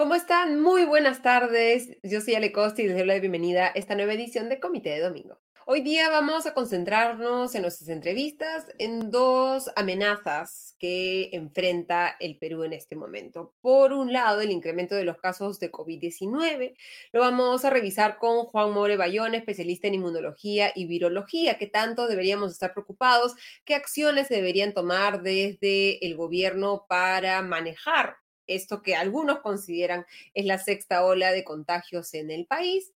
¿Cómo 0.00 0.14
están? 0.14 0.62
Muy 0.62 0.86
buenas 0.86 1.20
tardes. 1.20 1.98
Yo 2.02 2.22
soy 2.22 2.34
Ale 2.34 2.52
Costa 2.52 2.80
y 2.80 2.86
les 2.86 2.96
doy 2.96 3.06
la 3.06 3.18
bienvenida 3.18 3.66
a 3.66 3.70
esta 3.72 3.94
nueva 3.94 4.14
edición 4.14 4.48
de 4.48 4.58
Comité 4.58 4.90
de 4.90 5.00
Domingo. 5.00 5.38
Hoy 5.72 5.82
día 5.82 6.10
vamos 6.10 6.46
a 6.46 6.52
concentrarnos 6.52 7.54
en 7.54 7.62
nuestras 7.62 7.90
entrevistas 7.90 8.66
en 8.80 9.12
dos 9.12 9.70
amenazas 9.76 10.74
que 10.80 11.30
enfrenta 11.32 12.16
el 12.18 12.38
Perú 12.38 12.64
en 12.64 12.72
este 12.72 12.96
momento. 12.96 13.54
Por 13.60 13.92
un 13.92 14.12
lado, 14.12 14.40
el 14.40 14.50
incremento 14.50 14.96
de 14.96 15.04
los 15.04 15.18
casos 15.18 15.60
de 15.60 15.70
COVID-19. 15.70 16.74
Lo 17.12 17.20
vamos 17.20 17.64
a 17.64 17.70
revisar 17.70 18.18
con 18.18 18.46
Juan 18.46 18.72
More 18.72 18.96
Bayón, 18.96 19.36
especialista 19.36 19.86
en 19.86 19.94
inmunología 19.94 20.72
y 20.74 20.86
virología. 20.86 21.56
¿Qué 21.56 21.68
tanto 21.68 22.08
deberíamos 22.08 22.50
estar 22.50 22.72
preocupados? 22.72 23.36
¿Qué 23.64 23.76
acciones 23.76 24.26
se 24.26 24.34
deberían 24.34 24.74
tomar 24.74 25.22
desde 25.22 26.04
el 26.04 26.16
gobierno 26.16 26.84
para 26.88 27.42
manejar 27.42 28.16
esto 28.50 28.82
que 28.82 28.96
algunos 28.96 29.40
consideran 29.40 30.06
es 30.34 30.44
la 30.44 30.58
sexta 30.58 31.04
ola 31.04 31.32
de 31.32 31.44
contagios 31.44 32.14
en 32.14 32.30
el 32.30 32.46
país. 32.46 32.92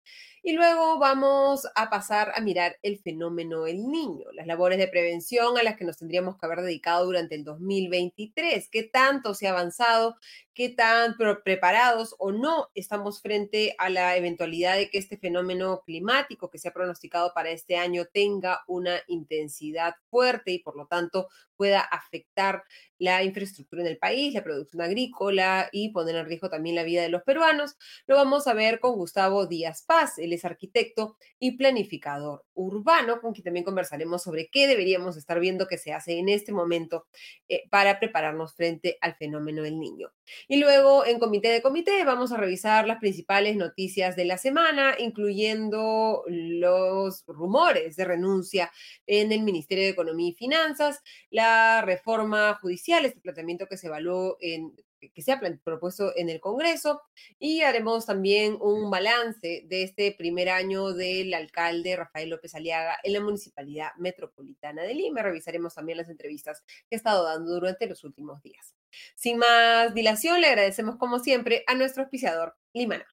Y 0.46 0.52
luego 0.52 1.00
vamos 1.00 1.66
a 1.74 1.90
pasar 1.90 2.34
a 2.36 2.42
mirar 2.42 2.78
el 2.82 3.00
fenómeno 3.00 3.66
El 3.66 3.88
Niño, 3.88 4.26
las 4.34 4.46
labores 4.46 4.78
de 4.78 4.90
prevención 4.90 5.58
a 5.58 5.64
las 5.64 5.78
que 5.78 5.86
nos 5.86 5.98
tendríamos 5.98 6.38
que 6.38 6.46
haber 6.46 6.60
dedicado 6.64 7.06
durante 7.06 7.36
el 7.36 7.46
2023. 7.46 8.68
¿Qué 8.70 8.84
tanto 8.84 9.36
se 9.36 9.48
ha 9.48 9.52
avanzado? 9.52 10.18
¿Qué 10.54 10.68
tan 10.68 11.16
preparados 11.46 12.14
o 12.20 12.34
no 12.34 12.68
estamos 12.76 13.22
frente 13.22 13.74
a 13.80 13.90
la 13.90 14.18
eventualidad 14.18 14.76
de 14.76 14.90
que 14.90 14.98
este 14.98 15.18
fenómeno 15.18 15.82
climático 15.86 16.50
que 16.50 16.60
se 16.60 16.68
ha 16.68 16.74
pronosticado 16.74 17.32
para 17.34 17.50
este 17.50 17.78
año 17.78 18.06
tenga 18.06 18.64
una 18.68 19.00
intensidad 19.08 19.96
fuerte 20.10 20.52
y 20.52 20.60
por 20.60 20.76
lo 20.76 20.88
tanto 20.88 21.30
pueda 21.56 21.80
afectar 21.80 22.64
la 23.00 23.24
infraestructura 23.24 23.82
en 23.82 23.88
el 23.88 23.98
país, 23.98 24.34
la 24.34 24.44
producción 24.44 24.82
agrícola 24.82 25.70
y 25.72 25.90
poner 25.90 26.16
en 26.16 26.26
riesgo 26.26 26.50
también 26.50 26.76
la 26.76 26.84
vida 26.84 27.02
de 27.02 27.10
los 27.10 27.24
peruanos? 27.24 27.76
Lo 28.06 28.16
vamos 28.16 28.46
a 28.48 28.54
ver 28.54 28.80
con 28.80 28.96
Gustavo 28.96 29.48
Díaz 29.48 29.84
Paz, 29.88 30.20
el 30.20 30.33
es 30.34 30.46
arquitecto 30.46 31.18
y 31.40 31.58
planificador 31.58 32.46
urbano, 32.54 33.22
con 33.22 33.34
quien 33.34 33.46
también 33.46 33.66
conversaremos 33.66 34.24
sobre 34.24 34.50
qué 34.50 34.68
deberíamos 34.68 35.18
estar 35.18 35.40
viendo 35.40 35.68
que 35.68 35.78
se 35.78 35.94
hace 35.94 36.20
en 36.20 36.30
este 36.30 36.52
momento 36.52 37.06
eh, 37.48 37.64
para 37.70 38.00
prepararnos 38.00 38.56
frente 38.56 38.98
al 39.02 39.16
fenómeno 39.16 39.64
del 39.64 39.80
niño. 39.80 40.12
Y 40.48 40.58
luego, 40.58 41.06
en 41.06 41.20
comité 41.20 41.50
de 41.50 41.62
comité, 41.62 42.04
vamos 42.04 42.32
a 42.32 42.38
revisar 42.38 42.88
las 42.88 43.00
principales 43.00 43.56
noticias 43.56 44.16
de 44.16 44.26
la 44.26 44.38
semana, 44.38 44.96
incluyendo 45.00 46.24
los 46.28 47.24
rumores 47.28 47.96
de 47.96 48.06
renuncia 48.06 48.72
en 49.08 49.32
el 49.32 49.42
Ministerio 49.42 49.84
de 49.84 49.92
Economía 49.92 50.30
y 50.30 50.34
Finanzas, 50.34 51.02
la 51.30 51.82
reforma 51.82 52.56
judicial, 52.62 53.06
este 53.06 53.22
planteamiento 53.22 53.68
que 53.68 53.78
se 53.78 53.88
evaluó 53.88 54.38
en 54.40 54.74
que 55.12 55.22
se 55.22 55.32
ha 55.32 55.42
propuesto 55.64 56.16
en 56.16 56.30
el 56.30 56.40
Congreso 56.40 57.02
y 57.40 57.62
haremos 57.62 58.06
también 58.06 58.58
un 58.60 58.90
balance 58.90 59.64
de 59.66 59.84
este 59.84 60.14
primer 60.18 60.50
año 60.50 60.94
del 60.94 61.34
alcalde 61.34 61.96
Rafael 61.96 62.30
López 62.30 62.56
Aliaga 62.56 62.98
en 63.04 63.14
la 63.14 63.22
Municipalidad 63.22 63.90
Metropolitana 63.98 64.84
de 64.84 64.94
Lima. 64.94 65.22
Revisaremos 65.22 65.76
también 65.76 65.98
las 65.98 66.10
entrevistas 66.10 66.64
que 66.90 66.96
ha 66.96 66.98
estado 66.98 67.24
dando 67.26 67.54
durante 67.54 67.88
los 67.88 68.04
últimos 68.04 68.42
días. 68.42 68.74
Sin 69.16 69.38
más 69.38 69.94
dilación, 69.94 70.42
le 70.42 70.48
agradecemos 70.48 70.98
como 70.98 71.20
siempre 71.20 71.64
a 71.68 71.76
nuestro 71.76 72.04
auspiciador 72.04 72.56
Limana. 72.74 73.06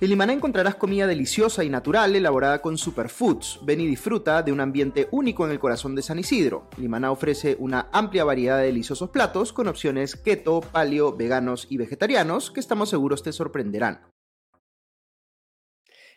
En 0.00 0.08
Limaná 0.08 0.32
encontrarás 0.32 0.74
comida 0.74 1.06
deliciosa 1.06 1.62
y 1.62 1.68
natural 1.68 2.16
elaborada 2.16 2.60
con 2.60 2.76
superfoods. 2.76 3.60
Ven 3.62 3.80
y 3.80 3.86
disfruta 3.86 4.42
de 4.42 4.50
un 4.50 4.58
ambiente 4.58 5.06
único 5.12 5.44
en 5.46 5.52
el 5.52 5.60
corazón 5.60 5.94
de 5.94 6.02
San 6.02 6.18
Isidro. 6.18 6.68
Limaná 6.78 7.12
ofrece 7.12 7.56
una 7.60 7.88
amplia 7.92 8.24
variedad 8.24 8.58
de 8.58 8.66
deliciosos 8.66 9.10
platos 9.10 9.52
con 9.52 9.68
opciones 9.68 10.16
keto, 10.16 10.62
paleo, 10.62 11.16
veganos 11.16 11.68
y 11.70 11.76
vegetarianos 11.76 12.50
que 12.50 12.58
estamos 12.58 12.90
seguros 12.90 13.22
te 13.22 13.32
sorprenderán. 13.32 14.00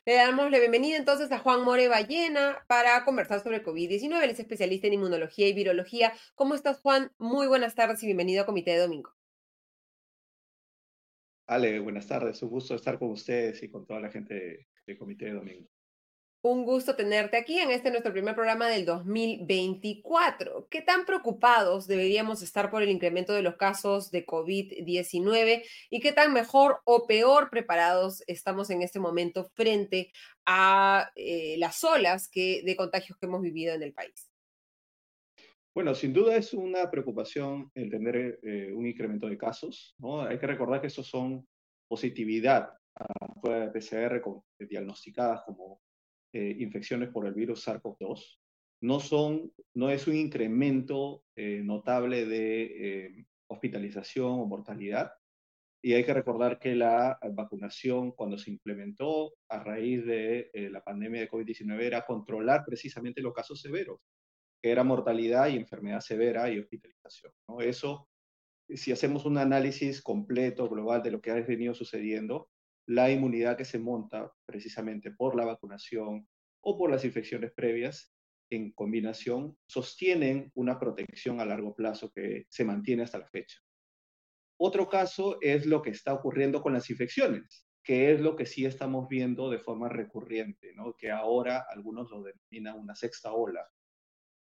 Le 0.05 0.15
damos 0.15 0.49
la 0.49 0.57
bienvenida 0.57 0.97
entonces 0.97 1.31
a 1.31 1.37
Juan 1.37 1.63
More 1.63 1.87
Ballena 1.87 2.63
para 2.65 3.05
conversar 3.05 3.43
sobre 3.43 3.63
COVID-19. 3.63 4.23
Él 4.23 4.29
es 4.31 4.39
especialista 4.39 4.87
en 4.87 4.93
inmunología 4.93 5.47
y 5.47 5.53
virología. 5.53 6.13
¿Cómo 6.33 6.55
estás, 6.55 6.79
Juan? 6.79 7.11
Muy 7.19 7.45
buenas 7.45 7.75
tardes 7.75 8.01
y 8.01 8.07
bienvenido 8.07 8.41
a 8.41 8.45
Comité 8.47 8.71
de 8.71 8.79
Domingo. 8.79 9.16
Ale, 11.47 11.79
buenas 11.79 12.07
tardes. 12.07 12.43
Un 12.43 12.49
gusto 12.49 12.75
estar 12.75 12.99
con 12.99 13.09
ustedes 13.09 13.63
y 13.63 13.69
con 13.69 13.85
toda 13.85 14.01
la 14.01 14.11
gente 14.11 14.67
del 14.85 14.97
Comité 14.97 15.25
de 15.25 15.33
Domingo. 15.33 15.69
Un 16.41 16.65
gusto 16.65 16.95
tenerte 16.95 17.37
aquí 17.37 17.57
en 17.57 17.71
este 17.71 17.89
nuestro 17.89 18.11
primer 18.11 18.35
programa 18.35 18.67
del 18.67 18.85
2024. 18.85 20.67
¿Qué 20.69 20.81
tan 20.81 21.05
preocupados 21.05 21.87
deberíamos 21.87 22.41
estar 22.41 22.69
por 22.69 22.83
el 22.83 22.89
incremento 22.89 23.33
de 23.33 23.41
los 23.41 23.55
casos 23.55 24.11
de 24.11 24.25
COVID-19 24.25 25.63
y 25.89 25.99
qué 26.01 26.11
tan 26.11 26.33
mejor 26.33 26.81
o 26.83 27.07
peor 27.07 27.49
preparados 27.49 28.23
estamos 28.27 28.69
en 28.69 28.81
este 28.81 28.99
momento 28.99 29.49
frente 29.55 30.11
a 30.45 31.11
eh, 31.15 31.55
las 31.59 31.81
olas 31.83 32.27
que, 32.27 32.61
de 32.65 32.75
contagios 32.75 33.17
que 33.17 33.25
hemos 33.25 33.41
vivido 33.41 33.73
en 33.73 33.83
el 33.83 33.93
país? 33.93 34.29
Bueno, 35.77 35.93
sin 35.93 36.11
duda 36.11 36.35
es 36.35 36.55
una 36.55 36.89
preocupación 36.89 37.69
el 37.75 37.91
tener 37.91 38.39
eh, 38.41 38.73
un 38.73 38.87
incremento 38.87 39.29
de 39.29 39.37
casos. 39.37 39.93
¿no? 39.99 40.23
Hay 40.23 40.39
que 40.39 40.47
recordar 40.47 40.81
que 40.81 40.87
esos 40.87 41.05
son 41.05 41.47
positividad 41.87 42.71
a 42.95 43.39
pruebas 43.39 43.71
de 43.71 43.79
PCR 43.79 44.15
eh, 44.15 44.65
diagnosticadas 44.67 45.43
como 45.45 45.79
eh, 46.33 46.55
infecciones 46.57 47.09
por 47.09 47.27
el 47.27 47.35
virus 47.35 47.67
SARS-CoV-2. 47.67 48.39
No, 48.81 48.99
son, 48.99 49.53
no 49.75 49.91
es 49.91 50.07
un 50.07 50.15
incremento 50.15 51.21
notable 51.35 52.25
de 52.25 53.27
hospitalización 53.45 54.31
o 54.31 54.47
mortalidad. 54.47 55.11
Y 55.83 55.93
hay 55.93 56.03
que 56.03 56.13
recordar 56.15 56.57
que 56.57 56.73
la 56.73 57.19
vacunación, 57.33 58.13
cuando 58.13 58.39
se 58.39 58.49
implementó 58.49 59.35
a 59.47 59.63
raíz 59.63 60.03
de 60.07 60.49
la 60.71 60.81
pandemia 60.81 61.21
de 61.21 61.29
COVID-19, 61.29 61.81
era 61.81 62.03
controlar 62.03 62.63
precisamente 62.65 63.21
los 63.21 63.35
casos 63.35 63.61
severos 63.61 63.99
que 64.61 64.71
era 64.71 64.83
mortalidad 64.83 65.47
y 65.47 65.57
enfermedad 65.57 66.01
severa 66.01 66.49
y 66.49 66.59
hospitalización. 66.59 67.31
¿no? 67.47 67.61
Eso, 67.61 68.09
si 68.69 68.91
hacemos 68.91 69.25
un 69.25 69.37
análisis 69.37 70.01
completo, 70.01 70.69
global 70.69 71.03
de 71.03 71.11
lo 71.11 71.21
que 71.21 71.31
ha 71.31 71.35
venido 71.35 71.73
sucediendo, 71.73 72.49
la 72.87 73.11
inmunidad 73.11 73.57
que 73.57 73.65
se 73.65 73.79
monta 73.79 74.31
precisamente 74.45 75.11
por 75.11 75.35
la 75.35 75.45
vacunación 75.45 76.27
o 76.61 76.77
por 76.77 76.89
las 76.89 77.03
infecciones 77.05 77.51
previas, 77.53 78.13
en 78.49 78.71
combinación, 78.71 79.57
sostienen 79.67 80.51
una 80.55 80.79
protección 80.79 81.41
a 81.41 81.45
largo 81.45 81.75
plazo 81.75 82.11
que 82.11 82.45
se 82.49 82.63
mantiene 82.63 83.03
hasta 83.03 83.19
la 83.19 83.27
fecha. 83.27 83.59
Otro 84.57 84.87
caso 84.87 85.37
es 85.41 85.65
lo 85.65 85.81
que 85.81 85.91
está 85.91 86.13
ocurriendo 86.13 86.61
con 86.61 86.73
las 86.73 86.89
infecciones, 86.89 87.67
que 87.83 88.11
es 88.11 88.21
lo 88.21 88.35
que 88.35 88.45
sí 88.45 88.65
estamos 88.65 89.07
viendo 89.07 89.49
de 89.49 89.59
forma 89.59 89.89
recurrente, 89.89 90.73
¿no? 90.73 90.93
que 90.93 91.11
ahora 91.11 91.65
algunos 91.69 92.09
lo 92.09 92.23
denominan 92.23 92.79
una 92.79 92.95
sexta 92.95 93.33
ola, 93.33 93.67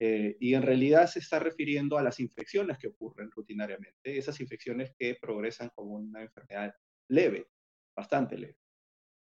eh, 0.04 0.36
y 0.40 0.54
en 0.54 0.62
realidad 0.62 1.06
se 1.06 1.20
está 1.20 1.38
refiriendo 1.38 1.96
a 1.96 2.02
las 2.02 2.18
infecciones 2.18 2.76
que 2.76 2.88
ocurren 2.88 3.30
rutinariamente, 3.30 4.18
esas 4.18 4.40
infecciones 4.40 4.92
que 4.98 5.14
progresan 5.14 5.70
como 5.76 5.94
una 5.94 6.22
enfermedad 6.22 6.74
leve, 7.08 7.46
bastante 7.96 8.36
leve. 8.36 8.56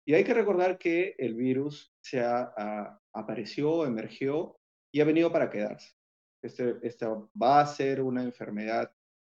Y 0.03 0.15
hay 0.15 0.23
que 0.23 0.33
recordar 0.33 0.79
que 0.79 1.13
el 1.19 1.35
virus 1.35 1.93
se 2.01 2.21
ha, 2.21 2.99
apareció, 3.13 3.85
emergió 3.85 4.59
y 4.91 5.01
ha 5.01 5.05
venido 5.05 5.31
para 5.31 5.51
quedarse. 5.51 5.93
Este, 6.41 6.77
esta 6.81 7.07
va 7.39 7.61
a 7.61 7.67
ser 7.67 8.01
una 8.01 8.23
enfermedad 8.23 8.91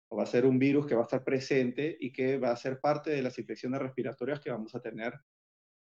o 0.09 0.15
va 0.15 0.23
a 0.23 0.27
ser 0.27 0.45
un 0.45 0.57
virus 0.57 0.87
que 0.87 0.95
va 0.95 1.01
a 1.01 1.03
estar 1.03 1.25
presente 1.25 1.97
y 1.99 2.13
que 2.13 2.37
va 2.37 2.51
a 2.51 2.55
ser 2.55 2.79
parte 2.79 3.09
de 3.09 3.21
las 3.21 3.37
infecciones 3.37 3.81
respiratorias 3.81 4.39
que 4.39 4.51
vamos 4.51 4.73
a 4.73 4.81
tener 4.81 5.13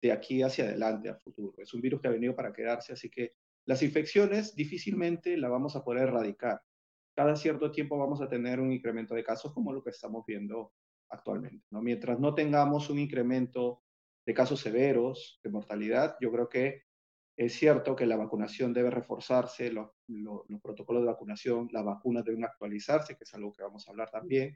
de 0.01 0.11
aquí 0.11 0.41
hacia 0.41 0.65
adelante, 0.65 1.09
a 1.09 1.15
futuro. 1.15 1.61
Es 1.61 1.75
un 1.75 1.81
virus 1.81 2.01
que 2.01 2.07
ha 2.07 2.11
venido 2.11 2.35
para 2.35 2.51
quedarse, 2.51 2.93
así 2.93 3.07
que 3.11 3.33
las 3.65 3.81
infecciones 3.81 4.55
difícilmente 4.55 5.37
la 5.37 5.49
vamos 5.49 5.75
a 5.75 5.83
poder 5.83 6.03
erradicar. 6.03 6.61
Cada 7.15 7.35
cierto 7.35 7.71
tiempo 7.71 7.97
vamos 7.97 8.21
a 8.21 8.27
tener 8.27 8.59
un 8.59 8.71
incremento 8.71 9.13
de 9.15 9.23
casos 9.23 9.53
como 9.53 9.71
lo 9.71 9.83
que 9.83 9.91
estamos 9.91 10.25
viendo 10.25 10.73
actualmente. 11.09 11.65
¿no? 11.69 11.81
Mientras 11.81 12.19
no 12.19 12.33
tengamos 12.33 12.89
un 12.89 12.99
incremento 12.99 13.83
de 14.25 14.33
casos 14.33 14.59
severos, 14.59 15.39
de 15.43 15.49
mortalidad, 15.49 16.17
yo 16.19 16.31
creo 16.31 16.49
que 16.49 16.83
es 17.37 17.53
cierto 17.53 17.95
que 17.95 18.05
la 18.05 18.15
vacunación 18.15 18.73
debe 18.73 18.91
reforzarse, 18.91 19.71
los, 19.71 19.89
protocolos 20.61 21.03
de 21.03 21.07
vacunación, 21.07 21.67
las 21.71 21.83
vacunas 21.83 22.23
deben 22.23 22.43
actualizarse, 22.43 23.15
que 23.15 23.23
es 23.23 23.33
algo 23.33 23.51
que 23.51 23.63
vamos 23.63 23.87
a 23.87 23.91
hablar 23.91 24.09
también, 24.11 24.55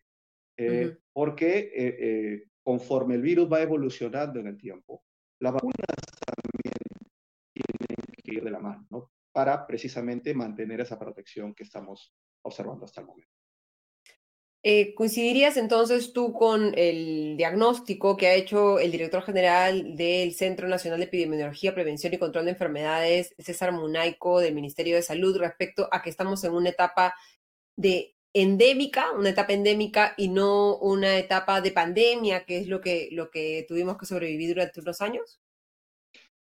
eh, 0.58 0.98
porque 1.12 1.58
eh, 1.58 1.72
eh, 2.00 2.44
conforme 2.64 3.16
el 3.16 3.22
virus 3.22 3.52
va 3.52 3.62
evolucionando 3.62 4.40
en 4.40 4.48
el 4.48 4.58
tiempo, 4.58 5.04
las 5.40 5.54
vacunas 5.54 5.76
ir 8.28 8.44
de 8.44 8.52
la 8.52 8.60
mano, 8.60 8.86
¿no? 8.90 9.12
Para 9.32 9.66
precisamente 9.66 10.34
mantener 10.34 10.82
esa 10.82 10.98
protección 10.98 11.54
que 11.54 11.64
estamos 11.64 12.14
observando 12.42 12.86
hasta 12.86 13.02
el 13.02 13.08
momento. 13.08 13.32
Eh, 14.64 14.96
¿Coincidirías 14.96 15.56
entonces 15.56 16.12
tú 16.12 16.34
con 16.34 16.74
el 16.76 17.38
diagnóstico 17.38 18.18
que 18.18 18.28
ha 18.28 18.34
hecho 18.34 18.80
el 18.80 18.92
director 18.92 19.22
general 19.24 19.96
del 19.96 20.34
Centro 20.34 20.68
Nacional 20.68 21.00
de 21.00 21.06
Epidemiología, 21.06 21.74
Prevención 21.74 22.14
y 22.14 22.18
Control 22.18 22.46
de 22.46 22.52
Enfermedades, 22.52 23.34
César 23.38 23.72
Munaico, 23.72 24.40
del 24.40 24.56
Ministerio 24.56 24.96
de 24.96 25.04
Salud, 25.04 25.38
respecto 25.38 25.88
a 25.92 26.02
que 26.02 26.10
estamos 26.10 26.44
en 26.44 26.54
una 26.54 26.70
etapa 26.70 27.16
de 27.78 28.16
endémica, 28.34 29.12
una 29.14 29.30
etapa 29.30 29.54
endémica 29.54 30.14
y 30.18 30.28
no 30.30 30.78
una 30.78 31.18
etapa 31.18 31.62
de 31.62 31.72
pandemia, 31.72 32.44
que 32.44 32.58
es 32.60 32.68
lo 32.68 32.82
que, 32.82 33.10
lo 33.12 33.32
que 33.32 33.66
tuvimos 33.68 33.98
que 33.98 34.06
sobrevivir 34.06 34.50
durante 34.50 34.82
unos 34.82 35.02
años? 35.02 35.40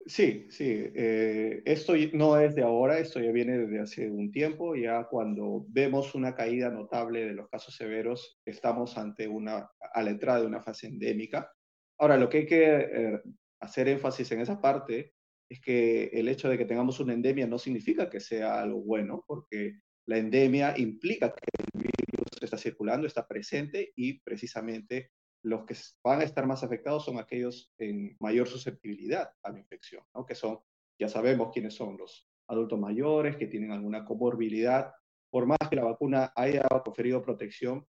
Sí, 0.07 0.49
sí. 0.51 0.65
Eh, 0.95 1.63
esto 1.65 1.95
no 2.13 2.37
es 2.39 2.57
de 2.57 2.63
ahora, 2.63 2.99
esto 2.99 3.21
ya 3.21 3.31
viene 3.31 3.57
desde 3.59 3.81
hace 3.81 4.11
un 4.11 4.33
tiempo. 4.33 4.75
Ya 4.75 5.05
cuando 5.05 5.65
vemos 5.69 6.15
una 6.15 6.35
caída 6.35 6.71
notable 6.71 7.25
de 7.25 7.35
los 7.35 7.49
casos 7.49 7.77
severos, 7.77 8.41
estamos 8.45 8.99
ante 8.99 9.29
una, 9.29 9.71
a 9.95 10.03
la 10.03 10.11
entrada 10.11 10.41
de 10.41 10.47
una 10.47 10.61
fase 10.61 10.89
endémica. 10.89 11.53
Ahora, 11.99 12.17
lo 12.17 12.29
que 12.29 12.39
hay 12.39 12.47
que 12.47 12.65
eh, 12.81 13.21
hacer 13.61 13.89
énfasis 13.89 14.33
en 14.33 14.41
esa 14.41 14.61
parte 14.61 15.15
es 15.49 15.61
que 15.61 16.07
el 16.07 16.29
hecho 16.29 16.49
de 16.49 16.59
que 16.59 16.65
tengamos 16.65 16.99
una 16.99 17.13
endemia 17.13 17.47
no 17.47 17.59
significa 17.59 18.11
que 18.11 18.19
sea 18.19 18.61
algo 18.61 18.83
bueno, 18.83 19.23
porque 19.27 19.75
la 20.07 20.19
endemia 20.19 20.75
implica 20.79 21.33
que 21.33 21.45
el 21.75 21.83
virus 21.83 22.43
está 22.43 22.59
circulando, 22.59 23.07
está 23.07 23.27
presente 23.29 23.93
y 23.95 24.21
precisamente 24.23 25.11
los 25.43 25.65
que 25.65 25.75
van 26.05 26.21
a 26.21 26.25
estar 26.25 26.47
más 26.47 26.63
afectados 26.63 27.05
son 27.05 27.19
aquellos 27.19 27.73
en 27.79 28.17
mayor 28.21 28.49
susceptibilidad 28.49 29.33
a 29.43 29.51
la 29.51 29.59
infección, 29.59 30.05
¿no? 30.15 30.25
que 30.25 30.35
son, 30.35 30.61
ya 30.99 31.09
sabemos 31.09 31.51
quiénes 31.53 31.75
son 31.75 31.97
los 31.97 32.29
adultos 32.49 32.79
mayores, 32.79 33.37
que 33.37 33.47
tienen 33.47 33.73
alguna 33.73 34.05
comorbilidad. 34.05 34.93
Por 35.31 35.47
más 35.47 35.59
que 35.69 35.77
la 35.77 35.85
vacuna 35.85 36.33
haya 36.37 36.63
conferido 36.85 37.23
protección, 37.23 37.87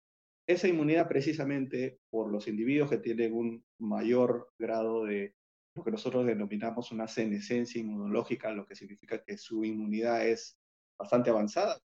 esa 0.47 0.67
inmunidad 0.67 1.07
precisamente 1.07 1.99
por 2.09 2.31
los 2.31 2.47
individuos 2.47 2.89
que 2.89 2.97
tienen 2.97 3.33
un 3.33 3.65
mayor 3.79 4.51
grado 4.57 5.05
de 5.05 5.35
lo 5.75 5.83
que 5.83 5.91
nosotros 5.91 6.25
denominamos 6.25 6.91
una 6.91 7.07
senescencia 7.07 7.79
inmunológica, 7.81 8.51
lo 8.51 8.65
que 8.65 8.75
significa 8.75 9.23
que 9.23 9.37
su 9.37 9.63
inmunidad 9.63 10.27
es 10.27 10.59
bastante 10.97 11.29
avanzada 11.29 11.79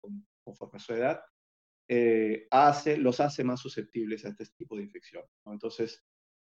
conforme 0.44 0.76
a 0.76 0.80
su 0.80 0.92
edad, 0.92 1.20
eh, 1.88 2.46
hace, 2.50 2.98
los 2.98 3.18
hace 3.20 3.44
más 3.44 3.60
susceptibles 3.60 4.24
a 4.24 4.28
este 4.28 4.44
tipo 4.56 4.76
de 4.76 4.82
infección. 4.82 5.24
Entonces, 5.46 6.04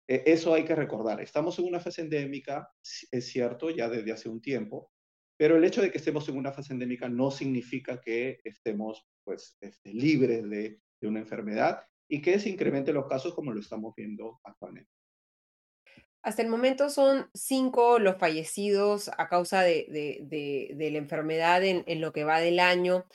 e, 0.07 0.23
eso 0.27 0.53
hay 0.53 0.65
que 0.65 0.75
recordar. 0.75 1.19
Estamos 1.21 1.57
en 1.59 1.65
una 1.65 1.79
fase 1.79 2.01
endémica, 2.01 2.69
es 3.11 3.25
cierto, 3.27 3.69
ya 3.69 3.89
desde 3.89 4.11
hace 4.11 4.29
un 4.29 4.41
tiempo, 4.41 4.91
pero 5.37 5.57
el 5.57 5.63
hecho 5.63 5.81
de 5.81 5.91
que 5.91 5.97
estemos 5.97 6.29
en 6.29 6.37
una 6.37 6.51
fase 6.51 6.73
endémica 6.73 7.09
no 7.09 7.31
significa 7.31 7.99
que 7.99 8.39
estemos 8.43 9.07
pues, 9.23 9.57
este, 9.61 9.93
libres 9.93 10.47
de, 10.47 10.79
de 11.01 11.07
una 11.07 11.19
enfermedad 11.19 11.83
y 12.07 12.21
que 12.21 12.39
se 12.39 12.49
incrementen 12.49 12.93
los 12.93 13.07
casos 13.07 13.33
como 13.33 13.51
lo 13.51 13.59
estamos 13.59 13.95
viendo 13.95 14.39
actualmente. 14.43 14.91
Hasta 16.23 16.43
el 16.43 16.49
momento 16.49 16.91
son 16.91 17.27
cinco 17.33 17.97
los 17.97 18.17
fallecidos 18.17 19.09
a 19.17 19.27
causa 19.27 19.63
de, 19.63 19.87
de, 19.89 20.75
de, 20.75 20.91
la 20.91 20.99
enfermedad 20.99 21.63
en, 21.63 21.83
en, 21.87 21.99
lo 21.99 22.13
que 22.13 22.23
va 22.23 22.39
del 22.39 22.59
año 22.59 23.07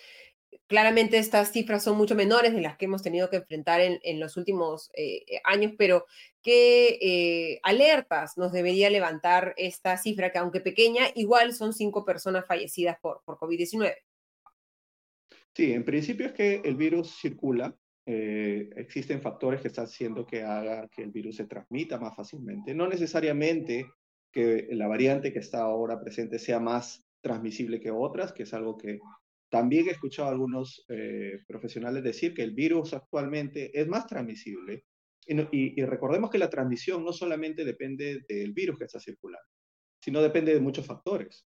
claramente 0.66 1.18
estas 1.18 1.52
cifras 1.52 1.84
son 1.84 1.96
mucho 1.96 2.14
menores 2.14 2.52
de 2.54 2.60
las 2.60 2.76
que 2.76 2.86
hemos 2.86 3.02
tenido 3.02 3.30
que 3.30 3.36
enfrentar 3.36 3.80
en, 3.80 4.20
los 4.20 4.36
últimos 4.36 4.90
eh, 4.94 5.24
eh, 5.26 5.40
años, 5.44 5.72
pero 5.78 6.06
¿qué 6.42 6.98
eh, 7.00 7.60
alertas 7.62 8.36
nos 8.36 8.52
debería 8.52 8.90
levantar 8.90 9.54
esta 9.56 9.96
cifra 9.96 10.30
que 10.30 10.38
aunque 10.38 10.60
pequeña, 10.60 11.04
igual 11.14 11.52
son 11.52 11.72
cinco 11.72 12.04
personas 12.04 12.46
fallecidas 12.46 12.98
por, 13.00 13.22
por 13.24 13.38
COVID-19? 13.38 13.94
Sí, 15.54 15.72
en 15.72 15.84
principio 15.84 16.26
es 16.26 16.32
que 16.32 16.60
el 16.64 16.76
virus 16.76 17.16
circula. 17.18 17.74
existen 18.04 19.20
factores 19.20 19.60
que 19.60 19.68
están 19.68 19.86
haciendo 19.86 20.24
que 20.24 20.42
haga 20.42 20.86
que 20.88 21.02
el 21.02 21.10
virus 21.10 21.36
se 21.36 21.46
transmita 21.46 21.98
más 21.98 22.14
fácilmente. 22.14 22.74
No 22.74 22.86
necesariamente 22.86 23.86
que 24.30 24.68
la 24.72 24.86
variante 24.86 25.32
que 25.32 25.38
está 25.38 25.62
ahora 25.62 25.98
presente 25.98 26.38
sea 26.38 26.60
más 26.60 27.04
transmisible 27.20 27.80
que 27.80 27.90
otras, 27.90 28.32
que 28.32 28.44
es 28.44 28.52
algo 28.54 28.76
que 28.76 29.00
también 29.48 29.88
he 29.88 29.92
escuchado 29.92 30.28
a 30.28 30.32
algunos 30.32 30.84
eh, 30.88 31.40
profesionales 31.46 32.02
decir 32.02 32.34
que 32.34 32.42
el 32.42 32.52
virus 32.52 32.94
actualmente 32.94 33.70
es 33.78 33.86
más 33.86 34.06
transmisible. 34.06 34.84
Y, 35.28 35.82
recordemos 35.82 36.30
que 36.30 36.38
la 36.38 36.50
transmisión 36.50 37.04
no 37.04 37.12
solamente 37.12 37.64
depende 37.64 38.24
del 38.28 38.52
virus 38.52 38.78
que 38.78 38.84
está 38.84 39.00
circulando, 39.00 39.48
sino 40.00 40.22
depende 40.22 40.54
de 40.54 40.60
muchos 40.60 40.86
factores, 40.86 41.44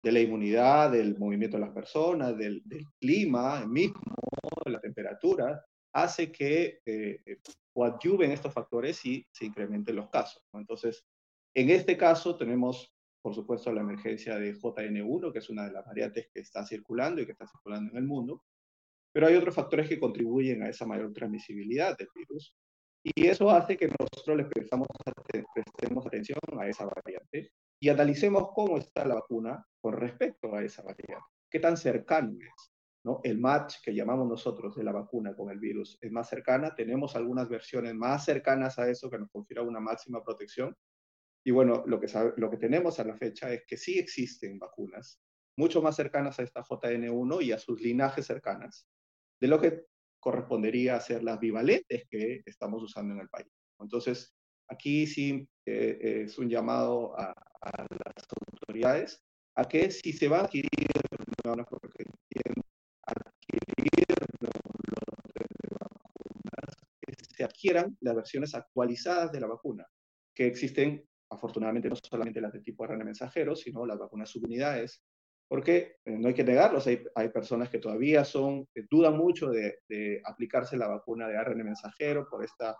de 0.00 0.12
la 0.12 0.20
inmunidad, 0.20 0.92
del 0.92 1.18
movimiento 1.18 1.56
de 1.56 1.64
las 1.64 1.74
personas, 1.74 2.38
del, 2.38 2.62
clima 3.00 3.66
mismo, 3.66 4.00
de 4.64 4.70
la 4.70 4.80
temperatura, 4.80 5.60
hace 5.92 6.30
que 6.30 6.78
eh, 6.86 7.38
coadyuven 7.72 8.30
estos 8.30 8.52
factores 8.52 9.04
y 9.04 9.26
se 9.32 9.46
incrementen 9.46 9.96
los 9.96 10.08
casos. 10.08 10.44
Entonces, 10.52 11.04
en 11.52 11.70
este 11.70 11.96
caso 11.96 12.36
tenemos 12.36 12.95
por 13.26 13.34
supuesto, 13.34 13.72
la 13.72 13.80
emergencia 13.80 14.38
de 14.38 14.54
JN1, 14.54 15.32
que 15.32 15.40
es 15.40 15.50
una 15.50 15.64
de 15.64 15.72
las 15.72 15.84
variantes 15.84 16.28
que 16.32 16.38
está 16.38 16.64
circulando 16.64 17.20
y 17.20 17.26
que 17.26 17.32
está 17.32 17.44
circulando 17.44 17.90
en 17.90 17.96
el 17.96 18.04
mundo, 18.04 18.44
pero 19.12 19.26
hay 19.26 19.34
otros 19.34 19.52
factores 19.52 19.88
que 19.88 19.98
contribuyen 19.98 20.62
a 20.62 20.68
esa 20.68 20.86
mayor 20.86 21.12
transmisibilidad 21.12 21.98
del 21.98 22.06
virus, 22.14 22.54
y 23.02 23.26
eso 23.26 23.50
hace 23.50 23.76
que 23.76 23.88
nosotros 23.88 24.36
le 24.36 24.44
prestamos, 24.44 24.86
prestemos 25.52 26.06
atención 26.06 26.38
a 26.56 26.68
esa 26.68 26.84
variante 26.84 27.50
y 27.80 27.88
analicemos 27.88 28.50
cómo 28.54 28.78
está 28.78 29.04
la 29.04 29.16
vacuna 29.16 29.66
con 29.80 29.94
respecto 29.94 30.54
a 30.54 30.62
esa 30.62 30.84
variante, 30.84 31.26
qué 31.50 31.58
tan 31.58 31.76
cercano 31.76 32.30
es. 32.30 32.72
¿no? 33.02 33.20
El 33.24 33.40
match 33.40 33.78
que 33.82 33.92
llamamos 33.92 34.28
nosotros 34.28 34.76
de 34.76 34.84
la 34.84 34.92
vacuna 34.92 35.34
con 35.34 35.50
el 35.50 35.58
virus 35.58 35.98
es 36.00 36.12
más 36.12 36.28
cercana, 36.28 36.76
tenemos 36.76 37.16
algunas 37.16 37.48
versiones 37.48 37.92
más 37.92 38.24
cercanas 38.24 38.78
a 38.78 38.88
eso 38.88 39.10
que 39.10 39.18
nos 39.18 39.32
confieren 39.32 39.66
una 39.66 39.80
máxima 39.80 40.22
protección, 40.22 40.76
y 41.46 41.52
bueno, 41.52 41.84
lo 41.86 42.00
que, 42.00 42.08
lo 42.38 42.50
que 42.50 42.56
tenemos 42.56 42.98
a 42.98 43.04
la 43.04 43.14
fecha 43.14 43.52
es 43.52 43.62
que 43.68 43.76
sí 43.76 44.00
existen 44.00 44.58
vacunas 44.58 45.22
mucho 45.56 45.80
más 45.80 45.94
cercanas 45.94 46.40
a 46.40 46.42
esta 46.42 46.60
JN1 46.60 47.40
y 47.40 47.52
a 47.52 47.58
sus 47.60 47.80
linajes 47.80 48.26
cercanas, 48.26 48.88
de 49.40 49.46
lo 49.46 49.60
que 49.60 49.84
correspondería 50.18 50.96
a 50.96 51.00
ser 51.00 51.22
las 51.22 51.38
bivalentes 51.38 52.02
que 52.10 52.42
estamos 52.44 52.82
usando 52.82 53.14
en 53.14 53.20
el 53.20 53.28
país. 53.28 53.46
Entonces, 53.78 54.34
aquí 54.66 55.06
sí 55.06 55.48
eh, 55.66 56.24
es 56.24 56.36
un 56.36 56.50
llamado 56.50 57.16
a, 57.16 57.32
las 57.62 58.26
autoridades 58.52 59.22
a 59.54 59.68
que 59.68 59.92
si 59.92 60.12
se 60.12 60.26
va 60.26 60.40
a 60.40 60.44
adquirir, 60.46 60.68
no, 61.44 61.52
adquirir 61.52 62.10
de 64.10 64.18
vacunas, 65.80 66.76
que 67.00 67.14
se 67.36 67.44
adquieran 67.44 67.96
las 68.00 68.16
versiones 68.16 68.52
actualizadas 68.56 69.30
de 69.30 69.40
la 69.40 69.46
vacuna, 69.46 69.86
que 70.34 70.48
existen 70.48 71.06
afortunadamente 71.30 71.88
no 71.88 71.96
solamente 71.96 72.40
las 72.40 72.52
de 72.52 72.60
tipo 72.60 72.84
ARN 72.84 73.04
mensajero, 73.04 73.56
sino 73.56 73.86
las 73.86 73.98
vacunas 73.98 74.30
subunidades, 74.30 75.02
porque 75.48 75.96
eh, 76.04 76.16
no 76.18 76.28
hay 76.28 76.34
que 76.34 76.44
negarlos, 76.44 76.86
hay, 76.86 77.04
hay, 77.14 77.28
personas 77.28 77.68
que 77.68 77.78
todavía 77.78 78.24
son, 78.24 78.66
dudan 78.90 79.16
mucho 79.16 79.48
de, 79.50 80.20
aplicarse 80.24 80.76
la 80.76 80.88
vacuna 80.88 81.28
de 81.28 81.36
ARN 81.36 81.64
mensajero 81.64 82.26
por, 82.28 82.44
esta, 82.44 82.76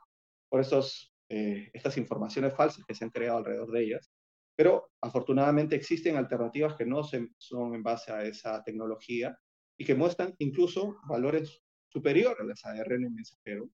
por 0.48 0.60
estos, 0.60 1.14
eh, 1.28 1.70
estas 1.72 1.96
informaciones 1.96 2.54
falsas 2.54 2.84
que 2.84 2.94
se 2.94 3.04
han 3.04 3.10
creado 3.10 3.38
alrededor 3.38 3.70
de 3.70 3.84
ellas. 3.84 4.10
Pero 4.56 4.90
afortunadamente 5.00 5.76
existen 5.76 6.16
alternativas 6.16 6.74
que 6.74 6.86
no 6.86 7.04
se, 7.04 7.28
son 7.38 7.74
en 7.74 7.82
base 7.82 8.10
a 8.10 8.24
esa 8.24 8.62
tecnología 8.64 9.38
y 9.78 9.84
que 9.84 9.94
muestran 9.94 10.34
incluso 10.38 10.96
valores 11.08 11.62
superiores 11.88 12.40
a 12.40 12.44
las 12.44 12.64
ARN 12.64 13.14
mensajero. 13.14 13.68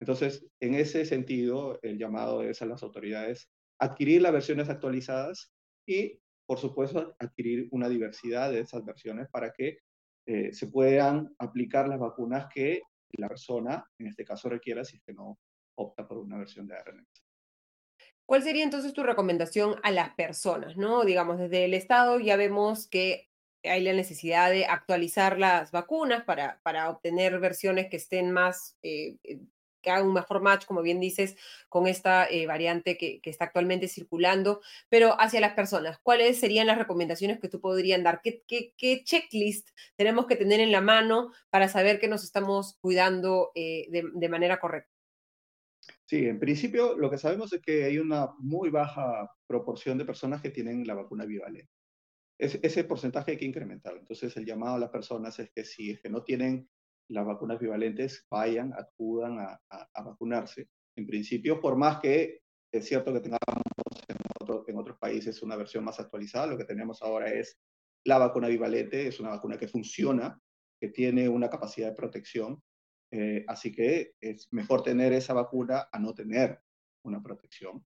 Entonces, 0.00 0.46
en 0.60 0.74
ese 0.74 1.04
sentido, 1.04 1.80
el 1.82 1.98
llamado 1.98 2.42
es 2.42 2.62
a 2.62 2.66
las 2.66 2.82
autoridades 2.82 3.50
adquirir 3.78 4.22
las 4.22 4.32
versiones 4.32 4.68
actualizadas 4.68 5.52
y, 5.86 6.20
por 6.46 6.58
supuesto, 6.58 7.14
adquirir 7.18 7.68
una 7.70 7.88
diversidad 7.88 8.50
de 8.50 8.60
esas 8.60 8.84
versiones 8.84 9.28
para 9.30 9.52
que 9.52 9.78
eh, 10.26 10.52
se 10.52 10.66
puedan 10.66 11.34
aplicar 11.38 11.88
las 11.88 11.98
vacunas 11.98 12.48
que 12.52 12.82
la 13.12 13.28
persona, 13.28 13.84
en 13.98 14.08
este 14.08 14.24
caso, 14.24 14.48
requiera 14.48 14.84
si 14.84 14.96
es 14.96 15.02
que 15.02 15.14
no 15.14 15.38
opta 15.76 16.06
por 16.06 16.18
una 16.18 16.38
versión 16.38 16.66
de 16.66 16.76
ARN. 16.76 17.06
¿Cuál 18.26 18.42
sería 18.42 18.64
entonces 18.64 18.92
tu 18.92 19.02
recomendación 19.02 19.76
a 19.82 19.90
las 19.90 20.14
personas? 20.14 20.76
¿no? 20.76 21.04
Digamos, 21.04 21.38
desde 21.38 21.64
el 21.64 21.72
Estado 21.72 22.20
ya 22.20 22.36
vemos 22.36 22.86
que 22.86 23.28
hay 23.64 23.82
la 23.82 23.94
necesidad 23.94 24.50
de 24.50 24.66
actualizar 24.66 25.38
las 25.38 25.72
vacunas 25.72 26.24
para, 26.24 26.60
para 26.62 26.90
obtener 26.90 27.40
versiones 27.40 27.88
que 27.88 27.96
estén 27.96 28.30
más 28.30 28.76
eh, 28.82 29.16
que 29.96 30.02
un 30.02 30.12
mejor 30.12 30.40
match, 30.40 30.66
como 30.66 30.82
bien 30.82 31.00
dices, 31.00 31.36
con 31.68 31.86
esta 31.86 32.26
eh, 32.26 32.46
variante 32.46 32.96
que, 32.96 33.20
está 33.24 33.46
actualmente 33.46 33.88
circulando, 33.88 34.60
pero 34.88 35.20
hacia 35.20 35.40
las 35.40 35.54
personas, 35.54 35.98
¿cuáles 36.02 36.38
serían 36.38 36.66
las 36.66 36.78
recomendaciones 36.78 37.38
que 37.40 37.48
tú 37.48 37.60
podrías 37.60 38.02
dar? 38.02 38.20
¿Qué, 38.22 38.72
checklist 39.04 39.70
tenemos 39.96 40.26
que 40.26 40.36
tener 40.36 40.60
en 40.60 40.72
la 40.72 40.80
mano 40.80 41.32
para 41.50 41.68
saber 41.68 41.98
que 41.98 42.08
nos 42.08 42.24
estamos 42.24 42.78
cuidando 42.80 43.52
eh, 43.54 43.86
de, 43.90 44.28
manera 44.28 44.58
correcta? 44.58 44.90
Sí, 46.04 46.26
en 46.26 46.38
principio 46.38 46.96
lo 46.96 47.10
que 47.10 47.18
sabemos 47.18 47.52
es 47.52 47.60
que 47.60 47.84
hay 47.84 47.98
una 47.98 48.32
muy 48.38 48.70
baja 48.70 49.30
proporción 49.46 49.98
de 49.98 50.04
personas 50.04 50.40
que 50.40 50.50
tienen 50.50 50.86
la 50.86 50.94
vacuna 50.94 51.24
bivalente. 51.24 51.70
ese 52.38 52.84
porcentaje 52.84 53.32
hay 53.32 53.36
que 53.36 53.44
incrementar. 53.44 53.96
Entonces, 53.96 54.36
el 54.36 54.46
llamado 54.46 54.76
a 54.76 54.78
las 54.78 54.90
personas 54.90 55.38
es 55.38 55.50
que 55.50 55.64
si 55.64 55.90
es 55.90 56.00
que 56.00 56.08
no 56.08 56.22
tienen 56.22 56.68
las 57.08 57.26
vacunas 57.26 57.58
bivalentes 57.58 58.26
vayan, 58.30 58.72
acudan 58.74 59.38
a, 59.38 59.60
a, 59.70 60.02
vacunarse. 60.02 60.68
En 60.96 61.06
principio, 61.06 61.60
por 61.60 61.76
más 61.76 62.00
que 62.00 62.40
es 62.72 62.86
cierto 62.86 63.12
que 63.12 63.20
tengamos 63.20 63.40
en, 64.08 64.76
otros 64.76 64.98
países 64.98 65.42
una 65.42 65.56
versión 65.56 65.84
más 65.84 65.98
actualizada, 66.00 66.46
lo 66.46 66.58
que 66.58 66.64
tenemos 66.64 67.02
ahora 67.02 67.30
es 67.30 67.58
la 68.04 68.18
vacuna 68.18 68.48
bivalente, 68.48 69.06
es 69.06 69.20
una 69.20 69.30
vacuna 69.30 69.58
que 69.58 69.68
funciona, 69.68 70.38
que 70.80 70.88
tiene 70.88 71.28
una 71.28 71.50
capacidad 71.50 71.88
de 71.88 71.96
protección, 71.96 72.62
eh, 73.10 73.44
así 73.48 73.72
que 73.72 74.12
es 74.20 74.48
mejor 74.52 74.82
tener 74.82 75.12
esa 75.12 75.34
vacuna 75.34 75.88
a 75.90 75.98
no 75.98 76.14
tener 76.14 76.60
una 77.04 77.22
protección. 77.22 77.84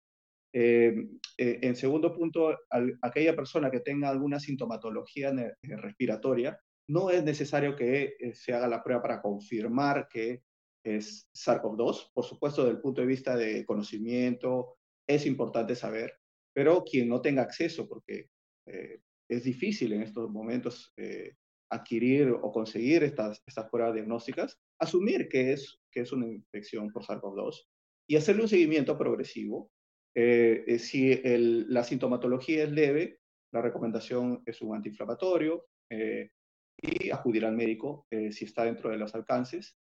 Eh, 0.54 1.08
eh, 1.38 1.60
en 1.62 1.76
segundo 1.76 2.14
punto, 2.14 2.58
aquella 3.02 3.36
persona 3.36 3.72
que 3.72 3.80
tenga 3.80 4.10
alguna 4.10 4.40
sintomatología 4.40 5.32
respiratoria, 5.62 6.60
no 6.92 7.10
es 7.10 7.24
necesario 7.24 7.76
que 7.76 8.16
se 8.34 8.54
haga 8.54 8.68
la 8.68 8.84
prueba 8.84 9.02
para 9.02 9.22
confirmar 9.22 10.08
que 10.10 10.44
es 10.84 11.30
SARS-CoV-2. 11.34 12.12
Por 12.14 12.26
supuesto, 12.26 12.64
desde 12.64 12.76
el 12.76 12.82
punto 12.82 13.02
de 13.02 13.08
vista 13.08 13.36
de 13.36 13.66
conocimiento, 13.66 14.78
es 15.08 15.26
importante 15.26 15.76
saber, 15.76 16.14
pero 16.54 16.84
quien 16.84 17.08
no 17.10 17.22
tenga 17.22 17.44
acceso, 17.44 17.88
porque 17.88 18.30
es 18.66 19.44
difícil 19.44 19.94
en 19.94 20.04
estos 20.04 20.30
momentos 20.30 20.94
adquirir 21.72 22.30
o 22.30 22.52
conseguir 22.52 23.04
estas, 23.04 23.42
estas 23.46 23.70
pruebas 23.70 23.94
diagnósticas, 23.94 24.60
asumir 24.80 25.30
que 25.30 25.54
es, 25.54 25.80
que 25.90 26.02
es 26.02 26.12
una 26.12 26.28
infección 26.28 26.92
por 26.92 27.04
SARS-CoV-2 27.04 27.66
y 28.08 28.18
hacerle 28.18 28.44
un 28.44 28.50
seguimiento 28.50 28.98
progresivo. 28.98 29.72
Eh, 30.14 30.66
eh, 30.68 30.80
si 30.80 31.22
la 31.24 31.84
sintomatología 31.86 32.66
es 32.66 32.72
leve, 32.72 33.20
la 33.54 33.62
recomendación 33.62 34.44
es 34.46 34.62
un 34.62 34.76
antiinflamatorio 34.76 35.66
eh, 35.90 36.30
y 36.82 37.12
acudir 37.12 37.46
al 37.46 37.56
médico 37.56 38.08
si 38.32 38.46
está 38.46 38.66
dentro 38.66 38.90
de 38.90 38.98
los 38.98 39.14
alcances. 39.16 39.78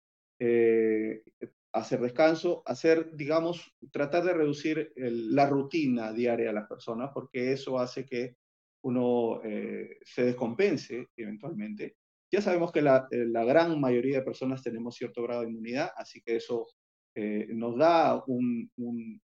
hacer 1.73 1.99
descanso, 1.99 2.63
hacer, 2.65 3.15
digamos, 3.15 3.75
tratar 3.91 4.23
de 4.23 4.33
reducir 4.33 4.93
la 4.95 5.47
rutina 5.47 6.13
diaria 6.13 6.47
de 6.47 6.53
las 6.53 6.67
personas, 6.67 7.11
porque 7.13 7.51
eso 7.51 7.77
hace 7.77 8.05
que 8.05 8.37
uno 8.85 9.41
eh, 9.43 9.97
se 10.03 10.23
descompense 10.25 11.07
eventualmente. 11.17 11.97
Ya 12.31 12.41
sabemos 12.41 12.71
que 12.71 12.81
la, 12.81 13.07
eh, 13.11 13.25
la, 13.25 13.43
gran 13.43 13.79
mayoría 13.79 14.19
de 14.19 14.25
personas 14.25 14.61
tenemos 14.61 14.95
cierto 14.95 15.23
grado 15.23 15.41
de 15.41 15.49
inmunidad, 15.49 15.89
así 15.95 16.21
que 16.21 16.35
eso 16.35 16.67
eh, 17.15 17.47
nos 17.49 17.77
da 17.77 18.23
un, 18.27 18.69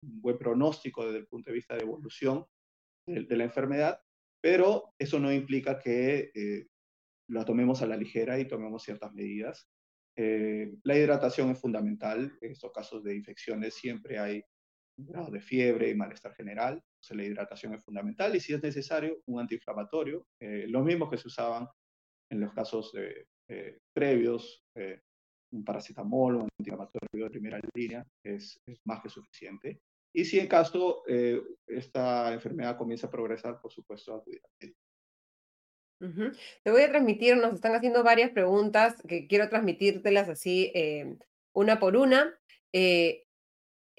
buen 0.01 0.39
pronóstico 0.39 1.05
desde 1.05 1.19
el 1.19 1.27
punto 1.27 1.51
de 1.51 1.55
vista 1.55 1.75
de 1.75 1.83
evolución 1.83 2.47
de 3.07 3.37
la 3.37 3.45
enfermedad, 3.45 3.99
pero 4.41 4.93
eso 4.99 5.19
no 5.19 5.33
implica 5.33 5.79
que 5.79 6.31
la 7.29 7.45
tomemos 7.45 7.83
a 7.83 7.87
la 7.87 7.97
ligera 7.97 8.39
y 8.39 8.47
tomemos 8.47 8.83
ciertas 8.83 9.13
medidas. 9.13 9.69
la 10.17 10.99
hidratación 10.99 11.51
es 11.51 11.61
fundamental. 11.61 12.37
En 12.41 12.53
estos 12.53 12.73
casos 12.73 13.05
de 13.05 13.15
infecciones 13.15 13.75
siempre 13.75 14.19
hay 14.19 14.43
un 14.99 15.07
grado 15.07 15.31
de 15.31 15.41
fiebre 15.41 15.91
y 15.91 15.95
malestar 15.95 16.35
general. 16.35 16.83
la 17.11 17.25
hidratación 17.25 17.75
es 17.75 17.85
fundamental 17.85 18.35
y 18.35 18.41
si 18.41 18.53
es 18.53 18.63
necesario, 18.63 19.23
un 19.27 19.41
antiinflamatorio, 19.41 20.27
eh, 20.41 20.67
los 20.69 20.85
mismos 20.85 21.11
que 21.11 21.19
se 21.19 21.29
usaban 21.29 21.67
en 22.31 22.41
los 22.41 22.53
casos 22.53 22.93
eh, 23.49 23.79
previos, 23.95 24.65
eh, 24.75 25.01
un 25.53 25.65
paracetamol 25.65 26.37
o 26.37 26.39
un 26.45 26.49
antiinflamatorio 26.59 27.25
de 27.25 27.31
primera 27.31 27.61
línea 27.75 28.05
es, 28.23 28.61
más 28.85 29.01
que 29.01 29.09
suficiente. 29.09 29.81
Y 30.13 30.25
si 30.25 30.39
en 30.41 30.49
caso 30.49 31.03
esta 31.67 32.33
enfermedad 32.33 32.77
comienza 32.77 33.07
a 33.07 33.11
progresar, 33.11 33.61
por 33.61 33.71
supuesto, 33.71 34.15
acudir 34.15 34.41
Te 35.99 36.71
voy 36.71 36.83
a 36.83 36.89
transmitir, 36.89 37.37
nos 37.37 37.55
están 37.55 37.75
haciendo 37.75 38.05
varias 38.05 38.31
preguntas 38.31 39.03
que 39.09 39.27
quiero 39.27 39.49
transmitírtelas 39.49 40.29
así 40.29 40.73
una 41.53 41.81
por 41.81 41.97
una. 41.97 42.39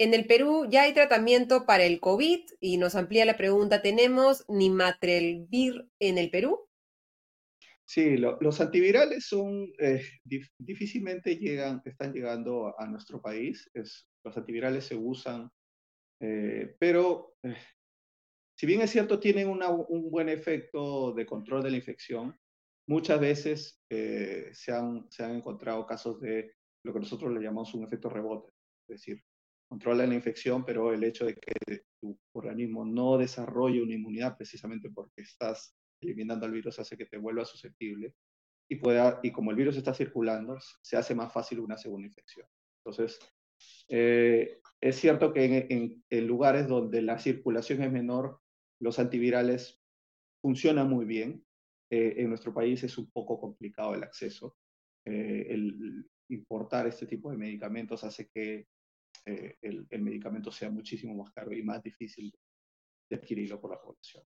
En 0.01 0.13
el 0.13 0.25
Perú 0.27 0.65
ya 0.70 0.84
hay 0.84 0.94
tratamiento 0.94 1.65
para 1.65 1.84
el 1.84 2.00
COVID 2.00 2.39
y 2.62 2.77
nos 2.77 2.96
amplía 2.96 3.25
la 3.25 3.36
pregunta, 3.36 3.82
¿tenemos 3.82 4.46
Nimatrelvir 4.48 5.89
en 6.00 6.18
el 6.18 6.32
Perú? 6.32 6.70
Sí, 7.84 8.15
los 8.15 8.62
antivirales 8.62 9.25
son, 9.25 9.74
eh, 9.77 10.01
difícilmente 10.58 11.36
llegan, 11.36 11.82
están 11.84 12.13
llegando 12.13 12.79
a 12.79 12.86
nuestro 12.86 13.20
país. 13.22 13.70
los 13.74 14.38
antivirales 14.38 14.86
se 14.86 14.96
usan, 14.96 15.50
eh, 16.22 16.75
pero 16.79 17.36
eh, 17.44 17.58
si 18.60 18.66
bien 18.66 18.82
es 18.82 18.92
cierto, 18.92 19.22
tienen 19.22 19.48
un 19.48 20.12
buen 20.12 20.28
efecto 20.28 21.13
de 21.13 21.25
control 21.25 21.63
de 21.63 21.72
la 21.72 21.78
infección, 21.78 22.38
muchas 22.89 23.18
veces 23.18 23.82
se 23.88 24.74
han, 24.74 25.10
se 25.10 25.24
han 25.24 25.38
encontrado 25.38 25.86
casos 25.86 26.20
de 26.20 26.51
lo 26.84 26.92
que 26.92 27.00
nosotros 27.00 27.32
le 27.32 27.39
llamamos 27.39 27.74
un 27.74 27.86
efecto 27.86 28.10
rebote. 28.10 28.51
Es 28.89 29.00
decir, 29.00 29.24
controla 29.70 30.06
la 30.06 30.13
infección, 30.13 30.66
pero 30.66 30.92
el 30.92 31.06
hecho 31.06 31.25
de 31.25 31.36
que 31.36 31.84
tu 32.01 32.20
organismo 32.34 32.84
no 32.84 33.18
desarrolle 33.18 33.82
una 33.82 33.94
inmunidad 33.94 34.36
precisamente 34.36 34.89
porque 34.89 35.22
estás 35.22 35.74
eliminando 36.01 36.46
al 36.46 36.51
virus 36.51 36.80
hace 36.80 36.98
que 36.98 37.06
te 37.06 37.16
vuelva 37.16 37.46
susceptible 37.46 38.13
y, 38.68 38.75
pueda, 38.75 39.22
y 39.24 39.32
como 39.32 39.51
el 39.51 39.58
virus 39.58 39.78
está 39.78 39.94
circulando, 39.94 40.58
se 40.82 40.98
hace 40.98 41.16
más 41.16 41.32
fácil 41.32 41.62
una 41.62 41.78
segunda 41.78 42.08
infección. 42.08 42.46
Entonces, 42.84 43.22
eh, 43.88 44.60
es 44.82 44.98
cierto 44.98 45.32
que 45.32 45.66
en, 46.10 46.28
lugares 46.28 46.68
donde 46.68 47.01
la 47.01 47.20
circulación 47.20 47.84
es 47.84 47.92
menor, 47.92 48.42
los 48.79 49.00
antivirales 49.00 49.79
funcionan 50.41 50.89
muy 50.89 51.05
bien. 51.05 51.45
Eh, 51.91 52.15
en 52.17 52.29
nuestro 52.29 52.53
país 52.53 52.83
es 52.83 52.98
un 52.98 53.09
poco 53.12 53.39
complicado 53.39 53.95
el 53.95 54.03
acceso. 54.03 54.57
Eh, 55.05 55.48
el 55.50 56.05
importar 56.29 56.88
este 56.88 57.07
tipo 57.07 57.31
de 57.31 57.38
medicamentos 57.38 58.03
hace 58.03 58.29
que 58.29 58.67
eh, 59.25 59.57
el, 59.62 59.88
medicamento 60.01 60.51
sea 60.51 60.69
muchísimo 60.69 61.15
más 61.15 61.31
caro 61.31 61.51
y 61.51 61.63
más 61.63 61.81
difícil 61.81 62.31
de 63.09 63.15
adquirirlo 63.15 63.59
por 63.59 63.71
la 63.71 63.81
población. 63.81 64.24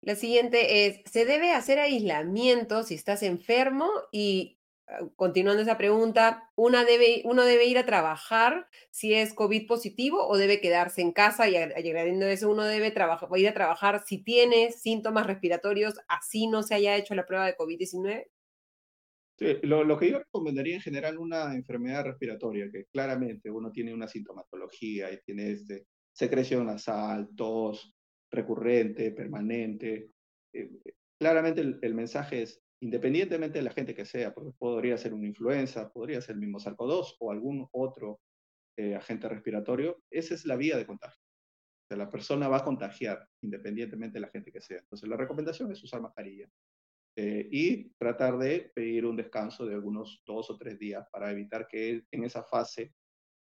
La 0.00 0.14
siguiente 0.14 0.86
es, 0.86 1.00
¿se 1.10 1.24
debe 1.24 1.50
hacer 1.50 1.80
aislamiento 1.80 2.84
si 2.84 2.94
estás 2.94 3.24
enfermo? 3.24 3.90
Y 4.12 4.57
continuando 5.16 5.62
esa 5.62 5.78
pregunta, 5.78 6.50
¿una 6.56 6.84
debe, 6.84 7.22
¿uno 7.24 7.44
debe 7.44 7.66
ir 7.66 7.78
a 7.78 7.86
trabajar 7.86 8.68
si 8.90 9.14
es 9.14 9.34
COVID 9.34 9.66
positivo 9.66 10.26
o 10.26 10.36
debe 10.36 10.60
quedarse 10.60 11.02
en 11.02 11.12
casa? 11.12 11.48
Y 11.48 11.56
añadiendo 11.56 12.26
eso, 12.26 12.50
uno 12.50 12.64
debe 12.64 12.90
trabajar, 12.90 13.28
ir 13.36 13.48
a 13.48 13.54
trabajar 13.54 14.02
si 14.06 14.18
tiene 14.18 14.72
síntomas 14.72 15.26
respiratorios, 15.26 16.00
así 16.08 16.46
no 16.46 16.62
se 16.62 16.74
haya 16.74 16.96
hecho 16.96 17.14
la 17.14 17.26
prueba 17.26 17.46
de 17.46 17.56
COVID-19? 17.56 18.26
lo, 19.62 19.98
que 19.98 20.10
yo 20.10 20.18
recomendaría 20.18 20.74
en 20.74 20.80
general 20.80 21.18
una 21.18 21.54
enfermedad 21.54 22.04
respiratoria, 22.04 22.70
que 22.72 22.86
claramente 22.86 23.50
uno 23.50 23.70
tiene 23.70 23.94
una 23.94 24.08
sintomatología 24.08 25.12
y 25.12 25.20
tiene 25.20 25.52
este, 25.52 25.86
secreción 26.12 26.66
nasal, 26.66 27.28
tos 27.36 27.94
recurrente, 28.30 29.12
permanente. 29.12 30.10
Eh, 30.52 30.70
claramente 31.18 31.60
el, 31.60 31.94
mensaje 31.94 32.42
es, 32.42 32.60
independientemente 32.80 33.58
de 33.58 33.64
la 33.64 33.72
gente 33.72 33.94
que 33.94 34.04
sea, 34.04 34.32
porque 34.32 34.52
podría 34.56 34.96
ser 34.96 35.14
una 35.14 35.26
influenza, 35.26 35.90
podría 35.90 36.20
ser 36.20 36.34
el 36.34 36.40
mismo 36.40 36.58
SARS-CoV-2 36.58 37.16
o 37.20 37.30
algún 37.30 37.68
otro 37.72 38.20
eh, 38.76 38.94
agente 38.94 39.28
respiratorio, 39.28 40.02
esa 40.10 40.34
es 40.34 40.44
la 40.44 40.56
vía 40.56 40.76
de 40.76 40.86
contagio. 40.86 41.20
La 41.90 42.10
persona 42.10 42.48
va 42.48 42.58
a 42.58 42.64
contagiar 42.64 43.26
independientemente 43.42 44.14
de 44.14 44.20
la 44.20 44.28
gente 44.28 44.52
que 44.52 44.60
sea. 44.60 44.78
Entonces 44.78 45.08
la 45.08 45.16
recomendación 45.16 45.72
es 45.72 45.82
usar 45.82 46.00
mascarilla. 46.00 46.48
Eh, 47.16 47.48
y 47.50 47.88
tratar 47.94 48.38
de 48.38 48.70
pedir 48.72 49.04
un 49.04 49.16
descanso 49.16 49.66
de 49.66 49.74
algunos 49.74 50.22
dos 50.24 50.50
o 50.50 50.56
tres 50.56 50.78
días 50.78 51.04
para 51.10 51.32
evitar 51.32 51.66
que 51.66 52.04
en 52.12 52.22
esa 52.22 52.44
fase 52.44 52.94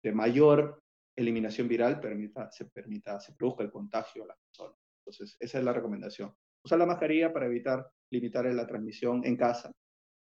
de 0.03 0.13
mayor 0.13 0.83
eliminación 1.17 1.67
viral 1.67 1.99
se 2.51 2.67
permita, 2.67 3.21
se 3.21 3.33
produzca 3.33 3.63
el 3.63 3.71
contagio 3.71 4.25
a 4.25 4.27
la 4.27 4.37
persona. 4.37 4.77
Entonces, 4.99 5.37
esa 5.41 5.59
es 5.59 5.65
la 5.65 5.73
recomendación. 5.73 6.35
Usar 6.63 6.79
la 6.79 6.85
mascarilla 6.85 7.33
para 7.33 7.47
evitar, 7.47 7.91
limitar 8.11 8.45
la 8.47 8.67
transmisión 8.67 9.25
en 9.25 9.37
casa 9.37 9.73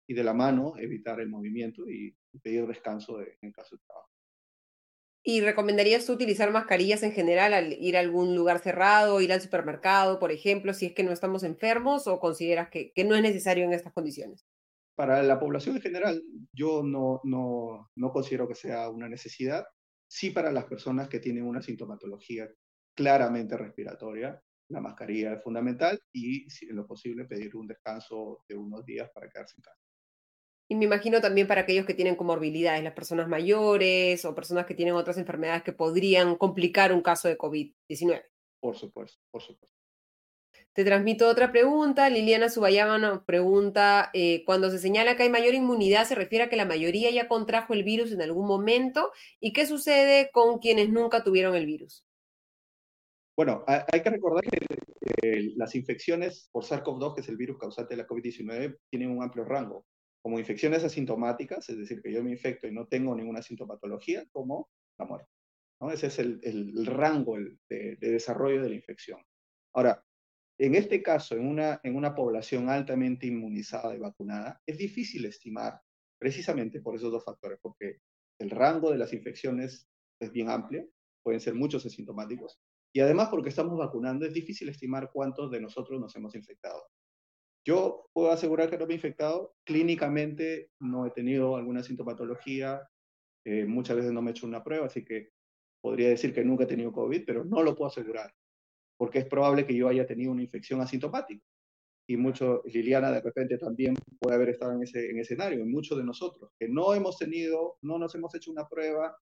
y 0.09 0.15
de 0.15 0.25
la 0.25 0.35
mano 0.35 0.75
evitar 0.77 1.21
el 1.21 1.29
movimiento 1.29 1.89
y 1.89 2.15
pedir 2.43 2.67
descanso 2.67 3.21
en 3.21 3.53
caso 3.53 3.77
de 3.77 3.83
trabajo. 3.87 4.11
¿Y 5.23 5.43
recomendarías 5.43 6.07
tú 6.07 6.15
utilizar 6.15 6.51
mascarillas 6.51 7.03
en 7.03 7.13
general 7.13 7.53
al 7.53 7.75
ir 7.75 7.97
a 7.97 8.01
algún 8.01 8.35
lugar 8.35 8.61
cerrado, 8.61 9.21
ir 9.21 9.33
al 9.33 9.43
supermercado, 9.43 10.19
por 10.19 10.33
ejemplo, 10.33 10.73
si 10.73 10.87
es 10.87 10.95
que 10.95 11.05
no 11.05 11.13
estamos 11.13 11.43
enfermos 11.43 12.07
o 12.07 12.19
consideras 12.19 12.71
que, 12.71 12.93
no 13.05 13.15
es 13.15 13.23
necesario 13.23 13.65
en 13.65 13.75
estas 13.75 13.93
condiciones? 13.93 14.47
Para 14.97 15.23
la 15.23 15.39
población 15.39 15.77
en 15.77 15.83
general, 15.83 16.23
yo 16.53 16.83
no, 16.83 17.21
no, 17.25 17.91
no 17.95 18.13
considero 18.13 18.49
que 18.49 18.55
sea 18.55 18.89
una 18.89 19.09
necesidad. 19.09 19.65
Sí 20.11 20.31
para 20.31 20.51
las 20.51 20.65
personas 20.65 21.09
que 21.09 21.21
tienen 21.21 21.45
una 21.45 21.63
sintomatología 21.63 22.51
claramente 22.97 23.57
respiratoria, 23.57 24.43
la 24.71 24.81
mascarilla 24.81 25.35
es 25.35 25.43
fundamental 25.43 26.01
y, 26.13 26.49
si 26.49 26.67
en 26.67 26.77
lo 26.77 26.87
posible, 26.87 27.25
pedir 27.25 27.57
un 27.57 27.67
descanso 27.67 28.45
de 28.49 28.57
unos 28.57 28.85
días 28.85 29.11
para 29.13 29.29
quedarse 29.29 29.55
en 29.59 29.63
casa. 29.63 29.81
Y 30.69 30.77
me 30.77 30.85
imagino 30.85 31.21
también 31.21 31.49
para 31.49 31.63
aquellos 31.63 31.85
que 31.85 31.95
tienen 31.95 32.15
comorbilidades, 32.15 32.85
las 32.85 32.95
personas 32.95 33.27
mayores 33.27 34.25
o 34.25 34.35
personas 34.35 34.67
que 34.67 34.75
tienen 34.75 34.95
otras 34.95 35.19
enfermedades 35.19 35.65
que 35.65 35.73
podrían 35.73 36.37
complicar 36.37 36.93
un 36.93 37.03
caso 37.03 37.27
de 37.27 37.37
COVID-19. 37.37 38.25
Por 38.61 38.77
supuesto, 38.77 39.19
por 39.33 39.43
supuesto. 39.43 39.77
Te 40.73 40.85
transmito 40.85 41.29
otra 41.29 41.51
pregunta. 41.51 42.09
Liliana 42.09 42.49
Subayama 42.49 42.99
nos 42.99 43.25
pregunta, 43.25 44.11
eh, 44.15 44.45
cuando 44.45 44.71
se 44.71 44.79
señala 44.79 45.17
que 45.17 45.25
hay 45.25 45.29
mayor 45.29 45.55
inmunidad, 45.55 46.07
¿se 46.07 46.15
refiere 46.15 46.45
a 46.45 46.49
que 46.49 46.57
la 46.57 46.65
mayoría 46.65 47.11
ya 47.11 47.27
contrajo 47.27 47.75
el 47.75 47.83
virus 47.83 48.13
en 48.13 48.23
algún 48.23 48.47
momento? 48.47 49.11
¿Y 49.41 49.53
qué 49.53 49.67
sucede 49.67 50.31
con 50.31 50.61
quienes 50.61 50.89
nunca 50.89 51.25
tuvieron 51.25 51.57
el 51.57 51.67
virus? 51.67 52.05
Bueno, 53.41 53.65
hay 53.67 54.03
que 54.03 54.11
recordar 54.11 54.45
que 54.45 54.59
eh, 55.23 55.53
las 55.57 55.75
infecciones 55.75 56.51
por 56.53 56.63
SARS-CoV-2, 56.63 57.15
que 57.15 57.21
es 57.23 57.29
el 57.31 57.39
virus 57.39 57.57
causante 57.57 57.97
de 57.97 58.03
la 58.03 58.07
COVID-19, 58.07 58.77
tienen 58.91 59.11
un 59.11 59.23
amplio 59.23 59.47
rango. 59.47 59.87
Como 60.23 60.39
infecciones 60.39 60.85
asintomáticas, 60.85 61.67
es 61.71 61.79
decir, 61.79 62.03
que 62.03 62.13
yo 62.13 62.23
me 62.23 62.33
infecto 62.33 62.69
y 62.69 62.73
no 62.73 62.87
tengo 62.87 63.17
ninguna 63.17 63.41
sintomatología, 63.41 64.27
como 64.31 64.69
la 64.99 65.07
muerte. 65.07 65.31
¿no? 65.81 65.91
Ese 65.91 66.09
es 66.09 66.19
el, 66.19 66.85
rango 66.85 67.39
de, 67.39 67.97
desarrollo 67.99 68.61
de 68.63 68.69
la 68.69 68.75
infección. 68.75 69.23
Ahora, 69.73 70.05
en 70.59 70.75
este 70.75 71.03
caso, 71.03 71.35
en 71.35 71.49
una, 71.49 71.81
en 71.83 71.97
una 71.97 72.15
población 72.15 72.69
altamente 72.69 73.27
inmunizada 73.27 73.97
y 73.97 74.01
vacunada, 74.01 74.61
es 74.67 74.77
difícil 74.77 75.25
estimar 75.25 75.81
precisamente 76.19 76.83
por 76.83 76.95
esos 76.95 77.11
dos 77.11 77.25
factores, 77.25 77.59
porque 77.63 78.01
el 78.39 78.51
rango 78.51 78.91
de 78.91 78.99
las 78.99 79.15
infecciones 79.15 79.89
es 80.21 80.31
bien 80.31 80.51
amplio, 80.51 80.87
pueden 81.23 81.41
ser 81.41 81.55
muchos 81.55 81.87
asintomáticos, 81.87 82.61
y 82.93 83.01
además 83.01 83.29
porque 83.29 83.51
estamos 83.51 83.79
vacunando, 83.79 84.27
es 84.27 84.35
difícil 84.35 84.69
estimar 84.69 85.11
cuántos 85.13 85.51
de 85.51 85.61
nosotros 85.61 86.01
nos 86.01 86.15
hemos 86.17 86.35
infectado. 86.35 86.83
Yo 87.65 88.07
puedo 88.13 88.31
asegurar 88.31 88.71
que 88.71 88.79
no 88.79 88.87
me 88.87 88.95
he 88.95 88.97
infectado, 88.97 89.55
clínicamente 89.65 90.71
no 90.81 91.07
he 91.07 91.11
tenido 91.11 91.57
alguna 91.57 91.83
sintomatología, 91.83 92.89
eh, 93.45 93.65
muchas 93.65 93.97
veces 93.97 94.13
no 94.13 94.23
me 94.23 94.31
he 94.31 94.33
hecho 94.33 94.47
una 94.47 94.65
prueba, 94.65 94.87
así 94.87 95.05
que 95.05 95.31
podría 95.81 96.09
decir 96.09 96.35
que 96.35 96.45
nunca 96.45 96.65
he 96.65 96.67
tenido 96.67 96.93
COVID, 96.93 97.25
pero 97.27 97.45
no 97.45 97.63
lo 97.63 97.77
puedo 97.77 97.91
asegurar, 97.91 98.33
porque 98.99 99.21
es 99.21 99.27
probable 99.27 99.67
que 99.67 99.75
yo 99.75 99.89
haya 99.89 100.07
tenido 100.07 100.33
una 100.33 100.43
infección 100.43 100.81
asintomática. 100.81 101.45
Y 102.09 102.17
mucho, 102.17 102.63
Liliana 102.65 103.13
de 103.13 103.21
repente 103.21 103.57
también 103.57 103.95
puede 104.19 104.35
haber 104.35 104.49
estado 104.49 104.73
en 104.73 104.83
ese, 104.83 105.11
en 105.11 105.19
escenario, 105.19 105.61
en 105.63 105.71
muchos 105.71 105.97
de 105.97 106.05
nosotros, 106.05 106.51
que 106.59 106.69
no 106.69 106.93
hemos 106.93 107.19
tenido, 107.19 107.77
no 107.83 107.99
nos 107.99 108.15
hemos 108.15 108.35
hecho 108.35 108.51
una 108.51 108.67
prueba, 108.67 109.17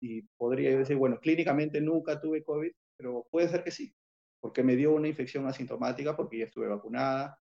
y, 0.00 0.22
podría 0.36 0.76
decir, 0.76 0.96
bueno, 0.96 1.20
clínicamente 1.20 1.80
nunca 1.80 2.20
tuve 2.20 2.42
COVID, 2.42 2.72
pero 3.00 3.26
puede 3.30 3.48
ser 3.48 3.64
que 3.64 3.70
sí, 3.70 3.94
porque 4.40 4.62
me 4.62 4.76
dio 4.76 4.92
una 4.92 5.08
infección 5.08 5.46
asintomática, 5.46 6.14
porque 6.14 6.36
ya 6.36 6.44
estuve 6.44 6.68
vacunada, 6.68 7.40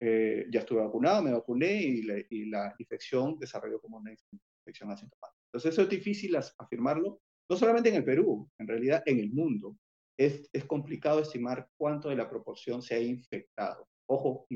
eh, 0.00 0.46
ya 0.50 0.60
estuve 0.60 0.80
vacunado, 0.80 1.20
me 1.20 1.30
vacuné 1.30 1.74
y 1.74 2.02
la, 2.02 2.18
y 2.30 2.50
infección 2.78 3.38
desarrolló 3.38 3.82
como 3.82 3.98
una 3.98 4.12
infección 4.12 4.90
asintomática. 4.90 5.38
Entonces 5.48 5.72
eso 5.72 5.82
es 5.82 5.90
difícil 5.90 6.34
afirmarlo, 6.36 7.20
no 7.50 7.56
solamente 7.56 7.90
en 7.90 7.96
el 7.96 8.04
Perú, 8.04 8.50
en 8.58 8.66
realidad 8.66 9.02
en 9.04 9.18
el 9.18 9.30
mundo. 9.30 9.76
Es, 10.18 10.48
es 10.54 10.64
complicado 10.64 11.20
estimar 11.20 11.68
cuánto 11.76 12.08
de 12.08 12.16
la 12.16 12.30
proporción 12.30 12.80
se 12.80 12.94
ha 12.94 13.00
infectado. 13.00 13.86
Ojo, 14.06 14.46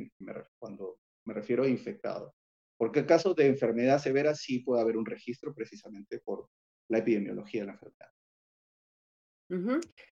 cuando 0.59 0.99
me 1.27 1.35
refiero 1.35 1.65
a 1.65 1.69
infectado. 1.69 2.35
Porque 2.79 3.01
en 3.01 3.07
caso 3.07 3.35
de 3.35 3.49
enfermedad 3.49 3.99
severa 3.99 4.35
sí 4.35 4.61
puede 4.61 4.81
haber 4.81 4.97
un 4.97 5.05
registro 5.05 5.55
precisamente 5.55 6.21
por 6.21 6.49
la 6.89 6.99
epidemiología 6.99 7.63
de 7.63 7.67
la 7.67 7.73
enfermedad. 7.75 8.11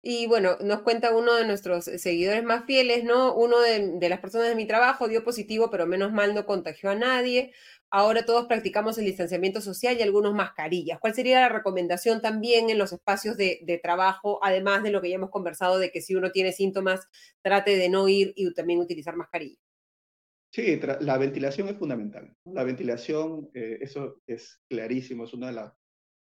Y 0.01 0.27
bueno, 0.27 0.57
nos 0.63 0.83
cuenta 0.83 1.15
uno 1.15 1.35
de 1.35 1.45
nuestros 1.45 1.85
seguidores 1.85 2.45
más 2.45 2.65
fieles, 2.65 3.05
¿no? 3.05 3.35
Uno 3.35 3.61
de, 3.61 4.09
las 4.09 4.21
personas 4.21 4.49
de 4.49 4.55
mi 4.55 4.67
trabajo 4.67 5.09
dio 5.09 5.25
positivo, 5.25 5.71
pero 5.71 5.87
menos 5.87 6.13
mal 6.13 6.35
no 6.35 6.47
contagió 6.47 6.91
a 6.91 6.95
nadie. 6.95 7.53
Ahora 7.91 8.25
todos 8.25 8.47
practicamos 8.47 8.97
el 8.99 9.07
distanciamiento 9.07 9.61
social 9.61 9.97
y 9.99 10.03
algunos 10.03 10.35
mascarillas. 10.35 11.01
¿Cuál 11.01 11.15
sería 11.15 11.41
la 11.41 11.49
recomendación 11.49 12.23
también 12.23 12.71
en 12.71 12.79
los 12.79 12.93
espacios 12.93 13.37
de, 13.37 13.81
trabajo, 13.83 14.39
además 14.43 14.83
de 14.83 14.91
lo 14.91 15.03
que 15.03 15.09
ya 15.09 15.17
hemos 15.17 15.31
conversado 15.31 15.79
de 15.79 15.91
que 15.91 16.01
si 16.01 16.15
uno 16.15 16.31
tiene 16.31 16.53
síntomas, 16.53 17.09
trate 17.43 17.77
de 17.77 17.89
no 17.89 18.09
ir 18.09 18.33
y 18.37 18.53
también 18.55 18.81
utilizar 18.81 19.17
mascarilla? 19.17 19.59
Sí, 20.51 20.81
la 21.01 21.19
ventilación 21.19 21.69
es 21.69 21.77
fundamental. 21.77 22.35
La 22.45 22.65
ventilación, 22.65 23.51
eh, 23.53 23.79
eso 23.81 24.23
es 24.27 24.61
clarísimo, 24.69 25.25
es 25.25 25.35
uno 25.35 25.47
de, 25.47 25.71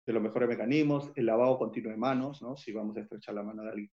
de, 0.05 0.13
los 0.13 0.21
mejores 0.21 0.49
mecanismos. 0.49 1.11
El 1.15 1.25
lavado 1.25 1.57
continuo 1.57 1.91
de 1.91 1.97
manos, 1.97 2.41
¿no? 2.41 2.55
Si 2.55 2.71
vamos 2.71 2.97
a 2.97 3.01
estrechar 3.01 3.35
la 3.35 3.43
mano 3.43 3.63
de 3.63 3.69
alguien, 3.69 3.91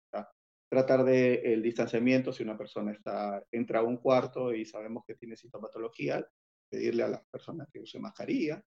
tratar 0.69 1.03
de 1.03 1.53
el 1.53 1.61
distanciamiento, 1.61 2.31
si 2.31 2.43
una 2.43 2.57
persona 2.57 2.91
está, 2.91 3.43
entra 3.51 3.79
a 3.79 3.83
un 3.83 3.97
cuarto 3.97 4.53
y 4.53 4.65
sabemos 4.65 5.03
que 5.05 5.15
tiene 5.15 5.35
sintomatología, 5.35 6.25
pedirle 6.69 7.03
a 7.03 7.09
las 7.09 7.23
personas 7.25 7.67
que 7.71 7.81
use 7.81 7.99
mascarilla 7.99 8.63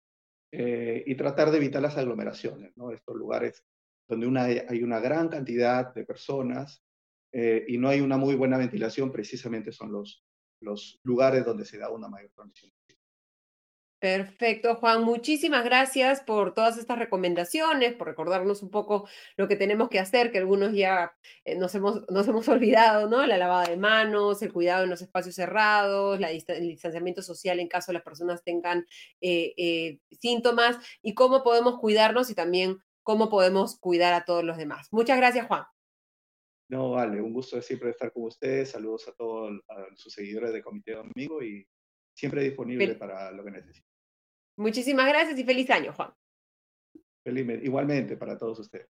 eh, 0.52 1.02
y 1.04 1.14
tratar 1.16 1.50
de 1.50 1.56
evitar 1.56 1.82
las 1.82 1.96
aglomeraciones, 1.96 2.76
¿no? 2.76 2.92
Estos 2.92 3.16
lugares 3.16 3.64
donde 4.08 4.26
una, 4.26 4.44
hay 4.44 4.82
una 4.82 5.00
gran 5.00 5.28
cantidad 5.28 5.92
de 5.92 6.04
personas 6.04 6.82
eh, 7.32 7.64
y 7.68 7.76
no 7.76 7.88
hay 7.88 8.00
una 8.00 8.16
muy 8.16 8.36
buena 8.36 8.56
ventilación, 8.56 9.12
precisamente 9.12 9.72
son 9.72 9.92
los, 9.92 10.24
los 10.60 11.00
lugares 11.02 11.44
donde 11.44 11.64
se 11.64 11.78
da 11.78 11.90
una 11.90 12.08
mayor 12.08 12.30
transmisión. 12.30 12.72
Perfecto, 14.00 14.76
Juan. 14.76 15.02
Muchísimas 15.02 15.64
gracias 15.64 16.20
por 16.22 16.54
todas 16.54 16.78
estas 16.78 17.00
recomendaciones, 17.00 17.94
por 17.94 18.06
recordarnos 18.06 18.62
un 18.62 18.70
poco 18.70 19.08
lo 19.36 19.48
que 19.48 19.56
tenemos 19.56 19.88
que 19.88 19.98
hacer, 19.98 20.30
que 20.30 20.38
algunos 20.38 20.72
ya 20.72 21.12
eh, 21.44 21.56
nos, 21.56 21.74
hemos, 21.74 22.08
nos 22.08 22.28
hemos 22.28 22.48
olvidado, 22.48 23.08
¿no? 23.08 23.26
La 23.26 23.36
lavada 23.36 23.66
de 23.66 23.76
manos, 23.76 24.40
el 24.42 24.52
cuidado 24.52 24.84
en 24.84 24.90
los 24.90 25.02
espacios 25.02 25.34
cerrados, 25.34 26.20
el 26.20 26.68
distanciamiento 26.68 27.22
social 27.22 27.58
en 27.58 27.66
caso 27.66 27.92
las 27.92 28.04
personas 28.04 28.44
tengan 28.44 28.86
eh, 29.20 29.52
eh, 29.56 29.98
síntomas 30.20 30.76
y 31.02 31.14
cómo 31.14 31.42
podemos 31.42 31.80
cuidarnos 31.80 32.30
y 32.30 32.36
también 32.36 32.78
cómo 33.02 33.28
podemos 33.28 33.80
cuidar 33.80 34.14
a 34.14 34.24
todos 34.24 34.44
los 34.44 34.58
demás. 34.58 34.86
Muchas 34.92 35.16
gracias, 35.16 35.48
Juan. 35.48 35.64
No, 36.68 36.92
vale, 36.92 37.20
un 37.20 37.32
gusto 37.32 37.60
siempre 37.62 37.90
estar 37.90 38.12
con 38.12 38.24
ustedes. 38.24 38.70
Saludos 38.70 39.08
a 39.08 39.12
todos 39.12 39.60
sus 39.96 40.12
seguidores 40.12 40.52
de 40.52 40.62
Comité 40.62 40.92
Domingo 40.92 41.42
y 41.42 41.66
siempre 42.18 42.42
disponible 42.42 42.96
para 42.96 43.30
lo 43.30 43.44
que 43.44 43.52
necesiten. 43.52 43.88
Muchísimas 44.56 45.06
gracias 45.06 45.38
y 45.38 45.44
feliz 45.44 45.70
año, 45.70 45.92
Juan. 45.92 46.12
igualmente 47.24 48.16
para 48.16 48.36
todos 48.36 48.58
ustedes. 48.58 48.88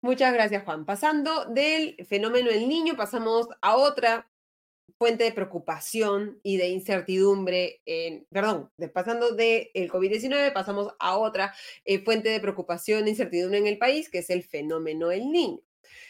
Muchas 0.00 0.32
gracias, 0.32 0.64
Juan. 0.64 0.84
Pasando 0.84 1.44
del 1.44 1.94
fenómeno 2.06 2.50
del 2.50 2.68
niño, 2.68 2.96
pasamos 2.96 3.48
a 3.60 3.76
otra 3.76 4.28
fuente 4.98 5.22
de 5.22 5.32
preocupación 5.32 6.40
y 6.42 6.56
de 6.56 6.68
incertidumbre, 6.68 7.80
en, 7.84 8.26
perdón, 8.30 8.72
pasando 8.92 9.36
del 9.36 9.70
COVID-19, 9.72 10.52
pasamos 10.52 10.92
a 10.98 11.16
otra 11.16 11.54
eh, 11.84 12.00
fuente 12.00 12.30
de 12.30 12.40
preocupación 12.40 13.06
e 13.06 13.10
incertidumbre 13.10 13.58
en 13.58 13.68
el 13.68 13.78
país, 13.78 14.08
que 14.08 14.18
es 14.18 14.30
el 14.30 14.42
fenómeno 14.42 15.08
del 15.08 15.30
niño 15.30 15.60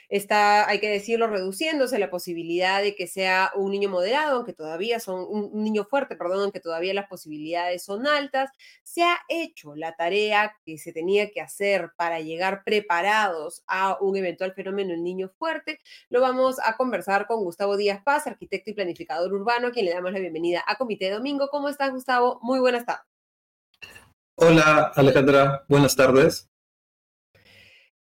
está, 0.08 0.68
hay 0.68 0.80
que 0.80 0.88
decirlo, 0.88 1.26
reduciéndose 1.26 1.98
la 1.98 2.10
posibilidad 2.10 2.82
de 2.82 2.94
que 2.94 3.06
sea 3.06 3.52
un 3.54 3.70
niño 3.70 3.88
moderado, 3.88 4.36
aunque 4.36 4.52
todavía 4.52 5.00
son, 5.00 5.26
un, 5.28 5.62
niño 5.62 5.84
fuerte, 5.84 6.16
perdón, 6.16 6.40
aunque 6.40 6.60
todavía 6.60 6.94
las 6.94 7.08
posibilidades 7.08 7.84
son 7.84 8.06
altas. 8.06 8.50
Se 8.82 9.02
ha 9.02 9.18
hecho 9.28 9.74
la 9.76 9.94
tarea 9.96 10.56
que 10.64 10.78
se 10.78 10.92
tenía 10.92 11.30
que 11.30 11.40
hacer 11.40 11.90
para 11.96 12.20
llegar 12.20 12.62
preparados 12.64 13.62
a 13.66 13.98
un 14.00 14.16
eventual 14.16 14.52
fenómeno 14.54 14.94
el 14.94 15.02
niño 15.02 15.30
fuerte. 15.38 15.80
Lo 16.08 16.20
vamos 16.20 16.56
a 16.64 16.76
conversar 16.76 17.26
con 17.26 17.44
Gustavo 17.44 17.76
Díaz 17.76 18.02
Paz, 18.02 18.26
arquitecto 18.26 18.70
y 18.70 18.74
planificador 18.74 19.32
urbano, 19.32 19.68
a 19.68 19.70
quien 19.70 19.86
le 19.86 19.92
damos 19.92 20.12
la 20.12 20.18
bienvenida 20.18 20.64
a 20.66 20.76
Comité 20.76 21.10
Domingo. 21.10 21.48
¿Cómo 21.50 21.68
estás, 21.68 21.90
Gustavo? 21.92 22.38
Muy 22.42 22.60
buenas 22.60 22.86
tardes. 22.86 23.04
Hola, 24.36 24.92
Alejandra. 24.94 25.64
Buenas 25.68 25.96
tardes. 25.96 26.48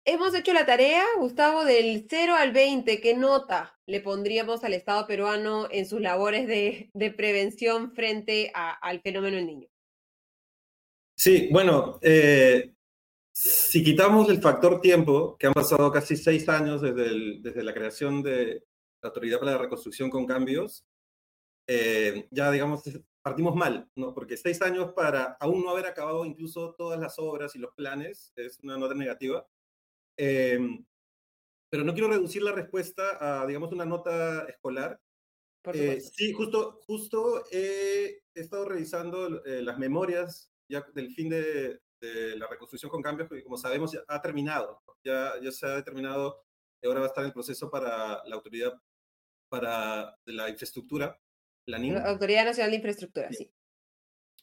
Hemos 0.04 0.34
hecho 0.34 0.52
la 0.52 0.66
tarea, 0.66 1.04
Gustavo, 1.18 1.64
del 1.64 2.06
0 2.10 2.34
al 2.36 2.52
20. 2.52 3.00
¿Qué 3.00 3.14
nota 3.14 3.78
le 3.86 4.00
pondríamos 4.00 4.64
al 4.64 4.74
Estado 4.74 5.06
peruano 5.06 5.68
en 5.70 5.86
sus 5.86 6.00
labores 6.00 6.48
de, 6.48 6.90
prevención 7.16 7.92
frente 7.92 8.50
al 8.54 9.00
fenómeno 9.00 9.36
del 9.36 9.46
niño? 9.46 9.68
Sí, 11.16 11.48
bueno, 11.52 12.00
eh, 12.02 12.74
si 13.32 13.84
quitamos 13.84 14.28
el 14.28 14.40
factor 14.42 14.80
tiempo, 14.80 15.36
que 15.38 15.46
han 15.46 15.52
pasado 15.52 15.92
casi 15.92 16.16
seis 16.16 16.48
años 16.48 16.82
desde, 16.82 17.40
desde 17.40 17.62
la 17.62 17.72
creación 17.72 18.24
de 18.24 18.64
la 19.02 19.08
Autoridad 19.08 19.38
para 19.38 19.52
la 19.52 19.58
Reconstrucción 19.58 20.10
con 20.10 20.26
Cambios, 20.26 20.84
eh, 21.68 22.26
ya 22.32 22.50
digamos, 22.50 22.82
partimos 23.22 23.54
mal, 23.54 23.88
¿no? 23.94 24.12
Porque 24.14 24.36
seis 24.36 24.60
años 24.62 24.92
para 24.94 25.36
aún 25.38 25.62
no 25.62 25.70
haber 25.70 25.86
acabado 25.86 26.24
incluso 26.24 26.74
todas 26.76 26.98
las 26.98 27.20
obras 27.20 27.54
y 27.54 27.60
los 27.60 27.72
planes 27.74 28.32
es 28.34 28.58
una 28.64 28.76
nota 28.76 28.94
negativa. 28.94 29.46
Em, 30.16 30.84
pero 31.70 31.84
no 31.84 31.92
quiero 31.92 32.08
reducir 32.08 32.42
la 32.42 32.52
respuesta 32.52 33.18
a, 33.20 33.46
digamos, 33.46 33.72
una 33.72 33.84
nota 33.84 34.44
escolar. 34.44 35.00
Eh, 35.72 36.00
sí, 36.00 36.32
justo, 36.32 36.80
justo 36.86 37.44
he 37.50 38.22
estado 38.34 38.64
revisando 38.64 39.44
eh, 39.44 39.62
las 39.62 39.78
memorias 39.78 40.50
ya 40.68 40.84
del 40.94 41.14
fin 41.14 41.28
de, 41.28 41.80
la 42.00 42.48
reconstrucción 42.48 42.90
con 42.90 43.00
cambios, 43.00 43.28
porque 43.28 43.44
como 43.44 43.56
sabemos 43.56 43.92
ya 43.92 44.00
ha 44.08 44.20
terminado, 44.20 44.82
ya, 45.04 45.34
ya 45.40 45.52
se 45.52 45.66
ha 45.66 45.76
determinado, 45.76 46.42
ahora 46.82 47.00
va 47.00 47.06
a 47.06 47.08
estar 47.08 47.24
el 47.24 47.32
proceso 47.32 47.70
para 47.70 48.22
la 48.24 48.34
autoridad 48.34 48.72
para 49.48 50.16
la 50.24 50.48
infraestructura, 50.48 51.16
la 51.66 52.08
Autoridad 52.08 52.44
Nacional 52.44 52.70
de 52.70 52.76
Infraestructura, 52.76 53.32
sí. 53.32 53.52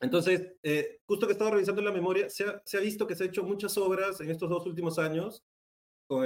Entonces, 0.01 0.53
eh, 0.63 1.01
justo 1.05 1.25
que 1.25 1.31
he 1.31 1.33
estado 1.33 1.51
revisando 1.51 1.81
la 1.81 1.91
memoria, 1.91 2.29
se 2.29 2.45
ha, 2.45 2.61
se 2.63 2.77
ha, 2.77 2.79
visto 2.79 3.05
que 3.05 3.15
se 3.15 3.23
han 3.23 3.29
hecho 3.29 3.43
muchas 3.43 3.77
obras 3.77 4.21
en 4.21 4.31
estos 4.31 4.49
dos 4.49 4.65
últimos 4.65 4.97
años 4.97 5.43
con 6.09 6.25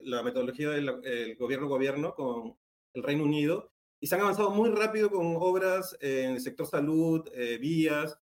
la 0.00 0.22
metodología 0.24 0.70
del 0.70 1.36
gobierno-gobierno, 1.36 2.12
con 2.16 2.58
el 2.92 3.04
Reino 3.04 3.22
Unido, 3.22 3.70
y 4.00 4.08
se 4.08 4.16
han 4.16 4.22
avanzado 4.22 4.50
muy 4.50 4.68
rápido 4.70 5.10
con 5.12 5.36
obras 5.38 5.96
en 6.00 6.32
el 6.32 6.40
sector 6.40 6.66
salud, 6.66 7.24
eh, 7.32 7.56
vías, 7.58 8.18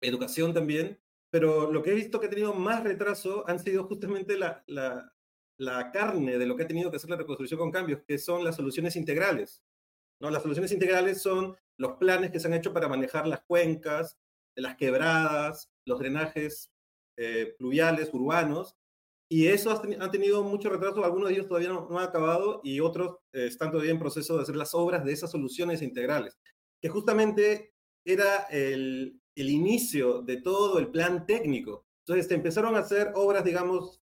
educación 0.00 0.54
también, 0.54 0.98
pero 1.30 1.70
lo 1.70 1.82
que 1.82 1.90
he 1.90 1.94
visto 1.94 2.18
que 2.18 2.28
ha 2.28 2.30
tenido 2.30 2.54
más 2.54 2.82
retraso 2.82 3.44
han 3.46 3.58
sido 3.58 3.84
justamente 3.84 4.38
la, 4.38 4.64
la, 4.66 5.14
la 5.58 5.92
carne 5.92 6.38
de 6.38 6.46
lo 6.46 6.56
que 6.56 6.62
ha 6.62 6.66
tenido 6.66 6.90
que 6.90 6.96
hacer 6.96 7.10
la 7.10 7.16
reconstrucción 7.16 7.60
con 7.60 7.70
cambios, 7.70 8.00
que 8.08 8.16
son 8.16 8.42
las 8.42 8.56
soluciones 8.56 8.96
integrales. 8.96 9.62
¿no? 10.18 10.30
Las 10.30 10.42
soluciones 10.42 10.72
integrales 10.72 11.20
son 11.20 11.58
los 11.76 11.98
planes 11.98 12.30
que 12.30 12.40
se 12.40 12.46
han 12.46 12.54
hecho 12.54 12.72
para 12.72 12.88
manejar 12.88 13.26
las 13.26 13.42
cuencas, 13.42 14.18
las 14.56 14.76
quebradas, 14.76 15.70
los 15.84 15.98
drenajes 15.98 16.72
eh, 17.18 17.54
pluviales, 17.58 18.14
urbanos, 18.14 18.76
y 19.28 19.46
eso 19.48 19.70
ha, 19.70 20.10
tenido 20.10 20.42
mucho 20.42 20.68
retraso, 20.68 21.04
algunos 21.04 21.28
de 21.28 21.34
ellos 21.34 21.48
todavía 21.48 21.70
no, 21.70 21.88
han 21.98 22.04
acabado 22.04 22.60
y 22.62 22.80
otros 22.80 23.16
eh, 23.32 23.46
están 23.46 23.70
todavía 23.70 23.92
en 23.92 23.98
proceso 23.98 24.36
de 24.36 24.42
hacer 24.42 24.56
las 24.56 24.74
obras 24.74 25.04
de 25.04 25.12
esas 25.12 25.30
soluciones 25.30 25.82
integrales, 25.82 26.38
que 26.80 26.88
justamente 26.88 27.74
era 28.04 28.44
el, 28.50 29.20
el 29.34 29.50
inicio 29.50 30.22
de 30.22 30.40
todo 30.40 30.78
el 30.78 30.90
plan 30.90 31.26
técnico. 31.26 31.86
Entonces 32.00 32.28
se 32.28 32.34
empezaron 32.34 32.76
a 32.76 32.80
hacer 32.80 33.12
obras, 33.14 33.44
digamos, 33.44 34.02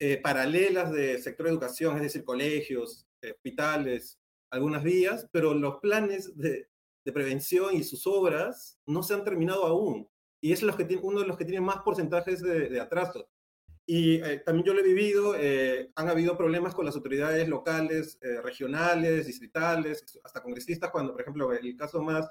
eh, 0.00 0.20
paralelas 0.20 0.92
de 0.92 1.18
sector 1.18 1.46
de 1.46 1.52
educación, 1.52 1.96
es 1.96 2.02
decir, 2.02 2.24
colegios, 2.24 3.06
hospitales, 3.22 4.18
algunas 4.50 4.82
vías, 4.82 5.28
pero 5.32 5.54
los 5.54 5.78
planes 5.80 6.36
de, 6.36 6.68
de, 7.04 7.12
prevención 7.12 7.74
y 7.74 7.82
sus 7.82 8.06
obras 8.06 8.78
no 8.86 9.02
se 9.02 9.14
han 9.14 9.24
terminado 9.24 9.66
aún. 9.66 10.08
Y 10.40 10.52
es 10.52 10.62
los 10.62 10.76
que 10.76 10.84
tiene, 10.84 11.02
uno 11.02 11.20
de 11.20 11.26
los 11.26 11.36
que 11.36 11.44
tiene 11.44 11.60
más 11.60 11.78
porcentajes 11.78 12.40
de, 12.40 12.68
de 12.68 12.80
atraso. 12.80 13.28
Y 13.90 14.16
eh, 14.16 14.42
también 14.44 14.66
yo 14.66 14.74
lo 14.74 14.80
he 14.80 14.82
vivido, 14.82 15.34
eh, 15.34 15.90
han 15.94 16.10
habido 16.10 16.36
problemas 16.36 16.74
con 16.74 16.84
las 16.84 16.94
autoridades 16.94 17.48
locales, 17.48 18.18
eh, 18.20 18.42
regionales, 18.42 19.26
distritales, 19.26 20.04
hasta 20.22 20.42
congresistas, 20.42 20.90
cuando, 20.90 21.12
por 21.12 21.22
ejemplo, 21.22 21.50
el 21.54 21.74
caso 21.74 22.02
más 22.02 22.30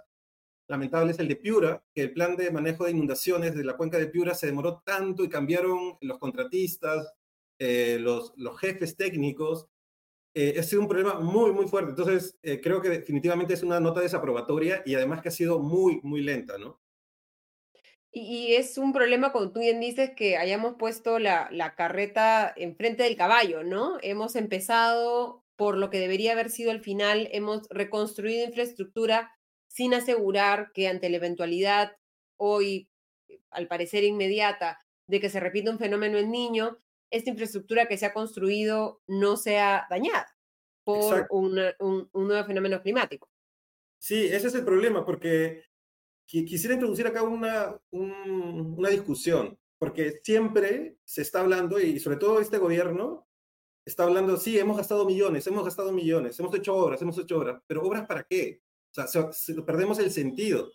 lamentable 0.67 1.13
es 1.13 1.20
el 1.20 1.28
de 1.28 1.36
Piura, 1.36 1.84
que 1.96 2.04
el 2.04 2.13
plan 2.13 2.36
de 2.36 2.52
manejo 2.52 2.86
de 2.86 2.91
inundaciones 2.91 3.56
de 3.56 3.63
la 3.63 3.76
cuenca 3.76 3.98
de 3.98 4.06
Piura 4.06 4.36
se 4.36 4.46
demoró 4.46 4.84
tanto 4.86 5.24
y 5.24 5.30
cambiaron 5.30 5.98
los 6.02 6.20
contratistas, 6.20 7.12
los, 7.58 8.34
los 8.38 8.60
jefes 8.60 8.96
técnicos. 8.96 9.67
ha 10.36 10.62
sido 10.62 10.84
un 10.84 10.88
problema 10.88 11.20
muy, 11.20 11.54
muy 11.54 11.67
fuerte. 11.67 11.89
Entonces, 11.89 12.38
creo 12.62 12.82
que 12.82 12.89
definitivamente 12.89 13.56
es 13.56 13.63
una 13.63 13.80
nota 13.80 14.02
desaprobatoria 14.02 14.84
y 14.86 14.93
además 14.93 15.24
que 15.24 15.30
ha 15.30 15.32
sido 15.32 15.58
muy, 15.58 16.02
muy 16.04 16.22
lenta, 16.22 16.60
¿no? 16.60 16.80
Y, 18.12 18.56
es 18.56 18.78
un 18.78 18.93
problema, 18.93 19.32
como 19.32 19.52
tú 19.52 19.60
bien 19.60 19.80
dices, 19.80 20.12
que 20.15 20.38
hayamos 20.38 20.76
puesto 20.80 21.20
la, 21.20 21.50
la 21.52 21.76
carreta 21.76 22.54
enfrente 22.56 23.04
del 23.04 23.17
caballo, 23.17 23.63
¿no? 23.63 23.98
Hemos 24.02 24.36
empezado 24.36 25.43
por 25.56 25.78
lo 25.78 25.89
que 25.89 26.00
debería 26.00 26.34
haber 26.34 26.50
sido 26.50 26.72
el 26.72 26.82
final, 26.82 27.30
hemos 27.32 27.67
reconstruido 27.70 28.46
infraestructura 28.46 29.32
sin 29.67 29.93
asegurar 29.93 30.72
que 30.74 30.88
ante 30.88 31.10
la 31.10 31.17
eventualidad 31.17 31.98
hoy, 32.38 32.89
al 33.52 33.67
parecer 33.67 34.04
inmediata, 34.04 34.80
de 35.08 35.20
que 35.20 35.30
se 35.30 35.39
repita 35.39 35.72
un 35.72 35.80
fenómeno 35.80 36.17
en 36.17 36.32
niño, 36.32 36.78
esta 37.12 37.30
infraestructura 37.30 37.88
que 37.88 37.98
se 37.98 38.06
ha 38.06 38.13
construido 38.13 39.02
no 39.08 39.38
sea 39.38 39.88
dañada 39.89 40.28
por 40.84 41.28
un, 41.32 41.60
un, 41.80 42.10
nuevo 42.13 42.46
fenómeno 42.46 42.82
climático. 42.82 43.30
Sí, 44.00 44.28
ese 44.28 44.48
es 44.48 44.56
el 44.56 44.63
problema, 44.63 45.06
porque 45.06 45.63
quisiera 46.28 46.74
introducir 46.76 47.08
acá 47.08 47.24
una, 47.24 47.80
una 47.92 48.90
discusión, 48.90 49.58
porque 49.80 50.20
siempre 50.24 50.98
se 51.04 51.22
está 51.22 51.40
hablando, 51.40 51.80
y 51.80 52.00
sobre 52.00 52.18
todo 52.18 52.40
este 52.40 52.58
gobierno, 52.58 53.28
está 53.86 54.04
hablando, 54.04 54.36
sí, 54.36 54.60
hemos 54.60 54.76
gastado 54.76 55.06
millones, 55.06 55.48
hemos 55.48 55.63
gastado 55.63 55.94
millones, 55.94 56.38
hemos 56.40 56.54
hecho 56.54 56.76
obras, 56.76 57.02
hemos 57.02 57.18
hecho 57.18 57.38
obras, 57.38 57.62
pero 57.66 57.82
obras 57.82 58.06
para 58.06 58.24
qué? 58.24 58.62
O 58.98 59.08
sea, 59.08 59.30
perdemos 59.66 60.00
el 60.00 60.12
sentido. 60.12 60.70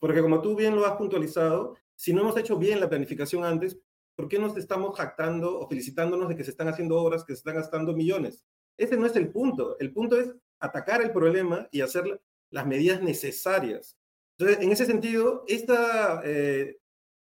Porque 0.00 0.22
como 0.22 0.40
tú 0.40 0.56
bien 0.56 0.74
lo 0.74 0.86
has 0.86 0.96
puntualizado, 0.96 1.76
si 1.94 2.12
no 2.12 2.22
hemos 2.22 2.36
hecho 2.38 2.56
bien 2.56 2.80
la 2.80 2.88
planificación 2.88 3.44
antes, 3.44 3.78
¿por 4.16 4.28
qué 4.28 4.38
nos 4.38 4.56
estamos 4.56 4.96
jactando 4.96 5.58
o 5.58 5.68
felicitándonos 5.68 6.28
de 6.28 6.36
que 6.36 6.44
se 6.44 6.50
están 6.50 6.68
haciendo 6.68 6.96
obras, 6.96 7.24
que 7.24 7.34
se 7.34 7.40
están 7.40 7.56
gastando 7.56 7.94
millones? 7.94 8.44
Ese 8.76 8.96
no 8.96 9.06
es 9.06 9.14
el 9.16 9.30
punto. 9.30 9.76
El 9.78 9.92
punto 9.92 10.18
es 10.18 10.32
atacar 10.58 11.02
el 11.02 11.12
problema 11.12 11.68
y 11.70 11.80
hacer 11.80 12.20
las 12.50 12.66
medidas 12.66 13.02
necesarias. 13.02 13.98
Entonces, 14.38 14.64
en 14.64 14.72
ese 14.72 14.86
sentido, 14.86 15.44
esta, 15.46 16.22
eh, 16.24 16.78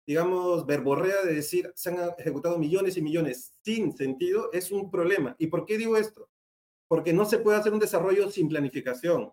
digamos, 0.05 0.65
verborrea 0.65 1.23
de 1.23 1.35
decir 1.35 1.71
se 1.75 1.89
han 1.89 1.97
ejecutado 2.17 2.57
millones 2.57 2.97
y 2.97 3.01
millones 3.01 3.53
sin 3.63 3.95
sentido 3.95 4.51
es 4.51 4.71
un 4.71 4.91
problema. 4.91 5.35
¿Y 5.39 5.47
por 5.47 5.65
qué 5.65 5.77
digo 5.77 5.97
esto? 5.97 6.29
Porque 6.87 7.13
no 7.13 7.25
se 7.25 7.39
puede 7.39 7.57
hacer 7.57 7.73
un 7.73 7.79
desarrollo 7.79 8.29
sin 8.29 8.49
planificación 8.49 9.31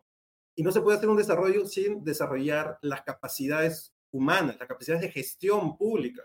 y 0.56 0.62
no 0.62 0.70
se 0.72 0.80
puede 0.80 0.98
hacer 0.98 1.08
un 1.08 1.16
desarrollo 1.16 1.66
sin 1.66 2.04
desarrollar 2.04 2.78
las 2.82 3.02
capacidades 3.02 3.94
humanas, 4.12 4.56
las 4.58 4.68
capacidades 4.68 5.02
de 5.02 5.10
gestión 5.10 5.76
pública. 5.76 6.22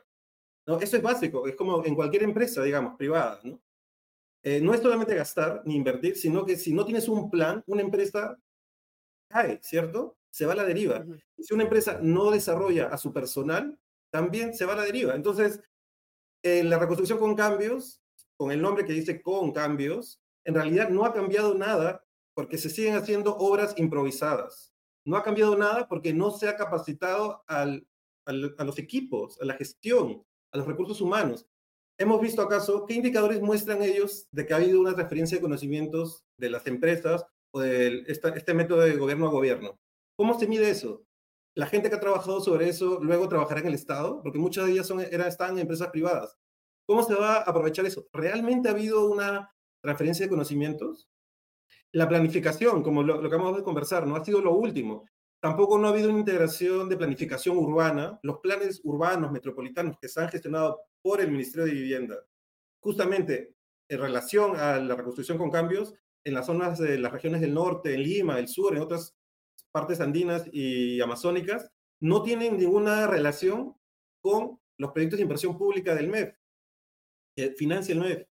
¿no? 0.67 0.79
Eso 0.79 0.97
es 0.97 1.03
básico, 1.03 1.47
es 1.47 1.55
como 1.55 1.83
en 1.83 1.95
cualquier 1.95 2.23
empresa, 2.23 2.61
digamos, 2.61 2.95
privada. 2.95 3.39
¿no? 3.43 3.59
Eh, 4.43 4.61
no 4.61 4.73
es 4.73 4.81
solamente 4.81 5.15
gastar 5.15 5.63
ni 5.65 5.75
invertir, 5.75 6.15
sino 6.15 6.45
que 6.45 6.57
si 6.57 6.73
no 6.73 6.85
tienes 6.85 7.07
un 7.09 7.29
plan, 7.29 7.63
una 7.65 7.81
empresa 7.81 8.37
cae, 9.27 9.59
¿cierto? 9.63 10.18
Se 10.31 10.45
va 10.45 10.53
a 10.53 10.55
la 10.55 10.65
deriva. 10.65 11.05
Si 11.37 11.53
una 11.53 11.63
empresa 11.63 11.99
no 12.01 12.31
desarrolla 12.31 12.87
a 12.87 12.97
su 12.97 13.13
personal, 13.13 13.79
también 14.11 14.53
se 14.53 14.65
va 14.65 14.73
a 14.73 14.77
la 14.77 14.83
deriva. 14.83 15.15
Entonces, 15.15 15.61
en 16.43 16.69
la 16.69 16.79
reconstrucción 16.79 17.19
con 17.19 17.35
cambios, 17.35 18.01
con 18.37 18.51
el 18.51 18.61
nombre 18.61 18.85
que 18.85 18.93
dice 18.93 19.21
con 19.21 19.51
cambios, 19.51 20.21
en 20.45 20.55
realidad 20.55 20.89
no 20.89 21.05
ha 21.05 21.13
cambiado 21.13 21.55
nada 21.55 22.05
porque 22.33 22.57
se 22.57 22.69
siguen 22.69 22.95
haciendo 22.95 23.35
obras 23.37 23.73
improvisadas. 23.77 24.73
No 25.05 25.17
ha 25.17 25.23
cambiado 25.23 25.57
nada 25.57 25.87
porque 25.87 26.13
no 26.13 26.31
se 26.31 26.47
ha 26.47 26.55
capacitado 26.55 27.43
al, 27.47 27.87
a 28.25 28.63
los 28.63 28.79
equipos, 28.79 29.39
a 29.41 29.45
la 29.45 29.55
gestión, 29.55 30.23
a 30.51 30.57
los 30.57 30.67
recursos 30.67 31.01
humanos. 31.01 31.45
Hemos 31.97 32.21
visto 32.21 32.41
acaso 32.41 32.85
qué 32.85 32.93
indicadores 32.93 33.41
muestran 33.41 33.83
ellos 33.83 34.27
de 34.31 34.45
que 34.45 34.53
ha 34.53 34.57
habido 34.57 34.79
una 34.79 34.93
referencia 34.93 35.37
de 35.37 35.41
conocimientos 35.41 36.23
de 36.37 36.49
las 36.49 36.65
empresas 36.65 37.25
o 37.51 37.59
de 37.59 38.05
este 38.07 38.53
método 38.53 38.81
de 38.81 38.95
gobierno 38.95 39.27
a 39.27 39.31
gobierno. 39.31 39.77
¿Cómo 40.19 40.37
se 40.37 40.47
mide 40.49 40.69
eso? 40.69 41.05
La 41.55 41.65
gente 41.65 41.89
que 41.89 41.95
ha 41.95 41.99
trabajado 42.01 42.41
sobre 42.41 42.67
eso 42.67 42.99
luego 43.01 43.29
trabajará 43.29 43.61
en 43.61 43.67
el 43.67 43.73
Estado, 43.73 44.21
porque 44.21 44.37
muchas 44.37 44.65
de 44.65 44.73
ellas 44.73 44.85
son, 44.85 44.99
están 44.99 45.51
en 45.51 45.59
empresas 45.59 45.91
privadas. 45.91 46.37
¿Cómo 46.85 47.03
se 47.03 47.15
va 47.15 47.35
a 47.35 47.41
aprovechar 47.43 47.85
eso? 47.85 48.05
¿Realmente 48.11 48.67
ha 48.67 48.73
habido 48.73 49.09
una 49.09 49.49
transferencia 49.81 50.25
de 50.25 50.29
conocimientos? 50.29 51.07
La 51.93 52.09
planificación, 52.09 52.83
como 52.83 53.01
lo, 53.01 53.21
lo 53.21 53.29
que 53.29 53.35
acabamos 53.37 53.59
de 53.59 53.63
conversar, 53.63 54.05
no 54.05 54.17
ha 54.17 54.25
sido 54.25 54.41
lo 54.41 54.55
último. 54.55 55.05
Tampoco 55.41 55.77
no 55.77 55.87
ha 55.87 55.91
habido 55.91 56.09
una 56.09 56.19
integración 56.19 56.89
de 56.89 56.97
planificación 56.97 57.55
urbana. 57.55 58.19
Los 58.21 58.39
planes 58.39 58.81
urbanos 58.83 59.31
metropolitanos 59.31 59.95
que 60.01 60.09
se 60.09 60.19
han 60.19 60.27
gestionado 60.27 60.81
por 61.01 61.21
el 61.21 61.31
Ministerio 61.31 61.63
de 61.63 61.71
Vivienda, 61.71 62.17
justamente 62.81 63.55
en 63.87 64.01
relación 64.01 64.57
a 64.57 64.81
la 64.81 64.95
reconstrucción 64.95 65.37
con 65.37 65.49
cambios, 65.49 65.93
en 66.25 66.33
las 66.33 66.45
zonas 66.45 66.77
de 66.77 66.99
las 66.99 67.13
regiones 67.13 67.39
del 67.39 67.53
norte, 67.53 67.93
en 67.93 68.03
Lima, 68.03 68.37
el 68.37 68.49
sur, 68.49 68.75
en 68.75 68.81
otras 68.81 69.15
partes 69.71 69.99
andinas 69.99 70.45
y 70.51 71.01
amazónicas, 71.01 71.71
no 71.99 72.23
tienen 72.23 72.57
ninguna 72.57 73.07
relación 73.07 73.75
con 74.21 74.59
los 74.77 74.91
proyectos 74.91 75.17
de 75.17 75.23
inversión 75.23 75.57
pública 75.57 75.95
del 75.95 76.09
MEF, 76.09 76.35
que 77.35 77.51
financia 77.51 77.93
el 77.93 77.99
MEF. 77.99 78.27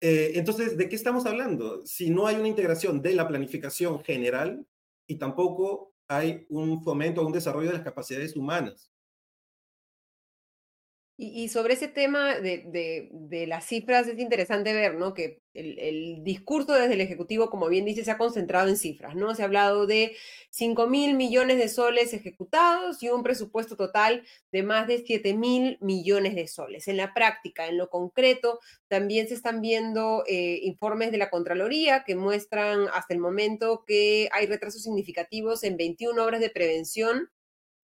Eh, 0.00 0.32
entonces, 0.34 0.76
¿de 0.76 0.88
qué 0.88 0.96
estamos 0.96 1.26
hablando? 1.26 1.84
Si 1.86 2.10
no 2.10 2.26
hay 2.26 2.36
una 2.36 2.48
integración 2.48 3.02
de 3.02 3.14
la 3.14 3.26
planificación 3.26 4.02
general 4.04 4.66
y 5.06 5.16
tampoco 5.16 5.94
hay 6.08 6.46
un 6.48 6.82
fomento 6.82 7.22
o 7.22 7.26
un 7.26 7.32
desarrollo 7.32 7.68
de 7.68 7.74
las 7.74 7.84
capacidades 7.84 8.36
humanas. 8.36 8.92
Y, 11.18 11.48
sobre 11.48 11.72
ese 11.72 11.88
tema 11.88 12.34
de, 12.34 13.08
de, 13.10 13.46
las 13.46 13.64
cifras 13.64 14.06
es 14.06 14.18
interesante 14.18 14.74
ver, 14.74 14.96
¿no? 14.96 15.14
Que 15.14 15.40
el, 15.54 15.78
el, 15.78 16.22
discurso 16.24 16.74
desde 16.74 16.92
el 16.92 17.00
Ejecutivo, 17.00 17.48
como 17.48 17.68
bien 17.68 17.86
dice, 17.86 18.04
se 18.04 18.10
ha 18.10 18.18
concentrado 18.18 18.68
en 18.68 18.76
cifras, 18.76 19.14
¿no? 19.14 19.34
Se 19.34 19.40
ha 19.40 19.46
hablado 19.46 19.86
de 19.86 20.14
5 20.50 20.86
mil 20.88 21.14
millones 21.14 21.56
de 21.56 21.70
soles 21.70 22.12
ejecutados 22.12 23.02
y 23.02 23.08
un 23.08 23.22
presupuesto 23.22 23.76
total 23.76 24.24
de 24.52 24.62
más 24.62 24.86
de 24.88 24.98
7 25.06 25.32
mil 25.32 25.78
millones 25.80 26.34
de 26.34 26.46
soles. 26.48 26.86
En 26.86 26.98
la 26.98 27.14
práctica, 27.14 27.66
en 27.66 27.78
lo 27.78 27.88
concreto, 27.88 28.60
también 28.88 29.26
se 29.26 29.34
están 29.34 29.62
viendo 29.62 30.22
eh, 30.26 30.60
informes 30.64 31.12
de 31.12 31.18
la 31.18 31.30
Contraloría 31.30 32.04
que 32.04 32.14
muestran 32.14 32.88
hasta 32.92 33.14
el 33.14 33.20
momento 33.20 33.84
que 33.86 34.28
hay 34.32 34.44
retrasos 34.44 34.82
significativos 34.82 35.64
en 35.64 35.78
21 35.78 36.22
obras 36.22 36.40
de 36.40 36.50
prevención 36.50 37.30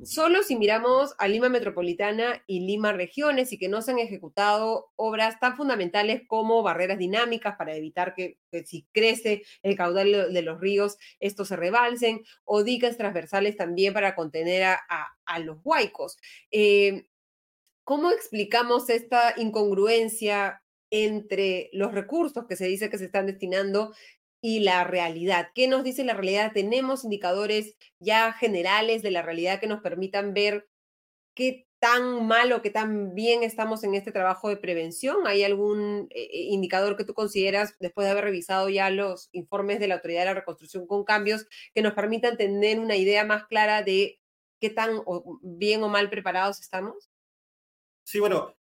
Solo 0.04 0.42
si 0.42 0.56
miramos 0.56 1.14
a 1.18 1.28
Lima 1.28 1.48
Metropolitana 1.48 2.42
y 2.46 2.60
Lima 2.60 2.92
Regiones 2.92 3.52
y 3.52 3.58
que 3.58 3.68
no 3.68 3.82
se 3.82 3.92
han 3.92 3.98
ejecutado 3.98 4.90
obras 4.96 5.38
tan 5.38 5.56
fundamentales 5.56 6.22
como 6.26 6.62
barreras 6.62 6.98
dinámicas 6.98 7.56
para 7.56 7.76
evitar 7.76 8.14
que, 8.14 8.38
si 8.64 8.86
crece 8.92 9.42
el 9.62 9.76
caudal 9.76 10.32
de 10.32 10.42
los 10.42 10.60
ríos, 10.60 10.96
estos 11.20 11.48
se 11.48 11.56
rebalsen, 11.56 12.22
o 12.44 12.64
diques 12.64 12.96
transversales 12.96 13.56
también 13.56 13.94
para 13.94 14.14
contener 14.14 14.64
a, 14.64 15.38
los 15.40 15.58
huaicos. 15.64 16.18
Eh, 16.50 17.06
¿Cómo 17.84 18.10
explicamos 18.10 18.90
esta 18.90 19.34
incongruencia 19.36 20.62
entre 20.90 21.70
los 21.72 21.92
recursos 21.92 22.46
que 22.46 22.54
se 22.54 22.66
dice 22.66 22.90
que 22.90 22.98
se 22.98 23.06
están 23.06 23.26
destinando 23.26 23.94
y 24.42 24.60
la 24.60 24.84
realidad. 24.84 25.50
¿Qué 25.54 25.68
nos 25.68 25.84
dice 25.84 26.04
la 26.04 26.14
realidad? 26.14 26.50
¿Tenemos 26.52 27.04
indicadores 27.04 27.76
ya 28.00 28.32
generales 28.32 29.02
de 29.02 29.12
la 29.12 29.22
realidad 29.22 29.60
que 29.60 29.68
nos 29.68 29.80
permitan 29.80 30.34
ver 30.34 30.68
qué 31.34 31.68
tan 31.78 32.26
mal 32.26 32.52
o 32.52 32.60
qué 32.60 32.70
tan 32.70 33.14
bien 33.14 33.44
estamos 33.44 33.84
en 33.84 33.94
este 33.94 34.10
trabajo 34.10 34.48
de 34.48 34.56
prevención? 34.56 35.28
¿Hay 35.28 35.44
algún 35.44 36.08
eh, 36.10 36.24
eh, 36.24 36.48
indicador 36.50 36.96
que 36.96 37.04
tú 37.04 37.14
consideras, 37.14 37.76
después 37.78 38.04
de 38.04 38.10
haber 38.10 38.24
revisado 38.24 38.68
ya 38.68 38.90
los 38.90 39.28
informes 39.32 39.78
de 39.78 39.86
la 39.86 39.94
Autoridad 39.94 40.22
de 40.22 40.26
la 40.26 40.34
Reconstrucción 40.34 40.88
con 40.88 41.04
cambios, 41.04 41.46
que 41.72 41.82
nos 41.82 41.94
permitan 41.94 42.36
tener 42.36 42.80
una 42.80 42.96
idea 42.96 43.24
más 43.24 43.46
clara 43.46 43.82
de 43.82 44.20
qué 44.60 44.70
tan 44.70 45.02
bien 45.40 45.84
o 45.84 45.88
mal 45.88 46.10
preparados 46.10 46.60
estamos? 46.60 47.10
Sí, 48.04 48.18
bueno, 48.18 48.56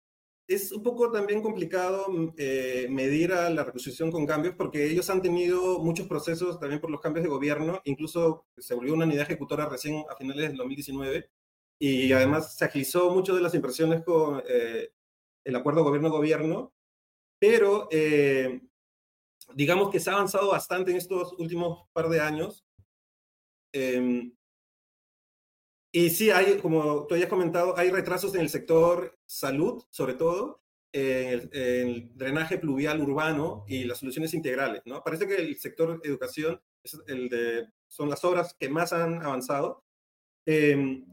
es 0.48 0.72
un 0.72 0.82
poco 0.82 1.12
también 1.12 1.42
complicado 1.42 2.06
mm, 2.08 2.34
eh, 2.38 2.88
medir 2.90 3.32
a 3.32 3.50
la 3.50 3.64
reconstrucción 3.64 4.10
con 4.10 4.26
cambios 4.26 4.54
porque 4.56 4.86
ellos 4.90 5.08
han 5.10 5.22
tenido 5.22 5.78
muchos 5.80 6.08
procesos 6.08 6.58
también 6.58 6.80
por 6.80 6.90
los 6.90 7.00
cambios 7.00 7.22
de 7.24 7.30
gobierno, 7.30 7.80
incluso 7.84 8.46
se 8.56 8.74
volvió 8.74 8.94
una 8.94 9.04
unidad 9.04 9.24
ejecutora 9.24 9.68
recién 9.68 10.04
a 10.10 10.16
finales 10.16 10.48
del 10.48 10.56
2019 10.56 11.30
y 11.78 12.12
además 12.12 12.56
se 12.56 12.64
agilizó 12.64 13.10
mucho 13.10 13.34
de 13.36 13.42
las 13.42 13.54
impresiones 13.54 14.02
con 14.02 14.42
eh, 14.48 14.90
el 15.44 15.56
acuerdo 15.56 15.84
gobierno-gobierno, 15.84 16.72
pero 17.38 17.88
eh, 17.92 18.62
digamos 19.54 19.90
que 19.90 20.00
se 20.00 20.10
ha 20.10 20.14
avanzado 20.14 20.50
bastante 20.50 20.90
en 20.90 20.96
estos 20.96 21.34
últimos 21.38 21.88
par 21.92 22.08
de 22.08 22.20
años. 22.20 22.64
Em, 23.72 24.32
y 25.92 26.10
sí, 26.10 26.30
hay, 26.30 26.58
como 26.58 27.06
tú 27.06 27.14
hayas 27.14 27.28
comentado, 27.28 27.76
hay 27.76 27.90
retrasos 27.90 28.34
en 28.34 28.42
el 28.42 28.50
sector 28.50 29.18
salud, 29.26 29.82
sobre 29.90 30.14
todo, 30.14 30.60
en 30.92 31.28
el, 31.28 31.50
en 31.52 31.88
el, 31.88 32.16
drenaje 32.16 32.58
pluvial 32.58 33.00
urbano 33.00 33.64
y 33.68 33.84
las 33.84 33.98
soluciones 33.98 34.34
integrales, 34.34 34.82
¿no? 34.84 35.02
Parece 35.02 35.26
que 35.26 35.36
el 35.36 35.56
sector 35.58 36.00
educación 36.04 36.60
es 36.82 36.98
el 37.06 37.28
de, 37.28 37.68
son 37.86 38.10
las 38.10 38.24
obras 38.24 38.54
que 38.58 38.68
más 38.68 38.92
han 38.92 39.22
avanzado. 39.22 39.84
Eh, 40.46 41.04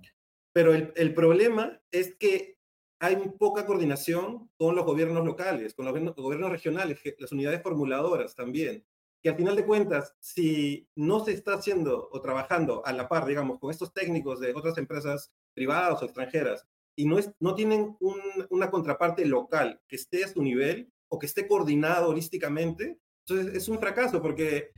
pero 0.53 0.73
el, 0.73 0.93
el, 0.95 1.13
problema 1.13 1.81
es 1.91 2.15
que 2.15 2.57
hay 2.99 3.17
poca 3.37 3.65
coordinación 3.65 4.49
con 4.57 4.75
los 4.75 4.85
gobiernos 4.85 5.25
locales, 5.25 5.73
con 5.73 5.85
los 5.85 6.15
gobiernos 6.15 6.51
regionales, 6.51 6.99
las 7.17 7.31
unidades 7.31 7.61
formuladoras 7.61 8.35
también, 8.35 8.85
que 9.25 9.29
al 9.29 9.37
final 9.37 9.55
de 9.55 9.65
cuentas, 9.65 10.15
si 10.19 10.87
no 10.93 11.25
se 11.25 11.31
está 11.31 11.55
haciendo 11.55 12.09
o 12.11 12.21
trabajando 12.21 12.85
a 12.85 12.93
la 12.93 13.09
par, 13.09 13.25
digamos, 13.25 13.57
con 13.57 13.71
estos 13.71 13.91
técnicos 13.91 14.39
de 14.39 14.53
otras 14.53 14.77
empresas 14.77 15.31
privadas 15.55 15.99
o 15.99 16.05
extranjeras, 16.05 16.67
y 16.95 17.07
no, 17.07 17.17
es, 17.17 17.31
no 17.39 17.55
tienen 17.55 17.97
un, 18.01 18.21
una 18.51 18.69
contraparte 18.69 19.25
local 19.25 19.81
que 19.87 19.95
esté 19.95 20.23
a 20.23 20.27
su 20.27 20.43
nivel 20.43 20.93
o 21.07 21.17
que 21.17 21.25
esté 21.25 21.47
coordinado 21.47 22.09
holísticamente, 22.09 22.99
entonces 23.27 23.55
es 23.55 23.67
un 23.67 23.79
fracaso 23.79 24.21
porque 24.21 24.69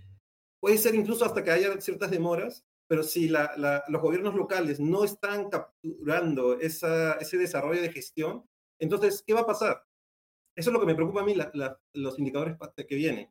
puede 0.62 0.78
ser 0.78 0.96
incluso 0.96 1.26
hasta 1.26 1.44
que 1.44 1.52
haya 1.52 1.82
ciertas 1.82 2.10
demoras, 2.10 2.66
pero 2.88 3.04
si 3.04 3.28
los 3.28 4.02
gobiernos 4.02 4.34
locales 4.34 4.80
no 4.80 5.04
están 5.04 5.50
capturando 5.50 6.58
ese 6.58 7.38
desarrollo 7.38 7.82
de 7.82 7.92
gestión, 7.92 8.46
entonces, 8.80 9.22
¿qué 9.28 9.34
va 9.34 9.42
a 9.42 9.46
pasar? 9.46 9.84
Eso 10.56 10.70
es 10.70 10.74
lo 10.74 10.80
que 10.80 10.86
me 10.86 10.96
preocupa 10.96 11.20
a 11.20 11.26
mí, 11.26 11.36
los 11.92 12.18
indicadores 12.18 12.56
que 12.88 12.96
vienen. 12.96 13.30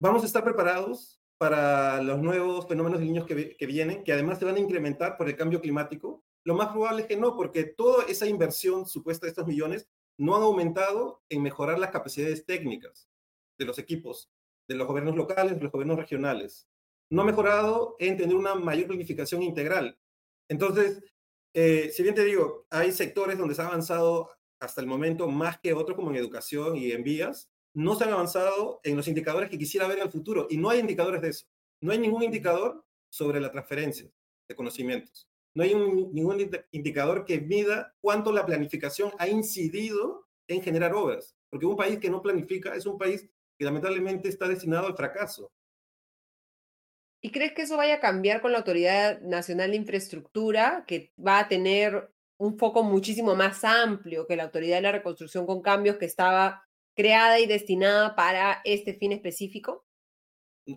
Vamos 0.00 0.22
a 0.22 0.26
estar 0.26 0.44
preparados 0.44 1.20
para 1.38 2.02
los 2.02 2.20
nuevos 2.20 2.66
fenómenos 2.66 3.00
de 3.00 3.06
niños 3.06 3.26
que, 3.26 3.66
vienen, 3.66 4.04
que 4.04 4.12
además 4.12 4.38
se 4.38 4.44
van 4.44 4.56
a 4.56 4.60
incrementar 4.60 5.16
por 5.16 5.28
el 5.28 5.36
cambio 5.36 5.60
climático. 5.60 6.24
Lo 6.44 6.54
más 6.54 6.68
probable 6.68 7.02
es 7.02 7.08
que 7.08 7.16
no, 7.16 7.36
porque 7.36 7.64
toda 7.64 8.04
esa 8.04 8.26
inversión 8.26 8.86
supuesta 8.86 9.26
de 9.26 9.30
estos 9.30 9.46
millones 9.46 9.88
no 10.18 10.36
han 10.36 10.42
aumentado 10.42 11.22
en 11.28 11.42
mejorar 11.42 11.78
las 11.78 11.90
capacidades 11.90 12.44
técnicas 12.44 13.08
de 13.58 13.64
los 13.64 13.78
equipos, 13.78 14.30
de 14.68 14.76
los 14.76 14.86
gobiernos 14.86 15.16
locales, 15.16 15.56
de 15.56 15.62
los 15.62 15.72
gobiernos 15.72 15.98
regionales 15.98 16.68
no 17.10 17.22
ha 17.22 17.24
mejorado 17.24 17.96
en 17.98 18.16
tener 18.16 18.34
una 18.34 18.54
mayor 18.54 18.88
planificación 18.88 19.42
integral. 19.42 19.98
Entonces, 20.48 21.02
eh, 21.54 21.90
si 21.92 22.02
bien 22.02 22.14
te 22.14 22.24
digo, 22.24 22.66
hay 22.70 22.92
sectores 22.92 23.38
donde 23.38 23.54
se 23.54 23.62
ha 23.62 23.66
avanzado 23.66 24.30
hasta 24.60 24.80
el 24.80 24.86
momento 24.86 25.28
más 25.28 25.58
que 25.60 25.72
otros, 25.72 25.96
como 25.96 26.10
en 26.10 26.16
educación 26.16 26.76
y 26.76 26.92
en 26.92 27.02
vías, 27.02 27.50
no 27.74 27.96
se 27.96 28.04
han 28.04 28.12
avanzado 28.12 28.80
en 28.84 28.96
los 28.96 29.08
indicadores 29.08 29.50
que 29.50 29.58
quisiera 29.58 29.88
ver 29.88 29.98
en 29.98 30.04
el 30.04 30.12
futuro. 30.12 30.46
Y 30.48 30.56
no 30.56 30.70
hay 30.70 30.80
indicadores 30.80 31.20
de 31.20 31.28
eso. 31.30 31.46
No 31.80 31.92
hay 31.92 31.98
ningún 31.98 32.22
indicador 32.22 32.84
sobre 33.10 33.40
la 33.40 33.50
transferencia 33.50 34.10
de 34.48 34.54
conocimientos. 34.54 35.28
No 35.54 35.62
hay 35.62 35.74
ningún 35.74 36.50
indicador 36.72 37.24
que 37.24 37.40
mida 37.40 37.94
cuánto 38.00 38.32
la 38.32 38.46
planificación 38.46 39.12
ha 39.18 39.28
incidido 39.28 40.26
en 40.48 40.62
generar 40.62 40.94
obras. 40.94 41.36
Porque 41.50 41.66
un 41.66 41.76
país 41.76 41.98
que 41.98 42.10
no 42.10 42.22
planifica 42.22 42.74
es 42.74 42.86
un 42.86 42.98
país 42.98 43.28
que 43.58 43.64
lamentablemente 43.64 44.28
está 44.28 44.48
destinado 44.48 44.86
al 44.86 44.96
fracaso. 44.96 45.52
¿Y 47.22 47.30
crees 47.30 47.52
que 47.52 47.62
eso 47.62 47.76
vaya 47.76 47.94
a 47.94 48.00
cambiar 48.00 48.42
con 48.42 48.52
la 48.52 48.58
Autoridad 48.58 49.20
Nacional 49.22 49.70
de 49.70 49.76
Infraestructura, 49.78 50.84
que 50.86 51.12
va 51.16 51.38
a 51.38 51.48
tener 51.48 52.10
un 52.38 52.58
foco 52.58 52.82
muchísimo 52.82 53.34
más 53.34 53.64
amplio 53.64 54.26
que 54.26 54.36
la 54.36 54.44
Autoridad 54.44 54.76
de 54.76 54.82
la 54.82 54.92
Reconstrucción 54.92 55.46
con 55.46 55.62
Cambios, 55.62 55.96
que 55.96 56.04
estaba 56.04 56.63
creada 56.94 57.40
y 57.40 57.46
destinada 57.46 58.14
para 58.14 58.60
este 58.64 58.94
fin 58.94 59.12
específico? 59.12 59.84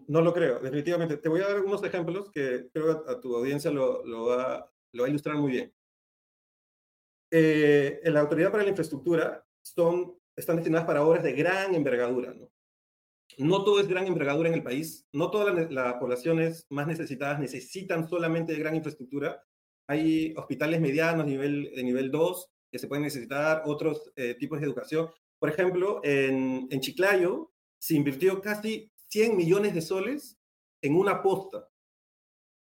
No 0.08 0.22
lo 0.22 0.34
creo, 0.34 0.60
definitivamente. 0.60 1.18
Te 1.18 1.30
voy 1.30 1.42
a 1.42 1.48
dar 1.48 1.58
algunos 1.58 1.84
ejemplos 1.84 2.30
que 2.32 2.70
creo 2.74 3.06
que 3.06 3.12
a 3.12 3.20
tu 3.22 3.36
audiencia 3.36 3.72
lo, 3.72 4.26
va, 4.26 4.56
a 4.56 5.08
ilustrar 5.08 5.38
muy 5.38 5.52
bien. 5.52 5.74
Eh, 7.32 8.00
en 8.04 8.14
la 8.14 8.22
Autoridad 8.22 8.52
para 8.52 8.64
la 8.64 8.70
Infraestructura 8.70 9.46
están 10.36 10.56
destinadas 10.56 10.86
para 10.86 11.04
obras 11.04 11.24
de 11.24 11.34
gran 11.34 11.76
envergadura, 11.76 12.34
¿no? 12.34 12.50
todo 13.64 13.80
es 13.80 13.88
gran 13.88 14.08
envergadura 14.08 14.50
en 14.50 14.56
el 14.56 14.64
país, 14.64 15.06
no 15.12 15.30
todas 15.30 15.70
las, 15.72 15.94
poblaciones 15.96 16.66
más 16.70 16.88
necesitadas 16.88 17.40
necesitan 17.40 18.08
solamente 18.08 18.54
de 18.54 18.60
gran 18.60 18.76
infraestructura. 18.76 19.44
Hay 19.88 20.34
hospitales 20.38 20.82
medianos 20.82 21.26
nivel, 21.26 21.72
de 21.76 21.84
nivel 21.84 22.12
2 22.12 22.50
que 22.72 22.80
se 22.80 22.88
pueden 22.88 23.04
necesitar, 23.04 23.64
otros 23.66 24.12
eh, 24.16 24.36
tipos 24.36 24.60
de 24.60 24.66
educación. 24.66 25.10
Por 25.40 25.50
ejemplo, 25.50 26.02
en, 26.04 26.68
en 26.72 26.80
Chiclayo 26.80 27.52
se 27.80 27.96
invirtió 27.96 28.42
casi 28.42 28.92
100 29.08 29.38
millones 29.38 29.74
de 29.74 29.82
soles 29.82 30.38
en 30.82 30.96
una 30.96 31.22
posta, 31.22 31.70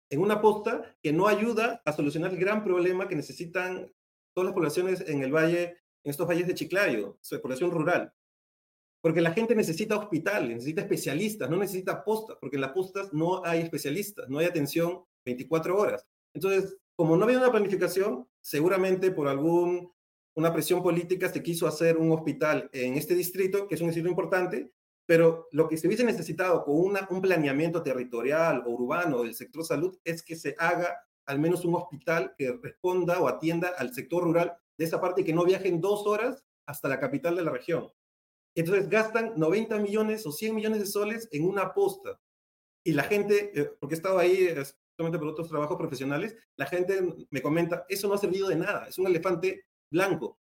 en 0.09 0.21
una 0.21 0.41
posta 0.41 0.95
que 1.01 1.13
no 1.13 1.27
ayuda 1.27 1.81
a 1.85 1.93
solucionar 1.93 2.31
el 2.31 2.39
gran 2.39 2.63
problema 2.63 3.07
que 3.07 3.15
necesitan 3.15 3.91
todas 4.33 4.45
las 4.45 4.53
poblaciones 4.53 5.01
en 5.07 5.21
el 5.21 5.33
valle, 5.33 5.77
en 6.03 6.11
estos 6.11 6.27
valles 6.27 6.47
de 6.47 6.53
Chiclayo, 6.53 7.17
su 7.21 7.39
población 7.41 7.71
rural. 7.71 8.13
Porque 9.01 9.21
la 9.21 9.31
gente 9.31 9.55
necesita 9.55 9.97
hospitales, 9.97 10.49
necesita 10.49 10.81
especialistas, 10.81 11.49
no 11.49 11.57
necesita 11.57 12.03
postas, 12.03 12.37
porque 12.39 12.57
en 12.57 12.61
las 12.61 12.71
postas 12.71 13.13
no 13.13 13.43
hay 13.45 13.61
especialistas, 13.61 14.27
no 14.29 14.39
hay 14.39 14.45
atención 14.45 15.05
24 15.25 15.77
horas. 15.77 16.05
Entonces, 16.33 16.77
como 16.95 17.15
no 17.15 17.23
había 17.23 17.37
una 17.37 17.51
planificación, 17.51 18.27
seguramente 18.41 19.11
por 19.11 19.27
algún 19.27 19.93
una 20.39 20.53
presión 20.53 20.81
política 20.81 21.27
se 21.27 21.43
quiso 21.43 21.67
hacer 21.67 21.97
un 21.97 22.11
hospital 22.13 22.69
en 22.71 22.95
este 22.95 23.13
distrito, 23.13 23.67
que 23.67 23.75
es 23.75 23.81
un 23.81 23.87
distrito 23.87 24.07
importante, 24.07 24.71
pero 25.05 25.47
lo 25.51 25.67
que 25.67 25.75
se 25.75 25.85
hubiese 25.85 26.05
necesitado 26.05 26.63
con 26.63 26.79
una, 26.79 27.05
un 27.09 27.21
planeamiento 27.21 27.83
territorial 27.83 28.63
o 28.65 28.69
urbano 28.69 29.23
del 29.23 29.35
sector 29.35 29.65
salud 29.65 29.97
es 30.05 30.23
que 30.23 30.37
se 30.37 30.55
haga 30.57 30.97
al 31.25 31.39
menos 31.39 31.65
un 31.65 31.75
hospital 31.75 32.33
que 32.37 32.57
responda 32.63 33.19
o 33.19 33.27
atienda 33.27 33.73
al 33.77 33.93
sector 33.93 34.23
rural 34.23 34.55
de 34.77 34.85
esa 34.85 35.01
parte 35.01 35.21
y 35.21 35.23
que 35.25 35.33
no 35.33 35.43
viajen 35.43 35.81
dos 35.81 36.07
horas 36.07 36.45
hasta 36.65 36.87
la 36.87 36.99
capital 36.99 37.35
de 37.35 37.43
la 37.43 37.51
región. 37.51 37.89
Entonces 38.55 38.87
gastan 38.87 39.33
90 39.35 39.77
millones 39.79 40.25
o 40.25 40.31
100 40.31 40.55
millones 40.55 40.79
de 40.79 40.85
soles 40.85 41.27
en 41.31 41.45
una 41.45 41.73
posta. 41.73 42.19
Y 42.85 42.93
la 42.93 43.03
gente, 43.03 43.51
eh, 43.59 43.71
porque 43.79 43.95
he 43.95 43.97
estado 43.97 44.17
ahí 44.19 44.47
solamente 44.95 45.19
por 45.19 45.27
otros 45.27 45.49
trabajos 45.49 45.77
profesionales, 45.77 46.37
la 46.55 46.65
gente 46.65 47.27
me 47.29 47.41
comenta, 47.41 47.85
eso 47.89 48.07
no 48.07 48.13
ha 48.13 48.17
servido 48.17 48.47
de 48.47 48.55
nada, 48.55 48.87
es 48.87 48.97
un 48.97 49.07
elefante 49.07 49.65
blanco, 49.91 50.39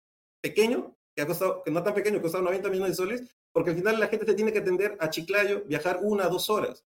pequeño, 0.42 0.96
que 1.16 1.22
ha 1.22 1.28
costado, 1.28 1.64
que 1.64 1.72
no 1.72 1.84
tan 1.84 1.94
pequeño, 1.94 2.16
que 2.16 2.20
ha 2.20 2.24
costado 2.24 2.44
90 2.44 2.70
millones 2.70 2.92
de 2.92 2.96
soles, 2.96 3.36
porque 3.52 3.72
al 3.72 3.76
final 3.76 4.00
la 4.00 4.08
gente 4.08 4.26
se 4.26 4.34
tiene 4.34 4.54
que 4.54 4.60
atender 4.60 4.98
a 5.00 5.10
Chiclayo, 5.10 5.64
viajar 5.66 6.00
una, 6.02 6.28
dos 6.28 6.50
horas. 6.50 6.86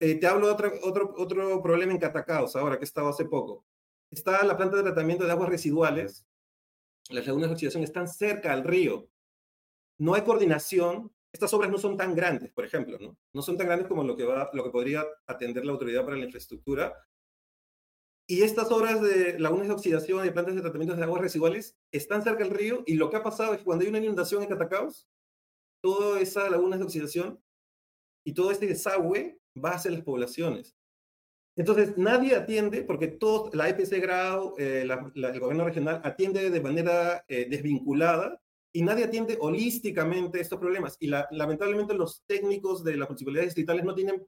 Eh, 0.00 0.16
te 0.16 0.26
hablo 0.26 0.46
de 0.46 0.52
otro, 0.52 0.72
otro, 0.82 1.14
otro 1.16 1.62
problema 1.62 1.92
en 1.92 1.98
Catacaos, 1.98 2.56
ahora 2.56 2.76
que 2.76 2.84
he 2.84 2.84
estado 2.84 3.08
hace 3.08 3.24
poco. 3.24 3.64
Está 4.10 4.44
la 4.44 4.56
planta 4.56 4.76
de 4.76 4.82
tratamiento 4.82 5.24
de 5.24 5.32
aguas 5.32 5.48
residuales, 5.48 6.26
las 7.10 7.26
lagunas 7.26 7.50
de 7.50 7.54
oxidación 7.54 7.82
están 7.82 8.08
cerca 8.08 8.52
al 8.52 8.64
río, 8.64 9.08
no 9.98 10.14
hay 10.14 10.22
coordinación. 10.22 11.12
Estas 11.32 11.54
obras 11.54 11.70
no 11.70 11.78
son 11.78 11.96
tan 11.96 12.14
grandes, 12.14 12.50
por 12.52 12.64
ejemplo, 12.64 12.98
¿no? 12.98 13.16
No 13.32 13.42
son 13.42 13.56
tan 13.56 13.66
grandes 13.68 13.88
como 13.88 14.04
lo 14.04 14.16
que, 14.16 14.24
va, 14.24 14.50
lo 14.52 14.64
que 14.64 14.70
podría 14.70 15.04
atender 15.26 15.64
la 15.64 15.72
Autoridad 15.72 16.04
para 16.04 16.16
la 16.16 16.24
Infraestructura. 16.24 16.92
Y 18.32 18.42
estas 18.44 18.72
obras 18.72 19.02
de 19.02 19.38
lagunas 19.38 19.68
de 19.68 19.74
oxidación 19.74 20.26
y 20.26 20.30
plantas 20.30 20.54
de 20.54 20.62
tratamiento 20.62 20.96
de 20.96 21.04
aguas 21.04 21.20
residuales 21.20 21.76
están 21.92 22.22
cerca 22.22 22.42
del 22.42 22.54
río 22.54 22.82
y 22.86 22.94
lo 22.94 23.10
que 23.10 23.16
ha 23.16 23.22
pasado 23.22 23.52
es 23.52 23.58
que 23.58 23.64
cuando 23.66 23.82
hay 23.82 23.90
una 23.90 23.98
inundación 23.98 24.42
en 24.42 24.48
Catacaos, 24.48 25.06
toda 25.82 26.18
esa 26.18 26.48
lagunas 26.48 26.78
de 26.78 26.86
oxidación 26.86 27.38
y 28.24 28.32
todo 28.32 28.50
este 28.50 28.66
desagüe 28.66 29.38
va 29.62 29.72
hacia 29.72 29.90
las 29.90 30.00
poblaciones. 30.00 30.74
Entonces, 31.58 31.98
nadie 31.98 32.34
atiende, 32.34 32.84
porque 32.84 33.08
todo, 33.08 33.50
la 33.52 33.68
EPC 33.68 34.00
Grau, 34.00 34.54
eh, 34.56 34.86
el 34.88 35.38
gobierno 35.38 35.66
regional 35.66 36.00
atiende 36.02 36.48
de 36.48 36.60
manera 36.62 37.26
eh, 37.28 37.46
desvinculada 37.50 38.40
y 38.72 38.80
nadie 38.80 39.04
atiende 39.04 39.36
holísticamente 39.42 40.40
estos 40.40 40.58
problemas. 40.58 40.96
Y 41.00 41.08
lamentablemente 41.08 41.92
los 41.92 42.24
técnicos 42.24 42.82
de 42.82 42.96
las 42.96 43.10
municipalidades 43.10 43.50
distritales 43.50 43.84
no 43.84 43.94
tienen 43.94 44.26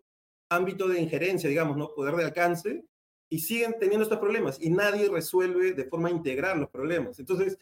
ámbito 0.50 0.88
de 0.88 1.00
injerencia, 1.00 1.48
digamos, 1.48 1.78
¿no? 1.78 1.94
poder 1.94 2.16
de 2.16 2.24
alcance, 2.24 2.84
y 3.28 3.38
siguen 3.38 3.76
teniendo 3.78 4.04
estos 4.04 4.18
problemas 4.18 4.60
y 4.60 4.70
nadie 4.70 5.08
resuelve 5.08 5.72
de 5.72 5.84
forma 5.84 6.10
integral 6.10 6.60
los 6.60 6.70
problemas. 6.70 7.18
Entonces, 7.18 7.58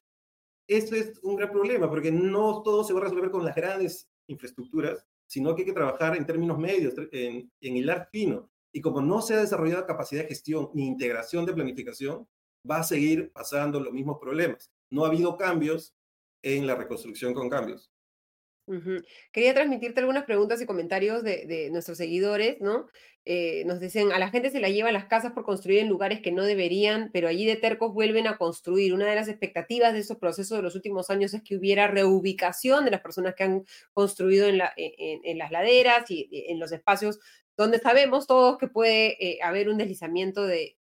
esto 0.66 0.94
es 0.94 1.18
un 1.22 1.36
gran 1.36 1.50
problema 1.50 1.88
porque 1.88 2.12
no 2.12 2.62
todo 2.62 2.84
se 2.84 2.92
va 2.92 3.00
a 3.00 3.04
resolver 3.04 3.30
con 3.30 3.44
las 3.44 3.54
grandes 3.54 4.08
infraestructuras, 4.26 5.06
sino 5.26 5.54
que 5.54 5.62
hay 5.62 5.66
que 5.66 5.72
trabajar 5.72 6.16
en 6.16 6.26
términos 6.26 6.58
medios, 6.58 6.94
en, 7.12 7.50
en 7.60 7.76
hilar 7.76 8.08
fino. 8.10 8.50
Y 8.72 8.80
como 8.80 9.00
no 9.00 9.20
se 9.20 9.34
ha 9.34 9.40
desarrollado 9.40 9.86
capacidad 9.86 10.22
de 10.22 10.28
gestión 10.28 10.70
ni 10.74 10.86
integración 10.86 11.44
de 11.44 11.52
planificación, 11.52 12.26
va 12.68 12.78
a 12.78 12.84
seguir 12.84 13.30
pasando 13.32 13.80
los 13.80 13.92
mismos 13.92 14.18
problemas. 14.20 14.70
No 14.90 15.04
ha 15.04 15.08
habido 15.08 15.36
cambios 15.36 15.94
en 16.42 16.66
la 16.66 16.74
reconstrucción 16.74 17.34
con 17.34 17.48
cambios. 17.48 17.90
Quería 19.32 19.54
transmitirte 19.54 20.00
algunas 20.00 20.24
preguntas 20.24 20.60
y 20.62 20.66
comentarios 20.66 21.22
de, 21.24 21.68
nuestros 21.70 21.98
seguidores, 21.98 22.60
¿no? 22.60 22.88
Eh, 23.24 23.62
nos 23.66 23.78
dicen, 23.78 24.10
a 24.10 24.18
la 24.18 24.30
gente 24.30 24.50
se 24.50 24.58
la 24.58 24.68
llevan 24.68 24.94
las 24.94 25.04
casas 25.04 25.32
por 25.32 25.44
construir 25.44 25.78
en 25.78 25.88
lugares 25.88 26.20
que 26.20 26.32
no 26.32 26.42
deberían, 26.44 27.10
pero 27.12 27.28
allí 27.28 27.46
de 27.46 27.56
tercos 27.56 27.94
vuelven 27.94 28.26
a 28.26 28.36
construir. 28.36 28.92
Una 28.94 29.06
de 29.06 29.14
las 29.14 29.28
expectativas 29.28 29.92
de 29.92 30.00
esos 30.00 30.18
procesos 30.18 30.58
de 30.58 30.62
los 30.62 30.74
últimos 30.74 31.08
años 31.08 31.32
es 31.32 31.42
que 31.42 31.56
hubiera 31.56 31.86
reubicación 31.86 32.84
de 32.84 32.90
las 32.90 33.00
personas 33.00 33.34
que 33.36 33.44
han 33.44 33.64
construido 33.92 34.48
en, 34.48 34.60
en 34.76 35.38
las 35.38 35.52
laderas 35.52 36.10
y 36.10 36.28
en 36.32 36.58
los 36.58 36.72
espacios 36.72 37.20
donde 37.56 37.78
sabemos 37.78 38.26
todos 38.26 38.58
que 38.58 38.66
puede 38.66 39.16
eh, 39.24 39.38
haber 39.42 39.68
un 39.68 39.78
deslizamiento 39.78 40.46
de, 40.46 40.76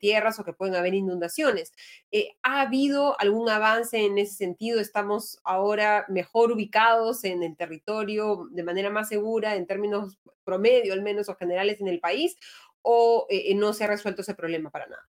tierras 0.00 0.38
o 0.38 0.44
que 0.44 0.52
pueden 0.52 0.74
haber 0.74 0.94
inundaciones. 0.94 1.72
Eh, 2.10 2.36
¿Ha 2.42 2.62
habido 2.62 3.18
algún 3.20 3.48
avance 3.48 3.98
en 3.98 4.18
ese 4.18 4.34
sentido? 4.34 4.80
¿Estamos 4.80 5.40
ahora 5.44 6.06
mejor 6.08 6.52
ubicados 6.52 7.24
en 7.24 7.42
el 7.42 7.56
territorio 7.56 8.48
de 8.50 8.62
manera 8.62 8.90
más 8.90 9.08
segura 9.08 9.56
en 9.56 9.66
términos 9.66 10.18
promedio, 10.44 10.92
al 10.92 11.02
menos, 11.02 11.28
o 11.28 11.34
generales 11.34 11.80
en 11.80 11.88
el 11.88 12.00
país? 12.00 12.36
¿O 12.82 13.26
eh, 13.28 13.54
no 13.54 13.72
se 13.72 13.84
ha 13.84 13.88
resuelto 13.88 14.22
ese 14.22 14.34
problema 14.34 14.70
para 14.70 14.86
nada? 14.86 15.08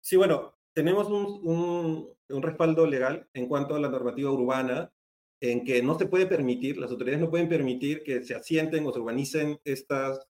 Sí, 0.00 0.16
bueno, 0.16 0.54
tenemos 0.72 1.08
un, 1.08 2.10
un 2.28 2.42
respaldo 2.42 2.86
legal 2.86 3.28
en 3.32 3.48
cuanto 3.48 3.74
a 3.74 3.80
la 3.80 3.88
normativa 3.88 4.30
urbana 4.30 4.92
en 5.40 5.64
que 5.64 5.82
no 5.82 5.98
se 5.98 6.06
puede 6.06 6.26
permitir, 6.26 6.78
las 6.78 6.90
autoridades 6.90 7.20
no 7.20 7.30
pueden 7.30 7.48
permitir 7.48 8.02
que 8.02 8.22
se 8.22 8.34
asienten 8.34 8.86
o 8.86 8.92
se 8.92 9.00
urbanicen 9.00 9.60
estas 9.64 10.26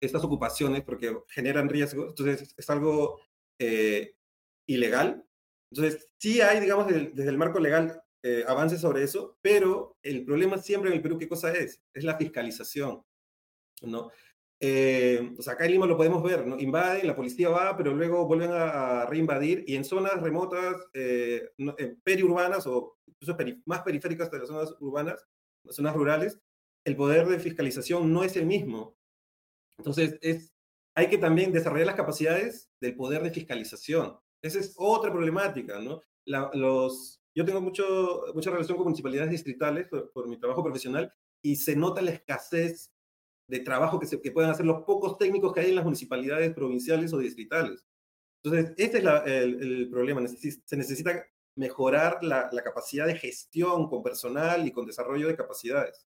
estas 0.00 0.24
ocupaciones 0.24 0.82
porque 0.82 1.16
generan 1.28 1.68
riesgo, 1.68 2.08
entonces 2.08 2.54
es 2.56 2.70
algo 2.70 3.20
eh, 3.58 4.14
ilegal. 4.68 5.24
Entonces, 5.70 6.08
sí 6.18 6.40
hay, 6.40 6.60
digamos, 6.60 6.86
desde, 6.86 7.28
el 7.28 7.38
marco 7.38 7.58
legal 7.58 8.02
eh, 8.22 8.44
avances 8.46 8.80
sobre 8.80 9.02
eso, 9.02 9.38
pero 9.42 9.96
el 10.02 10.24
problema 10.24 10.58
siempre 10.58 10.90
en 10.90 10.96
el 10.96 11.02
Perú, 11.02 11.18
¿qué 11.18 11.28
cosa 11.28 11.52
es? 11.52 11.82
Es 11.92 12.04
la 12.04 12.16
fiscalización, 12.16 13.02
¿no? 13.82 14.10
Eh, 14.58 15.34
o 15.38 15.42
sea, 15.42 15.52
acá 15.52 15.66
en 15.66 15.72
Lima 15.72 15.86
lo 15.86 15.98
podemos 15.98 16.22
ver, 16.22 16.46
¿no? 16.46 16.58
Invaden, 16.58 17.06
la 17.06 17.16
policía 17.16 17.50
va, 17.50 17.76
pero 17.76 17.92
luego 17.92 18.26
vuelven 18.26 18.50
a, 18.52 19.04
reinvadir 19.06 19.64
y 19.66 19.76
en 19.76 19.84
zonas 19.84 20.20
remotas, 20.22 20.76
periurbanas 22.02 22.66
o 22.66 22.98
incluso 23.06 23.36
más 23.66 23.82
periféricas 23.82 24.30
de 24.30 24.38
las 24.38 24.48
zonas 24.48 24.74
urbanas, 24.80 25.26
zonas 25.68 25.94
rurales, 25.94 26.40
el 26.86 26.96
poder 26.96 27.26
de 27.26 27.40
fiscalización 27.40 28.12
no 28.12 28.22
es 28.24 28.36
el 28.36 28.46
mismo. 28.46 28.95
Entonces, 29.78 30.18
es, 30.22 30.52
hay 30.94 31.08
que 31.08 31.18
también 31.18 31.52
desarrollar 31.52 31.86
las 31.86 31.96
capacidades 31.96 32.70
del 32.80 32.96
poder 32.96 33.22
de 33.22 33.30
fiscalización. 33.30 34.18
Esa 34.42 34.58
es 34.58 34.74
otra 34.76 35.12
problemática, 35.12 35.80
¿no? 35.80 36.02
los, 36.26 37.20
yo 37.34 37.44
tengo 37.44 37.60
mucho, 37.60 38.24
mucha 38.34 38.50
relación 38.50 38.76
con 38.76 38.84
municipalidades 38.84 39.30
distritales 39.30 39.88
por, 39.88 40.28
mi 40.28 40.38
trabajo 40.38 40.64
profesional 40.64 41.12
y 41.42 41.56
se 41.56 41.76
nota 41.76 42.02
la 42.02 42.10
escasez 42.10 42.92
de 43.48 43.60
trabajo 43.60 44.00
que, 44.00 44.06
se, 44.06 44.20
que 44.20 44.32
pueden 44.32 44.50
hacer 44.50 44.66
los 44.66 44.82
pocos 44.82 45.18
técnicos 45.18 45.52
que 45.52 45.60
hay 45.60 45.68
en 45.70 45.76
las 45.76 45.84
municipalidades 45.84 46.52
provinciales 46.52 47.12
o 47.12 47.18
distritales. 47.18 47.84
Entonces, 48.42 48.74
este 48.76 48.98
es 48.98 49.04
el, 49.26 49.88
problema. 49.90 50.26
se 50.26 50.76
necesita 50.76 51.24
mejorar 51.56 52.22
la, 52.22 52.50
capacidad 52.62 53.06
de 53.06 53.16
gestión 53.16 53.88
con 53.88 54.02
personal 54.02 54.66
y 54.66 54.72
con 54.72 54.86
desarrollo 54.86 55.28
de 55.28 55.36
capacidades. 55.36 56.06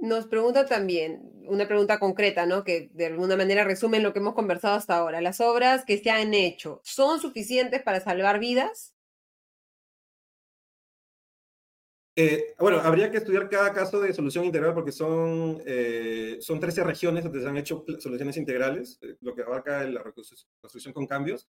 Nos 0.00 0.26
pregunta 0.26 0.64
también, 0.64 1.30
una 1.46 1.68
pregunta 1.68 1.98
concreta, 1.98 2.46
¿no? 2.46 2.64
Que 2.64 2.90
de 2.94 3.06
alguna 3.06 3.36
manera 3.36 3.64
resume 3.64 4.00
lo 4.00 4.14
que 4.14 4.20
hemos 4.20 4.34
conversado 4.34 4.74
hasta 4.74 4.96
ahora. 4.96 5.20
¿Las 5.20 5.40
obras 5.40 5.84
que 5.84 5.98
se 5.98 6.10
han 6.10 6.32
hecho 6.32 6.80
son 6.84 7.20
suficientes 7.20 7.82
para 7.82 8.00
salvar 8.00 8.38
vidas? 8.38 8.94
Eh, 12.16 12.54
bueno, 12.58 12.78
habría 12.80 13.10
que 13.10 13.18
estudiar 13.18 13.48
cada 13.48 13.72
caso 13.72 14.00
de 14.00 14.12
solución 14.14 14.44
integral 14.44 14.74
porque 14.74 14.90
son, 14.90 15.62
eh, 15.66 16.38
son 16.40 16.60
13 16.60 16.82
regiones 16.82 17.24
donde 17.24 17.40
se 17.40 17.48
han 17.48 17.56
hecho 17.56 17.84
soluciones 17.98 18.36
integrales, 18.36 18.98
eh, 19.02 19.16
lo 19.20 19.34
que 19.34 19.42
abarca 19.42 19.84
la 19.84 20.02
reconstrucción 20.02 20.94
con 20.94 21.06
cambios. 21.06 21.48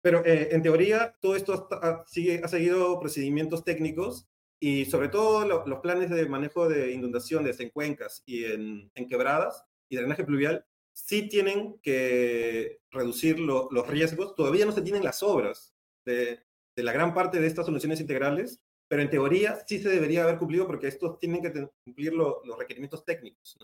Pero 0.00 0.22
en 0.24 0.62
teoría, 0.62 1.16
todo 1.20 1.34
esto 1.34 1.68
sigue, 2.06 2.40
ha 2.44 2.46
seguido 2.46 3.00
procedimientos 3.00 3.64
técnicos 3.64 4.28
y 4.60 4.86
sobre 4.86 5.08
todo 5.08 5.46
los 5.66 5.80
planes 5.80 6.10
de 6.10 6.28
manejo 6.28 6.68
de 6.68 6.92
inundaciones 6.92 7.60
en 7.60 7.70
cuencas 7.70 8.22
y 8.26 8.44
en, 8.44 8.90
quebradas 9.08 9.64
y 9.88 9.96
drenaje 9.96 10.24
pluvial 10.24 10.64
sí 10.92 11.28
tienen 11.28 11.78
que 11.80 12.80
reducir 12.90 13.38
los 13.38 13.86
riesgos. 13.86 14.34
Todavía 14.34 14.66
no 14.66 14.72
se 14.72 14.82
tienen 14.82 15.04
las 15.04 15.22
obras 15.22 15.74
de, 16.04 16.40
la 16.74 16.92
gran 16.92 17.14
parte 17.14 17.40
de 17.40 17.46
estas 17.46 17.66
soluciones 17.66 18.00
integrales, 18.00 18.60
pero 18.88 19.02
en 19.02 19.10
teoría 19.10 19.58
sí 19.66 19.78
se 19.78 19.88
debería 19.88 20.24
haber 20.24 20.38
cumplido 20.38 20.66
porque 20.66 20.88
estos 20.88 21.18
tienen 21.18 21.42
que 21.42 21.68
cumplir 21.84 22.12
los 22.14 22.58
requerimientos 22.58 23.04
técnicos. 23.04 23.56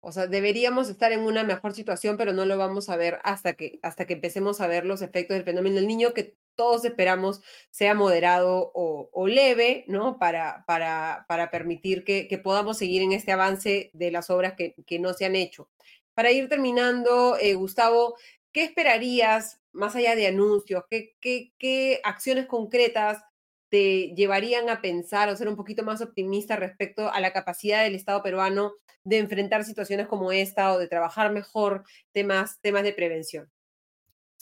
O 0.00 0.12
sea, 0.12 0.26
deberíamos 0.26 0.90
estar 0.90 1.12
en 1.12 1.20
una 1.20 1.44
mejor 1.44 1.72
situación, 1.72 2.16
pero 2.18 2.32
no 2.32 2.44
lo 2.44 2.58
vamos 2.58 2.90
a 2.90 2.96
ver 2.96 3.20
hasta 3.22 3.54
que, 3.54 3.78
hasta 3.82 4.06
que 4.06 4.12
empecemos 4.12 4.60
a 4.60 4.66
ver 4.66 4.84
los 4.84 5.00
efectos 5.00 5.34
del 5.34 5.44
fenómeno 5.44 5.76
del 5.76 5.86
niño, 5.86 6.12
que 6.12 6.36
todos 6.56 6.84
esperamos 6.84 7.40
sea 7.70 7.94
moderado 7.94 8.70
o, 8.74 9.26
leve, 9.26 9.84
¿no? 9.88 10.18
Para, 10.18 10.64
para, 10.66 11.24
para 11.28 11.50
permitir 11.50 12.04
que, 12.04 12.40
podamos 12.42 12.78
seguir 12.78 13.02
en 13.02 13.12
este 13.12 13.32
avance 13.32 13.90
de 13.92 14.10
las 14.10 14.30
obras 14.30 14.54
que, 14.56 14.98
no 14.98 15.12
se 15.14 15.24
han 15.24 15.36
hecho. 15.36 15.68
Para 16.14 16.30
ir 16.32 16.48
terminando, 16.48 17.36
eh, 17.38 17.54
Gustavo, 17.54 18.16
¿qué 18.52 18.64
esperarías 18.64 19.60
más 19.72 19.96
allá 19.96 20.14
de 20.14 20.28
anuncios? 20.28 20.84
¿Qué, 20.88 21.16
qué, 21.20 21.52
qué 21.58 22.00
acciones 22.04 22.46
concretas 22.46 23.22
te 23.68 24.14
llevarían 24.14 24.68
a 24.68 24.80
pensar 24.80 25.28
o 25.28 25.36
ser 25.36 25.48
un 25.48 25.56
poquito 25.56 25.82
más 25.82 26.00
optimista 26.00 26.54
respecto 26.54 27.10
a 27.10 27.20
la 27.20 27.32
capacidad 27.32 27.82
del 27.82 27.96
Estado 27.96 28.22
peruano 28.22 28.74
de 29.04 29.18
enfrentar 29.18 29.64
situaciones 29.64 30.06
como 30.06 30.32
esta 30.32 30.72
o 30.72 30.78
de 30.78 30.88
trabajar 30.88 31.32
mejor 31.32 31.84
temas, 32.12 32.60
temas 32.60 32.84
de 32.84 32.92
prevención? 32.92 33.50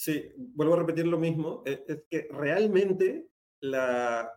Sí, 0.03 0.33
vuelvo 0.37 0.75
a 0.75 0.79
repetir 0.79 1.07
lo 1.07 1.17
mismo, 1.17 1.62
e, 1.65 1.85
es, 1.87 2.03
que 2.11 2.27
realmente 2.33 3.29
la, 3.61 4.29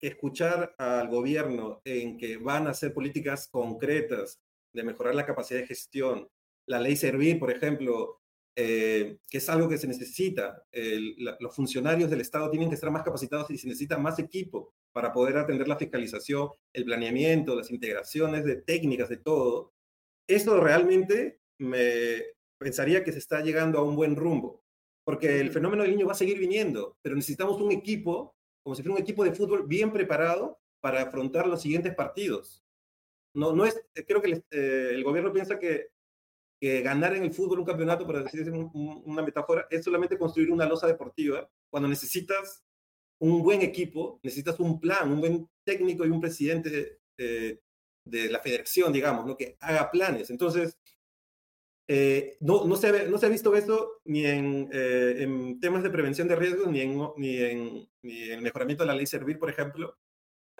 escuchar 0.00 0.74
al 0.78 1.08
gobierno 1.08 1.82
en 1.84 2.16
que 2.16 2.38
van 2.38 2.66
a 2.66 2.70
hacer 2.70 2.94
políticas 2.94 3.46
concretas 3.48 4.40
de 4.72 4.82
mejorar 4.82 5.14
la 5.14 5.26
capacidad 5.26 5.60
de 5.60 5.66
gestión, 5.66 6.30
la 6.66 6.80
ley 6.80 6.96
Servir, 6.96 7.38
por 7.38 7.50
ejemplo, 7.50 8.22
eh, 8.56 9.18
que 9.28 9.36
es 9.36 9.48
algo 9.50 9.68
que 9.68 9.76
se 9.76 9.86
necesita. 9.86 10.64
los 10.72 11.54
funcionarios 11.54 12.08
del 12.08 12.22
Estado 12.22 12.50
tienen 12.50 12.70
que 12.70 12.76
estar 12.76 12.90
más 12.90 13.02
capacitados 13.02 13.50
y 13.50 13.58
se 13.58 13.68
necesita 13.68 13.98
más 13.98 14.18
equipo 14.18 14.72
para 14.92 15.12
poder 15.12 15.36
atender 15.36 15.68
la 15.68 15.76
fiscalización, 15.76 16.48
el 16.72 16.86
planeamiento, 16.86 17.54
las 17.54 17.70
integraciones 17.70 18.46
de 18.46 18.62
técnicas, 18.62 19.10
de 19.10 19.18
todo. 19.18 19.74
Esto 20.26 20.58
realmente 20.58 21.40
me 21.58 22.22
pensaría 22.56 23.04
que 23.04 23.12
se 23.12 23.18
está 23.18 23.42
llegando 23.42 23.78
a 23.78 23.84
un 23.84 23.94
buen 23.94 24.16
rumbo 24.16 24.61
porque 25.04 25.40
el 25.40 25.50
fenómeno 25.50 25.82
del 25.82 25.92
niño 25.92 26.06
va 26.06 26.12
a 26.12 26.16
seguir 26.16 26.38
viniendo, 26.38 26.96
pero 27.02 27.16
necesitamos 27.16 27.60
un 27.60 27.72
equipo, 27.72 28.34
como 28.62 28.76
si 28.76 28.82
fuera 28.82 28.96
un 28.96 29.02
equipo 29.02 29.24
de 29.24 29.32
fútbol 29.32 29.66
bien 29.66 29.92
preparado 29.92 30.60
para 30.80 31.02
afrontar 31.02 31.46
los 31.46 31.62
siguientes 31.62 31.94
partidos. 31.94 32.62
No, 33.34 33.52
no 33.52 33.64
es, 33.64 33.80
creo 34.06 34.20
que 34.20 34.30
el, 34.30 34.44
eh, 34.50 34.90
el 34.92 35.04
gobierno 35.04 35.32
piensa 35.32 35.58
que, 35.58 35.88
que, 36.60 36.82
ganar 36.82 37.16
en 37.16 37.24
el 37.24 37.32
fútbol 37.32 37.60
un 37.60 37.64
campeonato, 37.64 38.06
para 38.06 38.22
decir 38.22 38.50
una 38.50 39.22
metáfora, 39.22 39.66
es 39.70 39.84
solamente 39.84 40.18
construir 40.18 40.50
una 40.50 40.66
losa 40.66 40.86
deportiva, 40.86 41.48
cuando 41.70 41.88
necesitas 41.88 42.62
un 43.20 43.42
buen 43.42 43.62
equipo, 43.62 44.20
necesitas 44.22 44.60
un 44.60 44.80
plan, 44.80 45.10
un 45.10 45.20
buen 45.20 45.48
técnico 45.64 46.04
y 46.04 46.10
un 46.10 46.20
presidente 46.20 46.98
de, 47.16 47.60
de 48.04 48.30
la 48.30 48.40
federación, 48.40 48.92
digamos, 48.92 49.26
¿no? 49.26 49.36
que 49.36 49.56
haga 49.60 49.90
planes. 49.90 50.30
Entonces, 50.30 50.76
eh, 51.94 52.38
no, 52.40 52.64
no, 52.64 52.74
se, 52.76 53.06
no 53.10 53.18
se 53.18 53.26
ha 53.26 53.28
visto 53.28 53.54
eso 53.54 54.00
ni 54.06 54.24
en, 54.24 54.66
eh, 54.72 55.16
en, 55.18 55.60
temas 55.60 55.82
de 55.82 55.90
prevención 55.90 56.26
de 56.26 56.36
riesgos, 56.36 56.66
ni 56.68 56.80
en, 56.80 56.98
ni 57.18 57.36
en, 57.36 57.88
ni 58.00 58.30
en 58.30 58.42
mejoramiento 58.42 58.82
de 58.82 58.86
la 58.86 58.94
ley 58.94 59.04
Servir, 59.04 59.38
por 59.38 59.50
ejemplo. 59.50 59.98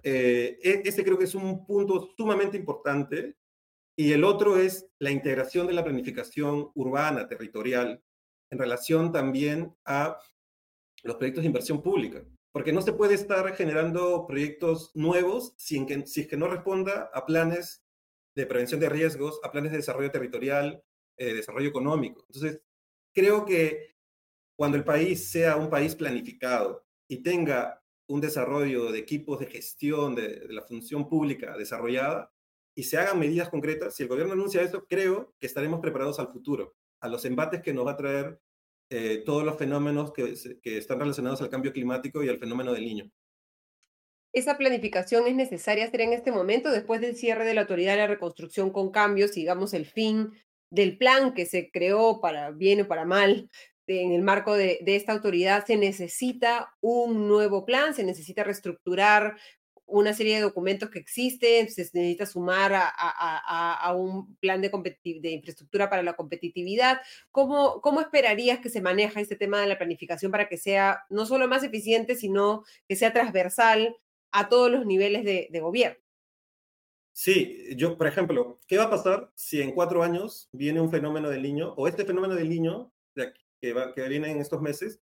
Eh, 0.02 0.58
e, 0.62 1.02
creo 1.02 1.16
que 1.16 1.24
es 1.24 1.34
un 1.34 1.64
punto 1.64 2.10
sumamente 2.18 2.58
importante. 2.58 3.38
Y 3.96 4.12
el 4.12 4.24
otro 4.24 4.58
es 4.58 4.90
la 4.98 5.10
integración 5.10 5.66
de 5.66 5.72
la 5.72 5.82
planificación 5.82 6.70
urbana, 6.74 7.26
territorial, 7.26 8.02
en 8.50 8.58
relación 8.58 9.10
también 9.10 9.74
a 9.86 10.18
los 11.02 11.16
proyectos 11.16 11.44
de 11.44 11.48
inversión 11.48 11.80
pública. 11.80 12.22
porque 12.52 12.74
no 12.74 12.82
se 12.82 12.92
puede 12.92 13.14
estar 13.14 13.56
generando 13.56 14.26
proyectos 14.26 14.90
nuevos 14.94 15.54
si, 15.56 15.86
que, 15.86 16.06
si 16.06 16.20
es 16.20 16.26
que 16.28 16.36
no 16.36 16.48
responda 16.48 17.10
a 17.14 17.24
planes 17.24 17.82
de 18.36 18.44
prevención 18.44 18.80
de 18.80 18.90
riesgos, 18.90 19.40
a 19.42 19.50
planes 19.50 19.70
de 19.72 19.78
desarrollo 19.78 20.10
territorial, 20.10 20.84
eh, 21.16 21.34
desarrollo 21.34 21.68
económico. 21.68 22.24
Entonces, 22.28 22.60
creo 23.14 23.44
que 23.44 23.96
cuando 24.56 24.76
el 24.76 24.84
país 24.84 25.30
sea 25.30 25.56
un 25.56 25.70
país 25.70 25.94
planificado 25.94 26.84
y 27.08 27.22
tenga 27.22 27.82
un 28.08 28.20
desarrollo 28.20 28.92
de 28.92 28.98
equipos 28.98 29.38
de 29.38 29.46
gestión 29.46 30.14
de, 30.14 30.40
de 30.40 30.52
la 30.52 30.62
función 30.62 31.08
pública 31.08 31.56
desarrollada 31.56 32.32
y 32.74 32.84
se 32.84 32.98
hagan 32.98 33.18
medidas 33.18 33.48
concretas, 33.48 33.94
si 33.94 34.02
el 34.02 34.08
gobierno 34.08 34.32
anuncia 34.32 34.62
eso, 34.62 34.86
creo 34.86 35.34
que 35.38 35.46
estaremos 35.46 35.80
preparados 35.80 36.18
al 36.18 36.28
futuro, 36.28 36.74
a 37.00 37.08
los 37.08 37.24
embates 37.24 37.62
que 37.62 37.74
nos 37.74 37.86
va 37.86 37.92
a 37.92 37.96
traer 37.96 38.40
eh, 38.90 39.22
todos 39.24 39.42
los 39.42 39.56
fenómenos 39.56 40.12
que, 40.12 40.34
que 40.62 40.78
están 40.78 41.00
relacionados 41.00 41.40
al 41.40 41.48
cambio 41.48 41.72
climático 41.72 42.22
y 42.22 42.28
al 42.28 42.38
fenómeno 42.38 42.72
del 42.72 42.84
niño. 42.84 43.10
¿Esa 44.34 44.56
planificación 44.56 45.26
es 45.26 45.34
necesaria 45.34 45.84
hacer 45.84 46.00
en 46.02 46.12
este 46.12 46.32
momento, 46.32 46.70
después 46.70 47.00
del 47.00 47.16
cierre 47.16 47.44
de 47.44 47.54
la 47.54 47.62
autoridad 47.62 47.92
de 47.92 47.98
la 47.98 48.06
reconstrucción 48.06 48.70
con 48.70 48.90
cambios, 48.90 49.32
digamos, 49.32 49.74
el 49.74 49.84
fin 49.84 50.32
del 50.72 50.96
plan 50.96 51.34
que 51.34 51.44
se 51.44 51.70
creó 51.70 52.20
para 52.20 52.50
bien 52.50 52.80
o 52.80 52.88
para 52.88 53.04
mal 53.04 53.50
en 53.86 54.12
el 54.12 54.22
marco 54.22 54.54
de, 54.54 54.80
esta 54.86 55.12
autoridad, 55.12 55.66
se 55.66 55.76
necesita 55.76 56.74
un 56.80 57.28
nuevo 57.28 57.66
plan, 57.66 57.94
se 57.94 58.04
necesita 58.04 58.42
reestructurar 58.42 59.36
una 59.84 60.14
serie 60.14 60.36
de 60.36 60.40
documentos 60.40 60.88
que 60.88 60.98
existen, 60.98 61.68
se 61.68 61.82
necesita 61.82 62.24
sumar 62.24 62.72
a, 62.74 63.94
un 63.94 64.34
plan 64.36 64.62
de, 64.62 64.70
infraestructura 65.30 65.90
para 65.90 66.02
la 66.02 66.14
competitividad. 66.14 67.02
¿Cómo, 67.30 67.82
¿Cómo 67.82 68.00
esperarías 68.00 68.60
que 68.60 68.70
se 68.70 68.80
maneja 68.80 69.20
este 69.20 69.36
tema 69.36 69.60
de 69.60 69.66
la 69.66 69.76
planificación 69.76 70.32
para 70.32 70.48
que 70.48 70.56
sea 70.56 71.04
no 71.10 71.26
solo 71.26 71.46
más 71.48 71.62
eficiente, 71.62 72.14
sino 72.14 72.64
que 72.88 72.96
sea 72.96 73.12
transversal 73.12 73.94
a 74.30 74.48
todos 74.48 74.70
los 74.70 74.86
niveles 74.86 75.24
de 75.24 75.60
gobierno? 75.60 76.02
Sí, 77.12 77.76
yo, 77.76 77.98
por 77.98 78.06
ejemplo, 78.06 78.58
¿qué 78.66 78.78
va 78.78 78.84
a 78.84 78.90
pasar 78.90 79.30
si 79.34 79.60
en 79.60 79.72
cuatro 79.72 80.02
años 80.02 80.48
viene 80.52 80.80
un 80.80 80.90
fenómeno 80.90 81.28
del 81.28 81.42
niño 81.42 81.74
o 81.76 81.86
este 81.86 82.04
fenómeno 82.04 82.34
del 82.34 82.48
niño 82.48 82.92
que, 83.60 83.72
va, 83.72 83.92
que 83.94 84.08
viene 84.08 84.30
en 84.30 84.40
estos 84.40 84.62
meses 84.62 85.00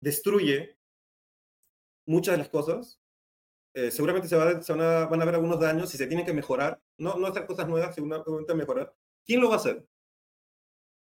destruye 0.00 0.78
muchas 2.06 2.34
de 2.34 2.38
las 2.38 2.48
cosas 2.48 3.00
eh, 3.72 3.90
seguramente 3.90 4.28
se, 4.28 4.36
va, 4.36 4.46
van, 4.46 4.80
a, 4.80 5.06
van, 5.06 5.20
a, 5.20 5.22
haber 5.22 5.36
algunos 5.36 5.60
daños 5.60 5.94
y 5.94 5.96
se 5.96 6.06
tienen 6.08 6.26
que 6.26 6.32
mejorar, 6.32 6.80
no, 6.98 7.16
no 7.16 7.26
hacer 7.28 7.46
cosas 7.46 7.68
nuevas, 7.68 7.94
seguramente 7.94 8.54
mejorar. 8.54 8.92
¿Quién 9.24 9.40
lo 9.40 9.48
va 9.48 9.54
a 9.54 9.58
hacer? 9.58 9.86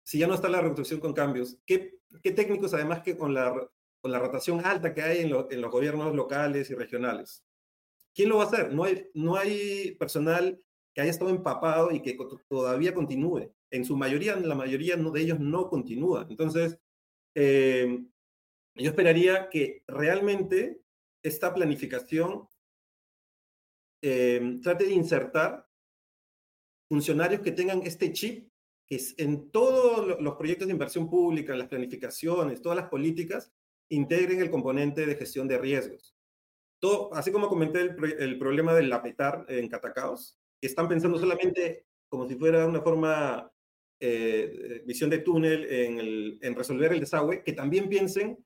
Si 0.04 0.18
ya 0.18 0.26
no 0.26 0.34
está 0.34 0.48
la 0.48 0.60
reconstrucción 0.60 1.00
con 1.00 1.14
cambios, 1.14 1.58
¿qué, 1.64 1.98
qué 2.22 2.32
técnicos, 2.32 2.74
además 2.74 3.02
que 3.02 3.16
con 3.16 3.32
la, 3.32 3.52
con 4.00 4.12
la 4.12 4.18
rotación 4.18 4.64
alta 4.66 4.92
que 4.92 5.02
hay 5.02 5.20
en, 5.20 5.30
lo, 5.30 5.50
en, 5.50 5.60
los 5.60 5.70
gobiernos 5.70 6.14
locales 6.14 6.70
y 6.70 6.74
regionales? 6.74 7.44
¿Quién 8.14 8.28
lo 8.28 8.36
va 8.36 8.44
a 8.44 8.46
hacer? 8.46 8.72
No 8.72 8.84
hay, 8.84 9.08
no 9.14 9.36
hay 9.36 9.92
personal 9.92 10.62
que 10.94 11.00
haya 11.00 11.10
estado 11.10 11.30
empapado 11.30 11.90
y 11.90 12.02
que 12.02 12.16
todavía 12.48 12.94
continúe. 12.94 13.52
En 13.70 13.84
su 13.84 13.96
mayoría, 13.96 14.36
la 14.36 14.54
mayoría 14.54 14.96
de 14.96 15.20
ellos 15.20 15.40
no 15.40 15.68
continúa. 15.68 16.26
Entonces, 16.28 16.78
eh, 17.34 18.04
yo 18.74 18.90
esperaría 18.90 19.48
que 19.48 19.82
realmente 19.86 20.82
esta 21.22 21.54
planificación 21.54 22.48
eh, 24.02 24.58
trate 24.62 24.84
de 24.84 24.92
insertar 24.92 25.68
funcionarios 26.88 27.40
que 27.40 27.52
tengan 27.52 27.82
este 27.82 28.12
chip, 28.12 28.50
que 28.86 29.00
en 29.16 29.50
todos 29.50 30.20
los 30.20 30.34
proyectos 30.34 30.66
de 30.66 30.72
inversión 30.72 31.08
pública, 31.08 31.52
en 31.52 31.60
las 31.60 31.68
planificaciones, 31.68 32.60
todas 32.60 32.76
las 32.76 32.88
políticas, 32.88 33.52
integren 33.88 34.40
el 34.40 34.50
componente 34.50 35.06
de 35.06 35.14
gestión 35.14 35.48
de 35.48 35.58
riesgos. 35.58 36.11
Todo, 36.82 37.14
así 37.14 37.30
como 37.30 37.48
comenté 37.48 37.80
el, 37.80 38.16
el 38.18 38.38
problema 38.38 38.74
del 38.74 38.92
apetar 38.92 39.46
en 39.48 39.68
Catacaos, 39.68 40.38
que 40.60 40.66
están 40.66 40.88
pensando 40.88 41.18
solamente 41.18 41.86
como 42.12 42.28
si 42.28 42.34
fuera 42.34 42.66
una 42.66 42.82
forma, 42.82 43.50
eh, 43.98 44.82
visión 44.84 45.08
de 45.08 45.20
túnel 45.20 45.64
en, 45.64 45.98
el, 45.98 46.38
en 46.42 46.54
resolver 46.54 46.92
el 46.92 47.00
desagüe, 47.00 47.42
que 47.42 47.54
también 47.54 47.88
piensen 47.88 48.36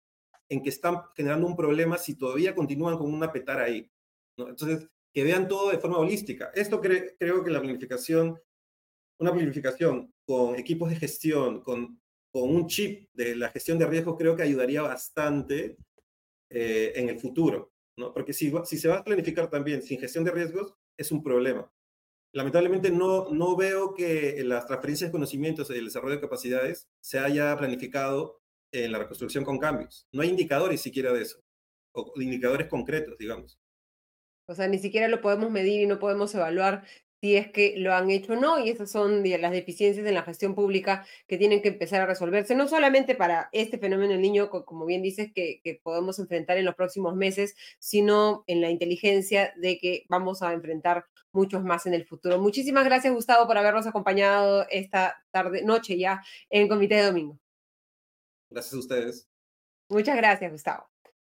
en 0.49 0.63
que 0.63 0.69
están 0.69 1.01
generando 1.17 1.49
un 1.49 1.57
problema 1.57 1.99
si 1.99 2.15
todavía 2.15 2.55
continúan 2.55 2.97
con 2.97 3.13
una 3.13 3.33
petar 3.33 3.59
ahí. 3.61 3.91
¿no? 4.39 4.51
Entonces, 4.51 4.89
que 5.13 5.25
vean 5.25 5.49
todo 5.49 5.71
de 5.71 5.79
forma 5.79 5.99
holística. 5.99 6.53
Esto 6.55 6.81
cre 6.81 7.17
creo 7.19 7.43
que 7.43 7.51
la 7.51 7.61
planificación, 7.61 8.41
una 9.19 9.33
planificación 9.33 10.13
con 10.25 10.55
equipos 10.55 10.89
de 10.91 10.97
gestión, 10.97 11.63
con, 11.63 12.01
con 12.31 12.55
un 12.55 12.69
chip 12.69 13.09
de 13.15 13.35
la 13.35 13.49
gestión 13.49 13.81
de 13.81 13.87
riesgos, 13.87 14.17
creo 14.17 14.37
que 14.37 14.45
ayudaría 14.45 14.83
bastante 14.83 15.77
eh, 16.51 16.93
en 16.95 17.09
el 17.09 17.19
futuro. 17.19 17.73
¿No? 17.97 18.13
Porque 18.13 18.33
si, 18.33 18.53
si 18.65 18.79
se 18.79 18.89
va 18.89 18.99
a 18.99 19.05
planificar 19.05 19.51
también 19.51 19.83
sin 19.83 19.99
gestión 19.99 20.25
de 20.25 20.31
riesgos, 20.31 20.75
es 20.97 21.13
un 21.13 21.23
problema. 21.23 21.71
Lamentablemente 22.33 22.91
no, 22.91 23.31
no 23.31 23.57
veo 23.57 23.95
que 23.95 24.43
las 24.45 24.67
transferencias 24.67 25.09
de 25.09 25.13
conocimientos 25.13 25.71
y 25.71 25.75
el 25.75 25.87
desarrollo 25.87 26.17
de 26.17 26.21
capacidades 26.21 26.89
se 27.01 27.19
haya 27.19 27.57
planificado 27.57 28.43
en 28.73 28.93
la 28.93 28.99
reconstrucción 28.99 29.45
con 29.45 29.59
cambios. 29.59 30.07
No 30.13 30.23
hay 30.23 30.29
indicadores 30.29 30.81
siquiera 30.81 31.13
de 31.13 31.23
eso, 31.23 31.43
o 31.93 32.13
indicadores 32.17 32.69
concretos, 32.69 33.17
digamos. 33.19 33.59
O 34.49 34.55
sea, 34.55 34.69
ni 34.69 34.79
siquiera 34.79 35.09
lo 35.09 35.21
podemos 35.21 35.51
medir 35.51 35.81
y 35.81 35.87
no 35.87 35.99
podemos 35.99 36.35
evaluar 36.35 36.85
si 37.27 37.37
es 37.37 37.51
que 37.51 37.75
lo 37.77 37.93
han 37.93 38.09
hecho 38.09 38.35
o 38.35 38.37
no, 38.37 38.61
y 38.61 38.71
esas 38.71 38.89
son 38.89 39.29
las 39.29 39.51
deficiencias 39.51 40.07
en 40.07 40.15
la 40.15 40.23
gestión 40.23 40.55
pública 40.55 41.05
que 41.27 41.37
tienen 41.37 41.61
que 41.61 41.71
empezar 41.71 42.01
a 42.01 42.07
resolverse, 42.07 42.55
no 42.55 42.69
solamente 42.69 43.17
para 43.17 43.49
este 43.51 43.79
fenómeno 43.79 44.13
del 44.13 44.23
niño, 44.23 44.49
como 44.49 44.87
bien 44.87 45.03
dices, 45.03 45.33
que, 45.35 45.61
que, 45.65 45.81
podemos 45.83 46.21
enfrentar 46.21 46.57
en 46.57 46.65
los 46.65 46.77
próximos 46.77 47.17
meses, 47.17 47.57
sino 47.81 48.45
en 48.47 48.61
la 48.61 48.71
inteligencia 48.71 49.53
de 49.57 49.77
que 49.79 50.05
vamos 50.09 50.41
a 50.43 50.53
enfrentar 50.53 51.07
muchos 51.33 51.65
más 51.65 51.85
en 51.87 51.95
el 51.95 52.07
futuro. 52.07 52.39
Muchísimas 52.39 52.85
gracias, 52.85 53.13
Gustavo, 53.13 53.49
por 53.49 53.59
habernos 53.59 53.89
acompañado 53.89 54.65
esta 54.71 55.17
tarde, 55.33 55.65
noche 55.65 55.99
ya 55.99 56.23
en 56.49 56.69
Comité 56.69 56.95
de 56.95 57.07
Domingo. 57.07 57.41
Gracias 58.51 58.73
a 58.73 58.79
ustedes. 58.79 59.29
Muchas 59.89 60.17
gracias, 60.17 60.53
Gustavo. 60.53 60.96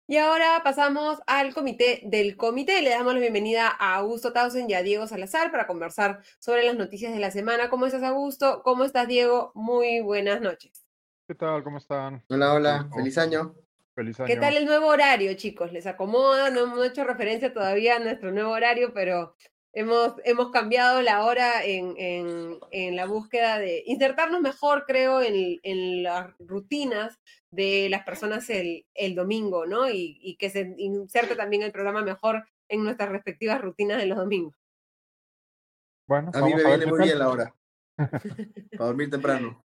Y 0.10 0.18
ahora 0.18 0.62
pasamos 0.64 1.20
al 1.28 1.53
comité 1.53 2.01
del 2.03 2.36
comité. 2.36 2.82
Le 2.82 2.89
damos 2.89 3.14
la 3.14 3.20
bienvenida 3.20 3.68
a 3.68 3.93
Augusto 3.97 4.34
Tausen 4.34 4.68
y 4.68 4.74
a 4.74 4.82
Diego 4.82 5.05
Salazar 5.05 5.51
para 5.51 5.68
conversar 5.68 6.24
sobre 6.39 6.64
las 6.64 6.76
noticias 6.76 7.14
de 7.14 7.20
la 7.20 7.30
semana. 7.30 7.70
¿Cómo 7.70 7.86
estás, 7.86 8.01
Augusto? 8.01 8.64
¿Cómo 8.64 8.86
estás, 8.86 9.07
Diego? 9.07 9.51
Muy 9.53 9.99
buenas 10.01 10.41
noches. 10.41 10.84
¿Qué 11.28 11.36
tal? 11.36 11.64
¿Cómo 11.64 11.78
están? 11.78 12.24
Hola, 12.28 12.53
hola. 12.55 12.89
Feliz 12.91 13.20
año. 13.20 13.53
Feliz 13.93 14.20
año. 14.20 14.26
¿Qué 14.26 14.38
tal 14.38 14.57
el 14.57 14.66
nuevo 14.66 14.88
horario, 14.88 15.32
chicos? 15.36 15.72
¿Les 15.72 15.86
acomoda? 15.86 16.49
No 16.49 16.62
hemos 16.62 16.84
hecho 16.84 17.03
referencia 17.03 17.53
todavía 17.53 17.97
a 17.97 17.99
nuestro 17.99 18.32
nuevo 18.32 18.49
horario, 18.49 18.91
pero 18.95 19.36
Hemos, 19.72 20.16
hemos 20.26 20.50
cambiado 20.50 21.02
la 21.02 21.24
hora 21.24 21.64
en, 21.64 21.94
en, 21.98 22.60
en, 22.72 22.96
la 22.96 23.06
búsqueda 23.06 23.60
de 23.60 23.84
insertarnos 23.86 24.42
mejor, 24.42 24.86
creo, 24.88 25.22
en, 25.22 25.60
en 25.62 26.04
las 26.04 26.34
rutinas 26.40 27.20
de 27.52 27.88
las 27.90 28.04
personas 28.04 28.50
el, 28.50 28.86
el 28.96 29.14
domingo, 29.14 29.68
¿no? 29.68 29.88
Y, 29.90 30.18
y, 30.22 30.38
que 30.38 30.50
se 30.50 30.74
inserte 30.78 31.36
también 31.36 31.62
el 31.62 31.72
programa 31.72 32.02
mejor 32.02 32.48
en 32.68 32.84
nuestras 32.84 33.10
respectivas 33.10 33.62
rutinas 33.62 34.00
de 34.00 34.08
los 34.08 34.18
domingos. 34.18 34.56
Bueno, 36.08 36.32
a 36.34 36.42
mí 36.42 36.54
me 36.56 36.64
a 36.64 36.68
viene 36.68 36.86
muy 36.88 37.04
bien 37.04 37.20
la 37.20 37.30
hora. 37.30 37.56
Para 37.98 38.86
dormir 38.86 39.12
temprano. 39.12 39.64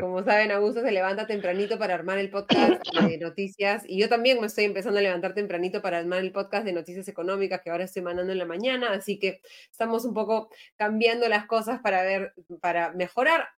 Como 0.00 0.24
saben, 0.24 0.50
Augusto 0.50 0.82
se 0.82 0.92
levanta 0.92 1.26
tempranito 1.26 1.78
para 1.78 1.94
armar 1.94 2.18
el 2.18 2.30
podcast 2.30 2.82
de 3.00 3.18
noticias 3.18 3.84
y 3.86 3.98
yo 4.00 4.08
también 4.08 4.40
me 4.40 4.46
estoy 4.46 4.64
empezando 4.64 4.98
a 4.98 5.02
levantar 5.02 5.34
tempranito 5.34 5.82
para 5.82 5.98
armar 5.98 6.20
el 6.20 6.32
podcast 6.32 6.64
de 6.64 6.72
noticias 6.72 7.08
económicas 7.08 7.60
que 7.62 7.70
ahora 7.70 7.84
estoy 7.84 8.02
mandando 8.02 8.32
en 8.32 8.38
la 8.38 8.46
mañana, 8.46 8.92
así 8.92 9.18
que 9.18 9.40
estamos 9.70 10.04
un 10.04 10.14
poco 10.14 10.50
cambiando 10.76 11.28
las 11.28 11.46
cosas 11.46 11.80
para 11.80 12.02
ver, 12.02 12.34
para 12.60 12.92
mejorar. 12.92 13.48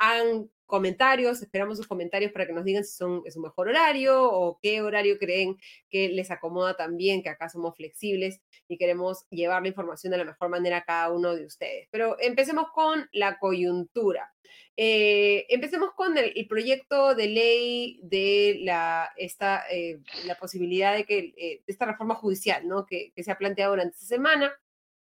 Comentarios, 0.71 1.43
esperamos 1.43 1.77
sus 1.77 1.87
comentarios 1.87 2.33
para 2.33 2.47
que 2.47 2.53
nos 2.53 2.64
digan 2.64 2.85
si 2.85 2.97
son, 2.97 3.23
es 3.27 3.37
un 3.37 3.43
mejor 3.43 3.68
horario 3.68 4.31
o 4.31 4.59
qué 4.62 4.81
horario 4.81 5.18
creen 5.18 5.59
que 5.91 6.09
les 6.09 6.31
acomoda 6.31 6.75
también, 6.77 7.23
que 7.23 7.29
acá 7.29 7.49
somos 7.49 7.77
flexibles 7.77 8.41
y 8.68 8.79
queremos 8.79 9.27
llevar 9.31 9.62
la 9.62 9.68
información 9.68 10.12
de 10.12 10.18
la 10.18 10.25
mejor 10.25 10.49
manera 10.49 10.79
a 10.79 10.85
cada 10.85 11.12
uno 11.12 11.35
de 11.35 11.45
ustedes. 11.45 11.89
Pero 11.91 12.16
empecemos 12.21 12.71
con 12.73 13.09
la 13.12 13.39
coyuntura. 13.39 14.33
Eh, 14.77 15.47
empecemos 15.51 15.91
con 15.95 16.16
el, 16.16 16.47
proyecto 16.49 17.14
de 17.14 17.29
ley 17.29 18.01
de 18.03 18.61
la, 18.62 19.11
esta, 19.16 19.64
eh, 19.71 19.99
la 20.25 20.37
posibilidad 20.37 20.95
de 20.97 21.05
que 21.05 21.35
eh, 21.37 21.62
esta 21.66 21.85
reforma 21.85 22.14
judicial 22.14 22.66
¿no? 22.66 22.87
que 22.87 23.12
se 23.16 23.31
ha 23.31 23.37
planteado 23.37 23.73
durante 23.73 23.95
esta 23.97 24.07
semana 24.07 24.53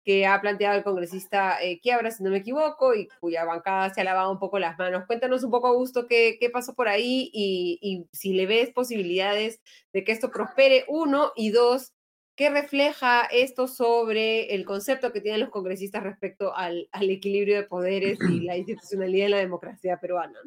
que 0.04 0.26
ha 0.26 0.40
planteado 0.40 0.76
el 0.76 0.84
congresista 0.84 1.62
eh, 1.62 1.80
Quiabra, 1.80 2.10
si 2.10 2.22
no 2.22 2.30
me 2.30 2.38
equivoco, 2.38 2.94
y 2.94 3.08
cuya 3.20 3.44
bancada 3.44 3.92
se 3.92 4.00
ha 4.00 4.04
lavado 4.04 4.32
un 4.32 4.38
poco 4.38 4.58
las 4.58 4.78
manos. 4.78 5.04
Cuéntanos 5.06 5.44
un 5.44 5.50
poco, 5.50 5.68
Augusto, 5.68 6.06
qué, 6.08 6.36
qué 6.40 6.50
pasó 6.50 6.74
por 6.74 6.88
ahí 6.88 7.30
y, 7.32 7.78
y, 7.80 8.06
si 8.12 8.32
le 8.32 8.46
ves 8.46 8.70
posibilidades 8.70 9.60
de 9.92 10.04
que 10.04 10.12
esto 10.12 10.30
prospere, 10.30 10.84
uno, 10.88 11.32
y 11.36 11.50
dos, 11.50 11.92
¿qué 12.36 12.50
refleja 12.50 13.22
esto 13.26 13.68
sobre 13.68 14.54
el 14.54 14.64
concepto 14.64 15.12
que 15.12 15.20
tienen 15.20 15.40
los 15.40 15.50
congresistas 15.50 16.02
respecto 16.02 16.54
al, 16.56 16.88
al 16.92 17.10
equilibrio 17.10 17.56
de 17.56 17.64
poderes 17.64 18.18
y 18.28 18.40
la 18.40 18.56
institucionalidad 18.56 19.26
de 19.26 19.30
la 19.30 19.38
democracia 19.38 19.98
peruana? 20.00 20.38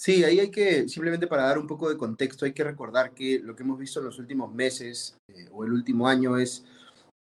Sí, 0.00 0.24
ahí 0.24 0.40
hay 0.40 0.50
que, 0.50 0.88
simplemente 0.88 1.26
para 1.26 1.42
dar 1.42 1.58
un 1.58 1.66
poco 1.66 1.90
de 1.90 1.98
contexto, 1.98 2.46
hay 2.46 2.54
que 2.54 2.64
recordar 2.64 3.12
que 3.12 3.38
lo 3.38 3.54
que 3.54 3.64
hemos 3.64 3.78
visto 3.78 4.00
en 4.00 4.06
los 4.06 4.18
últimos 4.18 4.50
meses 4.50 5.18
eh, 5.28 5.46
o 5.52 5.62
el 5.62 5.74
último 5.74 6.08
año 6.08 6.38
es 6.38 6.64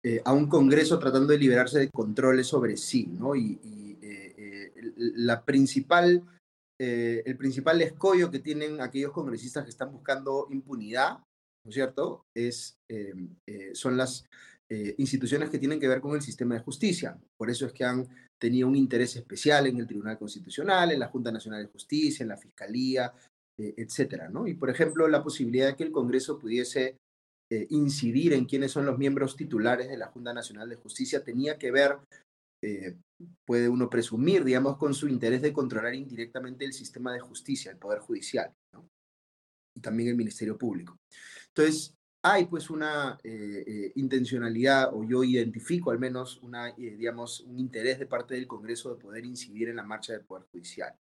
eh, 0.07 0.23
a 0.25 0.33
un 0.33 0.49
Congreso 0.49 0.99
tratando 0.99 1.33
de 1.33 1.39
liberarse 1.39 1.79
de 1.81 1.91
controles 1.91 2.47
sobre 2.47 2.77
sí, 2.77 3.07
¿no? 3.07 3.35
Y, 3.35 3.59
eh, 4.03 4.73
la 4.97 5.45
principal, 5.45 6.23
el 6.79 7.37
principal 7.37 7.81
escollo 7.83 8.31
que 8.31 8.39
tienen 8.39 8.81
aquellos 8.81 9.13
congresistas 9.13 9.65
que 9.65 9.71
están 9.71 9.91
buscando 9.91 10.47
impunidad, 10.51 11.19
¿no 11.65 11.69
es 11.69 11.75
cierto?, 11.75 12.25
es, 12.35 12.77
son 13.73 13.97
las 13.97 14.25
instituciones 14.99 15.51
que 15.51 15.59
tienen 15.59 15.81
que 15.81 15.89
ver 15.89 16.01
con 16.01 16.15
el 16.15 16.23
sistema 16.23 16.55
de 16.55 16.61
justicia. 16.61 17.19
Por 17.37 17.51
eso 17.51 17.67
es 17.67 17.73
que 17.73 17.85
han 17.85 18.07
tenía 18.39 18.67
un 18.67 18.77
interés 18.77 19.17
especial 19.17 19.67
en 19.67 19.79
el 19.79 19.87
Tribunal 19.87 20.19
Constitucional, 20.19 20.93
en 20.93 21.01
la 21.01 21.09
Junta 21.09 21.33
Nacional 21.33 21.63
de 21.63 21.73
Justicia, 21.73 22.23
en 22.23 22.29
la 22.29 22.37
Fiscalía, 22.37 23.13
eh, 23.59 23.75
etcétera, 23.77 24.29
¿no? 24.29 24.47
Y, 24.47 24.55
por 24.55 24.71
ejemplo, 24.71 25.09
la 25.09 25.23
posibilidad 25.23 25.69
de 25.69 25.77
que 25.77 25.85
el 25.85 25.93
Congreso 25.93 26.39
pudiese 26.39 26.97
eh, 27.51 27.67
incidir 27.71 28.33
en 28.33 28.45
quiénes 28.45 28.73
son 28.73 28.87
los 28.87 28.99
miembros 28.99 29.37
titulares 29.37 29.89
de 29.89 29.97
la 29.97 30.09
Junta 30.09 30.33
Nacional 30.33 30.69
de 30.69 30.77
Justicia 30.77 31.23
tenía 31.23 31.59
que 31.59 31.71
ver, 31.71 31.99
eh, 32.63 32.97
puede 33.45 33.69
uno 33.69 33.89
presumir, 33.89 34.45
digamos, 34.45 34.77
con 34.77 34.95
su 34.95 35.09
interés 35.09 35.43
de 35.43 35.53
controlar 35.53 35.95
indirectamente 35.95 36.65
el 36.65 36.73
sistema 36.73 37.13
de 37.13 37.21
justicia, 37.21 37.71
el 37.71 37.79
Poder 37.79 38.01
Judicial, 38.01 38.53
¿no? 38.73 38.89
Y 39.75 39.81
también 39.81 40.09
el 40.09 40.17
Ministerio 40.17 40.57
Público. 40.57 40.97
Entonces, 41.49 41.97
hay 42.29 42.47
pues 42.47 42.71
una 42.71 43.17
eh, 43.23 43.63
eh, 43.65 43.93
intencionalidad, 43.95 44.93
o 44.93 45.05
yo 45.05 45.23
identifico 45.23 45.93
al 45.93 46.01
menos 46.01 46.43
una, 46.43 46.71
eh, 46.71 46.97
digamos, 46.99 47.41
un 47.43 47.61
interés 47.61 48.01
de 48.01 48.07
parte 48.07 48.35
del 48.35 48.49
Congreso 48.49 48.91
de 48.93 49.01
poder 49.01 49.25
incidir 49.25 49.69
en 49.69 49.77
la 49.77 49.85
marcha 49.85 50.13
del 50.13 50.25
Poder 50.25 50.45
Judicial. 50.51 50.93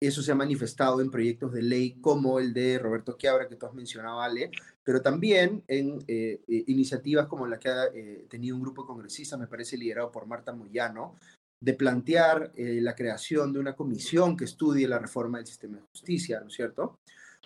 Eso 0.00 0.22
se 0.22 0.32
ha 0.32 0.34
manifestado 0.34 1.00
en 1.00 1.10
proyectos 1.10 1.52
de 1.52 1.62
ley 1.62 2.00
como 2.00 2.38
el 2.38 2.52
de 2.52 2.78
Roberto 2.78 3.16
Quiabra, 3.16 3.48
que 3.48 3.56
tú 3.56 3.66
has 3.66 3.74
mencionado, 3.74 4.20
Ale, 4.20 4.50
pero 4.84 5.02
también 5.02 5.64
en 5.66 5.98
iniciativas 6.48 7.26
como 7.26 7.46
la 7.46 7.58
que 7.58 7.68
ha 7.68 7.90
tenido 8.28 8.56
un 8.56 8.62
grupo 8.62 8.82
de 8.82 8.86
congresistas, 8.86 9.38
me 9.38 9.46
parece 9.46 9.76
liderado 9.76 10.10
por 10.10 10.26
Marta 10.26 10.52
Moyano, 10.52 11.16
de 11.60 11.74
plantear 11.74 12.52
la 12.56 12.94
creación 12.94 13.52
de 13.52 13.58
una 13.58 13.74
comisión 13.74 14.36
que 14.36 14.44
estudie 14.44 14.86
la 14.86 14.98
reforma 14.98 15.38
del 15.38 15.46
sistema 15.46 15.76
de 15.76 15.82
justicia, 15.82 16.40
¿no 16.40 16.46
es 16.46 16.54
cierto? 16.54 16.98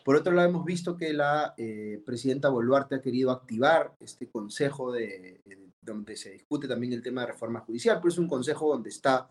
Por 0.05 0.17
otro 0.17 0.33
lado, 0.33 0.49
hemos 0.49 0.65
visto 0.65 0.97
que 0.97 1.13
la 1.13 1.55
eh, 1.57 2.03
presidenta 2.05 2.49
Boluarte 2.49 2.97
ha 2.97 3.01
querido 3.01 3.31
activar 3.31 3.95
este 4.01 4.29
consejo 4.29 4.91
de, 4.91 5.41
eh, 5.45 5.59
donde 5.81 6.17
se 6.17 6.31
discute 6.31 6.67
también 6.67 6.93
el 6.93 7.03
tema 7.03 7.21
de 7.21 7.29
reforma 7.29 7.61
judicial, 7.61 7.99
pero 7.99 8.09
es 8.09 8.19
un 8.19 8.27
consejo 8.27 8.69
donde 8.69 8.91
está 8.91 9.31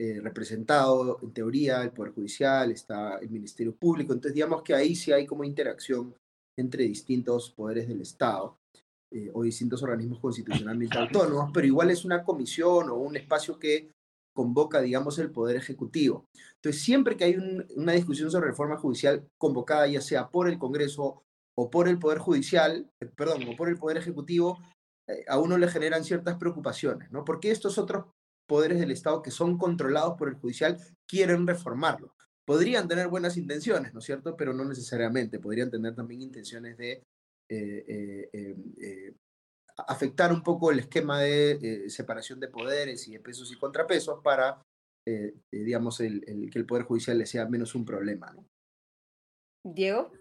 eh, 0.00 0.20
representado, 0.20 1.18
en 1.22 1.32
teoría, 1.32 1.82
el 1.82 1.92
Poder 1.92 2.12
Judicial, 2.12 2.70
está 2.72 3.18
el 3.18 3.30
Ministerio 3.30 3.74
Público, 3.74 4.12
entonces 4.12 4.34
digamos 4.34 4.62
que 4.62 4.74
ahí 4.74 4.94
sí 4.94 5.12
hay 5.12 5.26
como 5.26 5.44
interacción 5.44 6.14
entre 6.58 6.84
distintos 6.84 7.50
poderes 7.50 7.88
del 7.88 8.00
Estado 8.00 8.58
o 9.32 9.44
distintos 9.44 9.80
organismos 9.80 10.18
constitucionalmente 10.18 10.98
autónomos, 10.98 11.52
pero 11.54 11.68
igual 11.68 11.88
es 11.92 12.04
una 12.04 12.24
comisión 12.24 12.90
o 12.90 12.96
un 12.96 13.16
espacio 13.16 13.60
que 13.60 13.92
convoca, 14.34 14.80
digamos, 14.80 15.18
el 15.18 15.30
Poder 15.30 15.56
Ejecutivo. 15.56 16.26
Entonces, 16.56 16.82
siempre 16.82 17.16
que 17.16 17.24
hay 17.24 17.36
una 17.76 17.92
discusión 17.92 18.30
sobre 18.30 18.48
reforma 18.48 18.76
judicial 18.76 19.26
convocada, 19.38 19.86
ya 19.86 20.00
sea 20.00 20.28
por 20.28 20.48
el 20.48 20.58
Congreso 20.58 21.22
o 21.56 21.70
por 21.70 21.88
el 21.88 21.98
Poder 21.98 22.18
Judicial, 22.18 22.90
eh, 23.00 23.06
perdón, 23.06 23.44
o 23.48 23.56
por 23.56 23.68
el 23.68 23.78
Poder 23.78 23.96
Ejecutivo, 23.96 24.58
eh, 25.08 25.24
a 25.28 25.38
uno 25.38 25.56
le 25.56 25.68
generan 25.68 26.04
ciertas 26.04 26.36
preocupaciones, 26.36 27.10
¿no? 27.12 27.24
Porque 27.24 27.50
estos 27.50 27.78
otros 27.78 28.06
poderes 28.46 28.80
del 28.80 28.90
Estado 28.90 29.22
que 29.22 29.30
son 29.30 29.58
controlados 29.58 30.16
por 30.18 30.28
el 30.28 30.34
judicial 30.34 30.78
quieren 31.06 31.46
reformarlo. 31.46 32.14
Podrían 32.46 32.88
tener 32.88 33.08
buenas 33.08 33.36
intenciones, 33.36 33.94
¿no 33.94 34.00
es 34.00 34.04
cierto? 34.04 34.36
Pero 34.36 34.52
no 34.52 34.64
necesariamente. 34.64 35.38
Podrían 35.38 35.70
tener 35.70 35.94
también 35.94 36.20
intenciones 36.20 36.76
de 36.76 37.02
eh, 37.48 39.14
afectar 39.76 40.32
un 40.32 40.42
poco 40.42 40.70
el 40.70 40.80
esquema 40.80 41.20
de 41.20 41.52
eh, 41.52 41.90
separación 41.90 42.40
de 42.40 42.48
poderes 42.48 43.06
y 43.08 43.12
de 43.12 43.20
pesos 43.20 43.50
y 43.52 43.58
contrapesos 43.58 44.20
para, 44.22 44.62
eh, 45.06 45.34
eh, 45.52 45.58
digamos, 45.64 45.98
que 45.98 46.50
el 46.54 46.66
Poder 46.66 46.84
Judicial 46.84 47.18
le 47.18 47.26
sea 47.26 47.46
menos 47.46 47.74
un 47.74 47.84
problema. 47.84 48.32
¿no? 48.32 48.46
Diego. 49.64 50.12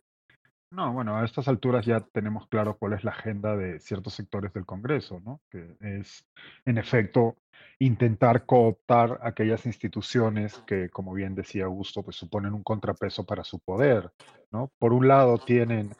No, 0.73 0.91
bueno, 0.91 1.15
a 1.15 1.23
estas 1.23 1.47
alturas 1.47 1.85
ya 1.85 1.99
tenemos 1.99 2.47
claro 2.47 2.75
cuál 2.79 2.93
es 2.93 3.03
la 3.03 3.11
agenda 3.11 3.55
de 3.55 3.79
ciertos 3.79 4.15
sectores 4.15 4.51
del 4.53 4.65
Congreso, 4.65 5.21
¿no? 5.23 5.39
Que 5.51 5.75
es, 5.81 6.25
en 6.65 6.79
efecto, 6.79 7.37
intentar 7.77 8.47
cooptar 8.47 9.19
aquellas 9.21 9.67
instituciones 9.67 10.57
que, 10.65 10.89
como 10.89 11.13
bien 11.13 11.35
decía 11.35 11.65
Augusto, 11.65 12.01
pues 12.01 12.15
suponen 12.15 12.55
un 12.55 12.63
contrapeso 12.63 13.23
para 13.23 13.43
su 13.43 13.59
poder, 13.59 14.09
¿no? 14.51 14.71
Por 14.79 14.93
un 14.93 15.07
lado 15.07 15.37
tienen 15.37 15.91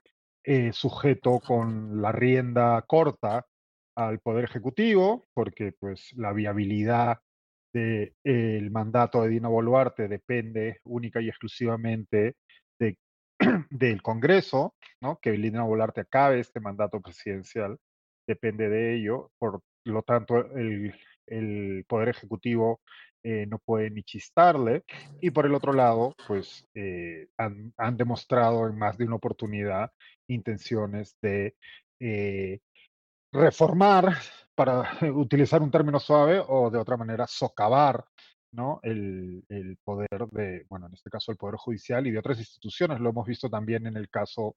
eh, 0.44 0.74
sujeto 0.74 1.40
con 1.40 2.02
la 2.02 2.12
rienda 2.12 2.82
corta 2.82 3.46
al 3.96 4.22
Poder 4.22 4.46
Ejecutivo, 4.46 5.24
porque 5.36 5.74
pues 5.80 6.14
la 6.14 6.34
viabilidad 6.34 7.20
del 7.72 8.72
mandato 8.72 9.22
de 9.22 9.30
Dina 9.30 9.50
Boluarte 9.50 10.08
depende 10.08 10.80
única 10.84 11.22
y 11.22 11.30
exclusivamente 11.30 12.38
del 13.70 14.02
Congreso, 14.02 14.76
¿no? 15.02 15.20
que 15.22 15.32
Dina 15.32 15.64
Boluarte 15.64 16.02
acabe 16.02 16.40
este 16.40 16.60
mandato 16.60 17.02
presidencial, 17.02 17.78
depende 18.28 18.70
de 18.70 18.96
ello, 18.96 19.32
por 19.38 19.62
lo 19.86 20.02
tanto 20.04 20.38
el, 20.56 20.94
Poder 21.88 22.10
Ejecutivo 22.10 22.82
eh, 23.24 23.46
no 23.48 23.58
puede 23.58 23.90
ni 23.90 24.04
chistarle. 24.04 24.84
Y 25.22 25.32
por 25.32 25.46
el 25.46 25.56
otro 25.56 25.72
lado, 25.72 26.14
pues 26.28 26.68
eh, 26.76 27.28
han, 27.38 27.74
han, 27.78 27.96
demostrado 27.96 28.68
en 28.68 28.78
más 28.78 28.98
de 28.98 29.06
una 29.06 29.16
oportunidad 29.16 29.92
intenciones 30.28 31.18
de 31.22 31.56
eh, 32.00 32.60
reformar, 33.32 34.18
para 34.56 34.84
utilizar 35.14 35.62
un 35.62 35.72
término 35.72 36.00
suave, 36.00 36.42
o 36.46 36.70
de 36.70 36.78
otra 36.78 36.98
manera 36.98 37.26
socavar 37.28 38.06
¿no? 38.54 38.80
El, 38.84 39.44
el, 39.50 39.78
poder 39.84 40.28
de, 40.32 40.66
bueno, 40.70 40.88
en 40.88 40.94
este 40.94 41.10
caso 41.10 41.32
el 41.32 41.38
Poder 41.38 41.58
Judicial 41.58 42.08
y 42.08 42.12
de 42.12 42.20
otras 42.20 42.40
instituciones. 42.40 43.00
Lo 43.00 43.10
hemos 43.10 43.28
visto 43.28 43.50
también 43.50 43.86
en 43.88 43.98
el 43.98 44.10
caso, 44.10 44.56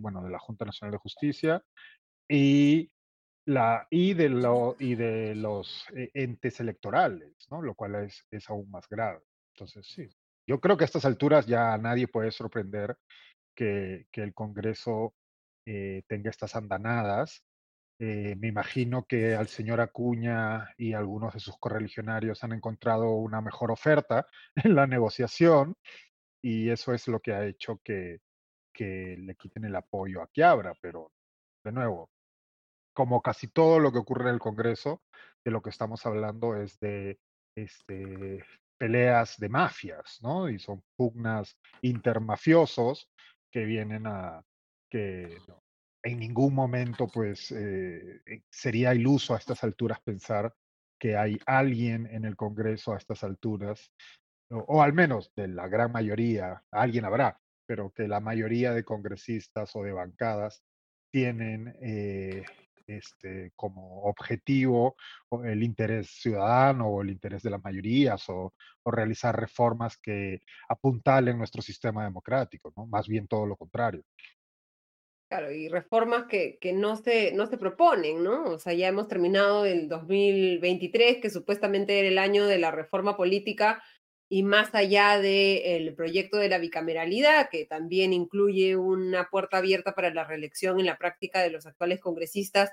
bueno, 0.00 0.22
de 0.22 0.30
la 0.30 0.38
Junta 0.38 0.64
Nacional 0.64 0.92
de 0.92 0.98
Justicia 0.98 1.62
y 2.28 2.90
la, 3.48 3.86
y, 3.90 4.12
de 4.14 4.28
lo, 4.28 4.76
y 4.78 4.94
de 4.94 5.34
los 5.34 5.86
eh, 5.96 6.10
entes 6.14 6.60
electorales, 6.60 7.32
¿no? 7.50 7.62
lo 7.62 7.74
cual 7.74 7.94
es, 7.96 8.24
es 8.30 8.48
aún 8.50 8.70
más 8.70 8.86
grave. 8.88 9.20
Entonces, 9.54 9.86
sí, 9.86 10.08
yo 10.46 10.60
creo 10.60 10.76
que 10.76 10.84
a 10.84 10.86
estas 10.86 11.06
alturas 11.06 11.46
ya 11.46 11.76
nadie 11.78 12.08
puede 12.08 12.30
sorprender 12.30 12.96
que, 13.56 14.06
que 14.12 14.22
el 14.22 14.34
Congreso 14.34 15.14
eh, 15.66 16.02
tenga 16.06 16.30
estas 16.30 16.54
andanadas. 16.56 17.42
Eh, 18.00 18.36
me 18.36 18.48
imagino 18.48 19.06
que 19.06 19.34
al 19.34 19.48
señor 19.48 19.80
Acuña 19.80 20.72
y 20.76 20.92
algunos 20.92 21.34
de 21.34 21.40
sus 21.40 21.58
correligionarios 21.58 22.44
han 22.44 22.52
encontrado 22.52 23.10
una 23.10 23.40
mejor 23.40 23.72
oferta 23.72 24.26
en 24.54 24.74
la 24.76 24.86
negociación 24.86 25.76
y 26.40 26.70
eso 26.70 26.94
es 26.94 27.08
lo 27.08 27.20
que 27.20 27.32
ha 27.32 27.44
hecho 27.46 27.80
que, 27.82 28.20
que 28.72 29.16
le 29.18 29.34
quiten 29.34 29.64
el 29.64 29.74
apoyo 29.74 30.22
a 30.22 30.28
Quiabra, 30.28 30.74
pero 30.80 31.12
de 31.64 31.72
nuevo, 31.72 32.10
como 32.92 33.20
casi 33.22 33.48
todo 33.48 33.80
lo 33.80 33.90
que 33.92 33.98
ocurre 33.98 34.28
en 34.28 34.34
el 34.34 34.40
Congreso, 34.40 35.02
de 35.44 35.50
lo 35.50 35.62
que 35.62 35.70
estamos 35.70 36.06
hablando 36.06 36.56
es 36.56 36.78
de 36.78 37.18
este, 37.56 38.44
peleas 38.78 39.36
de 39.38 39.48
mafias, 39.48 40.18
¿no? 40.22 40.48
Y 40.48 40.58
son 40.58 40.82
pugnas 40.96 41.58
intermafiosos 41.82 43.10
que 43.50 43.64
vienen 43.64 44.06
a 44.06 44.44
que 44.88 45.38
en 46.02 46.18
ningún 46.18 46.54
momento, 46.54 47.08
pues, 47.08 47.50
eh, 47.52 48.20
eh, 48.26 48.42
sería 48.50 48.94
iluso 48.94 49.34
a 49.34 49.38
estas 49.38 49.62
alturas 49.64 50.00
pensar 50.00 50.54
que 50.98 51.16
hay 51.16 51.38
alguien 51.46 52.06
en 52.06 52.24
el 52.24 52.36
Congreso 52.36 52.92
a 52.92 52.98
estas 52.98 53.24
alturas, 53.24 53.92
o, 54.50 54.58
o 54.58 54.82
al 54.82 54.92
menos 54.92 55.32
de 55.36 55.48
la 55.48 55.68
gran 55.68 55.92
mayoría, 55.92 56.62
alguien 56.70 57.04
habrá, 57.04 57.38
pero 57.66 57.90
que 57.92 58.08
la 58.08 58.20
mayoría 58.20 58.72
de 58.72 58.84
congresistas 58.84 59.76
o 59.76 59.82
de 59.82 59.92
bancadas 59.92 60.62
tienen 61.10 61.74
eh, 61.82 62.44
este, 62.86 63.52
como 63.54 64.02
objetivo 64.04 64.96
el 65.44 65.62
interés 65.62 66.08
ciudadano 66.10 66.88
o 66.88 67.02
el 67.02 67.10
interés 67.10 67.42
de 67.42 67.50
las 67.50 67.62
mayorías 67.62 68.24
o, 68.28 68.54
realizar 68.90 69.38
reformas 69.38 69.98
que 69.98 70.40
apuntalen 70.66 71.36
nuestro 71.36 71.60
sistema 71.60 72.04
democrático, 72.04 72.72
¿no? 72.74 72.86
Más 72.86 73.06
bien 73.06 73.28
todo 73.28 73.44
lo 73.44 73.54
contrario. 73.54 74.02
Claro, 75.28 75.52
y 75.52 75.68
reformas 75.68 76.24
que, 76.26 76.58
que, 76.58 76.72
no, 76.72 76.96
se, 76.96 77.32
no 77.32 77.46
se 77.46 77.58
proponen, 77.58 78.24
¿no? 78.24 78.44
O 78.44 78.58
sea, 78.58 78.72
ya 78.72 78.88
hemos 78.88 79.08
terminado 79.08 79.66
el 79.66 79.86
2023, 79.86 81.18
que 81.20 81.28
supuestamente 81.28 81.98
era 81.98 82.08
el 82.08 82.16
año 82.16 82.46
de 82.46 82.58
la 82.58 82.70
reforma 82.70 83.14
política, 83.14 83.82
y 84.30 84.42
más 84.42 84.74
allá 84.74 85.18
del 85.18 85.94
proyecto 85.94 86.38
de 86.38 86.48
la 86.48 86.58
bicameralidad, 86.58 87.50
que 87.50 87.66
también 87.66 88.14
incluye 88.14 88.76
una 88.76 89.28
puerta 89.30 89.58
abierta 89.58 89.94
para 89.94 90.12
la 90.12 90.24
reelección 90.24 90.80
en 90.80 90.86
la 90.86 90.96
práctica 90.96 91.42
de 91.42 91.50
los 91.50 91.66
actuales 91.66 92.00
congresistas, 92.00 92.70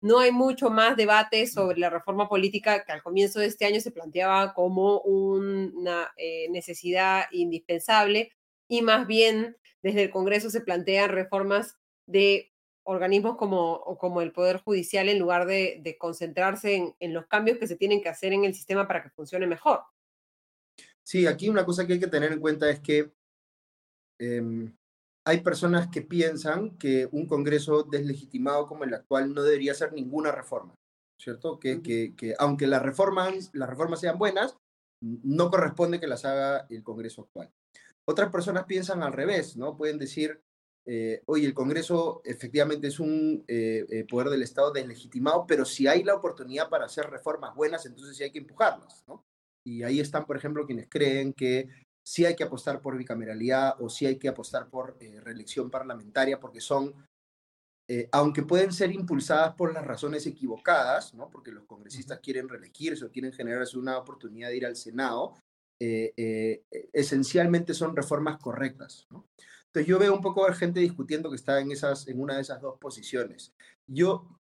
no 0.00 0.18
hay 0.18 0.32
mucho 0.32 0.70
más 0.70 0.96
debate 0.96 1.46
sobre 1.46 1.78
la 1.78 1.90
reforma 1.90 2.28
política 2.28 2.84
que 2.84 2.92
al 2.92 3.02
comienzo 3.02 3.40
de 3.40 3.46
este 3.46 3.66
año 3.66 3.80
se 3.80 3.90
planteaba 3.90 4.54
como 4.54 5.00
una 5.00 6.10
eh, 6.16 6.48
necesidad 6.50 7.24
indispensable 7.32 8.32
y 8.68 8.82
más 8.82 9.06
bien 9.06 9.56
desde 9.82 10.04
el 10.04 10.10
Congreso 10.10 10.50
se 10.50 10.60
plantean 10.60 11.10
reformas 11.10 11.78
de 12.08 12.52
organismos 12.84 13.36
como, 13.36 13.96
como 14.00 14.22
el 14.22 14.32
Poder 14.32 14.58
Judicial 14.62 15.08
en 15.08 15.18
lugar 15.18 15.46
de, 15.46 15.96
concentrarse 16.00 16.94
en 16.98 17.14
los 17.14 17.26
cambios 17.26 17.58
que 17.58 17.66
se 17.66 17.76
tienen 17.76 18.02
que 18.02 18.08
hacer 18.08 18.32
en 18.32 18.44
el 18.44 18.54
sistema 18.54 18.88
para 18.88 19.02
que 19.02 19.10
funcione 19.10 19.46
mejor. 19.46 19.82
Sí, 21.08 21.26
aquí 21.26 21.48
una 21.48 21.64
cosa 21.64 21.86
que 21.86 21.94
hay 21.94 22.00
que 22.00 22.06
tener 22.06 22.32
en 22.32 22.40
cuenta 22.40 22.68
es 22.68 22.80
que 22.80 23.12
em, 24.18 24.76
hay 25.26 25.40
personas 25.40 25.88
que 25.88 26.02
piensan 26.02 26.76
que 26.76 27.08
un 27.12 27.26
Congreso 27.26 27.82
deslegitimado 27.82 28.66
como 28.66 28.84
el 28.84 28.92
actual 28.92 29.32
no 29.32 29.42
debería 29.42 29.72
hacer 29.72 29.92
ninguna 29.92 30.32
reforma, 30.32 30.74
¿cierto? 31.18 31.58
Que, 31.58 31.82
que, 31.82 32.34
aunque 32.38 32.66
las 32.66 32.82
reformas, 32.82 33.50
las 33.54 33.68
reformas 33.70 34.00
sean 34.00 34.18
buenas, 34.18 34.56
no 35.02 35.50
corresponde 35.50 36.00
que 36.00 36.06
las 36.06 36.26
haga 36.26 36.66
el 36.68 36.82
Congreso 36.82 37.22
actual. 37.22 37.50
Otras 38.06 38.30
personas 38.30 38.64
piensan 38.64 39.02
al 39.02 39.14
revés, 39.14 39.56
¿no? 39.56 39.76
Pueden 39.76 39.98
decir, 39.98 40.42
eh, 40.90 41.22
oye, 41.26 41.46
el 41.46 41.52
Congreso 41.52 42.22
efectivamente 42.24 42.86
es 42.86 42.98
un 42.98 43.44
eh, 43.46 43.84
eh, 43.90 44.04
poder 44.04 44.30
del 44.30 44.42
Estado 44.42 44.72
deslegitimado, 44.72 45.44
pero 45.46 45.66
si 45.66 45.86
hay 45.86 46.02
la 46.02 46.14
oportunidad 46.14 46.70
para 46.70 46.86
hacer 46.86 47.10
reformas 47.10 47.54
buenas, 47.54 47.84
entonces 47.84 48.16
sí 48.16 48.24
hay 48.24 48.30
que 48.30 48.38
empujarlas, 48.38 49.04
¿no? 49.06 49.22
Y 49.66 49.82
ahí 49.82 50.00
están, 50.00 50.24
por 50.24 50.38
ejemplo, 50.38 50.64
quienes 50.64 50.88
creen 50.88 51.34
que 51.34 51.68
sí 52.02 52.24
hay 52.24 52.34
que 52.34 52.44
apostar 52.44 52.80
por 52.80 52.96
bicameralidad 52.96 53.74
o 53.80 53.90
sí 53.90 54.06
hay 54.06 54.18
que 54.18 54.28
apostar 54.28 54.70
por 54.70 54.96
eh, 54.98 55.20
reelección 55.20 55.70
parlamentaria, 55.70 56.40
porque 56.40 56.62
son, 56.62 56.94
eh, 57.86 58.08
aunque 58.12 58.44
pueden 58.44 58.72
ser 58.72 58.90
impulsadas 58.92 59.54
por 59.56 59.74
las 59.74 59.86
razones 59.86 60.26
equivocadas, 60.26 61.12
¿no? 61.12 61.28
porque 61.28 61.52
los 61.52 61.66
congresistas 61.66 62.20
quieren 62.20 62.48
reelegirse 62.48 63.04
o 63.04 63.10
quieren 63.10 63.34
generarse 63.34 63.76
una 63.76 63.98
oportunidad 63.98 64.48
de 64.48 64.56
ir 64.56 64.64
al 64.64 64.76
Senado, 64.76 65.34
eh, 65.78 66.62
esencialmente 66.94 67.74
son 67.74 67.94
reformas 67.94 68.38
correctas. 68.38 69.06
¿no? 69.10 69.26
Entonces 69.68 69.86
yo 69.86 69.98
veo 69.98 70.14
un 70.14 70.22
poco 70.22 70.46
a 70.46 70.54
gente 70.54 70.80
discutiendo 70.80 71.30
que 71.30 71.36
está 71.36 71.60
en, 71.60 71.72
esas, 71.72 72.08
en 72.08 72.20
una 72.20 72.36
de 72.36 72.42
esas 72.42 72.60
dos 72.60 72.78
posiciones. 72.78 73.52
Yo 73.86 74.38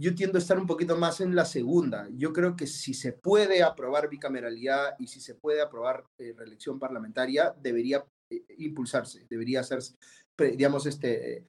yo 0.00 0.14
tiendo 0.14 0.38
a 0.38 0.40
estar 0.40 0.58
un 0.58 0.66
poquito 0.66 0.96
más 0.96 1.20
en 1.20 1.36
la 1.36 1.44
segunda. 1.44 2.08
Yo 2.12 2.32
creo 2.32 2.56
que 2.56 2.66
si 2.66 2.94
se 2.94 3.12
puede 3.12 3.62
aprobar 3.62 4.08
bicameralidad 4.08 4.94
y 4.98 5.06
si 5.06 5.20
se 5.20 5.34
puede 5.34 5.60
aprobar 5.60 6.04
eh, 6.16 6.32
reelección 6.34 6.78
parlamentaria, 6.78 7.54
debería 7.60 8.02
eh, 8.30 8.42
impulsarse, 8.56 9.26
debería 9.28 9.60
hacerse, 9.60 9.96
digamos, 10.38 10.86
este, 10.86 11.48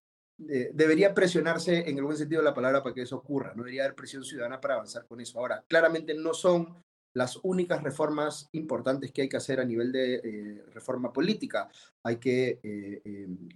eh, 0.50 0.72
debería 0.74 1.14
presionarse 1.14 1.90
en 1.90 1.98
el 1.98 2.04
buen 2.04 2.18
sentido 2.18 2.42
de 2.42 2.50
la 2.50 2.54
palabra 2.54 2.84
para 2.84 2.94
que 2.94 3.04
eso 3.04 3.16
ocurra. 3.16 3.54
No 3.56 3.64
debería 3.64 3.84
haber 3.84 3.96
presión 3.96 4.26
ciudadana 4.26 4.60
para 4.60 4.74
avanzar 4.74 5.06
con 5.08 5.22
eso. 5.22 5.40
Ahora, 5.40 5.64
claramente 5.70 6.14
no 6.14 6.34
son 6.34 6.76
las 7.14 7.40
únicas 7.44 7.84
reformas 7.84 8.50
importantes 8.54 9.12
que 9.12 9.24
hay 9.24 9.30
que 9.30 9.38
hacer 9.38 9.60
a 9.60 9.66
nivel 9.66 9.92
de 9.92 10.64
reforma 10.74 11.12
política. 11.12 11.70
Hay 12.04 12.18
que, 12.18 12.60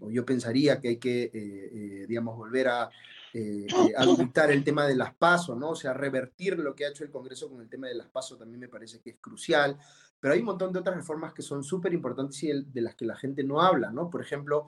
o 0.01 0.12
yo 0.12 0.26
pensaría 0.26 0.80
que 0.80 0.89
hay 0.89 0.97
que, 0.97 2.06
digamos, 2.08 2.36
volver 2.36 2.68
a 2.68 2.89
eh, 3.38 3.68
eh 3.68 4.53
el 4.53 4.64
tema 4.64 4.88
de 4.88 4.95
las 4.95 5.14
pasos, 5.14 5.58
¿no? 5.58 5.72
O 5.72 5.76
sea, 5.76 5.93
revertir 5.93 6.58
lo 6.58 6.74
que 6.74 6.86
ha 6.86 6.89
hecho 6.89 7.03
el 7.03 7.12
Congreso 7.12 7.49
con 7.49 7.60
el 7.60 7.68
tema 7.68 7.88
de 7.88 7.95
las 7.95 8.08
pasos 8.08 8.39
también 8.39 8.62
me 8.62 8.70
parece 8.70 9.01
que 9.01 9.10
es 9.10 9.18
crucial. 9.20 9.78
Pero 10.22 10.34
hay 10.34 10.39
un 10.39 10.45
montón 10.45 10.72
de 10.72 10.80
otras 10.80 10.95
reformas 10.95 11.34
que 11.34 11.41
son 11.41 11.62
súper 11.62 11.93
importantes 11.93 12.41
y 12.43 12.64
de 12.64 12.82
las 12.82 12.95
que 12.95 13.06
la 13.06 13.18
gente 13.18 13.43
no 13.43 13.62
habla, 13.62 13.91
¿no? 13.91 14.10
Por 14.10 14.22
ejemplo, 14.22 14.68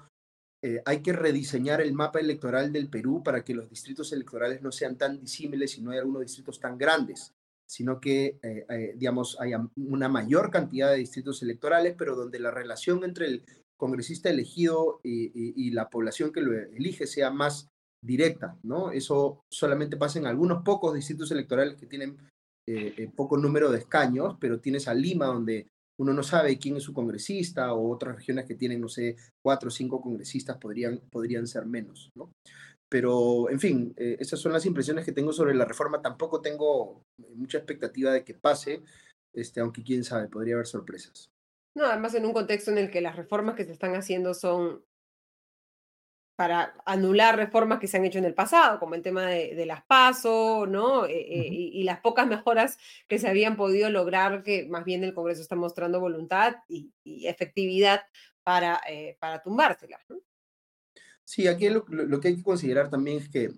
eh, 0.61 0.81
hay 0.85 1.01
que 1.01 1.13
rediseñar 1.13 1.79
el 1.79 1.93
mapa 1.93 2.19
electoral 2.19 2.73
del 2.73 2.89
Perú 2.89 3.23
para 3.23 3.41
que 3.45 3.55
los 3.55 3.69
distritos 3.69 4.11
electorales 4.11 4.61
no 4.61 4.73
sean 4.73 4.97
tan 4.97 5.17
disímiles 5.17 5.77
y 5.77 5.81
no 5.81 5.91
hay 5.91 5.99
algunos 5.99 6.23
distritos 6.23 6.59
tan 6.59 6.77
grandes, 6.77 7.33
sino 7.67 7.99
que, 7.99 8.39
eh, 8.41 8.93
digamos, 8.95 9.37
haya 9.39 9.67
una 9.75 10.09
mayor 10.09 10.49
cantidad 10.51 10.91
de 10.91 10.97
distritos 10.97 11.41
electorales, 11.43 11.95
pero 11.97 12.15
donde 12.15 12.39
la 12.39 12.51
relación 12.51 13.03
entre 13.03 13.27
el 13.27 13.43
congresista 13.77 14.29
elegido 14.29 14.99
y 15.03 15.69
la 15.69 15.87
población 15.87 16.31
que 16.31 16.41
lo 16.41 16.51
elige 16.51 17.05
sea 17.05 17.29
más 17.29 17.69
directa, 18.03 18.57
¿no? 18.63 18.91
Eso 18.91 19.43
solamente 19.51 19.97
pasa 19.97 20.19
en 20.19 20.25
algunos 20.25 20.63
pocos 20.63 20.95
distritos 20.95 21.31
electorales 21.31 21.75
que 21.75 21.85
tienen 21.85 22.17
eh, 22.67 22.93
eh, 22.97 23.09
poco 23.15 23.37
número 23.37 23.71
de 23.71 23.79
escaños, 23.79 24.35
pero 24.39 24.59
tienes 24.59 24.87
a 24.87 24.93
Lima 24.93 25.27
donde 25.27 25.67
uno 25.99 26.13
no 26.13 26.21
sabe 26.21 26.59
quién 26.59 26.77
es 26.77 26.83
su 26.83 26.93
congresista 26.93 27.73
o 27.73 27.91
otras 27.91 28.15
regiones 28.15 28.45
que 28.45 28.55
tienen, 28.55 28.81
no 28.81 28.89
sé, 28.89 29.15
cuatro 29.41 29.69
o 29.69 29.71
cinco 29.71 30.01
congresistas 30.01 30.57
podrían, 30.57 31.01
podrían 31.09 31.47
ser 31.47 31.65
menos, 31.65 32.11
¿no? 32.15 32.31
Pero, 32.89 33.49
en 33.49 33.59
fin, 33.59 33.93
eh, 33.97 34.17
esas 34.19 34.39
son 34.39 34.53
las 34.53 34.65
impresiones 34.65 35.05
que 35.05 35.11
tengo 35.11 35.33
sobre 35.33 35.53
la 35.53 35.65
reforma. 35.65 36.01
Tampoco 36.01 36.41
tengo 36.41 37.03
mucha 37.35 37.57
expectativa 37.57 38.11
de 38.11 38.23
que 38.23 38.33
pase, 38.33 38.81
este, 39.33 39.59
aunque 39.59 39.83
quién 39.83 40.03
sabe, 40.03 40.29
podría 40.29 40.55
haber 40.55 40.67
sorpresas. 40.67 41.31
No, 41.75 41.85
además 41.85 42.13
en 42.15 42.25
un 42.25 42.33
contexto 42.33 42.71
en 42.71 42.79
el 42.79 42.89
que 42.89 43.01
las 43.01 43.15
reformas 43.15 43.55
que 43.55 43.65
se 43.65 43.73
están 43.73 43.95
haciendo 43.95 44.33
son 44.33 44.83
para 46.37 46.75
anular 46.85 47.35
reformas 47.35 47.79
que 47.79 47.87
se 47.87 47.97
han 47.97 48.05
hecho 48.05 48.19
en 48.19 48.25
el 48.25 48.35
pasado, 48.35 48.79
como 48.79 48.93
el 48.93 49.01
tema 49.01 49.25
de, 49.25 49.65
las 49.65 49.83
PASO, 49.83 50.67
¿no? 50.67 51.07
Eh, 51.07 51.17
eh, 51.17 51.47
y, 51.49 51.83
las 51.83 51.99
pocas 51.99 52.27
mejoras 52.27 52.77
que 53.07 53.17
se 53.17 53.27
habían 53.27 53.57
podido 53.57 53.89
lograr, 53.89 54.43
que 54.43 54.67
más 54.67 54.85
bien 54.85 55.03
el 55.03 55.15
Congreso 55.15 55.41
está 55.41 55.55
mostrando 55.55 55.99
voluntad 55.99 56.57
y, 56.69 56.91
efectividad 57.27 58.03
para, 58.43 58.79
eh, 58.87 59.17
para 59.19 59.41
tumbárselas, 59.41 60.01
¿no? 60.09 60.17
Sí, 61.27 61.47
aquí 61.47 61.67
lo, 61.69 61.83
que 62.19 62.29
hay 62.29 62.37
que 62.37 62.43
considerar 62.43 62.89
también 62.89 63.17
es 63.17 63.29
que 63.29 63.51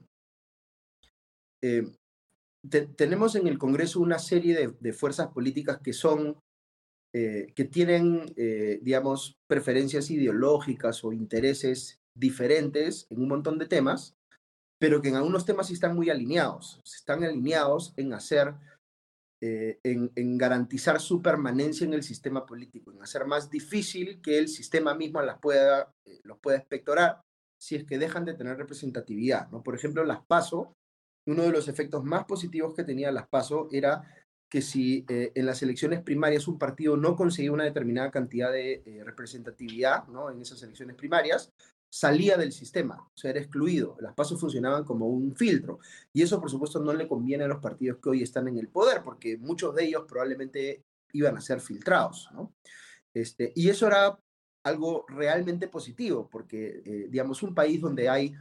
tenemos 2.95 3.35
en 3.35 3.47
el 3.47 3.59
Congreso 3.59 3.99
una 3.99 4.17
serie 4.17 4.73
de, 4.79 4.93
fuerzas 4.93 5.27
políticas 5.27 5.79
que 5.79 5.93
son, 5.93 6.39
que 7.13 7.69
tienen, 7.71 8.25
digamos, 8.81 9.35
preferencias 9.47 10.09
ideológicas 10.09 11.03
o 11.03 11.13
intereses 11.13 11.99
diferentes 12.15 13.07
en 13.09 13.21
un 13.21 13.27
montón 13.29 13.57
de 13.57 13.67
temas, 13.67 14.15
pero 14.79 15.01
que 15.01 15.09
en 15.09 15.15
algunos 15.15 15.45
temas 15.45 15.67
sí 15.67 15.73
están 15.73 15.95
muy 15.95 16.09
alineados. 16.09 16.81
Están 16.85 17.23
alineados 17.23 17.93
en 17.97 18.13
hacer, 18.13 18.55
eh, 19.41 19.79
en, 19.83 20.37
garantizar 20.37 20.99
su 20.99 21.21
permanencia 21.21 21.85
en 21.85 21.93
el 21.93 22.03
sistema 22.03 22.45
político, 22.45 22.91
en 22.91 23.01
hacer 23.01 23.25
más 23.25 23.49
difícil 23.49 24.21
que 24.21 24.37
el 24.37 24.47
sistema 24.47 24.93
mismo 24.95 25.21
las 25.21 25.39
pueda, 25.39 25.93
eh, 26.05 26.19
los 26.23 26.39
pueda 26.39 26.57
espectorar 26.57 27.21
si 27.59 27.75
es 27.75 27.83
que 27.83 27.99
dejan 27.99 28.25
de 28.25 28.33
tener 28.33 28.57
representatividad. 28.57 29.49
¿no? 29.49 29.61
Por 29.61 29.75
ejemplo, 29.75 30.03
las 30.03 30.25
PASO, 30.25 30.75
uno 31.27 31.43
de 31.43 31.51
los 31.51 31.67
efectos 31.67 32.03
más 32.03 32.25
positivos 32.25 32.73
que 32.73 32.83
tenía 32.83 33.11
las 33.11 33.27
PASO 33.27 33.67
era 33.71 34.03
que 34.49 34.61
si 34.63 35.05
eh, 35.09 35.31
en 35.35 35.45
las 35.45 35.61
elecciones 35.61 36.01
primarias 36.01 36.47
un 36.47 36.57
partido 36.57 36.97
no 36.97 37.15
conseguía 37.15 37.51
una 37.51 37.65
determinada 37.65 38.09
cantidad 38.09 38.51
de 38.51 39.03
representatividad 39.05 40.07
¿no? 40.07 40.31
en 40.31 40.41
esas 40.41 40.63
elecciones 40.63 40.95
primarias, 40.95 41.53
salía 41.89 42.37
del 42.37 42.51
sistema, 42.51 43.01
o 43.13 43.17
sea, 43.17 43.31
era 43.31 43.39
excluido. 43.39 43.97
Las 43.99 44.13
pasos 44.13 44.39
funcionaban 44.39 44.83
como 44.83 45.07
un 45.07 45.35
filtro. 45.35 45.79
Y 46.13 46.21
eso, 46.21 46.39
por 46.39 46.49
supuesto, 46.49 46.79
no 46.79 46.93
le 46.93 47.07
conviene 47.07 47.45
a 47.45 47.47
los 47.47 47.59
partidos 47.59 47.99
que 48.01 48.09
hoy 48.09 48.23
están 48.23 48.47
en 48.47 48.57
el 48.57 48.69
poder, 48.69 49.01
porque 49.03 49.37
muchos 49.37 49.75
de 49.75 49.85
ellos 49.85 50.05
probablemente 50.07 50.83
iban 51.13 51.35
a 51.35 51.41
ser 51.41 51.59
filtrados, 51.59 52.29
¿no? 52.33 52.53
Este, 53.13 53.51
y 53.55 53.69
eso 53.69 53.87
era 53.87 54.19
algo 54.63 55.05
realmente 55.07 55.67
positivo, 55.67 56.29
porque, 56.29 56.81
eh, 56.85 57.07
digamos, 57.09 57.43
un 57.43 57.55
país 57.55 57.79
donde 57.81 58.09
hay, 58.09 58.33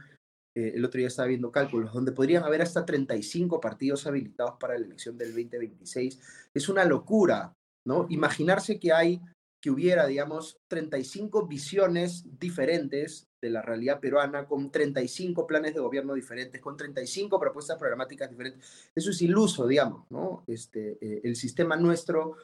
eh, 0.55 0.73
el 0.75 0.85
otro 0.85 0.99
día 0.99 1.07
estaba 1.07 1.27
viendo 1.27 1.51
cálculos, 1.51 1.93
donde 1.93 2.11
podrían 2.11 2.43
haber 2.43 2.61
hasta 2.61 2.85
35 2.85 3.59
partidos 3.59 4.05
habilitados 4.05 4.55
para 4.59 4.77
la 4.77 4.85
elección 4.85 5.17
del 5.17 5.29
2026, 5.29 6.19
es 6.53 6.69
una 6.69 6.85
locura, 6.85 7.53
¿no? 7.85 8.05
Imaginarse 8.09 8.79
que 8.79 8.91
hay 8.91 9.21
que 9.61 9.71
hubiera, 9.71 10.07
digamos, 10.07 10.57
35 10.69 11.45
visiones 11.47 12.23
diferentes 12.39 13.27
de 13.41 13.49
la 13.49 13.61
realidad 13.61 13.99
peruana, 13.99 14.45
con 14.45 14.71
35 14.71 15.45
planes 15.47 15.73
de 15.73 15.81
gobierno 15.81 16.13
diferentes, 16.13 16.61
con 16.61 16.77
35 16.77 17.39
propuestas 17.39 17.77
programáticas 17.77 18.29
diferentes. 18.29 18.89
Eso 18.95 19.11
es 19.11 19.21
iluso, 19.21 19.67
digamos, 19.67 20.05
¿no? 20.09 20.43
Este, 20.47 20.97
eh, 21.01 21.21
el 21.23 21.35
sistema 21.35 21.75
nuestro, 21.75 22.35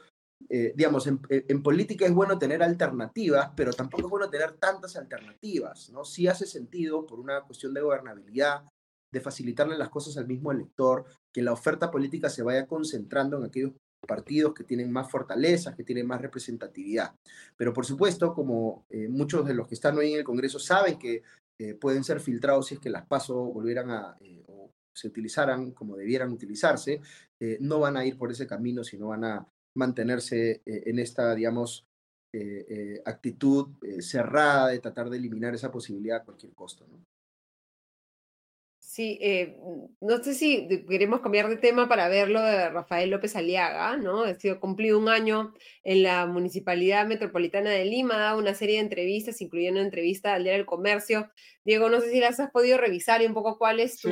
eh, 0.49 0.73
digamos, 0.75 1.07
en, 1.07 1.19
en, 1.29 1.63
política 1.63 2.05
es 2.05 2.13
bueno 2.13 2.37
tener 2.37 2.61
alternativas, 2.61 3.51
pero 3.55 3.73
tampoco 3.73 4.03
es 4.03 4.09
bueno 4.09 4.29
tener 4.29 4.53
tantas 4.53 4.95
alternativas, 4.95 5.89
¿no? 5.89 6.05
Sí 6.05 6.27
hace 6.27 6.45
sentido 6.45 7.05
por 7.07 7.19
una 7.19 7.41
cuestión 7.41 7.73
de 7.73 7.81
gobernabilidad, 7.81 8.63
de 9.11 9.21
facilitarle 9.21 9.77
las 9.77 9.89
cosas 9.89 10.17
al 10.17 10.27
mismo 10.27 10.51
elector, 10.51 11.05
que 11.33 11.41
la 11.41 11.53
oferta 11.53 11.89
política 11.89 12.29
se 12.29 12.43
vaya 12.43 12.67
concentrando 12.67 13.37
en 13.37 13.45
aquellos 13.45 13.71
partidos 14.05 14.53
que 14.53 14.63
tienen 14.63 14.91
más 14.91 15.09
fortalezas, 15.09 15.75
que 15.75 15.83
tienen 15.83 16.05
más 16.05 16.21
representatividad. 16.21 17.13
Pero 17.57 17.73
por 17.73 17.85
supuesto, 17.85 18.33
como 18.33 18.85
eh, 18.89 19.07
muchos 19.07 19.45
de 19.45 19.53
los 19.53 19.67
que 19.67 19.75
están 19.75 19.97
hoy 19.97 20.13
en 20.13 20.19
el 20.19 20.23
Congreso 20.23 20.59
saben 20.59 20.99
que 20.99 21.23
eh, 21.57 21.73
pueden 21.73 22.03
ser 22.03 22.19
filtrados 22.19 22.67
si 22.67 22.75
es 22.75 22.79
que 22.79 22.89
las 22.89 23.05
PASO 23.05 23.35
volvieran 23.35 23.89
a, 23.89 24.17
eh, 24.19 24.43
o 24.47 24.71
se 24.93 25.07
utilizaran 25.07 25.71
como 25.71 25.95
debieran 25.95 26.31
utilizarse, 26.31 27.01
no 27.59 27.79
van 27.79 27.97
a 27.97 28.05
ir 28.05 28.17
por 28.17 28.31
ese 28.31 28.47
camino, 28.47 28.81
sino 28.81 29.07
van 29.07 29.25
a 29.25 29.45
mantenerse 29.75 30.61
en 30.65 30.99
esta, 30.99 31.35
digamos, 31.35 31.85
actitud 33.05 33.67
cerrada 33.99 34.69
de 34.69 34.79
tratar 34.79 35.09
de 35.09 35.17
eliminar 35.17 35.55
esa 35.55 35.71
posibilidad 35.71 36.17
a 36.17 36.23
cualquier 36.23 36.53
costo. 36.53 36.85
¿no? 36.89 36.99
Sí, 38.95 39.17
eh, 39.19 39.57
no 39.99 40.23
sé 40.23 40.33
si 40.33 40.69
queremos 40.87 41.19
cambiar 41.19 41.49
de 41.49 41.57
tema 41.57 41.89
para 41.89 42.07
ver 42.07 42.29
lo 42.29 42.41
de 42.41 42.69
Rafael 42.69 43.09
López 43.09 43.35
Aliaga, 43.35 43.97
¿no? 43.97 44.23
Ha 44.23 44.35
sido 44.35 44.61
cumplido 44.61 44.97
un 44.97 45.09
año 45.09 45.53
en 45.83 46.01
la 46.01 46.25
Municipalidad 46.27 47.05
Metropolitana 47.05 47.71
de 47.71 47.83
Lima, 47.83 48.37
una 48.37 48.53
serie 48.53 48.75
de 48.75 48.83
entrevistas, 48.83 49.41
incluyendo 49.41 49.81
una 49.81 49.87
entrevista 49.87 50.33
al 50.33 50.43
Diario 50.43 50.59
del 50.59 50.65
Comercio. 50.65 51.29
Diego, 51.65 51.89
no 51.89 51.99
sé 51.99 52.09
si 52.09 52.21
las 52.21 52.39
has 52.39 52.51
podido 52.51 52.77
revisar 52.77 53.21
y 53.21 53.25
un 53.25 53.33
poco 53.33 53.57
cuál 53.57 53.81
es 53.81 53.99
tu, 53.99 54.09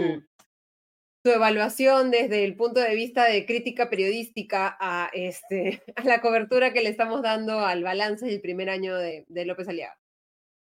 evaluación 1.29 2.11
desde 2.11 2.43
el 2.43 2.55
punto 2.55 2.79
de 2.79 2.95
vista 2.95 3.25
de 3.25 3.45
crítica 3.45 3.89
periodística 3.89 4.77
a, 4.79 5.09
este, 5.13 5.81
a 5.95 6.03
la 6.03 6.21
cobertura 6.21 6.73
que 6.73 6.83
le 6.83 6.89
estamos 6.89 7.21
dando 7.21 7.59
al 7.59 7.83
balance 7.83 8.25
del 8.25 8.41
primer 8.41 8.69
año 8.69 8.95
de 8.95 9.45
López 9.45 9.67
Aliaga. 9.67 9.97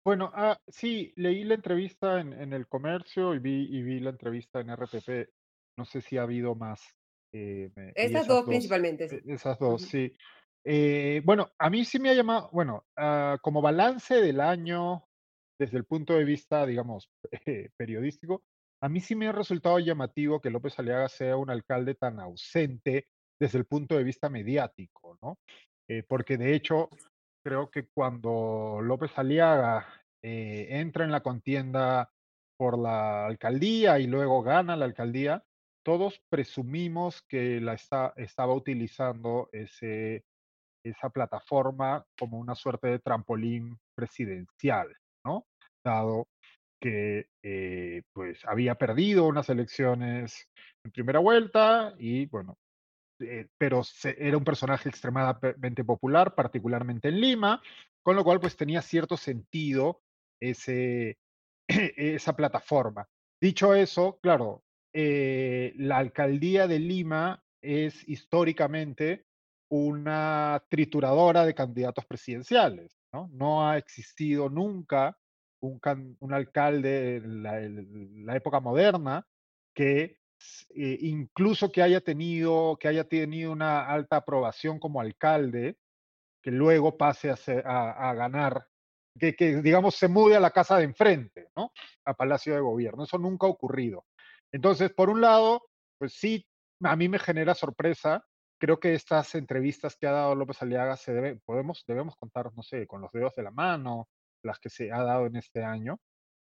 Bueno, 0.10 0.32
ah, 0.34 0.60
sí, 0.68 1.14
leí 1.18 1.44
la 1.44 1.56
entrevista 1.56 2.20
en, 2.20 2.54
el 2.54 2.68
comercio 2.68 3.36
y 3.36 3.40
vi, 3.40 3.68
y 3.70 3.84
vi 3.84 4.00
la 4.00 4.12
entrevista 4.12 4.60
en 4.60 4.76
RPP. 4.76 5.30
No 5.78 5.86
sé 5.86 6.02
si 6.02 6.18
ha 6.18 6.24
habido 6.24 6.56
más. 6.56 6.82
Eh, 7.32 7.70
esas, 7.96 8.26
dos, 8.26 8.46
principalmente. 8.46 9.06
E, 9.06 9.34
esas 9.34 9.60
dos, 9.60 9.84
sí. 9.84 10.12
Eh, 10.64 11.22
bueno, 11.26 11.52
a 11.60 11.70
mí 11.70 11.86
sí 11.86 12.00
me 12.00 12.10
ha 12.10 12.14
llamado, 12.14 12.50
bueno, 12.52 12.86
ah, 12.98 13.38
como 13.42 13.62
balance 13.62 14.16
del 14.16 14.42
año, 14.42 15.06
desde 15.60 15.78
el 15.78 15.86
punto 15.86 16.14
de 16.16 16.24
vista, 16.24 16.66
digamos, 16.66 17.12
periodístico, 17.78 18.44
a 18.82 18.90
mí 18.90 19.02
sí 19.02 19.16
me 19.16 19.28
ha 19.28 19.32
resultado 19.32 19.80
llamativo 19.80 20.40
que 20.40 20.50
López 20.50 20.78
Aliaga 20.80 21.10
sea 21.10 21.38
un 21.38 21.50
alcalde 21.50 21.96
tan 21.96 22.20
ausente 22.20 23.08
desde 23.40 23.58
el 23.58 23.66
punto 23.66 23.96
de 23.98 24.04
vista 24.04 24.30
mediático, 24.30 25.18
¿no? 25.22 25.40
Eh, 25.88 26.04
porque 26.08 26.38
de 26.38 26.54
hecho, 26.54 26.90
creo 27.44 27.70
que 27.70 27.88
cuando 27.88 28.80
López 28.82 29.18
Aliaga 29.18 29.88
eh, 30.22 30.68
entra 30.70 31.06
en 31.06 31.12
la 31.12 31.22
contienda 31.22 32.12
por 32.58 32.78
la 32.78 33.26
alcaldía 33.26 34.00
y 34.00 34.08
luego 34.08 34.44
gana 34.44 34.76
la 34.76 34.86
alcaldía, 34.86 35.44
todos 35.84 36.22
presumimos 36.30 37.22
que 37.24 37.62
la 37.62 37.74
estaba 37.74 38.54
utilizando 38.54 39.50
ese, 39.52 40.26
esa 40.84 41.10
plataforma 41.10 42.06
como 42.18 42.38
una 42.38 42.56
suerte 42.56 42.88
de 42.88 43.00
trampolín 43.00 43.78
presidencial, 43.96 44.94
¿no? 45.26 45.48
Dado 45.84 46.28
que 46.80 47.28
eh, 47.44 48.04
pues 48.14 48.46
había 48.46 48.76
perdido 48.76 49.28
unas 49.28 49.50
elecciones 49.50 50.48
en 50.84 50.92
primera 50.92 51.20
vuelta 51.20 51.94
y 51.98 52.26
bueno, 52.28 52.58
eh, 53.20 53.48
pero 53.58 53.82
era 54.04 54.38
un 54.38 54.44
personaje 54.44 54.90
extremadamente 54.90 55.84
popular, 55.84 56.36
particularmente 56.36 57.10
en 57.10 57.20
Lima, 57.20 57.62
con 58.02 58.16
lo 58.16 58.24
cual 58.24 58.40
pues 58.40 58.56
tenía 58.56 58.82
cierto 58.82 59.18
sentido 59.18 60.02
ese, 60.42 61.18
esa 61.68 62.36
plataforma. 62.36 63.08
Dicho 63.42 63.76
eso, 63.76 64.20
claro, 64.22 64.64
eh, 64.94 65.74
la 65.78 65.98
alcaldía 65.98 66.68
de 66.68 66.80
Lima 66.80 67.44
es 67.62 68.08
históricamente 68.08 69.26
una 69.72 70.64
trituradora 70.70 71.46
de 71.46 71.54
candidatos 71.54 72.06
presidenciales. 72.06 72.98
No, 73.14 73.30
no 73.34 73.68
ha 73.68 73.78
existido 73.78 74.50
nunca 74.50 75.19
un, 75.62 75.80
un 76.20 76.34
alcalde 76.34 77.18
en 77.18 77.44
la, 78.26 78.36
época 78.36 78.60
moderna 78.60 79.26
que 79.74 80.18
eh, 80.76 80.98
incluso 81.02 81.72
que 81.72 81.82
haya 81.82 82.02
tenido 82.02 82.78
que 82.80 82.88
haya 82.88 83.04
tenido 83.04 83.52
una 83.52 83.88
alta 83.88 84.18
aprobación 84.18 84.80
como 84.80 85.02
alcalde, 85.02 85.78
que 86.42 86.52
luego 86.52 86.98
pase 86.98 87.32
a, 87.32 88.10
a 88.10 88.14
ganar, 88.14 88.66
que, 89.20 89.36
que, 89.36 89.62
digamos 89.62 89.96
se 89.96 90.08
mude 90.08 90.36
a 90.36 90.40
la 90.40 90.52
casa 90.52 90.78
de 90.78 90.86
enfrente, 90.86 91.50
¿no? 91.56 91.74
A 92.06 92.14
Palacio 92.14 92.54
de 92.54 92.62
Gobierno. 92.62 93.04
Eso 93.04 93.18
nunca 93.18 93.48
ha 93.48 93.50
ocurrido. 93.50 94.06
Entonces, 94.52 94.92
por 94.92 95.10
un 95.10 95.22
lado, 95.22 95.70
pues 95.98 96.14
sí, 96.14 96.46
a 96.84 96.96
mí 96.96 97.10
me 97.10 97.20
genera 97.20 97.54
sorpresa. 97.54 98.26
Creo 98.60 98.80
que 98.80 98.94
estas 98.94 99.36
entrevistas 99.36 99.96
que 99.98 100.08
ha 100.08 100.12
dado 100.12 100.36
López 100.36 100.62
Aliaga 100.62 100.98
se 100.98 101.14
debe, 101.14 101.40
debemos 101.88 102.16
contar, 102.16 102.52
no 102.56 102.64
sé, 102.64 102.88
con 102.88 103.02
los 103.02 103.12
dedos 103.12 103.36
de 103.36 103.44
la 103.44 103.52
mano, 103.52 104.10
las 104.44 104.60
que 104.60 104.70
se 104.70 104.92
ha 104.92 105.04
dado 105.04 105.26
en 105.26 105.36
este 105.36 105.64
año. 105.64 106.00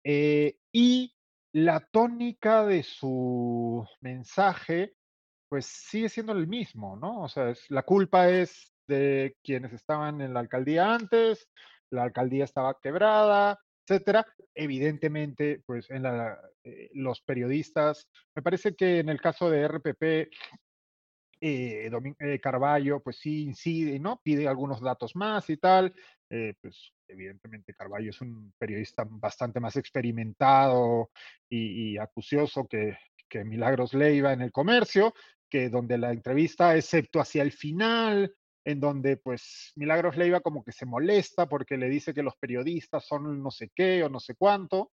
Eh, 0.05 0.57
y 0.73 1.15
la 1.53 1.81
tónica 1.81 2.67
de 2.67 2.83
su 2.83 3.87
mensaje, 4.01 4.95
pues 5.49 5.67
sigue 5.67 6.09
siendo 6.09 6.33
el 6.33 6.47
mismo, 6.47 6.97
¿no? 6.97 7.23
O 7.23 7.29
sea, 7.29 7.51
es, 7.51 7.71
la 7.71 7.83
culpa 7.83 8.29
es 8.29 8.73
de 8.87 9.37
quienes 9.43 9.73
estaban 9.73 10.21
en 10.21 10.35
la 10.35 10.41
alcaldía 10.41 10.95
antes, 10.95 11.49
la 11.91 12.03
alcaldía 12.03 12.45
estaba 12.45 12.79
quebrada, 12.83 13.59
etcétera. 13.87 14.27
Evidentemente, 14.55 15.63
pues 15.67 15.91
en 15.91 16.05
eh, 16.07 16.91
los 16.95 17.21
periodistas, 17.23 18.09
me 18.35 18.43
parece 18.43 18.75
que 18.75 18.99
en 18.99 19.09
el 19.09 19.21
caso 19.21 19.51
de 19.51 19.63
RPP, 19.69 20.03
eh, 21.41 21.91
eh, 22.21 22.41
Carballo, 22.41 23.01
pues 23.01 23.19
sí 23.19 23.43
incide, 23.43 23.99
¿no? 23.99 24.21
Pide 24.23 24.49
algunos 24.49 24.81
datos 24.81 25.15
más 25.15 25.51
y 25.51 25.57
tal. 25.57 25.95
Eh, 26.37 26.53
pues 26.61 26.93
evidentemente 27.07 27.75
Carballo 27.75 28.11
es 28.11 28.21
un 28.21 28.53
periodista 28.59 29.07
bastante 29.09 29.61
más 29.61 29.77
experimentado 29.77 31.13
y, 31.49 31.97
acucioso 31.97 32.67
que, 32.67 32.99
que, 33.29 33.45
Milagros 33.45 33.95
Leiva 33.95 34.33
en 34.33 34.41
el 34.41 34.51
comercio, 34.51 35.15
que 35.49 35.69
donde 35.69 35.97
la 35.97 36.11
entrevista, 36.11 36.77
excepto 36.77 37.21
hacia 37.21 37.45
el 37.45 37.53
final, 37.53 38.35
en 38.65 38.81
donde 38.81 39.17
pues 39.17 39.71
Milagros 39.77 40.17
Leiva 40.17 40.41
como 40.41 40.65
que 40.65 40.73
se 40.73 40.87
molesta 40.87 41.49
porque 41.49 41.77
le 41.77 41.89
dice 41.89 42.13
que 42.13 42.25
los 42.25 42.35
periodistas 42.35 43.07
son 43.07 43.41
no 43.41 43.53
sé 43.53 43.71
qué 43.73 44.03
o 44.03 44.09
no 44.09 44.19
sé 44.19 44.35
cuánto, 44.35 44.91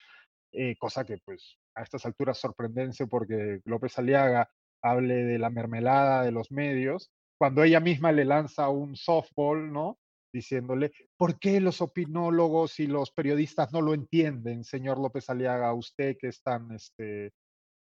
eh, 0.53 0.75
cosa 0.79 1.05
que 1.05 1.19
pues 1.23 1.59
a 1.75 1.83
estas 1.83 2.07
alturas 2.07 2.39
sorprendense 2.39 3.07
porque 3.09 3.61
López 3.67 3.99
Aliaga 3.99 4.49
hable 4.81 5.17
de 5.17 5.39
la 5.39 5.51
mermelada 5.51 6.23
de 6.23 6.33
los 6.33 6.51
medios, 6.51 7.11
cuando 7.39 7.63
ella 7.63 7.81
misma 7.81 8.11
le 8.11 8.25
lanza 8.25 8.71
un 8.71 8.97
softball, 8.97 9.71
¿no? 9.71 9.99
Diciéndole, 10.33 10.93
¿por 11.17 11.39
qué 11.39 11.61
los 11.61 11.81
opinólogos 11.81 12.79
y 12.81 12.87
los 12.87 13.11
periodistas 13.11 13.73
no 13.73 13.81
lo 13.81 13.95
entienden, 13.95 14.65
señor 14.65 14.99
López 14.99 15.29
Aliaga, 15.31 15.73
usted 15.73 16.17
que 16.19 16.29
es 16.29 16.43
tan, 16.43 16.73
este, 16.73 17.33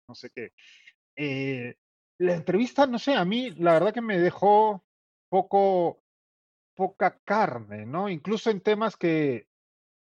no 0.07 0.15
sé 0.15 0.29
qué? 0.33 0.51
Eh, 1.15 1.75
la 2.19 2.35
entrevista, 2.35 2.87
no 2.87 2.99
sé, 2.99 3.15
a 3.15 3.25
mí 3.25 3.51
la 3.51 3.73
verdad 3.73 3.93
que 3.93 4.01
me 4.01 4.19
dejó 4.19 4.83
poco, 5.29 6.03
poca 6.75 7.19
carne, 7.23 7.85
¿no? 7.85 8.09
Incluso 8.09 8.49
en 8.49 8.61
temas 8.61 8.95
que 8.95 9.47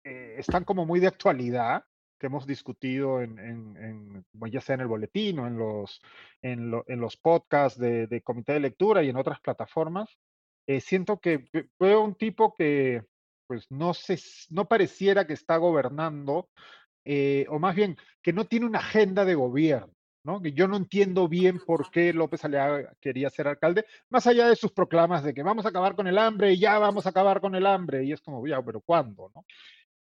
eh, 0.04 0.36
están 0.38 0.64
como 0.64 0.84
muy 0.86 1.00
de 1.00 1.06
actualidad, 1.06 1.84
que 2.18 2.26
hemos 2.26 2.46
discutido 2.46 3.20
en, 3.22 3.38
en, 3.38 4.24
ya 4.50 4.60
sea 4.60 4.74
en 4.74 4.82
el 4.82 4.86
boletín 4.86 5.38
o 5.38 5.46
en 5.46 5.56
los, 5.56 6.00
en, 6.42 6.70
los 6.70 7.16
podcasts 7.16 7.78
de, 7.78 8.06
de, 8.06 8.22
comité 8.22 8.54
de 8.54 8.60
lectura 8.60 9.02
y 9.02 9.08
en 9.08 9.16
otras 9.16 9.40
plataformas, 9.40 10.18
eh, 10.66 10.80
siento 10.80 11.18
que 11.18 11.48
veo 11.78 12.02
un 12.02 12.14
tipo 12.14 12.54
que 12.54 13.02
pues 13.46 13.70
no, 13.70 13.94
se, 13.94 14.18
no 14.50 14.66
pareciera 14.66 15.26
que 15.26 15.34
está 15.34 15.56
gobernando, 15.58 16.48
eh, 17.04 17.46
o 17.50 17.58
más 17.58 17.74
bien 17.74 17.96
que 18.22 18.32
no 18.32 18.46
tiene 18.46 18.66
una 18.66 18.78
agenda 18.78 19.24
de 19.24 19.34
gobierno. 19.34 19.92
¿no? 20.24 20.40
Que 20.40 20.52
yo 20.52 20.66
no 20.66 20.78
entiendo 20.78 21.28
bien 21.28 21.60
por 21.60 21.90
qué 21.90 22.12
López 22.14 22.44
Aliaga 22.44 22.94
quería 23.00 23.28
ser 23.28 23.46
alcalde, 23.46 23.84
más 24.08 24.26
allá 24.26 24.48
de 24.48 24.56
sus 24.56 24.72
proclamas 24.72 25.22
de 25.22 25.34
que 25.34 25.42
vamos 25.42 25.66
a 25.66 25.68
acabar 25.68 25.94
con 25.94 26.06
el 26.06 26.16
hambre 26.16 26.54
y 26.54 26.58
ya 26.58 26.78
vamos 26.78 27.04
a 27.04 27.10
acabar 27.10 27.42
con 27.42 27.54
el 27.54 27.66
hambre, 27.66 28.04
y 28.04 28.12
es 28.12 28.22
como, 28.22 28.46
ya, 28.46 28.62
pero 28.62 28.80
¿cuándo? 28.80 29.30
¿no? 29.34 29.44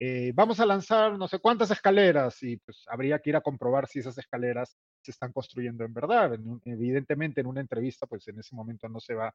Eh, 0.04 0.32
vamos 0.34 0.60
a 0.60 0.66
lanzar 0.66 1.16
no 1.16 1.28
sé 1.28 1.38
cuántas 1.38 1.70
escaleras 1.70 2.42
y 2.42 2.58
pues 2.58 2.86
habría 2.88 3.20
que 3.20 3.30
ir 3.30 3.36
a 3.36 3.42
comprobar 3.42 3.88
si 3.88 4.00
esas 4.00 4.18
escaleras 4.18 4.76
se 5.00 5.12
están 5.12 5.32
construyendo 5.32 5.86
en 5.86 5.94
verdad. 5.94 6.40
evidentemente 6.66 7.42
en 7.42 7.46
una 7.46 7.62
entrevista 7.62 8.08
pues 8.08 8.28
en 8.28 8.40
ese 8.40 8.56
momento 8.56 8.90
no 8.90 9.00
se 9.00 9.14
va 9.14 9.32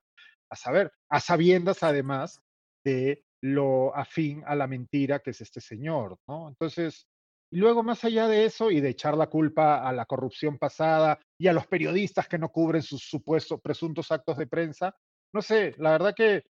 a 0.51 0.57
saber, 0.57 0.91
a 1.09 1.21
sabiendas 1.21 1.85
además 1.85 2.41
de 2.85 3.23
lo 3.43 3.95
afín 3.95 4.43
a 4.45 4.57
la 4.57 4.67
mentira 4.67 5.21
que 5.21 5.31
es 5.31 5.41
este 5.41 5.61
señor, 5.61 6.19
¿no? 6.27 6.49
Entonces, 6.49 7.07
y 7.53 7.59
luego 7.59 7.85
más 7.85 8.03
allá 8.03 8.27
de 8.27 8.45
eso 8.45 8.73
y 8.73 8.81
de 8.81 8.89
echar 8.89 9.17
la 9.17 9.29
culpa 9.29 9.89
a 9.89 9.93
la 9.93 10.05
corrupción 10.05 10.59
pasada 10.59 11.21
y 11.39 11.47
a 11.47 11.53
los 11.53 11.69
periodistas 11.69 12.27
que 12.27 12.39
no 12.39 12.49
cubren 12.49 12.83
sus 12.83 13.05
supuestos 13.05 13.61
presuntos 13.61 14.11
actos 14.11 14.37
de 14.37 14.49
prensa, 14.49 14.97
no 15.33 15.43
sé, 15.43 15.77
la 15.79 15.93
verdad 15.93 16.13
que 16.13 16.45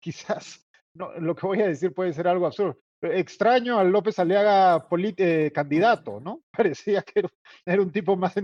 quizás 0.00 0.67
no, 0.98 1.12
lo 1.20 1.34
que 1.36 1.46
voy 1.46 1.62
a 1.62 1.68
decir 1.68 1.94
puede 1.94 2.12
ser 2.12 2.26
algo 2.26 2.46
absurdo. 2.46 2.76
Extraño 3.00 3.78
al 3.78 3.90
López 3.90 4.18
Aliaga 4.18 4.84
eh, 5.16 5.52
candidato, 5.54 6.18
¿no? 6.20 6.42
Parecía 6.50 7.02
que 7.02 7.22
era, 7.64 7.80
un 7.80 7.92
tipo 7.92 8.16
más, 8.16 8.34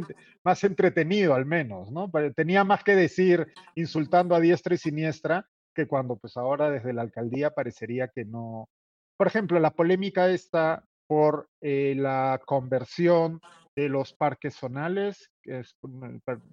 más 0.44 0.62
entretenido 0.62 1.34
al 1.34 1.44
menos, 1.44 1.90
¿no? 1.90 2.10
Tenía 2.36 2.62
más 2.62 2.84
que 2.84 2.94
decir 2.94 3.52
insultando 3.74 4.36
a 4.36 4.40
diestra 4.40 4.74
y 4.74 4.78
siniestra 4.78 5.48
que 5.74 5.88
cuando 5.88 6.16
pues 6.16 6.36
ahora 6.36 6.70
desde 6.70 6.92
la 6.92 7.02
alcaldía 7.02 7.50
parecería 7.50 8.06
que 8.06 8.24
no. 8.24 8.68
Por 9.16 9.26
ejemplo, 9.26 9.58
la 9.58 9.72
polémica 9.72 10.28
está 10.30 10.84
por 11.08 11.48
eh, 11.60 11.94
la 11.96 12.40
conversión 12.46 13.40
de 13.76 13.88
los 13.88 14.12
parques 14.12 14.54
zonales, 14.54 15.30
es, 15.42 15.76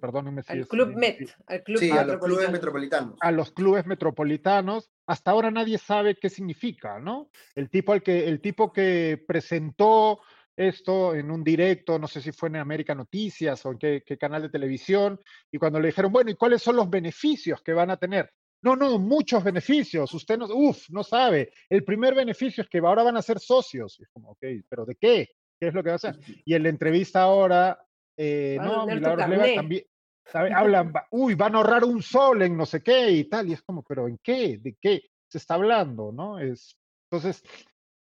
perdónenme 0.00 0.42
si 0.42 0.52
al 0.52 0.66
Club 0.66 0.94
Met, 0.96 1.34
al 1.46 1.62
club 1.62 1.78
sí, 1.78 1.90
a 1.90 2.04
los 2.04 2.18
clubes 2.18 2.50
metropolitanos. 2.50 3.14
A 3.20 3.30
los 3.30 3.52
clubes 3.52 3.86
metropolitanos. 3.86 4.90
Hasta 5.06 5.30
ahora 5.30 5.50
nadie 5.50 5.78
sabe 5.78 6.16
qué 6.16 6.28
significa, 6.28 6.98
¿no? 6.98 7.30
El 7.54 7.70
tipo, 7.70 7.92
al 7.92 8.02
que, 8.02 8.28
el 8.28 8.40
tipo 8.40 8.72
que 8.72 9.22
presentó 9.26 10.20
esto 10.56 11.14
en 11.14 11.30
un 11.30 11.42
directo, 11.44 11.98
no 11.98 12.08
sé 12.08 12.20
si 12.20 12.32
fue 12.32 12.48
en 12.48 12.56
América 12.56 12.94
Noticias 12.94 13.64
o 13.64 13.70
en 13.70 13.78
qué, 13.78 14.02
qué 14.04 14.18
canal 14.18 14.42
de 14.42 14.50
televisión, 14.50 15.18
y 15.50 15.58
cuando 15.58 15.80
le 15.80 15.88
dijeron, 15.88 16.12
bueno, 16.12 16.30
¿y 16.30 16.34
cuáles 16.34 16.62
son 16.62 16.76
los 16.76 16.90
beneficios 16.90 17.62
que 17.62 17.72
van 17.72 17.90
a 17.90 17.96
tener? 17.96 18.30
No, 18.62 18.76
no, 18.76 18.96
muchos 18.98 19.42
beneficios. 19.42 20.14
Usted 20.14 20.38
no, 20.38 20.46
uff, 20.46 20.88
no 20.90 21.02
sabe. 21.02 21.52
El 21.68 21.82
primer 21.84 22.14
beneficio 22.14 22.62
es 22.62 22.68
que 22.68 22.78
ahora 22.78 23.02
van 23.02 23.16
a 23.16 23.22
ser 23.22 23.40
socios. 23.40 23.98
es 24.00 24.08
como, 24.10 24.30
ok, 24.30 24.44
pero 24.68 24.84
¿de 24.84 24.94
qué? 24.94 25.30
¿Qué 25.62 25.68
es 25.68 25.74
lo 25.74 25.84
que 25.84 25.90
va 25.90 25.94
a 25.94 25.94
hacer? 25.94 26.18
Y 26.44 26.54
en 26.54 26.64
la 26.64 26.70
entrevista 26.70 27.22
ahora, 27.22 27.86
eh, 28.16 28.58
no, 28.60 28.84
Milagros 28.84 29.28
Leva 29.28 29.46
también, 29.54 29.84
hablan, 30.56 30.92
uy, 31.12 31.36
van 31.36 31.54
a 31.54 31.58
ahorrar 31.58 31.84
un 31.84 32.02
sol 32.02 32.42
en 32.42 32.56
no 32.56 32.66
sé 32.66 32.82
qué 32.82 33.12
y 33.12 33.28
tal. 33.28 33.48
Y 33.48 33.52
es 33.52 33.62
como, 33.62 33.84
pero 33.84 34.08
¿en 34.08 34.18
qué? 34.24 34.58
¿De 34.58 34.76
qué 34.80 35.02
se 35.28 35.38
está 35.38 35.54
hablando? 35.54 36.10
¿No? 36.10 36.40
Es, 36.40 36.76
entonces, 37.08 37.44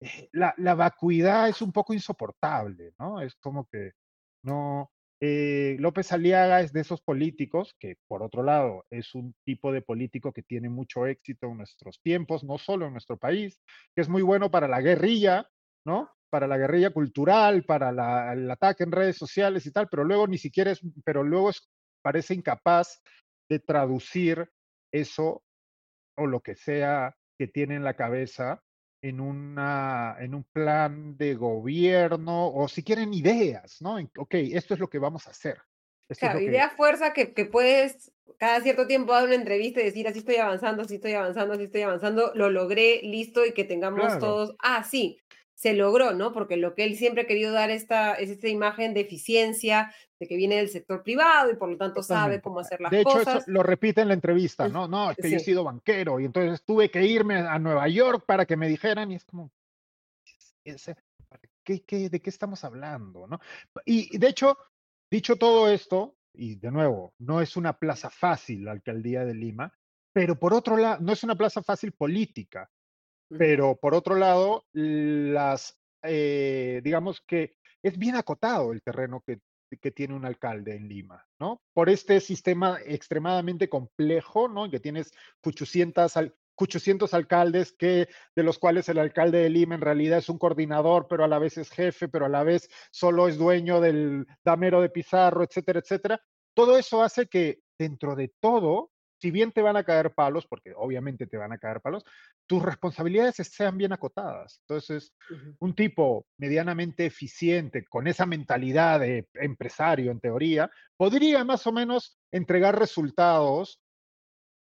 eh, 0.02 0.28
la, 0.34 0.54
la 0.58 0.76
vacuidad 0.76 1.48
es 1.48 1.62
un 1.62 1.72
poco 1.72 1.94
insoportable, 1.94 2.92
¿no? 3.00 3.22
Es 3.22 3.36
como 3.36 3.70
que 3.72 3.94
no, 4.44 4.92
eh, 5.22 5.78
López 5.80 6.12
Aliaga 6.12 6.60
es 6.60 6.74
de 6.74 6.82
esos 6.82 7.00
políticos 7.00 7.74
que, 7.80 7.96
por 8.10 8.22
otro 8.22 8.44
lado, 8.44 8.86
es 8.90 9.16
un 9.16 9.34
tipo 9.46 9.72
de 9.72 9.82
político 9.82 10.34
que 10.34 10.44
tiene 10.44 10.68
mucho 10.68 11.08
éxito 11.08 11.48
en 11.48 11.60
nuestros 11.60 12.02
tiempos, 12.02 12.44
no 12.44 12.58
solo 12.58 12.86
en 12.86 12.92
nuestro 12.92 13.16
país, 13.16 13.62
que 13.96 14.02
es 14.02 14.10
muy 14.10 14.24
bueno 14.24 14.52
para 14.52 14.68
la 14.68 14.82
guerrilla, 14.82 15.50
¿no? 15.86 16.12
Para 16.36 16.48
la 16.48 16.58
guerrilla 16.58 16.90
cultural, 16.90 17.64
para 17.64 18.34
el 18.34 18.52
ataque 18.52 18.84
en 18.84 18.92
redes 18.92 19.16
sociales 19.16 19.66
y 19.66 19.72
tal, 19.72 19.88
pero 19.88 20.04
luego 20.04 20.28
ni 20.28 20.38
siquiera 20.38 20.72
es, 20.72 20.82
pero 21.06 21.24
luego 21.24 21.50
parece 22.04 22.34
incapaz 22.34 23.02
de 23.50 23.60
traducir 23.60 24.52
eso 24.92 25.46
o 26.18 26.28
lo 26.28 26.42
que 26.42 26.56
sea 26.56 27.16
que 27.40 27.48
tiene 27.48 27.76
en 27.76 27.86
la 27.86 27.94
cabeza 27.94 28.62
en, 29.02 29.22
una, 29.22 30.18
en 30.20 30.36
un 30.36 30.44
plan 30.44 31.16
de 31.16 31.36
gobierno 31.36 32.50
o 32.50 32.68
si 32.68 32.84
quieren 32.84 33.14
ideas, 33.14 33.82
¿no? 33.82 33.96
Ok, 34.18 34.34
esto 34.34 34.74
es 34.74 34.82
lo 34.82 34.90
que 34.90 35.00
vamos 35.00 35.28
a 35.28 35.32
hacer. 35.32 35.58
claro, 36.20 36.42
idea 36.42 36.70
fuerza 36.72 37.14
que, 37.14 37.34
que, 37.34 37.46
puedes 37.46 38.12
cada 38.38 38.60
cierto 38.60 38.88
tiempo 38.88 39.14
dar 39.14 39.24
una 39.24 39.36
entrevista 39.36 39.80
y 39.80 39.86
decir, 39.86 40.06
así 40.06 40.20
estoy 40.20 40.36
avanzando, 40.36 40.82
así 40.82 40.96
estoy 40.96 41.14
avanzando, 41.14 41.54
así 41.54 41.64
estoy 41.64 41.84
avanzando, 41.84 42.34
lo 42.36 42.50
logré, 42.50 43.00
listo, 43.04 43.46
y 43.46 43.54
que 43.54 43.64
tengamos 43.64 44.20
todos, 44.20 44.54
ah, 44.60 44.84
sí, 44.84 45.18
se 45.56 45.74
logró, 45.74 46.14
¿no? 46.14 46.34
Porque 46.34 46.58
lo 46.58 46.76
que 46.76 46.84
él 46.84 46.96
siempre 46.98 47.24
ha 47.24 47.28
querido 47.28 47.54
dar 47.54 47.72
esta, 47.72 48.14
es 48.14 48.30
esta 48.30 48.50
imagen 48.50 48.94
de 48.94 49.02
eficiencia, 49.02 49.94
de 50.20 50.28
que 50.28 50.36
viene 50.36 50.58
del 50.58 50.70
sector 50.70 51.02
privado 51.02 51.50
y 51.52 51.56
por 51.56 51.70
lo 51.70 51.78
tanto 51.78 52.04
sabe 52.04 52.42
cómo 52.42 52.60
hacer 52.60 52.82
las 52.82 52.92
cosas. 53.04 53.26
De 53.26 53.32
hecho, 53.40 53.44
lo 53.48 53.64
repite 53.64 54.02
en 54.02 54.10
la 54.10 54.14
entrevista, 54.14 54.68
¿no? 54.68 54.88
No, 54.88 55.12
es 55.12 55.18
que 55.18 55.30
yo 55.30 55.38
he 55.38 55.40
sido 55.40 55.64
banquero 55.64 56.20
y 56.20 56.26
entonces 56.26 56.64
tuve 56.64 56.92
que 56.92 57.06
irme 57.06 57.36
a 57.36 57.58
Nueva 57.58 57.88
York 57.88 58.26
para 58.28 58.46
que 58.46 58.58
me 58.58 58.68
dijeran 58.68 59.12
y 59.12 59.16
es 59.16 59.24
como, 59.24 59.52
¿qué, 61.64 61.84
qué, 61.84 62.10
de 62.10 62.22
qué 62.22 62.30
estamos 62.30 62.64
hablando, 62.64 63.26
no? 63.26 63.40
Y 63.86 64.18
de 64.18 64.28
hecho, 64.28 64.58
dicho 65.10 65.38
todo 65.38 65.70
esto, 65.70 66.18
y 66.34 66.56
de 66.56 66.70
nuevo, 66.70 67.14
no 67.20 67.42
es 67.42 67.56
una 67.56 67.78
plaza 67.78 68.10
fácil 68.10 68.66
la 68.66 68.72
alcaldía 68.72 69.24
de 69.24 69.34
Lima, 69.34 69.74
pero 70.14 70.38
por 70.38 70.54
otro 70.54 70.76
lado, 70.76 71.02
no 71.02 71.14
es 71.14 71.24
una 71.24 71.36
plaza 71.36 71.64
fácil 71.64 71.94
política, 71.94 72.70
pero 73.30 73.76
por 73.76 73.94
otro 73.96 74.16
lado, 74.16 74.66
las, 74.74 75.78
eh, 76.04 76.82
digamos 76.84 77.22
que 77.22 77.56
es 77.84 77.98
bien 77.98 78.16
acotado 78.16 78.72
el 78.72 78.82
terreno 78.82 79.24
que, 79.26 79.40
tiene 79.94 80.14
un 80.14 80.24
alcalde 80.24 80.74
en 80.74 80.88
Lima, 80.88 81.28
¿no? 81.38 81.62
Por 81.74 81.90
este 81.90 82.22
sistema 82.22 82.80
extremadamente 82.86 83.68
complejo, 83.68 84.48
¿no? 84.48 84.72
Que 84.72 84.80
tienes 84.80 85.12
800, 85.44 86.14
800 86.56 87.14
alcaldes 87.14 87.74
que, 87.74 88.08
de 88.38 88.44
los 88.44 88.58
cuales 88.58 88.88
el 88.88 89.00
alcalde 89.00 89.40
de 89.40 89.50
Lima 89.50 89.76
en 89.76 89.82
realidad 89.82 90.20
es 90.20 90.30
un 90.30 90.38
coordinador, 90.38 91.08
pero 91.10 91.26
a 91.26 91.28
la 91.28 91.40
vez 91.40 91.58
es 91.58 91.70
jefe, 91.70 92.08
pero 92.08 92.26
a 92.26 92.30
la 92.30 92.44
vez 92.44 92.70
solo 92.90 93.28
es 93.28 93.38
dueño 93.38 93.82
del 93.82 94.26
damero 94.46 94.80
de 94.82 94.90
Pizarro, 94.90 95.44
etcétera, 95.44 95.80
etcétera. 95.80 96.22
Todo 96.54 96.78
eso 96.78 97.04
hace 97.04 97.28
que 97.28 97.60
dentro 97.78 98.16
de 98.16 98.34
todo 98.40 98.92
si 99.26 99.32
bien 99.32 99.52
te 99.52 99.64
van 99.64 99.76
a 99.76 99.84
caer 99.84 100.14
palos, 100.14 100.46
porque 100.46 100.72
obviamente 100.78 101.26
te 101.26 101.36
van 101.36 101.52
a 101.52 101.58
caer 101.58 101.82
palos, 101.82 102.04
tus 102.46 102.62
responsabilidades 102.62 103.38
sean 103.38 103.76
bien 103.76 103.92
acotadas. 103.92 104.60
Entonces, 104.62 105.16
un 105.58 105.74
tipo 105.74 106.28
medianamente 106.38 107.08
eficiente, 107.08 107.86
con 107.86 108.06
esa 108.06 108.28
mentalidad 108.28 109.00
de 109.00 109.28
empresario 109.34 110.12
en 110.12 110.20
teoría, 110.20 110.70
podría 110.96 111.44
más 111.44 111.66
o 111.66 111.72
menos 111.72 112.20
entregar 112.32 112.78
resultados 112.78 113.82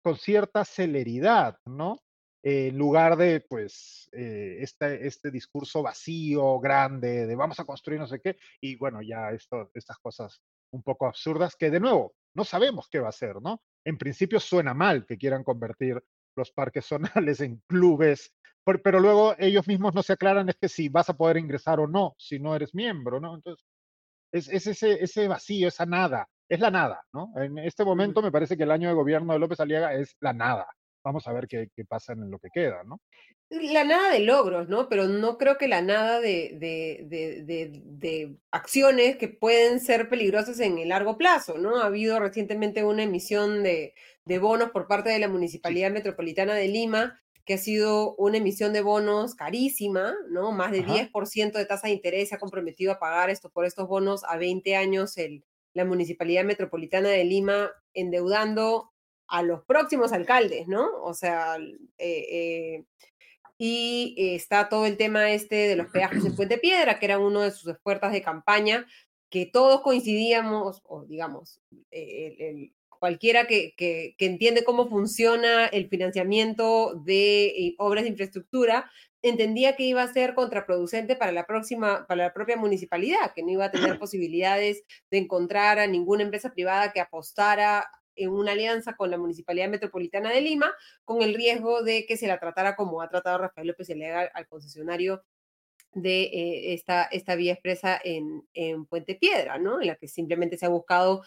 con 0.02 0.16
cierta 0.16 0.64
celeridad, 0.64 1.56
¿no? 1.64 2.00
en 2.42 2.76
lugar 2.76 3.16
de, 3.16 3.42
pues, 3.48 4.08
eh, 4.10 4.56
este, 4.62 5.06
este 5.06 5.30
discurso 5.30 5.80
vacío, 5.80 6.58
grande, 6.58 7.26
de 7.26 7.36
vamos 7.36 7.60
a 7.60 7.64
construir 7.64 8.00
no 8.00 8.08
sé 8.08 8.20
qué, 8.20 8.36
y 8.60 8.74
bueno, 8.74 9.00
ya 9.00 9.30
esto, 9.30 9.70
estas 9.74 9.98
cosas 9.98 10.42
un 10.72 10.82
poco 10.82 11.06
absurdas 11.06 11.56
que 11.56 11.70
de 11.70 11.80
nuevo 11.80 12.14
no 12.34 12.44
sabemos 12.44 12.88
qué 12.90 13.00
va 13.00 13.08
a 13.08 13.12
ser, 13.12 13.40
¿no? 13.42 13.60
En 13.84 13.98
principio 13.98 14.40
suena 14.40 14.74
mal 14.74 15.06
que 15.06 15.18
quieran 15.18 15.44
convertir 15.44 16.02
los 16.36 16.52
parques 16.52 16.86
zonales 16.86 17.40
en 17.40 17.62
clubes, 17.66 18.32
pero 18.84 19.00
luego 19.00 19.34
ellos 19.38 19.66
mismos 19.66 19.94
no 19.94 20.02
se 20.02 20.12
aclaran 20.12 20.48
es 20.48 20.56
que 20.60 20.68
si 20.68 20.88
vas 20.88 21.08
a 21.08 21.16
poder 21.16 21.38
ingresar 21.38 21.80
o 21.80 21.86
no, 21.86 22.14
si 22.18 22.38
no 22.38 22.54
eres 22.54 22.74
miembro, 22.74 23.20
¿no? 23.20 23.34
Entonces, 23.34 23.64
es, 24.32 24.66
ese, 24.66 25.02
ese 25.02 25.26
vacío, 25.26 25.68
esa 25.68 25.86
nada, 25.86 26.28
es 26.48 26.60
la 26.60 26.70
nada, 26.70 27.02
¿no? 27.12 27.32
En 27.36 27.58
este 27.58 27.84
momento 27.84 28.22
me 28.22 28.30
parece 28.30 28.56
que 28.56 28.62
el 28.62 28.70
año 28.70 28.88
de 28.88 28.94
gobierno 28.94 29.32
de 29.32 29.38
López 29.38 29.60
Aliaga 29.60 29.94
es 29.94 30.16
la 30.20 30.32
nada. 30.32 30.66
Vamos 31.04 31.26
a 31.26 31.32
ver 31.32 31.46
qué, 31.48 31.68
qué 31.74 31.84
pasa 31.84 32.12
en 32.12 32.30
lo 32.30 32.38
que 32.38 32.48
queda, 32.52 32.82
¿no? 32.84 33.00
la 33.50 33.82
nada 33.82 34.12
de 34.12 34.20
logros, 34.20 34.68
¿no? 34.68 34.88
Pero 34.88 35.08
no 35.08 35.36
creo 35.36 35.58
que 35.58 35.66
la 35.66 35.82
nada 35.82 36.20
de, 36.20 36.56
de, 36.60 38.36
acciones 38.52 39.16
que 39.16 39.28
pueden 39.28 39.80
ser 39.80 40.08
peligrosas 40.08 40.60
en 40.60 40.78
el 40.78 40.90
largo 40.90 41.18
plazo, 41.18 41.58
¿no? 41.58 41.80
Ha 41.80 41.86
habido 41.86 42.20
recientemente 42.20 42.84
una 42.84 43.02
emisión 43.02 43.64
de, 43.64 43.94
bonos 44.40 44.70
por 44.70 44.86
parte 44.86 45.10
de 45.10 45.18
la 45.18 45.28
Municipalidad 45.28 45.90
Metropolitana 45.90 46.54
de 46.54 46.68
Lima, 46.68 47.20
que 47.44 47.54
ha 47.54 47.58
sido 47.58 48.14
una 48.16 48.36
emisión 48.36 48.72
de 48.72 48.82
bonos 48.82 49.34
carísima, 49.34 50.14
¿no? 50.28 50.52
Más 50.52 50.70
de 50.70 50.84
10% 50.84 51.52
de 51.52 51.66
tasa 51.66 51.88
de 51.88 51.94
interés 51.94 52.28
se 52.28 52.36
ha 52.36 52.38
comprometido 52.38 52.92
a 52.92 53.00
pagar 53.00 53.30
esto 53.30 53.50
por 53.50 53.64
estos 53.64 53.88
bonos 53.88 54.22
a 54.24 54.36
20 54.36 54.76
años 54.76 55.16
el, 55.16 55.44
la 55.74 55.84
Municipalidad 55.84 56.44
Metropolitana 56.44 57.08
de 57.08 57.24
Lima, 57.24 57.72
endeudando 57.94 58.92
a 59.30 59.42
los 59.42 59.64
próximos 59.64 60.12
alcaldes, 60.12 60.66
¿no? 60.68 61.02
O 61.02 61.14
sea, 61.14 61.56
eh, 61.56 61.76
eh, 61.98 62.84
y 63.56 64.14
está 64.34 64.68
todo 64.68 64.86
el 64.86 64.96
tema 64.96 65.30
este 65.30 65.68
de 65.68 65.76
los 65.76 65.86
peajes 65.88 66.24
en 66.24 66.34
Puente 66.36 66.58
Piedra, 66.58 66.98
que 66.98 67.06
era 67.06 67.18
uno 67.18 67.40
de 67.40 67.50
sus 67.52 67.72
esfuerzos 67.72 68.12
de 68.12 68.22
campaña, 68.22 68.86
que 69.30 69.46
todos 69.46 69.82
coincidíamos, 69.82 70.82
o 70.84 71.04
digamos, 71.04 71.60
cualquiera 72.88 73.46
que, 73.46 73.74
que, 73.76 74.14
entiende 74.18 74.64
cómo 74.64 74.88
funciona 74.88 75.66
el 75.66 75.88
financiamiento 75.88 76.94
de 77.04 77.74
obras 77.78 78.02
de 78.02 78.10
infraestructura, 78.10 78.90
entendía 79.22 79.76
que 79.76 79.84
iba 79.84 80.02
a 80.02 80.12
ser 80.12 80.34
contraproducente 80.34 81.16
para 81.16 81.32
la 81.32 81.46
próxima, 81.46 82.06
para 82.06 82.24
la 82.24 82.32
propia 82.32 82.56
municipalidad, 82.56 83.32
que 83.34 83.42
no 83.42 83.50
iba 83.50 83.66
a 83.66 83.70
tener 83.70 83.98
posibilidades 84.00 84.82
de 85.10 85.18
encontrar 85.18 85.78
a 85.78 85.86
ninguna 85.86 86.22
empresa 86.22 86.52
privada 86.52 86.92
que 86.92 87.00
apostara 87.00 87.88
en 88.16 88.30
una 88.30 88.52
alianza 88.52 88.96
con 88.96 89.10
la 89.10 89.18
Municipalidad 89.18 89.68
Metropolitana 89.68 90.30
de 90.30 90.40
Lima, 90.40 90.74
con 91.04 91.22
el 91.22 91.34
riesgo 91.34 91.82
de 91.82 92.06
que 92.06 92.16
se 92.16 92.26
la 92.26 92.38
tratara 92.38 92.76
como 92.76 93.02
ha 93.02 93.08
tratado 93.08 93.38
Rafael 93.38 93.68
López 93.68 93.88
Legal 93.90 94.30
al 94.34 94.46
concesionario 94.46 95.22
de 95.92 96.22
eh, 96.22 96.74
esta, 96.74 97.04
esta 97.04 97.34
vía 97.34 97.52
expresa 97.52 98.00
en, 98.02 98.46
en 98.54 98.86
Puente 98.86 99.14
Piedra, 99.14 99.58
¿no? 99.58 99.80
En 99.80 99.88
la 99.88 99.96
que 99.96 100.08
simplemente 100.08 100.56
se 100.56 100.66
ha 100.66 100.70
buscado 100.70 101.22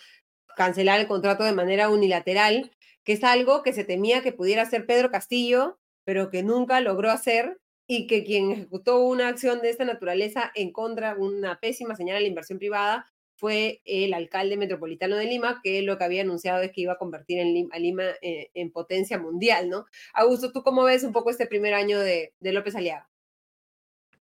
cancelar 0.55 0.99
el 0.99 1.07
contrato 1.07 1.43
de 1.43 1.53
manera 1.53 1.89
unilateral, 1.89 2.71
que 3.03 3.13
es 3.13 3.23
algo 3.23 3.63
que 3.63 3.73
se 3.73 3.83
temía 3.83 4.21
que 4.21 4.31
pudiera 4.31 4.61
hacer 4.61 4.85
Pedro 4.85 5.11
Castillo, 5.11 5.79
pero 6.05 6.29
que 6.29 6.43
nunca 6.43 6.79
logró 6.79 7.11
hacer 7.11 7.59
y 7.87 8.07
que 8.07 8.23
quien 8.23 8.51
ejecutó 8.51 8.99
una 8.99 9.27
acción 9.27 9.61
de 9.61 9.69
esta 9.69 9.85
naturaleza 9.85 10.51
en 10.55 10.71
contra, 10.71 11.15
una 11.15 11.59
pésima 11.59 11.95
señal 11.95 12.17
a 12.17 12.21
la 12.21 12.27
inversión 12.27 12.59
privada, 12.59 13.12
fue 13.43 13.81
el 13.83 14.13
alcalde 14.13 14.55
metropolitano 14.55 15.17
de 15.17 15.25
Lima, 15.25 15.59
que 15.61 15.81
lo 15.81 15.97
que 15.97 16.05
había 16.05 16.21
anunciado 16.21 16.61
es 16.61 16.71
que 16.71 16.79
iba 16.79 16.93
a 16.93 16.97
convertir 16.97 17.41
a 17.41 17.77
Lima 17.77 18.03
eh, 18.21 18.51
en 18.53 18.71
potencia 18.71 19.19
mundial, 19.19 19.69
¿no? 19.69 19.85
Augusto, 20.13 20.53
¿tú 20.53 20.63
cómo 20.63 20.85
ves 20.85 21.03
un 21.03 21.11
poco 21.11 21.29
este 21.29 21.45
primer 21.45 21.73
año 21.73 21.99
de, 21.99 22.33
López 22.39 22.73
Aliaga? 22.73 23.09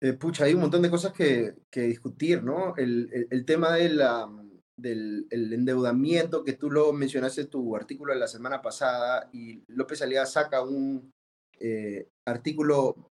Eh, 0.01 0.13
pucha, 0.13 0.45
hay 0.45 0.55
un 0.55 0.61
montón 0.61 0.83
de 0.83 0.91
cosas 0.91 1.13
que, 1.13 1.57
discutir, 1.73 2.45
¿no? 2.45 2.77
El, 2.77 3.45
tema 3.45 3.75
del 3.75 5.27
endeudamiento 5.33 6.45
que 6.45 6.53
tú 6.53 6.71
lo 6.71 6.93
mencionaste 6.93 7.41
en 7.41 7.51
tu 7.51 7.75
artículo 7.75 8.13
de 8.13 8.21
la 8.21 8.29
semana 8.29 8.63
pasada 8.63 9.29
y 9.33 9.65
López 9.67 10.03
Aliaga 10.03 10.27
saca 10.27 10.63
un 10.63 11.13
eh, 11.59 12.07
artículo, 12.25 13.11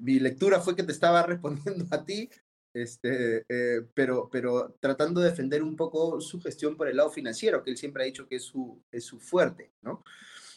mi 0.00 0.20
lectura 0.20 0.60
fue 0.60 0.76
que 0.76 0.82
te 0.82 0.92
estaba 0.92 1.22
respondiendo 1.26 1.86
a 1.92 2.04
ti 2.04 2.28
Este, 2.72 3.44
eh, 3.48 3.82
pero, 3.94 4.28
pero 4.30 4.76
tratando 4.80 5.20
de 5.20 5.30
defender 5.30 5.62
un 5.62 5.76
poco 5.76 6.20
su 6.20 6.40
gestión 6.40 6.76
por 6.76 6.88
el 6.88 6.96
lado 6.96 7.10
financiero, 7.10 7.62
que 7.62 7.70
él 7.70 7.76
siempre 7.76 8.02
ha 8.02 8.06
dicho 8.06 8.28
que 8.28 8.36
es 8.36 8.44
su, 8.44 8.80
es 8.92 9.04
su 9.04 9.18
fuerte, 9.18 9.72
¿no? 9.82 10.04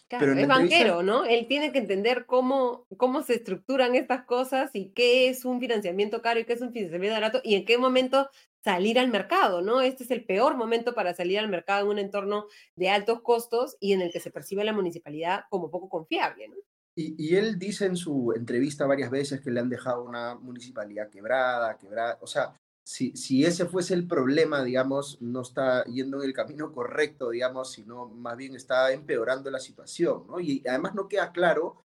Claro, 0.08 0.34
es 0.34 0.48
banquero, 0.48 1.02
¿no? 1.02 1.26
Él 1.26 1.48
tiene 1.48 1.72
que 1.72 1.80
entender 1.80 2.26
cómo, 2.28 2.86
cómo 2.98 3.24
se 3.24 3.36
estructuran 3.36 3.96
estas 3.96 4.26
cosas 4.26 4.70
y 4.74 4.90
qué 4.90 5.30
es 5.30 5.44
un 5.44 5.60
financiamiento 5.60 6.22
caro 6.22 6.40
y 6.40 6.46
qué 6.46 6.54
es 6.54 6.62
un 6.62 6.72
financiamiento 6.72 7.16
barato 7.16 7.42
y 7.44 7.56
en 7.56 7.66
qué 7.66 7.80
momento 7.80 8.30
salir 8.64 9.00
al 9.00 9.10
mercado, 9.10 9.62
¿no? 9.62 9.82
Este 9.82 10.04
es 10.04 10.12
el 10.12 10.24
peor 10.24 10.56
momento 10.56 10.94
para 10.94 11.16
salir 11.16 11.40
al 11.40 11.50
mercado 11.50 11.86
en 11.86 11.92
un 11.92 12.00
entorno 12.00 12.46
de 12.76 12.90
altos 12.90 13.22
costos 13.22 13.76
y 13.80 13.94
en 13.94 14.02
el 14.02 14.12
que 14.12 14.20
se 14.20 14.30
percibe 14.30 14.64
la 14.64 14.74
municipalidad 14.74 15.46
como 15.50 15.72
poco 15.72 15.90
confiable, 15.90 16.48
¿no? 16.48 16.56
Y, 16.96 17.36
él 17.36 17.58
dice 17.58 17.86
en 17.86 17.96
su 17.96 18.34
entrevista 18.36 18.86
varias 18.86 19.10
veces 19.10 19.42
que 19.42 19.50
le 19.50 19.60
han 19.60 19.70
dejado 19.70 20.04
una 20.04 20.36
municipalidad 20.36 21.10
quebrada, 21.10 21.78
quebrada. 21.78 22.20
O 22.22 22.28
sea, 22.28 22.56
si, 22.84 23.16
si 23.16 23.46
ese 23.46 23.66
fuese 23.66 23.96
el 23.96 24.08
problema, 24.08 24.64
digamos, 24.64 25.20
no 25.22 25.42
está 25.42 25.84
yendo 25.86 26.22
en 26.22 26.30
el 26.30 26.34
camino 26.34 26.72
correcto, 26.72 27.32
digamos, 27.32 27.72
sino 27.72 28.08
más 28.08 28.38
bien 28.38 28.56
está 28.56 28.92
empeorando 28.92 29.50
la 29.50 29.60
situación, 29.60 30.28
¿no? 30.28 30.40
Y 30.40 30.62
además 30.68 30.94
no 30.94 31.08
queda 31.08 31.32
claro 31.32 31.84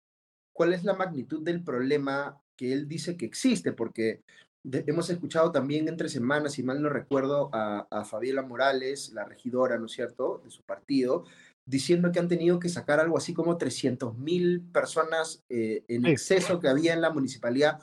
cuál 0.53 0.73
es 0.73 0.83
la 0.83 0.93
magnitud 0.93 1.41
del 1.43 1.63
problema 1.63 2.39
que 2.55 2.71
él 2.71 2.87
dice 2.87 3.17
que 3.17 3.25
existe, 3.25 3.73
porque 3.73 4.21
hemos 4.63 5.09
escuchado 5.09 5.51
también 5.51 5.89
entre 5.89 6.07
semanas, 6.07 6.53
si 6.53 6.63
mal 6.63 6.81
no 6.81 6.87
recuerdo, 6.87 7.49
a, 7.51 7.87
a 7.89 8.05
Fabiola 8.05 8.43
Morales, 8.43 9.11
la 9.13 9.25
regidora, 9.25 9.77
¿no 9.77 9.87
es 9.87 9.91
cierto?, 9.91 10.41
de 10.45 10.51
su 10.51 10.61
partido, 10.63 11.25
diciendo 11.65 12.11
que 12.11 12.19
han 12.19 12.27
tenido 12.27 12.59
que 12.59 12.69
sacar 12.69 12.99
algo 12.99 13.17
así 13.17 13.33
como 13.33 13.57
300 13.57 14.17
mil 14.17 14.61
personas 14.71 15.43
eh, 15.49 15.83
en 15.87 16.05
exceso 16.05 16.59
que 16.59 16.67
había 16.67 16.93
en 16.93 17.01
la 17.01 17.11
municipalidad. 17.11 17.79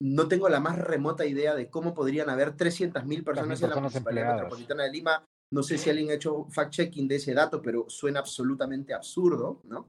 No 0.00 0.28
tengo 0.28 0.48
la 0.48 0.60
más 0.60 0.78
remota 0.78 1.26
idea 1.26 1.54
de 1.54 1.68
cómo 1.70 1.94
podrían 1.94 2.28
haber 2.30 2.56
300 2.56 3.04
mil 3.04 3.22
personas 3.22 3.62
en 3.62 3.70
la 3.70 3.76
municipalidad 3.76 4.34
metropolitana 4.34 4.84
de 4.84 4.90
Lima. 4.90 5.24
No 5.52 5.62
sé 5.62 5.76
si 5.76 5.90
alguien 5.90 6.10
ha 6.10 6.14
hecho 6.14 6.46
fact-checking 6.48 7.06
de 7.06 7.16
ese 7.16 7.34
dato, 7.34 7.60
pero 7.60 7.84
suena 7.88 8.20
absolutamente 8.20 8.94
absurdo, 8.94 9.60
¿no? 9.64 9.88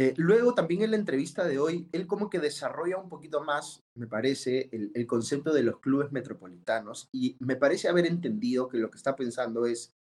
Eh, 0.00 0.14
luego 0.16 0.54
también 0.54 0.82
en 0.82 0.92
la 0.92 0.96
entrevista 0.96 1.44
de 1.44 1.58
hoy, 1.58 1.88
él 1.90 2.06
como 2.06 2.30
que 2.30 2.38
desarrolla 2.38 2.98
un 2.98 3.08
poquito 3.08 3.42
más, 3.42 3.82
me 3.96 4.06
parece, 4.06 4.68
el, 4.70 4.92
el, 4.94 5.06
concepto 5.08 5.52
de 5.52 5.64
los 5.64 5.80
clubes 5.80 6.12
metropolitanos 6.12 7.08
y 7.10 7.36
me 7.40 7.56
parece 7.56 7.88
haber 7.88 8.06
entendido 8.06 8.68
que 8.68 8.78
lo 8.78 8.90
que 8.90 8.96
está 8.96 9.16
pensando 9.16 9.66
es, 9.66 9.92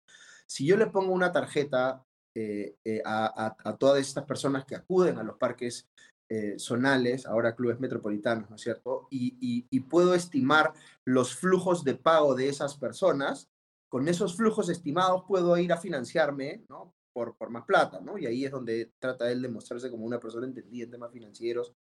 si 0.48 0.66
yo 0.66 0.78
le 0.78 0.88
pongo 0.88 1.14
una 1.14 1.32
tarjeta 1.32 2.04
eh, 2.40 2.76
eh, 2.86 3.02
a, 3.04 3.76
todas 3.80 4.00
estas 4.00 4.24
personas 4.26 4.64
que 4.64 4.76
acuden 4.76 5.18
a 5.18 5.24
los 5.24 5.38
parques 5.38 5.88
eh, 6.30 6.60
zonales, 6.60 7.26
ahora 7.26 7.56
clubes 7.56 7.80
metropolitanos, 7.80 8.48
¿no 8.48 8.58
es 8.58 8.62
cierto? 8.62 9.08
Y, 9.10 9.80
puedo 9.90 10.14
estimar 10.14 10.72
los 11.04 11.36
flujos 11.36 11.84
de 11.84 11.96
pago 11.96 12.36
de 12.36 12.50
esas 12.50 12.78
personas, 12.78 13.50
con 13.90 14.08
esos 14.08 14.36
flujos 14.36 14.70
estimados 14.70 15.24
puedo 15.28 15.58
ir 15.58 15.74
a 15.74 15.78
financiarme, 15.78 16.64
¿no? 16.70 16.94
Por, 17.12 17.36
por 17.38 17.50
más 17.50 17.66
plata, 17.66 18.00
¿no? 18.02 18.20
Y 18.20 18.28
ahí 18.28 18.46
es 18.46 18.52
donde 18.52 18.92
trata 19.00 19.32
él 19.32 19.42
de 19.42 19.50
mostrarse 19.50 19.90
como 19.90 20.06
una 20.06 20.20
persona 20.20 20.46
entendida 20.46 20.86
en 20.86 20.92
temas 20.92 21.12
financieros 21.12 21.74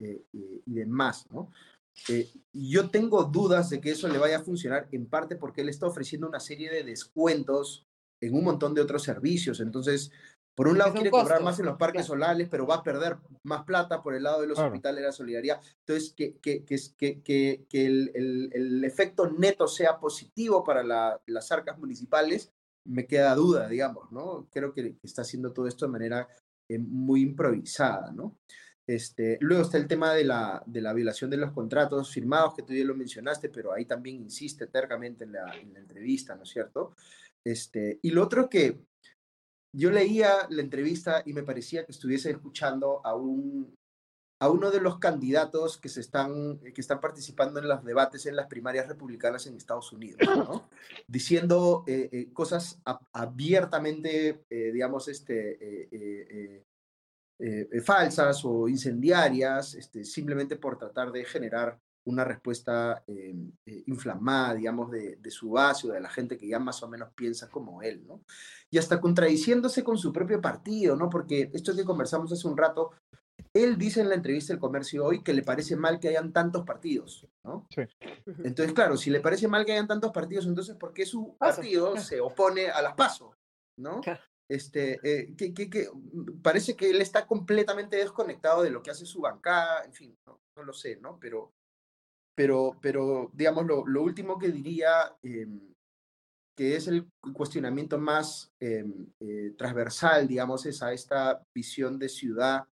y 0.00 0.72
demás, 0.72 1.26
¿no? 1.30 1.50
yo 2.52 2.90
tengo 2.90 3.24
dudas 3.24 3.70
de 3.70 3.80
que 3.80 3.90
eso 3.90 4.06
le 4.06 4.18
vaya 4.18 4.38
a 4.38 4.44
funcionar 4.44 4.86
en 4.92 5.06
parte 5.06 5.34
porque 5.34 5.62
él 5.62 5.68
está 5.68 5.88
ofreciendo 5.88 6.28
una 6.28 6.38
serie 6.38 6.70
de 6.70 6.84
descuentos 6.84 7.87
en 8.20 8.34
un 8.34 8.44
montón 8.44 8.74
de 8.74 8.80
otros 8.80 9.02
servicios. 9.02 9.60
Entonces, 9.60 10.10
por 10.58 10.66
un 10.66 10.76
lado 10.76 10.92
quiere 10.92 11.10
cobrar 11.10 11.40
más 11.42 11.60
en 11.60 11.66
los 11.66 11.76
parques 11.76 12.06
solares, 12.06 12.48
pero 12.48 12.66
va 12.66 12.76
a 12.76 12.82
perder 12.82 13.16
más 13.44 13.64
plata 13.64 14.02
por 14.02 14.14
el 14.14 14.24
lado 14.24 14.40
de 14.40 14.48
los 14.48 14.58
hospitales 14.58 15.02
de 15.02 15.06
la 15.06 15.12
solidaridad. 15.12 15.60
Entonces, 15.86 16.12
que, 16.16 16.36
que, 16.38 16.64
que, 16.64 16.78
que, 17.22 17.64
que 17.68 17.86
el, 17.86 18.10
el, 18.14 18.50
el, 18.52 18.84
efecto 18.84 19.30
neto 19.30 19.68
sea 19.68 20.00
positivo 20.00 20.64
para 20.64 20.82
la, 20.82 21.20
las 21.26 21.52
arcas 21.52 21.78
municipales, 21.78 22.50
me 22.84 23.06
queda 23.06 23.36
duda, 23.36 23.68
digamos, 23.68 24.10
¿no? 24.10 24.48
Creo 24.50 24.72
que 24.72 24.96
está 25.02 25.22
haciendo 25.22 25.52
todo 25.52 25.68
esto 25.68 25.86
de 25.86 25.92
manera 25.92 26.28
eh, 26.68 26.78
muy 26.78 27.22
improvisada, 27.22 28.10
¿no? 28.10 28.36
Este, 28.84 29.36
luego 29.40 29.62
está 29.62 29.76
el 29.76 29.86
tema 29.86 30.14
de 30.14 30.24
la, 30.24 30.62
de 30.66 30.80
la 30.80 30.94
violación 30.94 31.30
de 31.30 31.36
los 31.36 31.52
contratos 31.52 32.10
firmados, 32.10 32.54
que 32.54 32.62
tú 32.62 32.72
ya 32.72 32.84
lo 32.84 32.94
mencionaste, 32.94 33.50
pero 33.50 33.72
ahí 33.72 33.84
también 33.84 34.16
insiste 34.16 34.66
tercamente 34.66 35.24
en 35.24 35.32
la, 35.32 35.54
en 35.56 35.74
la 35.74 35.78
entrevista, 35.78 36.34
¿no 36.34 36.44
es 36.44 36.48
cierto? 36.48 36.94
Este, 37.48 37.98
y 38.02 38.10
lo 38.10 38.24
otro 38.24 38.50
que 38.50 38.78
yo 39.74 39.90
leía 39.90 40.46
la 40.50 40.60
entrevista 40.60 41.22
y 41.24 41.32
me 41.32 41.42
parecía 41.42 41.86
que 41.86 41.92
estuviese 41.92 42.30
escuchando 42.30 43.00
a, 43.06 43.14
un, 43.14 43.74
a 44.42 44.50
uno 44.50 44.70
de 44.70 44.82
los 44.82 44.98
candidatos 44.98 45.78
que, 45.78 45.88
se 45.88 46.00
están, 46.00 46.58
que 46.58 46.80
están 46.80 47.00
participando 47.00 47.58
en 47.58 47.68
los 47.68 47.82
debates 47.82 48.26
en 48.26 48.36
las 48.36 48.48
primarias 48.48 48.86
republicanas 48.86 49.46
en 49.46 49.56
Estados 49.56 49.90
Unidos, 49.94 50.20
diciendo 51.08 51.84
eh, 51.86 52.10
eh, 52.12 52.32
cosas 52.34 52.82
abiertamente, 53.14 54.44
eh, 54.50 54.70
digamos, 54.70 55.08
este, 55.08 56.66
falsas 57.82 58.44
o 58.44 58.68
incendiarias, 58.68 59.74
este, 59.74 60.04
simplemente 60.04 60.56
por 60.56 60.76
tratar 60.76 61.12
de 61.12 61.24
generar 61.24 61.78
una 62.08 62.24
respuesta 62.24 63.04
eh, 63.06 63.34
eh, 63.66 63.82
inflamada, 63.86 64.54
digamos, 64.54 64.90
de, 64.90 65.18
su 65.30 65.50
base 65.50 65.86
o 65.86 65.92
de 65.92 66.00
la 66.00 66.08
gente 66.08 66.38
que 66.38 66.48
ya 66.48 66.58
más 66.58 66.82
o 66.82 66.88
menos 66.88 67.10
piensa 67.14 67.50
como 67.50 67.82
él, 67.82 68.02
¿no? 68.06 68.22
Y 68.70 68.78
hasta 68.78 68.98
contradiciéndose 68.98 69.84
con 69.84 69.98
su 69.98 70.10
propio 70.10 70.40
partido, 70.40 70.96
¿no? 70.96 71.10
Porque 71.10 71.50
esto 71.52 71.76
que 71.76 71.84
conversamos 71.84 72.32
hace 72.32 72.48
un 72.48 72.56
rato, 72.56 72.92
él 73.52 73.76
dice 73.76 74.00
en 74.00 74.08
la 74.08 74.14
entrevista 74.14 74.52
del 74.52 74.60
comercio 74.60 75.04
hoy 75.04 75.22
que 75.22 75.34
le 75.34 75.42
parece 75.42 75.76
mal 75.76 76.00
que 76.00 76.08
hayan 76.08 76.32
tantos 76.32 76.64
partidos, 76.64 77.26
¿no? 77.44 77.66
Sí. 77.68 77.82
Entonces, 78.42 78.72
claro, 78.72 78.96
si 78.96 79.10
le 79.10 79.20
parece 79.20 79.46
mal 79.46 79.66
que 79.66 79.72
hayan 79.72 79.86
tantos 79.86 80.10
partidos, 80.10 80.46
entonces, 80.46 80.76
¿por 80.76 80.94
qué 80.94 81.04
su 81.04 81.36
partido 81.36 81.96
se 81.98 82.20
opone 82.20 82.70
a 82.70 82.80
las 82.80 82.94
PASO, 82.94 83.34
¿no? 83.76 84.00
Este, 84.48 84.98
eh, 85.02 85.34
que, 85.36 85.52
que, 85.52 85.90
parece 86.42 86.74
que 86.74 86.88
él 86.88 87.02
está 87.02 87.26
completamente 87.26 87.98
desconectado 87.98 88.62
de 88.62 88.70
lo 88.70 88.82
que 88.82 88.90
hace 88.90 89.04
su 89.04 89.20
bancada, 89.20 89.84
en 89.84 89.92
fin, 89.92 90.16
no, 90.26 90.40
no 90.56 90.62
lo 90.62 90.72
sé, 90.72 90.96
¿no? 90.96 91.18
Pero 91.20 91.52
pero, 92.38 92.78
pero 92.80 93.32
digamos, 93.34 93.66
lo, 93.66 93.84
lo 93.84 94.00
último 94.00 94.38
que 94.38 94.52
diría, 94.52 95.12
em, 95.24 95.74
que 96.56 96.76
es 96.76 96.86
el 96.86 97.08
cuestionamiento 97.34 97.98
más 97.98 98.52
em, 98.60 99.08
eh, 99.18 99.54
transversal, 99.58 100.28
digamos, 100.28 100.64
es 100.64 100.80
a 100.80 100.92
esta 100.92 101.42
visión 101.52 101.98
de 101.98 102.08
ciudad 102.08 102.64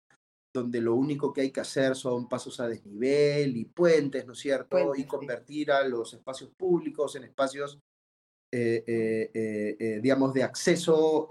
donde 0.53 0.79
lo 0.81 0.93
único 0.93 1.33
que 1.33 1.41
hay 1.41 1.51
que 1.51 1.61
hacer 1.61 1.95
son 1.95 2.29
pasos 2.29 2.59
a 2.59 2.67
desnivel 2.67 3.57
y 3.57 3.65
puentes, 3.65 4.27
¿no 4.27 4.33
es 4.33 4.39
cierto? 4.39 4.93
y 4.95 5.03
convertir 5.03 5.71
a 5.71 5.83
los 5.87 6.13
espacios 6.13 6.51
públicos 6.55 7.15
en 7.15 7.23
espacios, 7.23 7.79
eh, 8.53 8.83
eh, 9.33 9.99
digamos, 9.99 10.31
de 10.31 10.43
acceso 10.43 11.27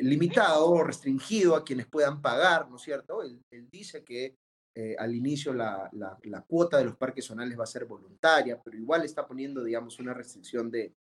limitado 0.00 0.70
o 0.70 0.82
restringido 0.82 1.54
a 1.54 1.62
quienes 1.62 1.86
puedan 1.88 2.22
pagar, 2.22 2.70
¿no 2.70 2.76
es 2.76 2.82
cierto? 2.82 3.22
él 3.22 3.68
dice 3.70 4.02
que 4.02 4.34
eh, 4.80 4.94
al 4.96 5.12
inicio 5.12 5.52
la, 5.52 5.90
cuota 6.46 6.78
de 6.78 6.84
los 6.84 6.96
parques 6.96 7.24
zonales 7.24 7.58
va 7.58 7.64
a 7.64 7.66
ser 7.66 7.84
voluntaria, 7.84 8.62
pero 8.62 8.78
igual 8.78 9.04
está 9.04 9.26
poniendo, 9.26 9.64
digamos, 9.64 9.98
una 9.98 10.14
restricción 10.14 10.70
de, 10.70 10.94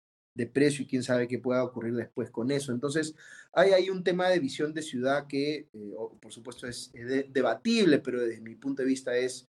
precio 0.53 0.85
y 0.85 0.87
quién 0.87 1.03
sabe 1.03 1.27
qué 1.27 1.41
pueda 1.41 1.65
ocurrir 1.65 1.93
después 1.97 2.31
con 2.31 2.53
eso. 2.53 2.71
Entonces, 2.71 3.17
hay 3.53 3.71
ahí 3.71 3.91
un 3.91 4.05
tema 4.05 4.29
de 4.29 4.39
visión 4.39 4.73
de 4.73 4.83
ciudad 4.83 5.27
que, 5.27 5.67
eh, 5.73 5.95
por 6.21 6.31
supuesto, 6.31 6.69
es, 6.69 6.93
debatible, 7.31 7.99
pero 7.99 8.21
desde 8.21 8.41
mi 8.41 8.55
punto 8.55 8.83
de 8.83 8.89
vista 8.89 9.17
es, 9.17 9.49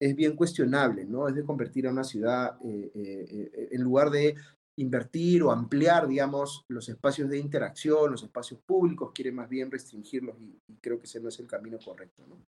es 0.00 0.16
bien 0.16 0.36
cuestionable, 0.36 1.04
¿no? 1.04 1.28
Es 1.28 1.34
de 1.34 1.44
convertir 1.44 1.86
a 1.86 1.90
una 1.90 2.04
ciudad, 2.04 2.56
eh, 2.64 3.68
en 3.72 3.82
lugar 3.82 4.08
de 4.08 4.36
invertir 4.78 5.42
o 5.42 5.50
ampliar, 5.52 6.08
digamos, 6.08 6.64
los 6.70 6.88
espacios 6.88 7.28
de 7.28 7.38
interacción, 7.38 8.10
los 8.10 8.22
espacios 8.22 8.58
públicos, 8.66 9.12
quiere 9.14 9.32
más 9.32 9.50
bien 9.50 9.70
restringirlos 9.70 10.40
y, 10.40 10.58
y 10.66 10.76
creo 10.80 10.98
que 10.98 11.04
ese 11.04 11.20
no 11.20 11.28
es 11.28 11.38
el 11.40 11.46
camino 11.46 11.78
correcto, 11.78 12.24
¿no? 12.26 12.38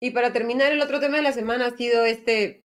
Y 0.00 0.10
para 0.10 0.32
terminar, 0.32 0.72
el 0.72 0.80
otro 0.80 1.00
tema 1.00 1.16
de 1.16 1.22
la 1.22 1.32
semana 1.32 1.66
ha 1.66 1.76
sido 1.76 2.04
este, 2.04 2.64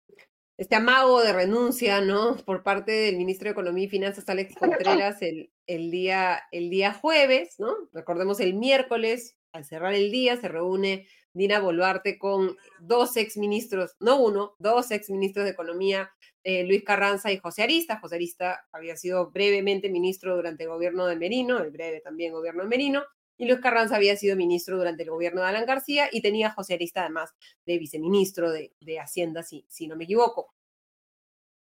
este 0.58 0.76
amago 0.76 1.22
de 1.22 1.34
renuncia, 1.34 2.02
¿no? 2.02 2.38
Por 2.38 2.64
parte 2.64 2.92
del 2.92 3.18
ministro 3.18 3.46
de 3.46 3.52
Economía 3.52 3.86
y 3.86 3.90
Finanzas, 3.90 4.28
Alex 4.28 4.56
Contreras, 4.56 5.22
el, 5.22 5.52
el, 5.68 5.92
día, 5.92 6.42
el 6.52 6.70
día 6.70 6.94
jueves, 6.94 7.56
¿no? 7.60 7.76
Recordemos 7.94 8.40
el 8.40 8.56
miércoles, 8.56 9.38
al 9.52 9.66
cerrar 9.66 9.94
el 9.94 10.12
día, 10.12 10.38
se 10.38 10.48
reúne 10.48 11.08
Dina 11.34 11.60
Boluarte 11.60 12.18
con 12.18 12.58
dos 12.80 13.16
exministros, 13.18 13.96
no 14.00 14.20
uno, 14.20 14.56
dos 14.60 14.92
exministros 14.92 15.46
de 15.46 15.52
Economía, 15.52 16.12
eh, 16.44 16.64
Luis 16.64 16.84
Carranza 16.84 17.32
y 17.32 17.38
José 17.38 17.64
Arista. 17.64 18.00
José 18.00 18.16
Arista 18.16 18.68
había 18.72 18.98
sido 18.98 19.32
brevemente 19.32 19.90
ministro 19.90 20.36
durante 20.36 20.64
el 20.64 20.70
gobierno 20.70 21.06
de 21.06 21.16
Merino, 21.16 21.60
el 21.60 21.72
breve 21.72 22.02
también 22.02 22.34
gobierno 22.34 22.64
de 22.64 22.70
Merino, 22.70 23.04
y 23.40 23.48
Luis 23.48 23.62
Carranza 23.62 23.96
había 23.96 24.18
sido 24.18 24.36
ministro 24.36 24.78
durante 24.78 25.04
el 25.04 25.10
gobierno 25.10 25.42
de 25.42 25.48
Alan 25.48 25.66
García 25.66 26.10
y 26.12 26.22
tenía 26.22 26.48
a 26.48 26.52
José 26.52 26.74
Arista 26.76 27.02
además 27.02 27.34
de 27.66 27.80
viceministro 27.80 28.52
de, 28.52 28.74
Hacienda, 29.00 29.42
si, 29.44 29.66
si 29.70 29.88
no 29.88 29.96
me 29.96 30.04
equivoco. 30.04 30.54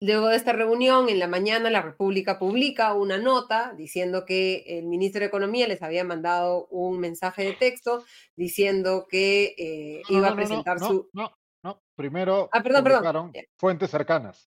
Luego 0.00 0.28
de 0.28 0.36
esta 0.36 0.52
reunión, 0.52 1.08
en 1.08 1.18
la 1.18 1.26
mañana, 1.26 1.68
la 1.70 1.82
República 1.82 2.38
publica 2.38 2.92
una 2.94 3.18
nota 3.18 3.72
diciendo 3.76 4.24
que 4.24 4.62
el 4.78 4.86
ministro 4.86 5.20
de 5.20 5.26
Economía 5.26 5.66
les 5.66 5.82
había 5.82 6.04
mandado 6.04 6.66
un 6.68 7.00
mensaje 7.00 7.42
de 7.44 7.54
texto 7.54 8.04
diciendo 8.36 9.06
que 9.10 9.54
eh, 9.58 10.02
iba 10.08 10.28
a 10.28 10.36
presentar 10.36 10.78
su... 10.78 11.08
No, 11.14 11.36
no, 11.64 11.82
primero 11.96 12.48
Ah, 12.52 12.62
perdón, 12.62 12.84
perdón. 12.84 13.32
fuentes 13.58 13.90
cercanas. 13.90 14.48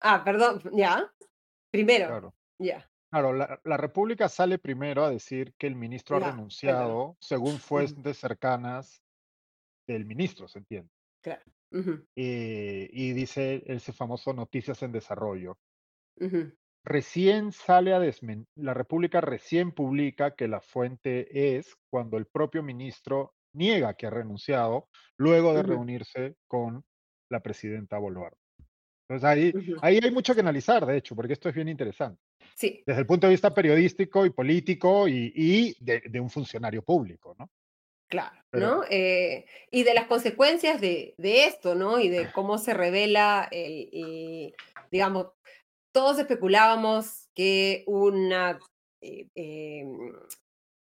Ah, 0.00 0.22
perdón, 0.24 0.62
ya. 0.72 1.12
Primero, 1.70 2.06
Claro. 2.06 2.34
ya. 2.58 2.88
Claro, 3.10 3.32
la, 3.32 3.60
la 3.64 3.76
República 3.76 4.28
sale 4.28 4.58
primero 4.58 5.04
a 5.04 5.10
decir 5.10 5.54
que 5.58 5.66
el 5.66 5.74
ministro 5.76 6.16
ha 6.16 6.20
renunciado 6.20 7.16
según 7.20 7.58
fuentes 7.58 8.18
cercanas 8.18 9.02
del 9.88 10.06
ministro, 10.06 10.48
¿se 10.48 10.60
entiende? 10.60 10.90
Ujú, 11.70 12.06
Eh, 12.16 12.88
y 12.92 13.12
dice 13.12 13.62
ese 13.66 13.92
famoso 13.92 14.32
noticias 14.32 14.82
en 14.82 14.92
desarrollo. 14.92 15.58
Recién 16.84 17.50
sale 17.52 17.92
a 17.92 17.98
desmentir, 18.00 18.46
la 18.54 18.72
República 18.72 19.20
recién 19.20 19.72
publica 19.72 20.36
que 20.36 20.46
la 20.48 20.60
fuente 20.60 21.56
es 21.56 21.76
cuando 21.90 22.16
el 22.16 22.26
propio 22.26 22.62
ministro 22.62 23.34
niega 23.52 23.94
que 23.94 24.06
ha 24.06 24.10
renunciado 24.10 24.88
luego 25.18 25.52
de 25.54 25.62
reunirse 25.64 26.36
con 26.46 26.84
la 27.28 27.40
presidenta 27.40 27.98
Boluarte. 27.98 28.38
Entonces 29.08 29.24
ahí, 29.28 29.56
ahí 29.80 30.00
hay 30.02 30.12
mucho 30.12 30.34
que 30.34 30.40
analizar, 30.40 30.86
de 30.86 30.98
hecho, 30.98 31.16
porque 31.16 31.34
esto 31.34 31.48
es 31.50 31.56
bien 31.56 31.68
interesante. 31.68 32.22
Sí, 32.54 32.82
Desde 32.86 33.00
el 33.00 33.06
punto 33.06 33.26
de 33.26 33.32
vista 33.32 33.52
periodístico 33.52 34.24
y 34.26 34.30
político 34.30 35.08
y, 35.08 35.32
y 35.34 35.76
de, 35.84 36.00
de 36.00 36.20
un 36.20 36.30
funcionario 36.30 36.82
público, 36.82 37.34
¿no? 37.38 37.50
claro, 38.08 38.40
Pero- 38.50 38.66
¿no? 38.66 38.84
Eh, 38.88 39.46
y 39.70 39.82
de 39.82 39.92
las 39.94 40.06
consecuencias 40.06 40.80
de, 40.80 41.14
de 41.18 41.46
esto, 41.46 41.74
¿no? 41.74 41.98
Y 41.98 42.08
de 42.08 42.30
cómo 42.32 42.56
se 42.58 42.72
revela 42.72 43.48
el, 43.50 43.88
el- 43.92 44.54
digamos, 44.92 45.28
todos 45.92 46.18
especulábamos 46.18 47.28
que 47.34 47.82
una 47.86 48.58
eh, 49.00 49.26
em, 49.34 50.12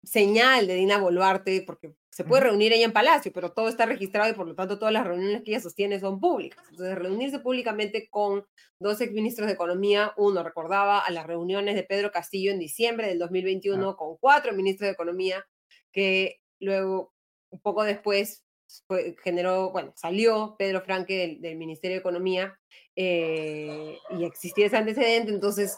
señal 0.03 0.67
de 0.67 0.75
Dina 0.75 0.97
Boluarte, 0.97 1.61
porque 1.61 1.93
se 2.15 2.23
puede 2.23 2.43
reunir 2.43 2.71
ella 2.73 2.85
en 2.85 2.93
Palacio, 2.93 3.31
pero 3.33 3.51
todo 3.53 3.67
está 3.67 3.85
registrado 3.87 4.29
y 4.29 4.33
por 4.35 4.47
lo 4.47 4.53
tanto 4.55 4.77
todas 4.77 4.93
las 4.93 5.05
reuniones 5.07 5.41
que 5.43 5.51
ella 5.51 5.59
sostiene 5.59 5.99
son 5.99 6.19
públicas. 6.19 6.63
Entonces, 6.69 6.95
reunirse 6.95 7.39
públicamente 7.39 8.07
con 8.09 8.45
dos 8.79 9.01
exministros 9.01 9.47
de 9.47 9.53
Economía, 9.53 10.13
uno 10.17 10.43
recordaba 10.43 10.99
a 10.99 11.09
las 11.11 11.25
reuniones 11.25 11.73
de 11.75 11.83
Pedro 11.83 12.11
Castillo 12.11 12.51
en 12.51 12.59
diciembre 12.59 13.07
del 13.07 13.17
2021 13.19 13.95
con 13.97 14.17
cuatro 14.17 14.53
ministros 14.53 14.87
de 14.87 14.93
Economía, 14.93 15.43
que 15.91 16.39
luego, 16.59 17.13
un 17.49 17.59
poco 17.61 17.83
después, 17.83 18.45
fue- 18.87 19.15
generó, 19.23 19.71
bueno, 19.71 19.93
salió 19.95 20.55
Pedro 20.57 20.81
Franque 20.81 21.17
del, 21.17 21.41
del 21.41 21.57
Ministerio 21.57 21.95
de 21.95 21.99
Economía 22.01 22.59
eh, 22.95 23.97
y 24.17 24.23
existía 24.23 24.67
ese 24.67 24.77
antecedente, 24.77 25.31
entonces 25.31 25.77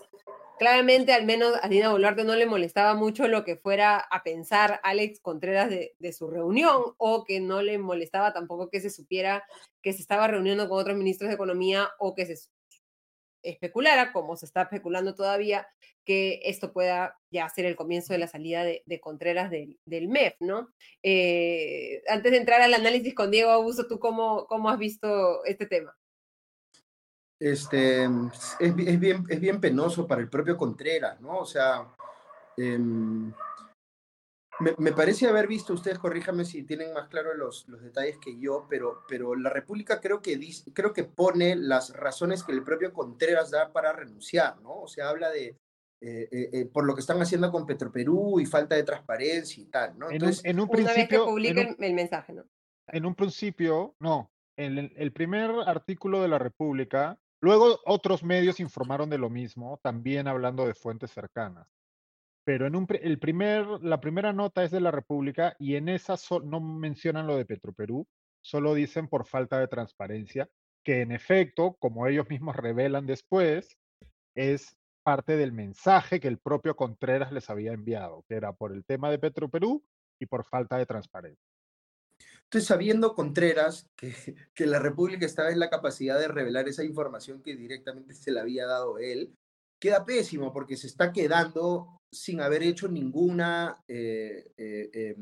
claramente 0.58 1.14
al 1.14 1.26
menos 1.26 1.54
a 1.62 1.68
Dina 1.68 1.92
Boluarte 1.92 2.24
no 2.24 2.36
le 2.36 2.46
molestaba 2.46 2.94
mucho 2.94 3.28
lo 3.28 3.44
que 3.44 3.58
fuera 3.58 3.98
a 3.98 4.24
pensar 4.24 4.80
Alex 4.84 5.20
Contreras 5.20 5.70
de, 5.70 6.14
su 6.14 6.30
reunión 6.30 6.94
o 6.98 7.26
que 7.26 7.40
no 7.40 7.62
le 7.62 7.78
molestaba 7.78 8.34
tampoco 8.34 8.70
que 8.70 8.82
se 8.82 8.90
supiera 8.90 9.44
que 9.82 9.94
se 9.94 10.02
estaba 10.02 10.28
reuniendo 10.28 10.70
con 10.70 10.80
otros 10.80 10.98
ministros 10.98 11.30
de 11.30 11.36
Economía 11.36 11.90
o 12.00 12.16
que 12.16 12.26
se 12.26 12.36
especulara, 13.44 14.12
como 14.12 14.36
se 14.36 14.46
está 14.46 14.64
especulando 14.64 15.14
todavía, 15.14 15.68
que 16.04 16.42
esto 16.46 16.74
pueda 16.74 17.20
ya 17.32 17.48
ser 17.50 17.66
el 17.66 17.76
comienzo 17.76 18.14
de 18.14 18.20
la 18.20 18.28
salida 18.28 18.64
de, 18.64 19.00
Contreras 19.00 19.52
del, 19.52 19.80
del 19.86 20.08
MEF, 20.08 20.36
¿no? 20.40 20.70
Eh, 21.04 22.02
antes 22.08 22.32
de 22.32 22.38
entrar 22.38 22.62
al 22.62 22.74
análisis 22.74 23.14
con 23.14 23.32
Diego 23.32 23.52
Augusto, 23.52 23.88
¿tú 23.88 24.00
cómo, 24.00 24.46
cómo 24.48 24.70
has 24.70 24.80
visto 24.80 25.46
este 25.46 25.66
tema? 25.68 25.96
Este, 27.40 28.06
es, 28.60 28.76
bi- 28.76 28.88
es 28.88 29.00
bien, 29.00 29.26
es 29.30 29.40
bien 29.40 29.60
penoso 29.60 30.08
para 30.08 30.22
el 30.22 30.30
propio 30.30 30.58
Contreras, 30.58 31.20
¿no? 31.22 31.40
O 31.40 31.46
sea, 31.46 31.88
em, 32.58 33.32
me, 34.60 34.74
me 34.78 34.94
parece 34.94 35.28
haber 35.28 35.48
visto, 35.48 35.74
ustedes 35.74 36.00
corríjame 36.00 36.46
si 36.46 36.64
tienen 36.64 36.94
más 36.94 37.10
claro 37.10 37.34
los, 37.34 37.68
los 37.68 37.82
detalles 37.82 38.18
que 38.20 38.40
yo, 38.40 38.68
pero, 38.70 39.04
pero 39.08 39.36
la 39.36 39.50
República 39.50 40.00
creo 40.00 40.22
que, 40.22 40.38
dice, 40.38 40.72
creo 40.74 40.94
que 40.94 41.04
pone 41.04 41.56
las 41.58 41.92
razones 41.94 42.44
que 42.44 42.54
el 42.54 42.64
propio 42.64 42.94
Contreras 42.94 43.52
da 43.52 43.74
para 43.74 43.92
renunciar, 43.92 44.62
¿no? 44.62 44.82
O 44.84 44.88
sea, 44.88 45.10
habla 45.10 45.30
de, 45.30 45.58
eh, 46.02 46.30
eh, 46.32 46.50
eh, 46.54 46.66
por 46.72 46.86
lo 46.86 46.94
que 46.96 47.02
están 47.02 47.22
haciendo 47.22 47.52
con 47.52 47.66
Petroperú 47.66 48.40
y 48.40 48.46
falta 48.46 48.76
de 48.76 48.84
transparencia 48.84 49.62
y 49.62 49.66
tal, 49.66 49.98
¿no? 50.00 50.06
En 50.06 50.12
un, 50.12 50.14
Entonces, 50.14 50.46
en 50.46 50.60
un 50.62 50.70
Una 50.70 50.78
vez 50.78 50.86
que 50.86 50.94
principio, 50.94 51.20
en 51.24 51.30
publiquen 51.30 51.76
un- 51.78 51.84
el 51.84 51.94
mensaje, 51.94 52.34
¿no? 52.34 52.46
en 52.88 53.06
un 53.06 53.16
principio, 53.16 53.96
no. 54.00 54.32
En 54.58 54.78
el, 54.78 54.94
el 54.96 55.12
primer 55.12 55.52
artículo 55.66 56.22
de 56.22 56.30
la 56.30 56.40
República, 56.40 57.18
luego 57.46 57.80
otros 57.86 58.24
medios 58.24 58.60
informaron 58.60 59.08
de 59.08 59.20
lo 59.20 59.30
mismo, 59.30 59.80
también 59.84 60.28
hablando 60.28 60.66
de 60.66 60.74
fuentes 60.74 61.12
cercanas. 61.12 61.68
Pero 62.44 62.66
en 62.66 62.88
el 63.04 63.20
primer, 63.20 63.68
la 63.84 64.02
primera 64.02 64.34
nota 64.34 64.64
es 64.64 64.72
de 64.72 64.82
la 64.82 64.90
República 64.90 65.56
y 65.60 65.76
en 65.76 65.88
esa 65.88 66.16
no 66.44 66.60
mencionan 66.60 67.28
lo 67.28 67.38
de 67.38 67.46
Petroperú, 67.46 68.08
solo 68.42 68.74
dicen 68.74 69.08
por 69.08 69.28
falta 69.28 69.60
de 69.60 69.68
transparencia, 69.68 70.50
que 70.84 71.02
en 71.02 71.12
efecto, 71.12 71.76
como 71.80 72.08
ellos 72.08 72.28
mismos 72.30 72.56
revelan 72.56 73.06
después, 73.06 73.78
es 74.36 74.76
parte 75.04 75.38
del 75.38 75.52
mensaje 75.52 76.20
que 76.20 76.28
el 76.28 76.40
propio 76.40 76.76
Contreras 76.76 77.32
les 77.32 77.48
había 77.52 77.74
enviado, 77.74 78.26
que 78.28 78.36
era 78.36 78.54
por 78.54 78.74
el 78.74 78.86
tema 78.86 79.12
de 79.12 79.20
Petroperú 79.20 79.86
y 80.20 80.26
por 80.26 80.46
falta 80.46 80.78
de 80.78 80.88
transparencia. 80.88 81.55
Entonces, 82.46 82.68
sabiendo 82.68 83.16
Contreras 83.16 83.90
que, 83.98 84.66
la 84.66 84.80
República 84.80 85.26
estaba 85.26 85.52
en 85.52 85.60
la 85.60 85.70
capacidad 85.70 86.20
de 86.20 86.28
revelar 86.28 86.68
esa 86.68 86.84
información 86.84 87.42
que 87.42 87.56
directamente 87.56 88.14
se 88.14 88.32
le 88.32 88.40
había 88.40 88.66
dado 88.66 88.98
él, 88.98 89.36
queda 89.80 90.06
pésimo 90.06 90.54
porque 90.54 90.78
se 90.78 90.88
está 90.88 91.12
quedando 91.12 92.00
sin 92.12 92.40
haber 92.42 92.64
hecho 92.64 92.88
ninguna, 92.88 93.84
eh, 93.88 94.52
eh, 94.58 94.90
eh, 94.94 95.16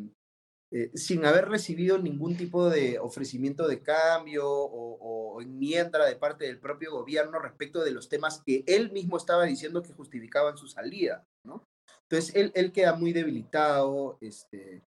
eh, 0.72 0.92
sin 0.96 1.26
haber 1.26 1.50
recibido 1.50 1.98
ningún 1.98 2.38
tipo 2.38 2.70
de 2.70 3.00
ofrecimiento 3.00 3.68
de 3.68 3.82
cambio 3.82 4.48
o, 4.48 5.34
o 5.36 5.42
enmienda 5.42 6.06
de 6.06 6.16
parte 6.16 6.46
del 6.46 6.60
propio 6.60 6.92
gobierno 6.92 7.40
respecto 7.40 7.84
de 7.84 7.92
los 7.92 8.10
temas 8.10 8.42
que 8.46 8.64
él 8.68 8.92
mismo 8.92 9.18
estaba 9.18 9.46
diciendo 9.46 9.82
que 9.82 9.94
justificaban 9.94 10.58
su 10.58 10.68
salida, 10.68 11.26
¿no? 11.44 11.68
Entonces, 12.04 12.36
él, 12.36 12.52
él 12.56 12.72
queda 12.72 12.94
muy 12.96 13.12
debilitado, 13.12 14.18
este, 14.22 14.84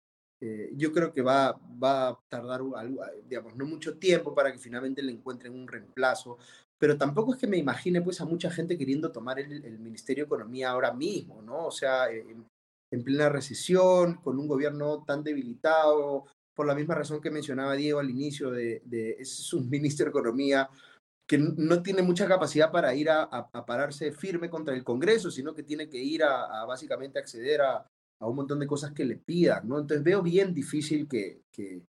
eh, 0.45 0.71
yo 0.75 0.91
creo 0.91 1.13
que 1.13 1.21
va, 1.21 1.57
va 1.81 2.09
a 2.09 2.19
tardar, 2.27 2.59
algo, 2.59 2.77
digamos, 3.29 3.55
no 3.55 3.65
mucho 3.65 3.97
tiempo 3.97 4.35
para 4.35 4.51
que 4.51 4.59
finalmente 4.59 5.01
le 5.01 5.13
encuentren 5.13 5.53
un 5.53 5.65
reemplazo, 5.65 6.37
pero 6.77 6.97
tampoco 6.97 7.33
es 7.33 7.39
que 7.39 7.47
me 7.47 7.55
imagine 7.55 8.01
pues 8.01 8.19
a 8.19 8.25
mucha 8.25 8.51
gente 8.51 8.77
queriendo 8.77 9.09
tomar 9.09 9.39
el, 9.39 9.79
Ministerio 9.79 10.25
de 10.25 10.27
Economía 10.27 10.71
ahora 10.71 10.91
mismo, 10.91 11.41
¿no? 11.41 11.67
O 11.67 11.71
sea, 11.71 12.11
en, 12.11 12.45
en 12.91 13.03
plena 13.05 13.29
recesión, 13.29 14.15
con 14.15 14.37
un 14.37 14.49
gobierno 14.49 15.05
tan 15.05 15.23
debilitado, 15.23 16.25
por 16.53 16.67
la 16.67 16.75
misma 16.75 16.95
razón 16.95 17.21
que 17.21 17.31
mencionaba 17.31 17.75
Diego 17.75 18.01
al 18.01 18.09
inicio 18.09 18.51
de, 18.51 18.81
de 18.83 19.11
es 19.11 19.53
un 19.53 19.69
ministro 19.69 20.03
de 20.03 20.09
Economía 20.09 20.69
que 21.25 21.37
no 21.37 21.81
tiene 21.81 22.01
mucha 22.01 22.27
capacidad 22.27 22.69
para 22.69 22.93
ir 22.93 23.09
a 23.09 23.49
pararse 23.65 24.11
firme 24.11 24.49
contra 24.49 24.75
el 24.75 24.83
Congreso, 24.83 25.31
sino 25.31 25.53
que 25.53 25.63
tiene 25.63 25.89
que 25.89 25.99
ir 25.99 26.21
a, 26.21 26.61
a 26.61 26.65
básicamente 26.65 27.17
acceder 27.17 27.61
a, 27.61 27.87
a 28.19 28.27
un 28.27 28.35
montón 28.35 28.59
de 28.59 28.67
cosas 28.67 28.91
que 28.93 29.05
le 29.05 29.17
pidan, 29.17 29.67
¿no? 29.67 29.79
Entonces 29.79 30.03
veo 30.03 30.21
bien 30.21 30.53
difícil 30.53 31.07
que, 31.07 31.41
que, 31.51 31.81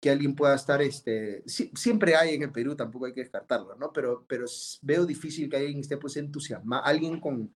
que 0.00 0.10
alguien 0.10 0.34
pueda 0.34 0.54
estar, 0.56 0.82
este, 0.82 1.42
si- 1.46 1.70
siempre 1.74 2.16
hay 2.16 2.34
en 2.34 2.42
el 2.42 2.50
Perú, 2.52 2.74
tampoco 2.74 3.06
hay 3.06 3.12
que 3.14 3.20
descartarlo, 3.20 3.76
¿no? 3.76 3.92
Pero, 3.92 4.24
pero 4.26 4.46
veo 4.82 5.06
difícil 5.06 5.48
que 5.48 5.56
alguien 5.56 5.78
esté 5.78 5.96
pues 5.96 6.16
entusiasmado, 6.16 6.84
alguien 6.84 7.20
con, 7.20 7.54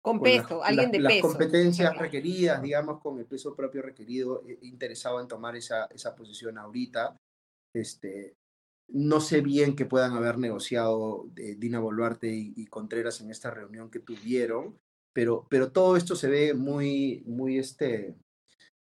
Con 0.00 0.18
con 0.18 0.28
las- 0.30 0.42
peso, 0.42 0.64
alguien 0.64 0.84
las- 0.86 0.92
de 0.92 0.98
las 1.00 1.12
peso. 1.12 1.28
competencias 1.28 1.90
claro. 1.90 2.04
requeridas, 2.04 2.62
digamos, 2.62 3.00
con 3.00 3.18
el 3.18 3.26
peso 3.26 3.54
propio 3.54 3.82
requerido, 3.82 4.42
eh, 4.48 4.58
interesado 4.62 5.20
en 5.20 5.28
tomar 5.28 5.54
esa, 5.56 5.84
esa 5.86 6.14
posición 6.16 6.56
ahorita. 6.58 7.14
Este, 7.74 8.34
no 8.88 9.20
sé 9.20 9.40
bien 9.42 9.76
que 9.76 9.86
puedan 9.86 10.12
haber 10.12 10.38
negociado 10.38 11.26
eh, 11.36 11.54
Dina 11.58 11.78
Boluarte 11.80 12.28
y, 12.34 12.52
y 12.56 12.66
Contreras 12.66 13.20
en 13.20 13.30
esta 13.30 13.50
reunión 13.50 13.90
que 13.90 14.00
tuvieron, 14.00 14.78
pero, 15.12 15.46
pero 15.50 15.70
todo 15.72 15.96
esto 15.96 16.16
se 16.16 16.28
ve 16.28 16.54
muy, 16.54 17.22
muy 17.26 17.58
este, 17.58 18.14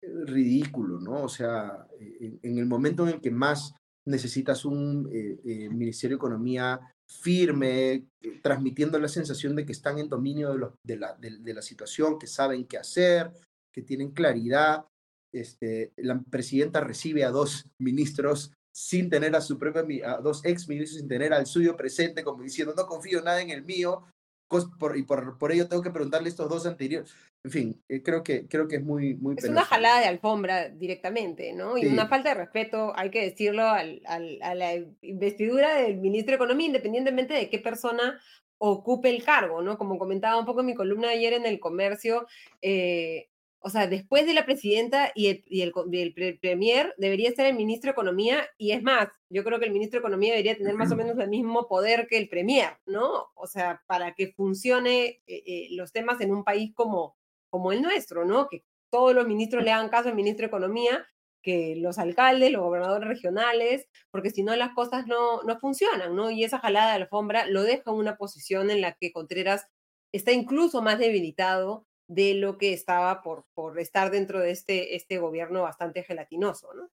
ridículo, 0.02 1.00
¿no? 1.00 1.24
O 1.24 1.30
sea, 1.30 1.88
en, 2.00 2.58
el 2.58 2.66
momento 2.66 3.08
en 3.08 3.16
el 3.16 3.22
que 3.22 3.32
más 3.32 3.74
necesitas 4.08 4.66
un 4.66 5.10
eh, 5.12 5.40
eh, 5.46 5.70
Ministerio 5.70 6.16
de 6.16 6.20
Economía 6.20 6.80
firme, 7.08 7.92
eh, 7.92 8.06
transmitiendo 8.42 8.98
la 9.00 9.08
sensación 9.08 9.56
de 9.56 9.66
que 9.66 9.72
están 9.72 9.98
en 10.00 10.10
dominio 10.10 10.52
de, 10.52 10.58
los- 10.58 10.74
de 10.86 10.98
la, 10.98 11.16
de- 11.16 11.54
la 11.54 11.62
situación, 11.62 12.18
que 12.20 12.28
saben 12.28 12.66
qué 12.66 12.78
hacer, 12.78 13.32
que 13.74 13.82
tienen 13.82 14.12
claridad. 14.12 14.86
Este, 15.34 15.92
la 15.98 16.20
presidenta 16.22 16.82
recibe 16.82 17.24
a 17.24 17.30
dos 17.30 17.66
ministros 17.80 18.52
sin 18.76 19.10
tener 19.10 19.36
a 19.36 19.42
su 19.42 19.60
propia, 19.60 20.14
a 20.14 20.22
dos 20.22 20.44
ex 20.46 20.68
ministros 20.68 21.00
sin 21.00 21.08
tener 21.08 21.34
al 21.34 21.46
suyo 21.46 21.76
presente, 21.76 22.24
como 22.24 22.44
diciendo, 22.44 22.74
no 22.76 22.86
confío 22.88 23.22
nada 23.22 23.42
en 23.42 23.50
el 23.50 23.64
mío, 23.64 24.04
por- 24.50 24.98
y 24.98 25.04
por, 25.04 25.38
por 25.38 25.52
ello 25.52 25.68
tengo 25.70 25.82
que 25.84 25.92
preguntarle 25.92 26.28
estos 26.28 26.50
dos 26.50 26.66
anteriores. 26.66 27.14
En 27.44 27.52
fin, 27.52 27.84
eh, 27.88 28.02
creo, 28.04 28.24
que, 28.24 28.48
creo 28.48 28.68
que 28.68 28.78
es 28.78 28.84
muy, 28.84 29.16
muy 29.16 29.36
Es 29.38 29.48
una 29.48 29.64
jalada 29.64 30.02
de 30.02 30.08
alfombra 30.08 30.68
directamente, 30.70 31.54
¿no? 31.54 31.78
Y 31.78 31.84
Sí. 31.84 31.88
una 31.88 32.08
falta 32.08 32.30
de 32.30 32.36
respeto, 32.36 32.92
hay 32.98 33.12
que 33.12 33.22
decirlo, 33.24 33.64
al- 33.64 34.02
al- 34.06 34.40
a 34.42 34.56
la 34.56 34.74
investidura 35.02 35.76
del 35.76 35.98
ministro 35.98 36.32
de 36.32 36.36
Economía, 36.36 36.68
independientemente 36.68 37.34
de 37.34 37.50
qué 37.50 37.60
persona 37.60 38.20
ocupe 38.58 39.10
el 39.10 39.24
cargo, 39.24 39.62
¿no? 39.62 39.78
Como 39.78 39.98
comentaba 39.98 40.38
un 40.38 40.46
poco 40.46 40.60
en 40.62 40.66
mi 40.66 40.76
columna 40.76 41.10
ayer 41.12 41.32
en 41.34 41.46
el 41.46 41.60
comercio, 41.62 42.28
eh, 42.62 43.30
o 43.62 43.70
sea, 43.70 43.88
después 43.88 44.26
de 44.26 44.34
la 44.34 44.46
presidenta 44.46 45.12
y 45.14 45.28
el, 45.28 45.44
y 45.48 45.62
el, 45.62 46.40
premier, 46.40 46.94
debería 46.98 47.32
ser 47.32 47.48
el 47.48 47.56
ministro 47.56 47.90
de 47.90 47.92
Economía, 47.92 48.48
y 48.58 48.72
es 48.72 48.82
más, 48.82 49.10
yo 49.30 49.44
creo 49.44 49.60
que 49.60 49.66
el 49.66 49.74
ministro 49.74 49.98
de 49.98 50.02
Economía 50.02 50.32
debería 50.32 50.58
tener 50.58 50.76
más 50.76 50.92
o 50.92 50.96
menos 50.96 51.18
el 51.20 51.30
mismo 51.30 51.68
poder 51.68 52.08
que 52.08 52.18
el 52.18 52.30
premier, 52.30 52.78
¿no? 52.86 53.28
O 53.36 53.48
sea, 53.48 53.82
para 53.86 54.14
que 54.14 54.32
funcione 54.32 55.22
eh, 55.28 55.44
eh, 55.46 55.68
los 55.72 55.92
temas 55.92 56.22
en 56.22 56.32
un 56.34 56.44
país 56.44 56.74
como, 56.74 57.18
como 57.50 57.72
el 57.74 57.82
nuestro, 57.82 58.26
¿no? 58.26 58.48
Que 58.48 58.64
todos 58.90 59.14
los 59.14 59.28
ministros 59.28 59.64
le 59.64 59.72
hagan 59.72 59.90
caso 59.90 60.10
al 60.10 60.16
ministro 60.16 60.44
de 60.44 60.48
Economía, 60.48 61.06
que 61.42 61.76
los 61.76 62.00
alcaldes, 62.00 62.52
los 62.52 62.62
gobernadores 62.62 63.08
regionales, 63.08 63.88
porque 64.12 64.30
si 64.30 64.44
no 64.44 64.56
las 64.56 64.74
cosas 64.74 65.06
no, 65.06 65.44
no 65.44 65.60
funcionan, 65.60 66.16
¿no? 66.16 66.32
Y 66.32 66.44
esa 66.44 66.60
jalada 66.60 66.90
de 66.96 67.04
alfombra 67.04 67.46
lo 67.46 67.64
deja 67.64 67.92
en 67.92 67.98
una 67.98 68.18
posición 68.18 68.72
en 68.72 68.82
la 68.82 68.94
que 68.94 69.12
Contreras 69.12 69.68
está 70.12 70.32
incluso 70.32 70.82
más 70.82 70.98
debilitado 71.00 71.86
de 72.10 72.34
lo 72.34 72.58
que 72.58 72.74
estaba 72.74 73.22
por, 73.22 73.46
por 73.54 73.80
estar 73.80 74.10
dentro 74.10 74.40
de 74.40 74.52
este, 74.52 74.96
este 74.96 75.20
gobierno 75.20 75.62
bastante 75.62 76.04
gelatinoso, 76.04 76.74
¿no? 76.74 76.90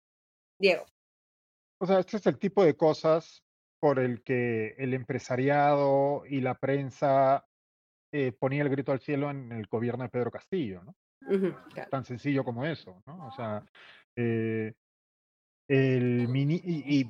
Diego. 0.58 0.84
O 1.80 1.86
sea, 1.86 2.00
este 2.00 2.16
es 2.16 2.26
el 2.26 2.38
tipo 2.38 2.64
de 2.64 2.76
cosas 2.76 3.44
por 3.80 4.00
el 4.00 4.22
que 4.22 4.74
el 4.76 4.92
empresariado 4.92 6.24
y 6.26 6.40
la 6.40 6.54
prensa 6.54 7.46
eh, 8.12 8.32
ponía 8.32 8.62
el 8.62 8.70
grito 8.70 8.90
al 8.90 9.00
cielo 9.00 9.30
en 9.30 9.52
el 9.52 9.66
gobierno 9.66 10.04
de 10.04 10.10
Pedro 10.10 10.30
Castillo, 10.30 10.82
¿no? 10.82 10.96
Tan 11.90 12.04
sencillo 12.04 12.44
como 12.44 12.64
eso, 12.64 13.02
¿no? 13.06 13.28
O 13.28 13.32
sea, 13.32 13.64
eh, 14.16 14.74
el 15.68 16.28
mini, 16.28 16.60
y, 16.64 17.08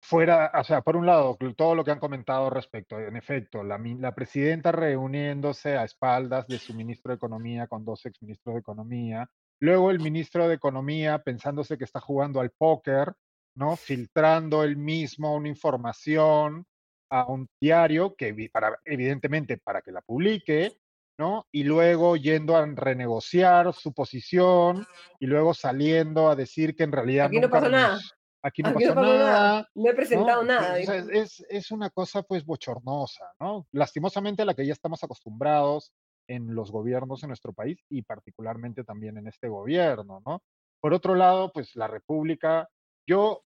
fuera, 0.00 0.50
o 0.58 0.64
sea, 0.64 0.80
por 0.80 0.96
un 0.96 1.06
lado, 1.06 1.36
todo 1.56 1.74
lo 1.74 1.84
que 1.84 1.90
han 1.90 2.00
comentado 2.00 2.50
respecto, 2.50 2.98
en 2.98 3.16
efecto, 3.16 3.62
la, 3.62 3.78
la 3.78 4.14
presidenta 4.14 4.72
reuniéndose 4.72 5.76
a 5.76 5.84
espaldas 5.84 6.46
de 6.46 6.58
su 6.58 6.74
ministro 6.74 7.10
de 7.10 7.16
Economía 7.16 7.66
con 7.66 7.84
dos 7.84 8.06
exministros 8.06 8.54
de 8.54 8.60
Economía, 8.60 9.28
luego 9.60 9.90
el 9.90 10.00
ministro 10.00 10.48
de 10.48 10.54
Economía 10.54 11.18
pensándose 11.18 11.76
que 11.76 11.84
está 11.84 12.00
jugando 12.00 12.40
al 12.40 12.50
póker, 12.50 13.12
¿no? 13.54 13.76
Filtrando 13.76 14.64
él 14.64 14.76
mismo 14.76 15.34
una 15.34 15.48
información 15.48 16.64
a 17.10 17.26
un 17.26 17.48
diario 17.60 18.14
que 18.14 18.50
para, 18.52 18.78
evidentemente 18.84 19.58
para 19.58 19.82
que 19.82 19.92
la 19.92 20.00
publique, 20.00 20.72
¿no? 21.18 21.46
Y 21.52 21.64
luego 21.64 22.16
yendo 22.16 22.56
a 22.56 22.64
renegociar 22.64 23.74
su 23.74 23.92
posición 23.92 24.86
y 25.18 25.26
luego 25.26 25.52
saliendo 25.52 26.30
a 26.30 26.36
decir 26.36 26.74
que 26.74 26.84
en 26.84 26.92
realidad 26.92 27.26
Aquí 27.26 27.40
no 27.40 27.50
pasó 27.50 27.68
nada 27.68 27.98
aquí 28.42 28.62
no 28.62 28.72
pasó 28.74 28.94
nada. 28.94 29.68
No 29.74 29.90
he 29.90 29.94
presentado 29.94 30.42
nada. 30.42 30.78
es, 30.78 31.44
es, 31.48 31.70
una 31.70 31.90
cosa 31.90 32.22
pues 32.22 32.44
bochornosa, 32.44 33.24
¿no? 33.40 33.66
Lastimosamente 33.72 34.42
a 34.42 34.44
la 34.44 34.54
que 34.54 34.66
ya 34.66 34.72
estamos 34.72 35.02
acostumbrados 35.02 35.92
en 36.28 36.54
los 36.54 36.70
gobiernos 36.70 37.22
en 37.22 37.28
nuestro 37.28 37.52
país 37.52 37.84
y 37.88 38.02
particularmente 38.02 38.84
también 38.84 39.18
en 39.18 39.26
este 39.26 39.48
gobierno, 39.48 40.22
¿no? 40.24 40.42
Por 40.80 40.94
otro 40.94 41.14
lado, 41.14 41.52
pues 41.52 41.74
la 41.76 41.88
República, 41.88 42.68
yo, 43.06 43.44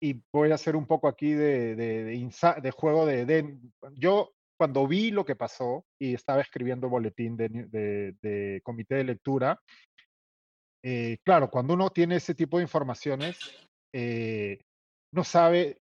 y 0.00 0.20
voy 0.32 0.50
a 0.50 0.54
hacer 0.56 0.76
un 0.76 0.86
poco 0.86 1.06
aquí 1.08 1.32
de, 1.32 1.76
de, 1.76 2.30
de, 2.62 2.70
juego 2.72 3.06
de, 3.06 3.58
yo 3.92 4.32
cuando 4.56 4.86
vi 4.86 5.10
lo 5.10 5.24
que 5.24 5.36
pasó 5.36 5.84
y 5.98 6.14
estaba 6.14 6.40
escribiendo 6.40 6.86
el 6.86 6.90
boletín 6.90 7.36
de, 7.36 8.60
comité 8.64 8.96
de 8.96 9.04
lectura, 9.04 9.60
eh, 10.82 11.18
claro, 11.24 11.50
cuando 11.50 11.74
uno 11.74 11.90
tiene 11.90 12.16
ese 12.16 12.34
tipo 12.34 12.58
de 12.58 12.64
informaciones, 12.64 13.38
eh, 13.96 14.58
no 15.12 15.22
sabe, 15.22 15.78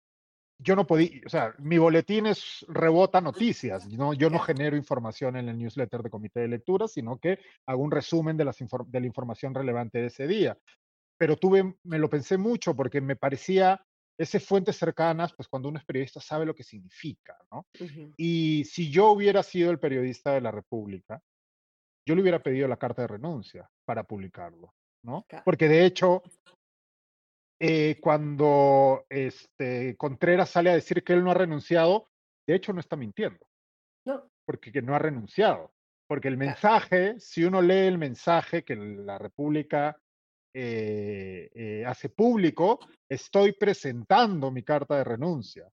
yo 0.58 0.74
no 0.74 0.86
podía, 0.86 1.20
o 1.26 1.28
sea, 1.28 1.54
mi 1.58 1.76
boletín 1.76 2.24
es 2.24 2.64
rebota 2.66 3.20
noticias, 3.20 3.86
¿no? 3.86 4.14
yo 4.14 4.30
no 4.30 4.38
genero 4.38 4.78
información 4.78 5.36
en 5.36 5.50
el 5.50 5.58
newsletter 5.58 6.02
de 6.02 6.08
comité 6.08 6.40
de 6.40 6.48
lectura, 6.48 6.88
sino 6.88 7.18
que 7.18 7.38
hago 7.66 7.82
un 7.82 7.90
resumen 7.90 8.38
de, 8.38 8.46
las 8.46 8.56
de 8.58 9.00
la 9.00 9.06
información 9.06 9.54
relevante 9.54 9.98
de 9.98 10.06
ese 10.06 10.26
día. 10.26 10.56
Pero 11.18 11.36
tuve, 11.36 11.74
me 11.84 11.98
lo 11.98 12.08
pensé 12.08 12.38
mucho 12.38 12.74
porque 12.74 13.02
me 13.02 13.16
parecía 13.16 13.84
esas 14.16 14.42
fuentes 14.42 14.76
cercanas, 14.76 15.34
pues 15.34 15.46
cuando 15.46 15.68
uno 15.68 15.78
es 15.78 15.84
periodista 15.84 16.18
sabe 16.18 16.46
lo 16.46 16.54
que 16.54 16.64
significa, 16.64 17.36
¿no? 17.52 17.66
Y 18.16 18.64
si 18.64 18.90
yo 18.90 19.10
hubiera 19.10 19.42
sido 19.42 19.70
el 19.70 19.78
periodista 19.78 20.32
de 20.32 20.40
la 20.40 20.50
República, 20.50 21.20
yo 22.06 22.14
le 22.14 22.22
hubiera 22.22 22.42
pedido 22.42 22.66
la 22.68 22.78
carta 22.78 23.02
de 23.02 23.08
renuncia 23.08 23.68
para 23.84 24.04
publicarlo, 24.04 24.72
¿no? 25.04 25.26
Porque 25.44 25.68
de 25.68 25.84
hecho, 25.84 26.22
eh, 27.60 27.98
cuando 28.00 29.04
este, 29.08 29.96
Contreras 29.96 30.50
sale 30.50 30.70
a 30.70 30.74
decir 30.74 31.02
que 31.02 31.12
él 31.12 31.24
no 31.24 31.30
ha 31.30 31.34
renunciado, 31.34 32.08
de 32.46 32.54
hecho 32.54 32.72
no 32.72 32.80
está 32.80 32.96
mintiendo. 32.96 33.46
No. 34.06 34.30
Porque 34.44 34.72
que 34.72 34.82
no 34.82 34.94
ha 34.94 34.98
renunciado. 34.98 35.72
Porque 36.06 36.28
el 36.28 36.36
mensaje, 36.36 37.18
si 37.18 37.44
uno 37.44 37.60
lee 37.60 37.86
el 37.86 37.98
mensaje 37.98 38.64
que 38.64 38.76
la 38.76 39.18
República 39.18 39.96
eh, 40.54 41.50
eh, 41.54 41.84
hace 41.86 42.08
público, 42.08 42.78
estoy 43.08 43.52
presentando 43.52 44.50
mi 44.50 44.62
carta 44.62 44.96
de 44.96 45.04
renuncia. 45.04 45.68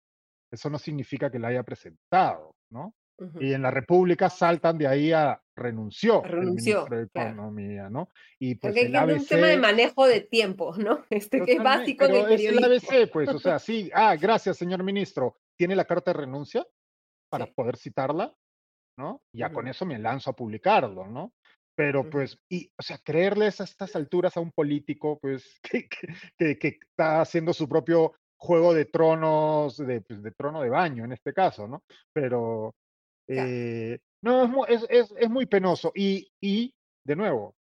Eso 0.52 0.70
no 0.70 0.78
significa 0.78 1.32
que 1.32 1.40
la 1.40 1.49
haya 1.49 1.64
presentado, 1.64 2.56
¿no? 2.70 2.94
Y 3.40 3.53
en 3.53 3.62
la 3.62 3.72
República 3.72 4.30
saltan 4.30 4.78
de 4.78 4.88
ahí 4.88 5.14
a 5.14 5.41
renunció, 5.56 6.22
renunció 6.22 6.86
el 6.86 6.91
ministro 6.91 6.98
de 6.98 7.03
Economía, 7.03 7.90
¿no? 7.90 8.11
Y 8.40 8.56
pues 8.56 8.73
Porque 8.73 8.88
el 8.88 9.18
un 9.18 9.26
tema 9.26 9.48
de 9.48 9.57
manejo 9.57 10.07
de 10.07 10.22
tiempo, 10.22 10.76
¿no? 10.77 11.06
Este 11.10 11.41
que 11.41 11.53
es 11.53 11.64
básico 11.64 12.06
en 12.06 12.15
el 12.15 12.23
periodismo. 12.23 12.60
Es 12.60 12.90
el 12.90 12.99
ABC, 12.99 13.11
pues, 13.11 13.30
o 13.30 13.40
sea, 13.40 13.60
sí, 13.60 13.90
ah, 13.94 14.15
gracias, 14.15 14.57
señor 14.57 14.84
ministro. 14.84 15.38
¿Tiene 15.57 15.76
la 15.76 15.86
carta 15.86 16.11
de 16.11 16.19
renuncia 16.19 16.65
para 17.30 17.45
poder 17.48 17.77
citarla? 17.77 18.34
¿No? 18.98 19.22
Ya 19.34 19.52
con 19.52 19.68
eso 19.68 19.86
me 19.86 19.99
lanzo 19.99 20.30
a 20.30 20.36
publicarlo, 20.36 21.07
¿no? 21.07 21.34
Pero 21.77 22.10
pues, 22.10 22.40
y, 22.49 22.72
o 22.77 22.82
sea, 22.82 22.98
creerles 23.03 23.60
a 23.60 23.65
estas 23.65 23.94
alturas 23.98 24.38
a 24.38 24.40
un 24.40 24.52
político, 24.52 25.19
pues, 25.19 25.60
que, 25.69 25.90
que, 26.38 26.57
que 26.57 26.68
está 26.68 27.22
haciendo 27.22 27.53
su 27.53 27.68
propio 27.68 28.14
juego 28.38 28.73
de 28.73 28.86
tronos, 28.86 29.77
de, 29.77 30.02
pues, 30.02 30.23
de 30.23 30.32
trono 30.32 30.61
de 30.61 30.69
baño 30.69 31.03
en 31.03 31.11
este 31.11 31.34
caso, 31.34 31.68
¿no? 31.68 31.84
Pero, 32.14 32.73
eh, 33.27 33.99
no, 34.26 34.65
es, 34.65 34.85
es, 34.89 35.14
es, 35.18 35.30
muy 35.30 35.45
penoso. 35.45 35.91
Y, 35.93 36.31
y, 36.41 36.73
de 37.03 37.15
nuevo, 37.15 37.56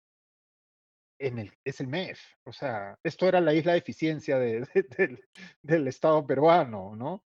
en 1.19 1.39
el, 1.39 1.51
es 1.63 1.79
el 1.79 1.87
MEF. 1.87 2.19
O 2.43 2.51
sea, 2.51 2.97
esto 3.03 3.27
era 3.27 3.39
la 3.39 3.53
isla 3.53 3.73
de 3.73 3.77
eficiencia 3.77 4.39
de, 4.39 4.65
del, 4.97 5.23
del, 5.61 5.87
Estado 5.87 6.25
peruano, 6.25 6.95
¿no? 6.95 7.23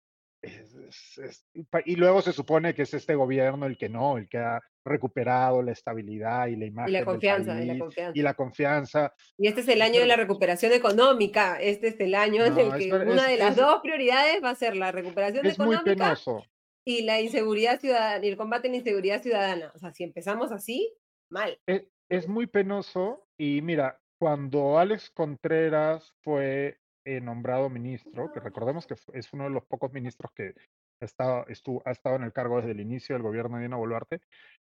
y 1.85 1.95
luego 1.95 2.21
se 2.21 2.33
supone 2.33 2.75
que 2.75 2.83
es 2.83 2.93
este 2.95 3.15
gobierno 3.15 3.65
el 3.67 3.79
que 3.79 3.89
no, 3.89 4.19
el 4.19 4.29
que 4.29 4.39
ha 4.39 4.61
recuperado 4.85 5.63
la 5.63 5.71
estabilidad 5.71 6.49
y 6.49 6.57
la 6.57 6.67
imagen. 6.67 6.91
Y 6.91 6.93
la 6.99 7.05
confianza, 7.05 7.63
y 7.63 7.67
la 7.67 7.79
confianza. 7.79 8.19
Y 8.19 8.23
la 8.23 8.35
confianza. 8.35 9.15
Y 9.39 9.47
este 9.47 9.61
es 9.61 9.69
el 9.69 9.83
año 9.83 10.01
de 10.01 10.07
la 10.07 10.17
recuperación 10.17 10.73
económica. 10.73 11.61
Este 11.61 11.89
es 11.89 12.01
el 12.01 12.17
año 12.17 12.45
en 12.45 12.59
el 12.59 12.75
que 12.77 12.93
una 12.93 13.29
de 13.29 13.37
las 13.37 13.55
dos 13.55 13.81
prioridades 13.83 14.43
va 14.43 14.51
a 14.51 14.57
ser 14.57 14.75
la 14.75 14.91
recuperación 14.91 15.47
es 15.47 15.55
económica. 15.55 15.85
Muy 15.85 15.95
penoso 15.95 16.45
y 16.85 17.03
la 17.03 17.21
inseguridad 17.21 17.81
ciudadana 17.81 18.25
y 18.25 18.29
el 18.29 18.37
combate 18.37 18.69
a 18.69 18.71
la 18.71 18.77
inseguridad 18.79 19.23
ciudadana. 19.23 19.73
O 19.75 19.79
sea, 19.79 19.93
si 19.93 20.05
empezamos 20.05 20.53
así, 20.53 20.93
mal. 21.29 21.59
Es, 21.67 21.85
es 22.09 22.29
muy 22.29 22.47
penoso 22.47 23.27
y 23.39 23.63
mira, 23.63 24.01
cuando 24.19 24.79
Alex 24.79 25.11
Contreras 25.11 26.13
fue 26.23 26.79
eh, 27.05 27.21
nombrado 27.21 27.69
ministro, 27.69 28.33
que 28.33 28.41
recordemos 28.41 28.87
que 28.87 28.95
es 29.13 29.33
uno 29.33 29.45
de 29.45 29.51
los 29.51 29.65
pocos 29.65 29.93
ministros 29.93 30.33
que 30.33 30.55
está, 31.01 31.45
estuvo, 31.49 31.83
ha 31.85 31.91
estado 31.91 32.17
en 32.17 32.23
el 32.23 32.33
cargo 32.33 32.59
desde 32.59 32.71
el 32.71 32.81
inicio 32.81 33.15
del 33.15 33.23
gobierno 33.23 33.57
de 33.57 33.65
Dina 33.65 33.77
Boluarte, 33.77 34.21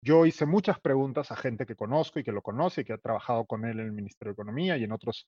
yo 0.02 0.26
hice 0.26 0.46
muchas 0.46 0.80
preguntas 0.80 1.32
a 1.32 1.36
gente 1.36 1.66
que 1.66 1.76
conozco 1.76 2.20
y 2.20 2.24
que 2.24 2.32
lo 2.32 2.42
conoce 2.42 2.82
y 2.82 2.84
que 2.86 2.94
ha 2.94 2.98
trabajado 2.98 3.46
con 3.46 3.66
él 3.66 3.80
en 3.80 3.86
el 3.86 3.92
Ministerio 3.92 4.32
de 4.32 4.42
Economía 4.42 4.78
y 4.78 4.84
en 4.84 4.92
otros 4.92 5.28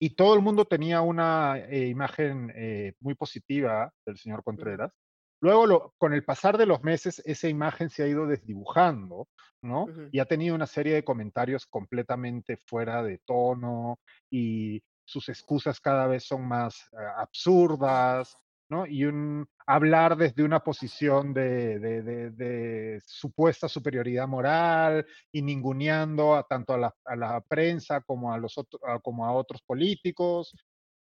y 0.00 0.10
todo 0.10 0.34
el 0.34 0.42
mundo 0.42 0.64
tenía 0.64 1.00
una 1.00 1.58
eh, 1.58 1.88
imagen 1.88 2.52
eh, 2.54 2.94
muy 3.00 3.14
positiva 3.14 3.92
del 4.06 4.16
señor 4.16 4.44
Contreras. 4.44 4.92
Luego, 5.40 5.94
con 5.98 6.12
el 6.12 6.24
pasar 6.24 6.58
de 6.58 6.66
los 6.66 6.82
meses, 6.82 7.22
esa 7.24 7.48
imagen 7.48 7.90
se 7.90 8.02
ha 8.02 8.08
ido 8.08 8.26
desdibujando, 8.26 9.28
¿no? 9.62 9.86
Y 10.10 10.18
ha 10.18 10.24
tenido 10.24 10.54
una 10.54 10.66
serie 10.66 10.94
de 10.94 11.04
comentarios 11.04 11.66
completamente 11.66 12.56
fuera 12.56 13.02
de 13.02 13.18
tono 13.18 14.00
y 14.30 14.82
sus 15.04 15.28
excusas 15.28 15.80
cada 15.80 16.06
vez 16.06 16.24
son 16.24 16.46
más 16.46 16.90
eh, 16.92 16.96
absurdas, 17.16 18.36
¿no? 18.68 18.86
Y 18.86 19.04
un 19.04 19.48
hablar 19.66 20.16
desde 20.16 20.42
una 20.42 20.60
posición 20.60 21.32
de, 21.32 23.00
supuesta 23.06 23.68
superioridad 23.68 24.28
moral 24.28 25.06
y 25.32 25.42
ninguneando 25.42 26.34
a, 26.34 26.42
tanto 26.42 26.74
a 26.74 27.16
la, 27.16 27.40
prensa 27.48 28.00
como 28.02 28.32
a, 28.32 28.38
los 28.38 28.54
como 29.02 29.24
a 29.24 29.32
otros 29.32 29.62
políticos. 29.62 30.54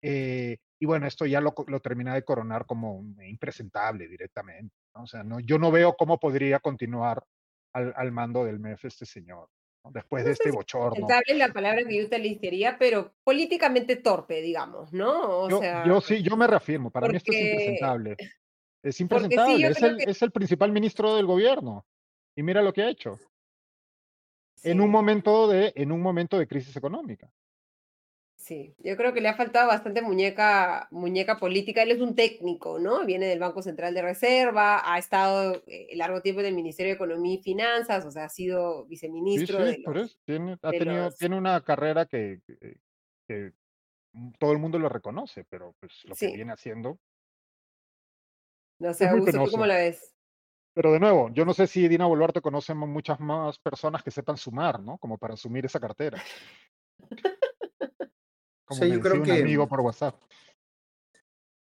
Eh, 0.02 0.58
y 0.84 0.85
bueno, 0.85 1.07
esto 1.07 1.26
ya 1.26 1.39
lo, 1.39 1.53
lo, 1.68 1.80
termina 1.80 2.14
de 2.14 2.26
coronar 2.26 2.65
como 2.65 3.05
impresentable 3.26 4.05
directamente. 4.05 4.76
O 4.95 5.07
sea, 5.07 5.23
no, 5.23 5.39
yo 5.39 5.57
no 5.57 5.72
veo 5.72 5.95
cómo 5.95 6.19
podría 6.19 6.60
continuar 6.60 7.23
al, 7.72 7.93
al 7.95 8.11
mando 8.11 8.43
del 8.43 8.60
MEF 8.60 8.84
este 8.84 9.05
señor, 9.05 9.47
después 9.91 10.26
de 10.26 10.31
este 10.31 10.51
bochorno. 10.51 11.07
es 11.26 11.38
la 11.38 11.53
palabra 11.53 11.85
que 11.85 11.97
yo 11.97 12.05
utilizaría, 12.05 12.77
pero 12.77 13.14
políticamente 13.23 13.95
torpe, 13.95 14.41
digamos, 14.41 14.91
¿no? 14.91 15.43
O 15.43 15.49
yo, 15.49 15.60
sea, 15.61 15.88
yo 15.88 16.01
sí, 16.01 16.22
yo 16.22 16.35
me 16.35 16.47
reafirmo, 16.47 16.91
para 16.91 17.07
mí 17.07 17.15
esto 17.15 17.31
es 17.31 17.39
impresentable. 17.39 18.18
Es 18.84 18.99
impresentable, 18.99 19.68
es, 19.68 19.81
el, 19.81 20.01
es 20.01 20.22
el 20.22 20.31
principal 20.31 20.73
ministro 20.73 21.15
del 21.15 21.27
gobierno. 21.27 21.85
Y 22.35 22.43
mira 22.43 22.61
lo 22.61 22.73
que 22.73 22.81
ha 22.81 22.89
hecho. 22.89 23.18
en 24.64 24.81
un 24.81 24.91
momento 24.91 25.47
de, 25.47 25.72
en 25.77 25.93
un 25.93 26.01
momento 26.01 26.38
de 26.38 26.45
crisis 26.45 26.76
económica. 26.76 27.31
Sí, 28.44 28.76
yo 28.80 28.98
creo 28.98 29.14
que 29.14 29.22
le 29.22 29.30
ha 29.30 29.36
faltado 29.36 29.70
bastante 29.70 30.02
muñeca, 30.02 30.90
muñeca 30.91 31.38
política. 31.38 31.82
Él 31.82 31.91
es 31.91 32.02
un 32.02 32.14
técnico, 32.14 32.78
¿no? 32.78 33.06
Viene 33.06 33.26
del 33.28 33.40
Banco 33.40 33.61
Central 33.61 33.94
de 33.94 34.02
Reserva, 34.02 34.82
ha 34.84 34.98
estado 34.99 35.64
eh, 35.65 35.95
largo 35.95 36.22
tiempo 36.22 36.41
en 36.41 36.48
el 36.48 36.53
Ministerio 36.53 36.90
de 36.91 36.95
Economía 36.95 37.36
y 37.36 37.41
Finanzas, 37.41 38.03
o 38.06 38.11
sea, 38.11 38.26
ha 38.26 38.30
sido 38.30 38.84
viceministro 38.88 39.60
sí, 39.60 39.64
de 39.64 39.76
sí, 39.78 39.82
por 39.84 39.95
los, 39.95 40.10
eso. 40.11 40.20
Tiene, 40.26 40.57
ha 40.61 40.72
de 40.72 40.80
tenido, 40.80 41.06
los- 41.06 41.18
tiene 41.18 41.38
una 41.38 41.61
carrera 41.61 42.06
que, 42.06 42.41
que- 42.45 42.78
que 43.30 43.53
todo 44.40 44.52
el 44.52 44.60
mundo 44.60 44.78
lo 44.78 44.90
reconoce, 44.90 45.45
pero 45.49 45.74
pues 45.80 46.03
lo 46.03 46.14
que 46.14 46.28
viene 46.28 46.52
haciendo. 46.52 46.99
No 48.80 48.94
sé, 48.94 49.06
Augusto, 49.07 49.41
¿tú 49.41 49.52
cómo 49.52 49.65
la 49.65 49.78
ves? 49.78 50.14
Pero 50.74 50.91
de 50.91 50.99
nuevo, 50.99 51.30
yo 51.32 51.45
no 51.45 51.53
sé 51.53 51.65
si 51.68 51.88
Dina 51.88 52.07
Boluarte 52.07 52.41
conoce 52.41 52.74
mu- 52.74 52.88
muchas 52.88 53.22
más 53.22 53.57
personas 53.60 54.03
que 54.03 54.11
sepan 54.11 54.36
sumar, 54.36 54.82
¿no? 54.82 54.98
Como 54.98 55.18
para 55.18 55.36
asumir 55.36 55.65
esa 55.65 55.80
cartera. 55.80 56.22
Como 58.65 58.80
sea, 58.80 58.88
me 58.88 58.95
yo 58.95 59.02
creo 59.02 59.15
un 59.15 59.23
que- 59.23 59.31
amigo 59.41 59.68
por 59.68 59.81
WhatsApp. 59.81 60.15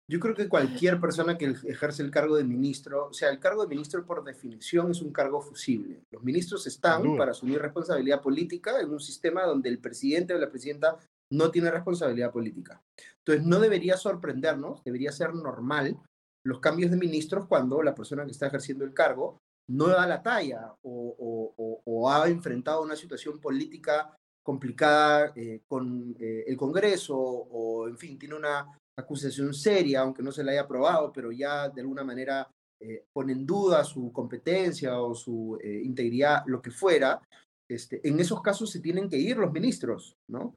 Yo 0.09 0.19
creo 0.19 0.35
que 0.35 0.49
cualquier 0.49 0.99
persona 0.99 1.37
que 1.37 1.45
ejerce 1.65 2.03
el 2.03 2.11
cargo 2.11 2.35
de 2.35 2.43
ministro, 2.43 3.07
o 3.07 3.13
sea, 3.13 3.29
el 3.29 3.39
cargo 3.39 3.61
de 3.63 3.69
ministro 3.69 4.05
por 4.05 4.23
definición 4.23 4.91
es 4.91 5.01
un 5.01 5.13
cargo 5.13 5.41
fusible. 5.41 6.03
Los 6.11 6.21
ministros 6.23 6.67
están 6.67 7.03
para 7.17 7.31
asumir 7.31 7.59
responsabilidad 7.61 8.21
política 8.21 8.79
en 8.81 8.91
un 8.91 8.99
sistema 8.99 9.43
donde 9.43 9.69
el 9.69 9.79
presidente 9.79 10.33
o 10.33 10.37
la 10.37 10.49
presidenta 10.49 10.97
no 11.31 11.49
tiene 11.51 11.71
responsabilidad 11.71 12.31
política. 12.33 12.83
Entonces, 13.19 13.45
no 13.45 13.59
debería 13.59 13.95
sorprendernos, 13.95 14.83
debería 14.83 15.11
ser 15.13 15.33
normal 15.33 15.97
los 16.45 16.59
cambios 16.59 16.91
de 16.91 16.97
ministros 16.97 17.47
cuando 17.47 17.81
la 17.81 17.95
persona 17.95 18.25
que 18.25 18.31
está 18.31 18.47
ejerciendo 18.47 18.83
el 18.83 18.93
cargo 18.93 19.39
no 19.69 19.87
da 19.87 20.05
la 20.05 20.21
talla 20.21 20.75
o, 20.81 21.15
o- 21.17 21.53
o- 21.57 21.81
o 21.85 22.11
ha 22.11 22.27
enfrentado 22.27 22.81
una 22.83 22.97
situación 22.97 23.39
política 23.39 24.13
complicada 24.43 25.31
eh, 25.35 25.61
con 25.67 26.15
eh, 26.19 26.43
el 26.45 26.57
Congreso 26.57 27.17
o, 27.17 27.87
en 27.87 27.97
fin, 27.97 28.19
tiene 28.19 28.35
una 28.35 28.67
acusación 28.95 29.53
seria, 29.53 30.01
aunque 30.01 30.21
no 30.21 30.31
se 30.31 30.43
la 30.43 30.51
haya 30.51 30.61
aprobado, 30.61 31.11
pero 31.11 31.31
ya 31.31 31.69
de 31.69 31.81
alguna 31.81 32.03
manera 32.03 32.47
eh, 32.79 33.05
pone 33.13 33.31
en 33.31 33.45
duda 33.45 33.83
su 33.83 34.11
competencia 34.11 35.01
o 35.01 35.15
su 35.15 35.57
eh, 35.63 35.81
integridad, 35.83 36.43
lo 36.45 36.61
que 36.61 36.69
fuera, 36.69 37.21
este, 37.67 38.07
en 38.07 38.19
esos 38.19 38.41
casos 38.41 38.69
se 38.69 38.81
tienen 38.81 39.09
que 39.09 39.17
ir 39.17 39.37
los 39.37 39.51
ministros, 39.51 40.17
¿no? 40.29 40.53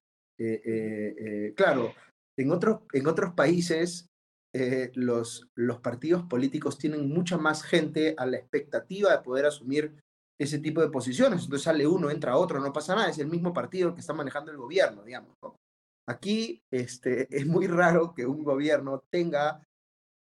Claro, 1.55 1.95
en 2.39 2.51
otros, 2.51 2.81
en 2.93 3.07
otros 3.07 3.33
países 3.33 4.07
los, 4.93 5.49
los 5.55 5.81
partidos 5.81 6.25
políticos 6.25 6.77
tienen 6.77 7.09
mucha 7.09 7.39
más 7.39 7.63
gente 7.63 8.15
a 8.19 8.27
la 8.27 8.37
expectativa 8.37 9.13
de 9.13 9.23
poder 9.23 9.47
asumir 9.47 9.95
ese 10.39 10.59
tipo 10.59 10.81
de 10.81 10.91
posiciones. 10.91 11.45
Entonces 11.45 11.65
sale 11.65 11.87
uno, 11.87 12.11
entra 12.11 12.37
otro, 12.37 12.61
no 12.61 12.73
pasa 12.73 12.95
nada, 12.95 13.11
es 13.11 13.19
el 13.19 13.29
mismo 13.29 13.53
partido 13.53 13.95
que 13.95 14.01
está 14.01 14.13
manejando 14.13 14.51
el 14.51 14.59
gobierno, 14.59 15.03
digamos. 15.03 15.37
¿no? 15.43 15.57
Aquí 16.09 16.63
este, 16.71 17.27
es 17.37 17.47
muy 17.47 17.67
raro 17.67 18.15
que 18.15 18.27
un 18.27 18.45
gobierno 18.45 19.03
tenga 19.11 19.61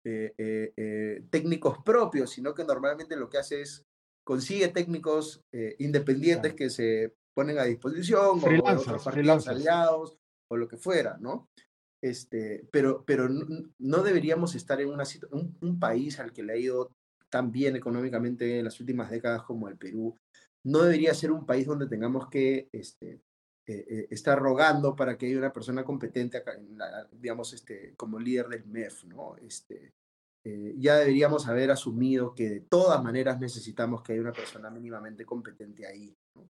eh, 0.06 0.34
eh, 0.38 0.74
eh, 0.76 1.24
técnicos 1.30 1.78
propios, 1.84 2.32
sino 2.32 2.54
que 2.54 2.64
normalmente 2.64 3.16
lo 3.16 3.30
que 3.30 3.38
hace 3.38 3.62
es 3.62 3.86
consigue 4.26 4.70
técnicos 4.70 5.42
independientes 5.80 6.54
Claro. 6.54 6.56
que 6.56 6.70
se 6.70 7.14
ponen 7.36 7.60
a 7.60 7.66
disposición 7.66 8.40
o 8.42 8.72
otros 8.72 9.04
partidos 9.04 9.48
aliados 9.50 10.18
o 10.50 10.56
lo 10.56 10.68
que 10.68 10.78
fuera, 10.78 11.18
¿no? 11.20 11.50
Este, 12.02 12.66
pero, 12.72 13.04
pero 13.06 13.28
no, 13.28 13.46
no 13.80 14.04
deberíamos 14.04 14.56
estar 14.56 14.80
en 14.80 14.90
una 14.90 15.04
un, 15.32 15.58
un 15.60 15.80
país 15.80 16.20
al 16.20 16.32
que 16.32 16.44
le 16.44 16.54
ha 16.54 16.58
ido 16.58 16.92
tan 17.34 17.52
bien 17.52 17.76
económicamente 17.76 18.60
en 18.60 18.66
las 18.66 18.80
últimas 18.80 19.10
décadas 19.10 19.42
como 19.42 19.68
el 19.68 19.76
Perú, 19.76 20.16
no 20.66 20.84
debería 20.84 21.16
ser 21.16 21.32
un 21.32 21.48
país 21.48 21.66
donde 21.66 21.88
tengamos 21.88 22.30
que 22.30 22.70
este, 22.72 23.24
eh, 23.66 23.86
eh, 23.90 24.08
estar 24.12 24.40
rogando 24.40 24.96
para 24.96 25.18
que 25.18 25.26
haya 25.26 25.40
una 25.40 25.52
persona 25.52 25.84
competente, 25.84 26.44
digamos, 27.12 27.52
este, 27.54 27.96
como 27.98 28.20
líder 28.20 28.50
del 28.50 28.68
MEF, 28.68 29.06
¿no? 29.06 29.36
Este, 29.38 29.94
eh, 30.46 30.76
ya 30.78 30.98
deberíamos 30.98 31.48
haber 31.48 31.72
asumido 31.72 32.36
que 32.36 32.48
de 32.48 32.60
todas 32.60 33.04
maneras 33.04 33.40
necesitamos 33.40 34.04
que 34.04 34.14
haya 34.14 34.22
una 34.22 34.32
persona 34.32 34.70
mínimamente 34.70 35.26
competente 35.26 35.88
ahí. 35.88 36.16
¿no? 36.36 36.48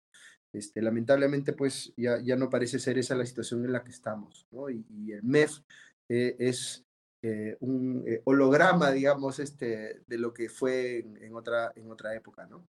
Este, 0.54 0.82
lamentablemente, 0.82 1.52
pues 1.52 1.92
ya, 1.98 2.22
ya 2.22 2.38
no 2.38 2.50
parece 2.50 2.80
ser 2.80 2.98
esa 2.98 3.16
la 3.16 3.26
situación 3.26 3.66
en 3.66 3.74
la 3.74 3.84
que 3.84 3.92
estamos, 3.92 4.48
¿no? 4.52 4.70
Y, 4.70 4.86
y 4.90 5.12
el 5.12 5.24
MEF 5.24 5.60
eh, 6.08 6.38
es 6.40 6.86
eh, 7.22 7.58
un 7.60 8.04
eh, 8.08 8.22
holograma, 8.24 8.92
digamos, 8.92 9.40
este, 9.40 10.02
de 10.08 10.18
lo 10.18 10.34
que 10.34 10.50
fue 10.50 11.00
en, 11.00 11.36
otra, 11.36 11.72
en 11.76 11.92
otra 11.92 12.16
época, 12.16 12.48
¿no? 12.48 12.66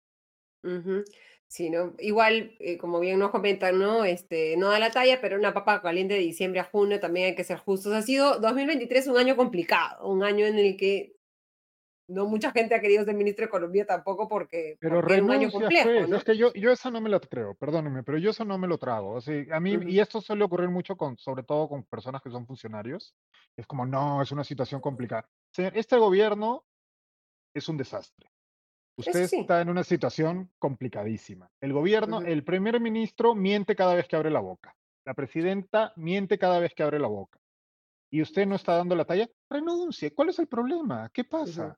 Sí, 1.47 1.69
¿no? 1.69 1.95
Igual, 1.97 2.55
eh, 2.59 2.77
como 2.77 2.99
bien 2.99 3.17
nos 3.17 3.31
comentan, 3.31 3.79
¿no? 3.79 4.05
Este, 4.05 4.55
no 4.57 4.69
da 4.69 4.77
la 4.77 4.91
talla, 4.91 5.19
pero 5.19 5.35
una 5.35 5.53
papa 5.53 5.81
caliente 5.81 6.13
de 6.13 6.19
diciembre 6.19 6.59
a 6.59 6.63
junio 6.63 6.99
también 6.99 7.27
hay 7.27 7.35
que 7.35 7.43
ser 7.43 7.57
justos. 7.57 7.93
Ha 7.93 8.03
sido 8.03 8.39
2023 8.39 9.07
un 9.07 9.17
año 9.17 9.35
complicado, 9.35 10.07
un 10.07 10.23
año 10.23 10.45
en 10.45 10.59
el 10.59 10.77
que 10.77 11.15
no 12.09 12.25
mucha 12.25 12.51
gente 12.51 12.75
ha 12.75 12.81
querido 12.81 13.05
ser 13.05 13.15
ministro 13.15 13.43
de 13.43 13.47
Economía 13.47 13.85
tampoco 13.85 14.27
porque, 14.27 14.77
Pero 14.79 15.01
porque 15.01 15.21
un 15.21 15.31
año 15.31 15.51
complejo, 15.51 15.89
pues. 15.89 16.09
¿no? 16.09 16.17
Es 16.17 16.23
que 16.23 16.35
yo, 16.35 16.51
yo 16.53 16.71
eso 16.71 16.91
no 16.91 17.01
me 17.01 17.09
lo 17.09 17.21
creo, 17.21 17.55
perdónenme, 17.55 18.03
pero 18.03 18.17
yo 18.17 18.31
eso 18.31 18.43
no 18.43 18.57
me 18.57 18.67
lo 18.67 18.77
trago. 18.77 19.11
O 19.11 19.21
sea, 19.21 19.45
a 19.51 19.59
mí, 19.59 19.77
Ujú. 19.77 19.87
y 19.87 19.99
esto 19.99 20.19
suele 20.19 20.43
ocurrir 20.43 20.69
mucho 20.69 20.97
con, 20.97 21.17
sobre 21.17 21.43
todo 21.43 21.69
con 21.69 21.83
personas 21.83 22.21
que 22.21 22.31
son 22.31 22.45
funcionarios. 22.45 23.15
Es 23.55 23.65
como, 23.67 23.85
no, 23.85 24.21
es 24.21 24.31
una 24.31 24.43
situación 24.43 24.81
complicada. 24.81 25.29
Señor, 25.53 25.77
este 25.77 25.97
gobierno 25.97 26.65
es 27.53 27.69
un 27.69 27.77
desastre. 27.77 28.29
Usted 28.97 29.27
sí. 29.27 29.39
está 29.41 29.61
en 29.61 29.69
una 29.69 29.83
situación 29.83 30.51
complicadísima. 30.59 31.49
El 31.61 31.73
gobierno, 31.73 32.17
Ujú. 32.17 32.27
el 32.27 32.43
primer 32.43 32.79
ministro 32.81 33.35
miente 33.35 33.75
cada 33.75 33.95
vez 33.95 34.07
que 34.07 34.15
abre 34.15 34.29
la 34.29 34.41
boca. 34.41 34.75
La 35.05 35.13
presidenta 35.13 35.93
miente 35.95 36.37
cada 36.37 36.59
vez 36.59 36.73
que 36.73 36.83
abre 36.83 36.99
la 36.99 37.07
boca. 37.07 37.39
Y 38.11 38.21
usted 38.21 38.45
no 38.47 38.55
está 38.55 38.75
dando 38.75 38.95
la 38.95 39.05
talla, 39.05 39.29
renuncie. 39.49 40.13
¿Cuál 40.13 40.29
es 40.29 40.39
el 40.39 40.47
problema? 40.47 41.09
¿Qué 41.13 41.23
pasa? 41.23 41.77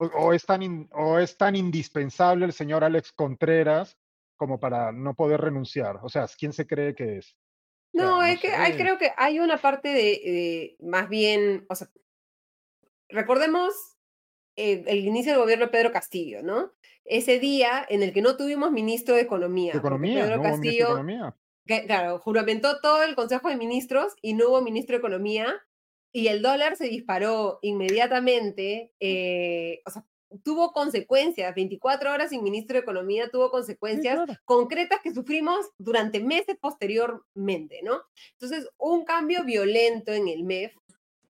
O, 0.00 0.06
o 0.06 0.32
es 0.32 0.46
tan 0.46 0.62
in- 0.62 0.88
o 0.92 1.18
es 1.18 1.36
tan 1.36 1.54
indispensable 1.54 2.46
el 2.46 2.52
señor 2.52 2.82
Alex 2.84 3.12
Contreras 3.12 3.96
como 4.36 4.58
para 4.58 4.92
no 4.92 5.14
poder 5.14 5.40
renunciar. 5.42 5.98
O 6.02 6.08
sea, 6.08 6.26
¿quién 6.38 6.52
se 6.54 6.66
cree 6.66 6.94
que 6.94 7.18
es? 7.18 7.36
O 7.92 7.98
sea, 7.98 8.06
No, 8.06 8.16
no 8.16 8.22
es 8.24 8.40
que 8.40 8.48
hay, 8.52 8.72
creo 8.76 8.96
que 8.98 9.12
hay 9.16 9.38
una 9.40 9.58
parte 9.58 9.88
de, 9.88 9.94
de 10.00 10.76
más 10.80 11.08
bien, 11.10 11.66
o 11.68 11.74
sea, 11.74 11.88
recordemos 13.08 13.74
eh, 14.56 14.84
el 14.86 15.00
inicio 15.06 15.32
del 15.32 15.42
gobierno 15.42 15.66
de 15.66 15.70
Pedro 15.72 15.92
Castillo, 15.92 16.42
¿no? 16.42 16.72
Ese 17.04 17.38
día 17.38 17.84
en 17.88 18.02
el 18.02 18.12
que 18.12 18.22
no 18.22 18.36
tuvimos 18.36 18.70
ministro 18.70 19.14
de 19.16 19.22
Economía. 19.22 19.74
Economía, 19.74 20.22
Pedro 20.24 20.36
no 20.36 20.42
hubo 20.42 20.56
ministro 20.58 20.60
de 20.60 20.68
Castillo, 20.70 20.86
economía. 20.86 21.36
que, 21.66 21.86
claro, 21.86 22.18
juramentó 22.20 22.80
todo 22.80 23.02
el 23.02 23.14
Consejo 23.14 23.48
de 23.48 23.56
Ministros 23.56 24.14
y 24.22 24.34
no 24.34 24.48
hubo 24.48 24.62
ministro 24.62 24.94
de 24.94 24.98
Economía 24.98 25.60
y 26.12 26.28
el 26.28 26.42
dólar 26.42 26.76
se 26.76 26.88
disparó 26.88 27.58
inmediatamente, 27.62 28.92
eh, 29.00 29.82
o 29.86 29.90
sea, 29.90 30.04
tuvo 30.44 30.72
consecuencias, 30.72 31.54
24 31.54 32.12
horas 32.12 32.30
sin 32.30 32.42
ministro 32.42 32.74
de 32.74 32.80
Economía 32.82 33.30
tuvo 33.30 33.50
Sí, 33.50 33.50
consecuencias 33.50 34.14
claro. 34.14 34.34
concretas 34.44 35.00
que 35.02 35.12
sufrimos 35.12 35.70
durante 35.78 36.20
meses 36.20 36.56
posteriormente, 36.60 37.80
¿no? 37.82 38.02
Entonces, 38.32 38.68
un 38.78 39.04
cambio 39.04 39.44
violento 39.44 40.12
en 40.12 40.28
el 40.28 40.44
MEF 40.44 40.74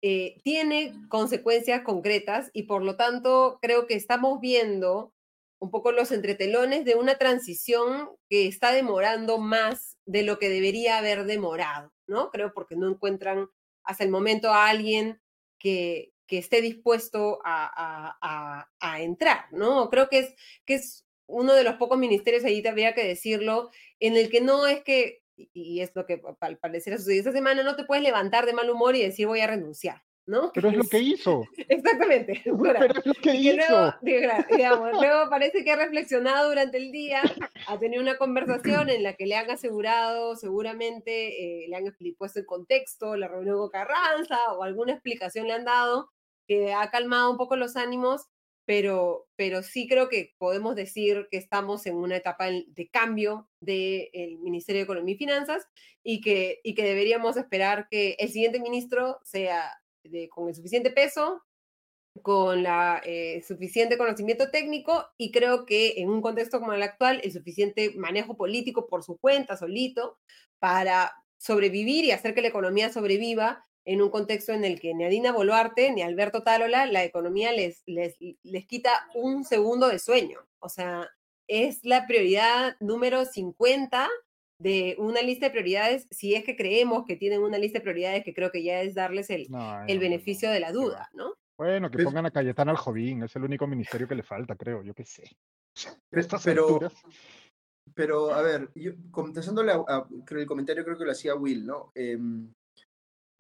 eh, 0.03 0.37
tiene 0.45 0.95
consecuencias 1.09 1.83
concretas 1.83 2.51
y 2.53 2.65
por 2.65 2.83
lo 2.85 2.97
tanto 2.97 3.59
creo 3.61 3.87
que 3.87 3.95
estamos 3.95 4.41
viendo 4.41 5.13
un 5.61 5.71
poco 5.73 5.91
los 5.91 6.13
entretelones 6.13 6.85
de 6.85 6.95
una 6.95 7.19
transición 7.19 8.11
que 8.29 8.47
está 8.47 8.73
demorando 8.73 9.39
más 9.39 9.97
de 10.07 10.23
lo 10.23 10.39
que 10.39 10.49
debería 10.49 10.99
haber 10.99 11.25
demorado, 11.25 11.93
¿no? 12.07 12.31
Creo 12.31 12.53
porque 12.55 12.77
no 12.77 12.89
encuentran 12.89 13.49
hasta 13.89 14.05
el 14.05 14.11
momento 14.11 14.51
a 14.53 14.69
alguien 14.69 15.21
que, 15.59 16.13
que 16.27 16.39
esté 16.39 16.61
dispuesto 16.63 17.41
a, 17.45 17.71
a- 18.21 18.69
a- 18.81 19.01
entrar, 19.03 19.47
¿no? 19.53 19.89
Creo 19.91 20.09
que 20.09 20.19
es, 20.21 20.35
que 20.65 20.75
es 20.75 21.07
uno 21.27 21.55
de 21.55 21.65
los 21.65 21.75
pocos 21.77 21.99
ministerios, 21.99 22.45
ahí 22.45 22.65
habría 22.67 22.95
que 22.95 23.05
decirlo, 23.07 23.71
en 24.01 24.17
el 24.17 24.31
que 24.31 24.41
no 24.41 24.67
es 24.67 24.83
que, 24.85 25.23
y- 25.37 25.51
y 25.55 25.81
es 25.81 25.93
lo 25.95 26.07
que 26.07 26.21
al 26.41 26.59
parecer 26.59 26.95
ha 26.95 26.99
sucedido 26.99 27.21
esta 27.21 27.33
semana, 27.33 27.63
no 27.63 27.77
te 27.77 27.85
puedes 27.85 28.03
levantar 28.05 28.47
de 28.47 28.53
mal 28.55 28.71
humor 28.71 28.97
y 28.97 29.03
decir 29.03 29.27
voy 29.27 29.41
a 29.41 29.47
renunciar, 29.47 30.03
¿no? 30.29 30.53
Pero 30.55 30.69
es 30.69 30.77
lo 30.77 30.85
que 30.85 30.99
hizo. 31.01 31.45
Exactamente. 31.57 32.43
bravo. 32.45 32.79
Pero 32.87 33.01
es 33.01 33.07
lo 33.07 33.15
que 33.15 33.33
luego, 33.35 33.63
hizo. 33.63 33.95
diga- 34.03 34.47
digamos, 34.55 34.93
luego 34.93 35.31
parece 35.31 35.65
que 35.65 35.73
ha 35.73 35.77
reflexionado 35.77 36.49
durante 36.51 36.77
el 36.77 36.93
día, 36.93 37.23
ha 37.67 37.79
tenido 37.79 38.03
una 38.03 38.17
conversación 38.19 38.91
en 38.91 39.03
la 39.03 39.15
que 39.15 39.27
le 39.27 39.35
han 39.37 39.51
asegurado, 39.51 40.37
seguramente 40.37 41.65
eh, 41.65 41.69
le 41.69 41.77
han 41.77 41.85
puesto 42.17 42.39
en 42.41 42.45
contexto 42.47 43.17
la 43.17 43.27
reunión 43.29 43.57
con 43.57 43.71
Carranza 43.71 44.53
o 44.53 44.63
alguna 44.63 44.93
explicación 44.93 45.47
le 45.49 45.55
han 45.55 45.65
dado 45.65 46.11
que 46.47 46.73
ha 46.73 46.91
calmado 46.91 47.31
un 47.31 47.37
poco 47.37 47.57
los 47.57 47.77
ánimos, 47.77 48.27
pero, 48.67 49.27
pero 49.37 49.63
sí 49.63 49.87
creo 49.89 50.09
que 50.11 50.35
podemos 50.39 50.75
decir 50.77 51.27
que 51.31 51.39
estamos 51.39 51.87
en 51.87 51.97
una 51.97 52.17
etapa 52.17 52.47
de 52.51 52.89
cambio 52.91 53.49
del 53.61 54.39
Ministerio 54.41 54.81
de 54.81 54.85
Economía 54.85 55.15
y 55.15 55.19
Finanzas 55.19 55.67
y 56.03 56.21
que, 56.21 56.61
y 56.63 56.75
que 56.75 56.85
deberíamos 56.85 57.37
esperar 57.37 57.89
que 57.91 58.17
el 58.19 58.29
siguiente 58.31 58.61
ministro 58.61 59.19
sea 59.25 59.71
de, 60.11 60.29
con 60.29 60.49
el 60.49 60.55
suficiente 60.55 60.91
peso, 60.91 61.43
con 62.23 62.63
la 62.63 63.01
eh, 63.05 63.43
suficiente 63.47 63.99
conocimiento 63.99 64.51
técnico 64.51 65.07
y 65.17 65.31
creo 65.31 65.65
que 65.67 65.95
en 65.99 66.11
un 66.11 66.21
contexto 66.21 66.61
como 66.61 66.73
el 66.73 66.83
actual, 66.83 67.21
el 67.23 67.33
suficiente 67.33 67.93
manejo 67.97 68.37
político 68.37 68.87
por 68.87 69.05
su 69.05 69.19
cuenta, 69.19 69.57
solito, 69.57 70.19
para 70.59 71.13
sobrevivir 71.39 72.05
y 72.05 72.11
hacer 72.11 72.35
que 72.35 72.43
la 72.43 72.49
economía 72.49 72.93
sobreviva 72.93 73.65
en 73.85 74.03
un 74.03 74.11
contexto 74.11 74.53
en 74.53 74.65
el 74.65 74.81
que 74.81 74.93
ni 74.95 75.05
Adina 75.05 75.33
Boluarte 75.33 75.93
ni 75.93 76.03
Alberto 76.03 76.43
Talola 76.43 76.87
la 76.87 77.05
economía 77.05 77.53
les, 77.53 77.83
les, 77.87 78.17
les 78.43 78.67
quita 78.67 79.09
un 79.15 79.45
segundo 79.45 79.89
de 79.89 79.99
sueño. 79.99 80.41
O 80.59 80.69
sea, 80.69 81.09
es 81.47 81.85
la 81.85 82.07
prioridad 82.07 82.77
número 82.81 83.25
50 83.25 84.09
de 84.59 84.97
una 84.99 85.23
lista 85.23 85.47
de 85.47 85.53
prioridades, 85.53 86.07
si 86.11 86.35
es 86.35 86.45
que 86.45 86.57
creemos 86.57 87.05
que 87.07 87.17
tienen 87.17 87.43
una 87.43 87.59
lista 87.59 87.79
de 87.79 87.85
prioridades, 87.85 88.25
que 88.25 88.35
creo 88.35 88.51
que 88.51 88.63
ya 88.63 88.81
es 88.81 88.95
darles 88.95 89.31
el, 89.31 89.49
el 89.87 89.99
beneficio 89.99 90.51
de 90.51 90.61
la 90.61 90.73
duda, 90.73 91.09
¿no? 91.15 91.35
Bueno, 91.57 91.91
que 91.91 92.05
pongan 92.05 92.27
a 92.27 92.31
Cayetana 92.31 92.71
al 92.71 92.77
Jovín, 92.77 93.25
es 93.25 93.35
el 93.35 93.43
único 93.43 93.67
ministerio 93.67 94.07
que 94.07 94.15
le 94.15 94.23
falta, 94.23 94.55
creo, 94.55 94.83
yo 94.83 94.95
qué 94.95 95.05
sé. 95.05 95.25
pero, 96.45 96.79
pero, 97.95 98.33
a 98.33 98.43
ver, 98.43 98.71
yo, 98.77 98.93
contestándole 99.11 99.73
a, 99.73 100.07
el 100.31 100.47
comentario 100.47 100.85
creo 100.85 100.97
que 100.97 101.05
lo 101.05 101.11
hacía 101.11 101.35
Will, 101.35 101.67
¿no? 101.67 101.91
Em, 101.97 102.53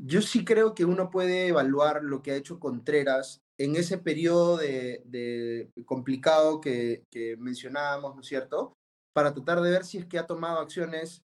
yo 0.01 0.21
sí 0.21 0.45
creo 0.45 0.75
que 0.75 0.85
uno 0.85 1.11
puede 1.11 1.49
evaluar 1.49 2.03
lo 2.03 2.23
que 2.23 2.33
ha 2.33 2.37
hecho 2.37 2.59
Contreras 2.59 3.41
en 3.57 3.77
ese 3.77 3.99
periodo 3.99 4.57
de, 4.57 5.71
complicado 5.85 6.61
que, 6.61 7.05
que, 7.11 7.37
mencionábamos, 7.37 8.15
¿no 8.15 8.21
es 8.21 8.27
cierto? 8.27 8.78
Para 9.19 9.35
tratar 9.35 9.61
de 9.63 9.73
ver 9.73 9.85
si 9.85 9.99
es 9.99 10.07
que 10.07 10.17
ha 10.17 10.29
tomado 10.29 10.61
acciones 10.61 11.25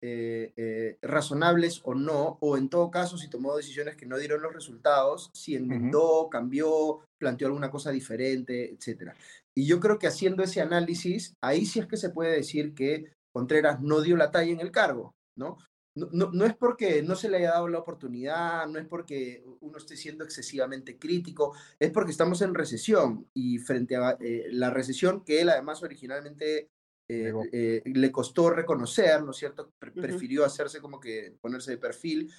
eh, 0.00 0.52
eh, 0.56 0.98
razonables 1.02 1.80
o 1.82 1.92
no, 1.92 2.38
o 2.40 2.56
en 2.56 2.68
todo 2.68 2.92
caso 2.92 3.18
si 3.18 3.26
tomó 3.26 3.56
decisiones 3.56 3.96
que 3.96 4.06
no 4.06 4.18
dieron 4.18 4.40
los 4.40 4.54
resultados, 4.54 5.28
si 5.34 5.56
enmendó, 5.56 6.28
cambió, 6.30 7.00
planteó 7.18 7.48
alguna 7.48 7.72
cosa 7.72 7.90
diferente, 7.90 8.70
etc. 8.72 9.14
Y 9.52 9.66
yo 9.66 9.80
creo 9.80 9.98
que 9.98 10.06
haciendo 10.06 10.44
ese 10.44 10.60
análisis, 10.60 11.34
ahí 11.42 11.66
sí 11.66 11.80
es 11.80 11.88
que 11.88 11.96
se 11.96 12.10
puede 12.10 12.36
decir 12.36 12.72
que 12.72 13.10
Contreras 13.34 13.80
no 13.80 14.00
dio 14.00 14.16
la 14.16 14.30
talla 14.30 14.52
en 14.52 14.60
el 14.60 14.70
cargo, 14.70 15.16
¿no? 15.36 15.58
No, 15.96 16.30
no, 16.32 16.46
es 16.46 16.54
porque 16.54 17.02
no 17.02 17.16
se 17.16 17.28
le 17.28 17.38
haya 17.38 17.50
dado 17.50 17.66
la 17.66 17.80
oportunidad, 17.80 18.68
no 18.68 18.78
es 18.78 18.86
porque 18.86 19.44
uno 19.58 19.78
esté 19.78 19.96
siendo 19.96 20.22
excesivamente 20.22 21.00
crítico, 21.00 21.56
es 21.80 21.90
porque 21.90 22.12
estamos 22.12 22.42
en 22.42 22.54
recesión 22.54 23.26
y 23.34 23.58
frente 23.58 23.96
a 23.96 24.16
eh, 24.20 24.46
la 24.52 24.70
recesión 24.70 25.24
que 25.24 25.40
él 25.40 25.48
además 25.48 25.82
originalmente 25.82 26.68
eh, 27.10 27.32
eh, 27.52 27.82
le 27.86 28.12
costó 28.12 28.50
reconocer, 28.50 29.22
¿no 29.22 29.30
es 29.30 29.38
cierto? 29.38 29.72
Prefirió 29.78 30.44
hacerse 30.44 30.80
como 30.80 31.00
que 31.00 31.34
ponerse 31.40 31.70
de 31.70 31.78
perfil, 31.78 32.30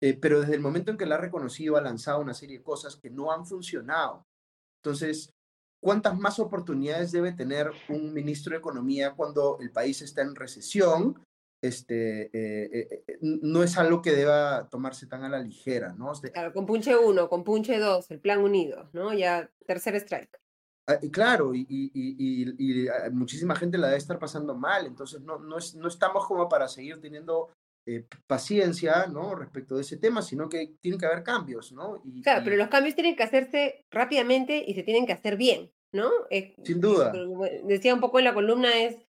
eh, 0.00 0.14
pero 0.14 0.40
desde 0.40 0.54
el 0.54 0.60
momento 0.60 0.90
en 0.90 0.96
que 0.96 1.04
la 1.04 1.16
ha 1.16 1.20
reconocido 1.20 1.76
ha 1.76 1.82
lanzado 1.82 2.20
una 2.20 2.32
serie 2.32 2.58
de 2.58 2.64
cosas 2.64 2.96
que 2.96 3.10
no 3.10 3.30
han 3.30 3.44
funcionado. 3.44 4.24
Entonces, 4.82 5.34
¿cuántas 5.82 6.18
más 6.18 6.38
oportunidades 6.38 7.12
debe 7.12 7.32
tener 7.32 7.70
un 7.90 8.14
ministro 8.14 8.52
de 8.52 8.58
Economía 8.58 9.12
cuando 9.14 9.58
el 9.60 9.70
país 9.70 10.00
está 10.00 10.22
en 10.22 10.34
recesión? 10.34 11.22
Este, 11.62 12.30
no 13.20 13.62
es 13.62 13.76
algo 13.76 14.00
que 14.00 14.12
deba 14.12 14.68
tomarse 14.70 15.06
tan 15.06 15.24
a 15.24 15.28
la 15.28 15.40
ligera, 15.40 15.94
¿no? 15.94 16.12
claro, 16.12 16.52
con 16.52 16.64
punche 16.64 16.96
1, 16.96 17.28
con 17.28 17.44
punche 17.44 17.78
2, 17.78 18.10
el 18.10 18.20
plan 18.20 18.40
unido, 18.40 18.88
¿no? 18.92 19.12
Ya 19.12 19.50
tercer 19.66 19.96
strike. 19.96 20.38
Ah, 20.88 20.98
claro, 21.10 21.52
y, 21.52 21.66
y, 21.68 22.88
ah, 22.88 23.10
muchísima 23.12 23.56
gente 23.56 23.76
la 23.76 23.88
debe 23.88 23.98
estar 23.98 24.20
pasando 24.20 24.54
mal, 24.54 24.86
entonces 24.86 25.20
no, 25.20 25.38
no, 25.38 25.58
es, 25.58 25.74
no 25.74 25.88
estamos 25.88 26.24
como 26.26 26.48
para 26.48 26.68
seguir 26.68 27.00
teniendo 27.00 27.50
eh, 27.88 28.06
paciencia, 28.28 29.06
¿no? 29.08 29.34
Respecto 29.34 29.74
de 29.74 29.82
ese 29.82 29.96
tema, 29.96 30.22
sino 30.22 30.48
que 30.48 30.74
tienen 30.80 31.00
que 31.00 31.06
haber 31.06 31.24
cambios, 31.24 31.72
¿no? 31.72 32.02
claro, 32.22 32.42
pero 32.44 32.56
los 32.56 32.68
cambios 32.68 32.94
tienen 32.94 33.16
que 33.16 33.24
hacerse 33.24 33.84
rápidamente 33.90 34.64
y 34.64 34.74
se 34.74 34.84
tienen 34.84 35.06
que 35.06 35.12
hacer 35.12 35.36
bien, 35.36 35.72
¿no? 35.92 36.10
Eh, 36.30 36.54
Sin 36.62 36.80
duda. 36.80 37.12
Decía 37.64 37.92
un 37.92 38.00
poco 38.00 38.20
en 38.20 38.24
la 38.24 38.34
columna 38.34 38.76
es, 38.76 39.06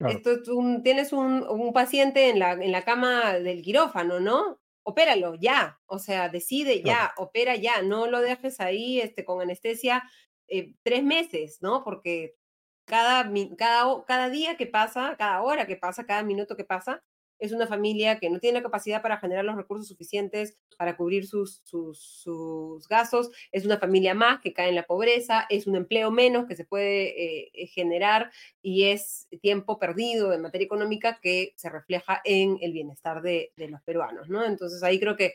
esto 0.00 0.32
es 0.32 0.48
un, 0.48 0.82
tienes 0.82 1.12
un, 1.12 1.44
un, 1.48 1.72
paciente 1.72 2.28
en 2.28 2.40
la, 2.40 2.52
en 2.52 2.72
la 2.72 2.84
cama 2.84 3.34
del 3.34 3.62
quirófano, 3.62 4.18
¿no? 4.18 4.58
Opéralo 4.84 5.36
ya, 5.36 5.78
o 5.86 6.00
sea, 6.00 6.28
decide 6.28 6.82
ya, 6.82 7.14
opera 7.16 7.54
ya, 7.54 7.82
no 7.82 8.06
lo 8.08 8.20
dejes 8.20 8.60
ahí 8.60 9.00
este, 9.00 9.24
con 9.24 9.40
anestesia 9.40 10.02
eh, 10.48 10.74
tres 10.82 11.02
meses, 11.02 11.58
¿no? 11.60 11.84
Porque 11.84 12.36
cada, 12.84 13.30
cada, 13.56 14.04
cada 14.04 14.30
día 14.30 14.56
que 14.56 14.66
pasa, 14.66 15.16
cada 15.18 15.42
hora 15.42 15.66
que 15.66 15.76
pasa, 15.76 16.06
cada 16.06 16.22
minuto 16.22 16.56
que 16.56 16.64
pasa, 16.64 17.02
es 17.38 17.52
una 17.52 17.66
familia 17.66 18.18
que 18.18 18.30
no 18.30 18.38
tiene 18.38 18.58
la 18.58 18.62
capacidad 18.62 19.02
para 19.02 19.18
generar 19.18 19.44
los 19.44 19.56
recursos 19.56 19.88
suficientes 19.88 20.56
para 20.78 20.96
cubrir 20.96 21.26
sus, 21.26 21.60
sus, 21.64 22.00
sus, 22.00 22.88
gastos, 22.88 23.30
es 23.52 23.64
una 23.64 23.78
familia 23.78 24.14
más 24.14 24.40
que 24.40 24.52
cae 24.52 24.68
en 24.68 24.74
la 24.74 24.86
pobreza, 24.86 25.46
es 25.48 25.66
un 25.66 25.76
empleo 25.76 26.10
menos 26.10 26.46
que 26.46 26.56
se 26.56 26.64
puede 26.64 27.50
eh, 27.52 27.66
generar 27.68 28.30
y 28.62 28.84
es 28.84 29.28
tiempo 29.40 29.78
perdido 29.78 30.32
en 30.32 30.42
materia 30.42 30.64
económica 30.64 31.20
que 31.22 31.52
se 31.56 31.70
refleja 31.70 32.20
en 32.24 32.58
el 32.60 32.72
bienestar 32.72 33.22
de, 33.22 33.52
de 33.56 33.68
los 33.68 33.82
peruanos, 33.82 34.28
¿no? 34.28 34.44
Entonces 34.44 34.82
ahí 34.82 34.98
creo 34.98 35.16
que 35.16 35.34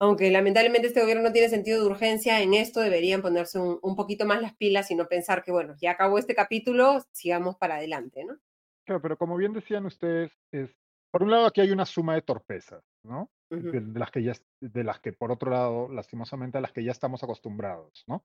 aunque 0.00 0.30
lamentablemente 0.30 0.88
este 0.88 1.00
gobierno 1.00 1.24
no 1.24 1.32
tiene 1.32 1.48
sentido 1.48 1.80
de 1.80 1.86
urgencia 1.86 2.40
en 2.40 2.54
esto, 2.54 2.80
deberían 2.80 3.22
ponerse 3.22 3.58
un, 3.58 3.96
poquito 3.96 4.26
más 4.26 4.40
las 4.40 4.54
pilas 4.56 4.90
y 4.90 4.94
no 4.94 5.06
pensar 5.06 5.42
que, 5.42 5.52
bueno, 5.52 5.74
ya 5.80 5.92
acabó 5.92 6.18
este 6.18 6.34
capítulo, 6.34 7.04
sigamos 7.12 7.56
para 7.56 7.76
adelante, 7.76 8.24
¿no? 8.24 8.38
Claro, 8.86 9.02
pero 9.02 9.18
como 9.18 9.36
bien 9.36 9.52
decían 9.52 9.86
ustedes, 9.86 10.32
es, 10.52 10.70
por 11.10 11.22
un 11.22 11.30
lado 11.30 11.46
aquí 11.46 11.60
hay 11.60 11.72
una 11.72 11.84
suma 11.84 12.14
de 12.14 12.22
torpezas, 12.22 12.82
¿no? 13.02 13.30
de, 13.50 13.80
las 13.98 14.10
que 14.10 14.22
ya, 14.22 14.34
de 14.60 14.84
las 14.84 15.00
que 15.00 15.12
por 15.12 15.32
otro 15.32 15.50
lado, 15.50 15.88
lastimosamente, 15.88 16.58
a 16.58 16.60
las 16.60 16.72
que 16.72 16.84
ya 16.84 16.92
estamos 16.92 17.22
acostumbrados, 17.22 18.04
¿no? 18.06 18.24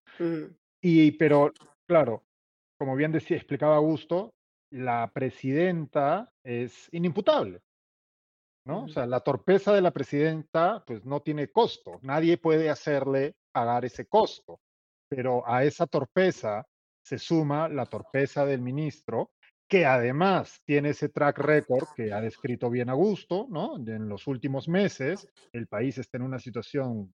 Y, 0.81 1.11
pero, 1.13 1.53
claro, 1.87 2.23
como 2.77 2.95
bien 2.95 3.11
decía, 3.11 3.37
explicaba 3.37 3.77
Augusto, 3.77 4.33
la 4.69 5.11
presidenta 5.13 6.31
es 6.43 6.89
inimputable, 6.91 7.61
¿no? 8.65 8.85
O 8.85 8.87
sea, 8.87 9.05
la 9.05 9.19
torpeza 9.19 9.73
de 9.73 9.81
la 9.81 9.91
presidenta 9.91 10.83
pues 10.85 11.03
no 11.05 11.21
tiene 11.21 11.51
costo, 11.51 11.99
nadie 12.01 12.37
puede 12.37 12.69
hacerle 12.69 13.35
pagar 13.51 13.85
ese 13.85 14.07
costo, 14.07 14.59
pero 15.09 15.47
a 15.47 15.63
esa 15.63 15.87
torpeza 15.87 16.65
se 17.03 17.17
suma 17.17 17.67
la 17.67 17.85
torpeza 17.85 18.45
del 18.45 18.61
ministro, 18.61 19.31
que 19.67 19.85
además 19.85 20.61
tiene 20.65 20.89
ese 20.89 21.09
track 21.09 21.39
record 21.39 21.87
que 21.95 22.13
ha 22.13 22.21
descrito 22.21 22.69
bien 22.69 22.89
a 22.89 22.93
gusto, 22.93 23.47
¿no? 23.49 23.75
En 23.75 24.07
los 24.07 24.27
últimos 24.27 24.67
meses 24.67 25.27
el 25.51 25.67
país 25.67 25.97
está 25.97 26.17
en 26.17 26.23
una 26.23 26.39
situación 26.39 27.13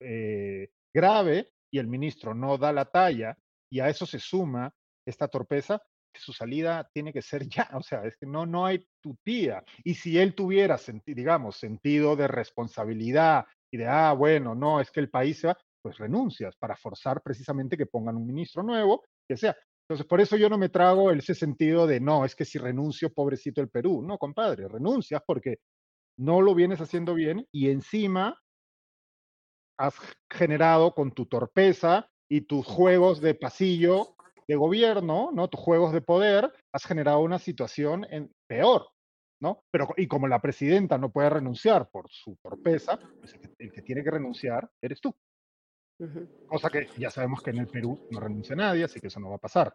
eh, 0.00 0.70
grave 0.92 1.52
y 1.70 1.78
el 1.78 1.86
ministro 1.86 2.34
no 2.34 2.58
da 2.58 2.72
la 2.72 2.86
talla 2.86 3.36
y 3.70 3.80
a 3.80 3.88
eso 3.88 4.06
se 4.06 4.18
suma 4.18 4.72
esta 5.06 5.28
torpeza 5.28 5.82
su 6.18 6.32
salida 6.32 6.88
tiene 6.92 7.12
que 7.12 7.22
ser 7.22 7.48
ya, 7.48 7.68
o 7.74 7.82
sea, 7.82 8.04
es 8.04 8.16
que 8.16 8.26
no, 8.26 8.46
no 8.46 8.66
hay 8.66 8.86
tía 9.22 9.62
Y 9.84 9.94
si 9.94 10.18
él 10.18 10.34
tuviera, 10.34 10.78
digamos, 11.06 11.56
sentido 11.56 12.16
de 12.16 12.28
responsabilidad 12.28 13.44
y 13.70 13.78
de, 13.78 13.86
ah, 13.86 14.12
bueno, 14.12 14.54
no, 14.54 14.80
es 14.80 14.90
que 14.90 15.00
el 15.00 15.10
país 15.10 15.40
se 15.40 15.48
va, 15.48 15.56
pues 15.82 15.98
renuncias 15.98 16.56
para 16.56 16.76
forzar 16.76 17.22
precisamente 17.22 17.76
que 17.76 17.86
pongan 17.86 18.16
un 18.16 18.26
ministro 18.26 18.62
nuevo, 18.62 19.04
que 19.28 19.36
sea. 19.36 19.56
Entonces, 19.88 20.06
por 20.06 20.20
eso 20.20 20.36
yo 20.36 20.48
no 20.48 20.58
me 20.58 20.68
trago 20.68 21.12
ese 21.12 21.34
sentido 21.34 21.86
de, 21.86 22.00
no, 22.00 22.24
es 22.24 22.34
que 22.34 22.44
si 22.44 22.58
renuncio, 22.58 23.12
pobrecito 23.12 23.60
el 23.60 23.68
Perú. 23.68 24.02
No, 24.02 24.18
compadre, 24.18 24.66
renuncias 24.66 25.22
porque 25.24 25.58
no 26.18 26.40
lo 26.40 26.54
vienes 26.54 26.80
haciendo 26.80 27.14
bien 27.14 27.46
y 27.52 27.70
encima 27.70 28.36
has 29.78 29.94
generado 30.28 30.92
con 30.92 31.12
tu 31.12 31.26
torpeza 31.26 32.08
y 32.28 32.42
tus 32.42 32.66
juegos 32.66 33.20
de 33.20 33.34
pasillo 33.34 34.15
de 34.48 34.56
gobierno, 34.56 35.30
¿no? 35.32 35.48
Tus 35.48 35.60
juegos 35.60 35.92
de 35.92 36.00
poder, 36.00 36.52
has 36.72 36.84
generado 36.84 37.20
una 37.20 37.38
situación 37.38 38.06
en, 38.10 38.32
peor, 38.46 38.88
¿no? 39.40 39.64
Pero, 39.70 39.88
y 39.96 40.06
como 40.06 40.28
la 40.28 40.40
presidenta 40.40 40.98
no 40.98 41.10
puede 41.10 41.30
renunciar 41.30 41.88
por 41.90 42.10
su 42.10 42.36
torpeza, 42.36 42.98
pues 43.20 43.34
el, 43.58 43.72
que, 43.72 43.82
tiene 43.82 44.02
que 44.02 44.10
renunciar 44.10 44.70
eres 44.80 45.00
tú. 45.00 45.14
Cosa 46.46 46.68
que 46.68 46.88
ya 46.98 47.10
sabemos 47.10 47.42
que 47.42 47.50
en 47.50 47.58
el 47.58 47.68
Perú 47.68 48.06
no 48.10 48.20
renuncia 48.20 48.54
nadie, 48.54 48.84
así 48.84 49.00
que 49.00 49.06
eso 49.06 49.18
no 49.18 49.30
va 49.30 49.36
a 49.36 49.40
pasar. 49.40 49.72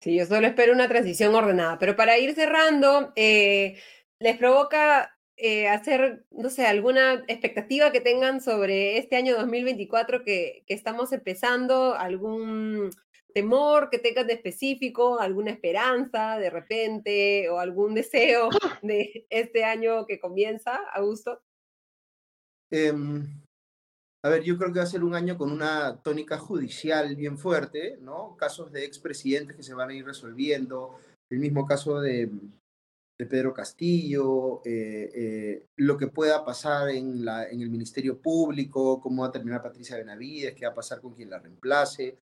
Sí, 0.00 0.16
yo 0.18 0.26
solo 0.26 0.46
espero 0.46 0.72
una 0.72 0.88
transición 0.88 1.34
ordenada. 1.34 1.78
Pero 1.78 1.96
para 1.96 2.18
ir 2.18 2.34
cerrando, 2.34 3.12
eh, 3.16 3.78
¿les 4.18 4.36
provoca 4.36 5.16
eh, 5.36 5.68
hacer, 5.68 6.24
no 6.30 6.50
sé, 6.50 6.66
alguna 6.66 7.24
expectativa 7.26 7.90
que 7.90 8.00
tengan 8.00 8.40
sobre 8.40 8.98
este 8.98 9.16
año 9.16 9.36
2024 9.36 10.24
que, 10.24 10.62
que 10.66 10.74
estamos 10.74 11.12
empezando? 11.12 11.94
¿Algún 11.94 12.90
temor 13.32 13.88
que 13.90 13.98
tengan 13.98 14.26
de 14.26 14.34
específico? 14.34 15.18
¿Alguna 15.18 15.50
esperanza 15.50 16.38
de 16.38 16.50
repente? 16.50 17.48
¿O 17.48 17.58
algún 17.58 17.94
deseo 17.94 18.50
de 18.82 19.26
este 19.30 19.64
año 19.64 20.06
que 20.06 20.20
comienza, 20.20 20.76
Augusto? 20.94 21.42
Em, 22.70 23.26
a 24.24 24.28
ver, 24.28 24.42
yo 24.42 24.56
creo 24.56 24.72
que 24.72 24.78
va 24.78 24.84
a 24.84 24.88
ser 24.88 25.04
un 25.04 25.14
año 25.14 25.36
con 25.36 25.50
una 25.50 26.00
tónica 26.02 26.38
judicial 26.38 27.16
bien 27.16 27.36
fuerte, 27.36 27.98
¿no? 28.00 28.36
Casos 28.36 28.72
de 28.72 28.84
expresidentes 28.84 29.56
que 29.56 29.62
se 29.62 29.74
van 29.74 29.90
a 29.90 29.94
ir 29.94 30.04
resolviendo, 30.04 30.98
el 31.30 31.38
mismo 31.38 31.66
caso 31.66 32.00
de, 32.00 32.30
de 33.18 33.26
Pedro 33.26 33.52
Castillo, 33.52 34.62
eh, 34.64 35.10
eh, 35.14 35.66
lo 35.76 35.96
que 35.96 36.08
pueda 36.08 36.44
pasar 36.44 36.88
en, 36.90 37.24
la, 37.24 37.48
en 37.48 37.60
el 37.60 37.70
Ministerio 37.70 38.20
Público, 38.20 39.00
cómo 39.00 39.22
va 39.22 39.28
a 39.28 39.32
terminar 39.32 39.62
Patricia 39.62 39.96
Benavides, 39.96 40.54
qué 40.54 40.66
va 40.66 40.72
a 40.72 40.76
pasar 40.76 41.00
con 41.00 41.14
quien 41.14 41.30
la 41.30 41.38
reemplace. 41.38 42.18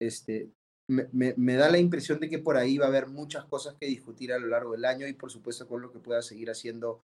Este, 0.00 0.50
me, 0.88 1.54
da 1.56 1.70
la 1.70 1.78
impresión 1.78 2.20
de 2.20 2.28
que 2.28 2.38
por 2.38 2.56
ahí 2.56 2.76
va 2.76 2.86
a 2.86 2.88
haber 2.88 3.06
muchas 3.06 3.44
cosas 3.44 3.76
que 3.78 3.86
discutir 3.86 4.32
a 4.32 4.38
lo 4.38 4.48
largo 4.48 4.72
del 4.72 4.84
año 4.84 5.06
y 5.06 5.12
por 5.12 5.30
supuesto 5.30 5.66
con 5.66 5.80
lo 5.80 5.92
que 5.92 6.00
pueda 6.00 6.22
seguir 6.22 6.50
haciendo 6.50 7.02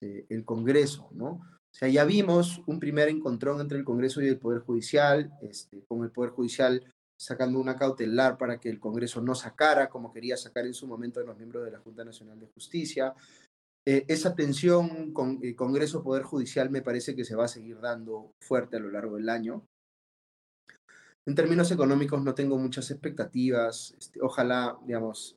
eh, 0.00 0.26
el 0.28 0.44
Congreso, 0.44 1.08
¿no? 1.12 1.28
O 1.28 1.78
sea, 1.78 1.88
ya 1.88 2.04
vimos 2.04 2.62
un 2.66 2.78
primer 2.78 3.08
encontrón 3.08 3.60
entre 3.60 3.78
el 3.78 3.84
Congreso 3.84 4.22
y 4.22 4.28
el 4.28 4.38
Poder 4.38 4.60
Judicial, 4.60 5.30
este, 5.42 5.84
con 5.86 6.04
el 6.04 6.10
Poder 6.10 6.30
Judicial 6.30 6.82
sacando 7.18 7.58
una 7.58 7.76
cautelar 7.76 8.36
para 8.36 8.58
que 8.58 8.68
el 8.68 8.78
Congreso 8.78 9.20
no 9.20 9.34
sacara, 9.34 9.88
como 9.88 10.12
quería 10.12 10.36
sacar 10.36 10.66
en 10.66 10.74
su 10.74 10.86
momento 10.86 11.20
a 11.20 11.24
los 11.24 11.36
miembros 11.36 11.64
de 11.64 11.70
la 11.70 11.80
Junta 11.80 12.04
Nacional 12.04 12.38
de 12.38 12.46
Justicia. 12.46 13.14
Eh, 13.86 14.04
esa 14.08 14.34
tensión 14.34 15.12
con 15.12 15.38
el 15.42 15.54
Congreso-Poder 15.54 16.24
Judicial 16.24 16.70
me 16.70 16.82
parece 16.82 17.14
que 17.14 17.24
se 17.24 17.36
va 17.36 17.44
a 17.44 17.48
seguir 17.48 17.80
dando 17.80 18.32
fuerte 18.40 18.76
a 18.76 18.80
lo 18.80 18.90
largo 18.90 19.16
del 19.16 19.28
año. 19.28 19.64
En 21.26 21.34
términos 21.34 21.70
económicos 21.70 22.22
no 22.22 22.34
tengo 22.34 22.58
muchas 22.58 22.90
expectativas. 22.90 23.94
Este, 23.98 24.20
ojalá, 24.20 24.78
digamos, 24.84 25.36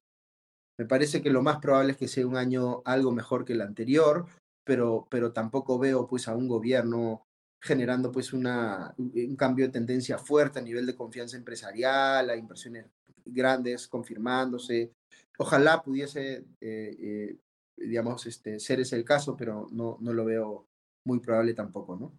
me 0.79 0.85
parece 0.85 1.21
que 1.21 1.29
lo 1.29 1.41
más 1.41 1.59
probable 1.59 1.91
es 1.91 1.97
que 1.97 2.07
sea 2.07 2.25
un 2.25 2.37
año 2.37 2.81
algo 2.85 3.11
mejor 3.11 3.45
que 3.45 3.53
el 3.53 3.61
anterior, 3.61 4.25
pero, 4.63 5.07
pero 5.09 5.31
tampoco 5.31 5.77
veo 5.77 6.07
pues 6.07 6.27
a 6.27 6.35
un 6.35 6.47
gobierno 6.47 7.23
generando 7.61 8.11
pues 8.11 8.33
una, 8.33 8.93
un 8.97 9.35
cambio 9.35 9.65
de 9.65 9.73
tendencia 9.73 10.17
fuerte 10.17 10.59
a 10.59 10.61
nivel 10.61 10.85
de 10.85 10.95
confianza 10.95 11.37
empresarial, 11.37 12.29
a 12.29 12.35
inversiones 12.35 12.85
grandes 13.25 13.87
confirmándose. 13.87 14.93
Ojalá 15.37 15.81
pudiese, 15.81 16.45
eh, 16.61 16.95
eh, 16.99 17.37
digamos, 17.77 18.25
este, 18.25 18.59
ser 18.59 18.79
ese 18.79 18.95
el 18.95 19.05
caso, 19.05 19.35
pero 19.35 19.67
no, 19.71 19.97
no 20.01 20.13
lo 20.13 20.25
veo 20.25 20.67
muy 21.05 21.19
probable 21.19 21.53
tampoco, 21.53 21.95
¿no? 21.95 22.13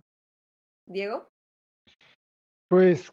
Diego. 0.87 1.29
Pues 2.69 3.13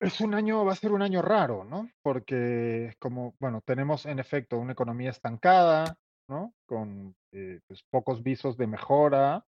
es 0.00 0.20
un 0.20 0.34
año, 0.34 0.64
va 0.64 0.72
a 0.72 0.76
ser 0.76 0.92
un 0.92 1.02
año 1.02 1.22
raro, 1.22 1.64
¿no? 1.64 1.90
Porque 2.02 2.94
como, 2.98 3.34
bueno, 3.40 3.62
tenemos 3.64 4.06
en 4.06 4.18
efecto 4.18 4.58
una 4.58 4.72
economía 4.72 5.10
estancada, 5.10 5.96
¿no? 6.28 6.54
Con 6.66 7.14
eh, 7.32 7.60
pues, 7.66 7.82
pocos 7.90 8.22
visos 8.22 8.56
de 8.56 8.66
mejora. 8.66 9.44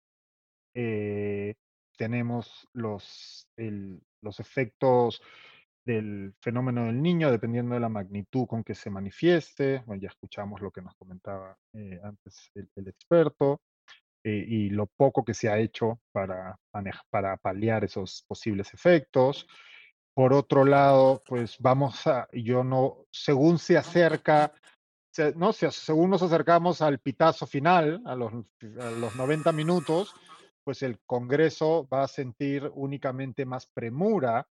Eh, 0.75 1.55
tenemos 1.97 2.69
los, 2.73 3.49
los 3.57 4.41
efectos 4.41 5.23
del 5.87 6.35
fenómeno 6.41 6.87
del 6.87 7.01
niño, 7.01 7.31
dependiendo 7.31 7.75
de 7.75 7.81
la 7.81 7.89
magnitud 7.89 8.47
con 8.47 8.65
que 8.65 8.75
se 8.75 8.91
manifieste. 8.91 9.83
Bueno, 9.87 10.03
ya 10.03 10.09
escuchamos 10.09 10.61
lo 10.61 10.71
que 10.71 10.83
nos 10.83 10.95
comentaba 10.97 11.57
eh, 11.73 12.01
antes 12.03 12.51
el, 12.55 12.89
experto 12.89 13.61
eh, 14.25 14.45
y 14.47 14.71
lo 14.71 14.87
poco 14.87 15.25
que 15.25 15.33
se 15.33 15.49
ha 15.49 15.59
hecho 15.59 16.01
para, 16.11 16.59
para 17.09 17.37
paliar 17.37 17.85
esos 17.85 18.25
posibles 18.27 18.75
efectos. 18.75 19.47
Por 20.13 20.33
otro 20.33 20.65
lado, 20.65 21.23
pues 21.25 21.57
vamos 21.61 22.07
a, 22.07 22.27
yo 22.33 22.65
no, 22.65 23.05
según 23.13 23.59
se 23.59 23.77
acerca, 23.77 24.53
no, 25.37 25.53
según 25.53 26.11
nos 26.11 26.23
acercamos 26.23 26.83
al 26.83 26.99
pitazo 26.99 27.47
final, 27.47 28.03
a 28.07 28.17
los, 28.17 28.33
a 28.81 28.91
los 28.91 29.15
90 29.15 29.53
minutos, 29.53 30.15
pues 30.67 30.83
el 30.83 30.99
Congreso 31.07 31.87
va 31.87 32.03
a 32.03 32.09
sentir 32.09 32.69
únicamente 32.75 33.47
más 33.47 33.69
premura 33.69 34.49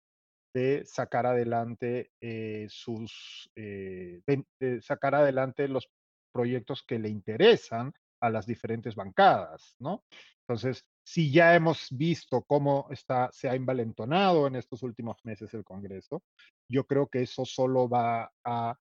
de 0.55 0.85
sacar 0.87 1.27
adelante 1.27 2.13
eh, 2.21 2.69
sus, 2.71 3.51
eh, 3.57 4.23
de, 4.25 4.81
sacar 4.81 5.17
adelante 5.17 5.67
los 5.67 5.91
proyectos 6.33 6.85
que 6.87 7.01
le 7.01 7.09
interesan 7.09 7.93
a 8.21 8.31
las 8.31 8.47
diferentes 8.47 8.95
bancadas, 8.95 9.75
¿no? 9.81 10.05
Entonces, 10.43 10.85
si 11.05 11.33
ya 11.33 11.57
hemos 11.57 11.89
visto 11.91 12.43
cómo 12.43 12.87
está, 12.91 13.29
se 13.33 13.49
ha 13.49 13.57
envalentonado 13.57 14.47
en 14.47 14.55
estos 14.55 14.85
últimos 14.85 15.17
meses 15.25 15.53
el 15.53 15.65
Congreso, 15.65 16.23
yo 16.71 16.87
creo 16.87 17.09
que 17.09 17.23
eso 17.23 17.45
solo 17.45 17.89
va 17.89 18.33
a 18.45 18.79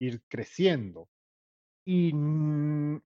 ir 0.00 0.22
creciendo. 0.28 1.08
Y 1.84 2.12
mm, 2.14 3.00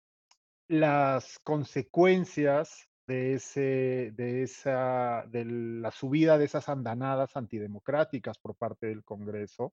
las 0.69 1.39
consecuencias 1.39 2.92
de, 3.07 3.35
ese, 3.35 4.13
de, 4.15 4.43
esa, 4.43 5.25
de 5.29 5.45
la 5.45 5.91
subida 5.91 6.39
de 6.39 6.45
esas 6.45 6.69
andanadas 6.69 7.37
antidemocráticas 7.37 8.39
por 8.39 8.57
parte 8.57 8.87
del 8.87 9.05
Congreso 9.05 9.73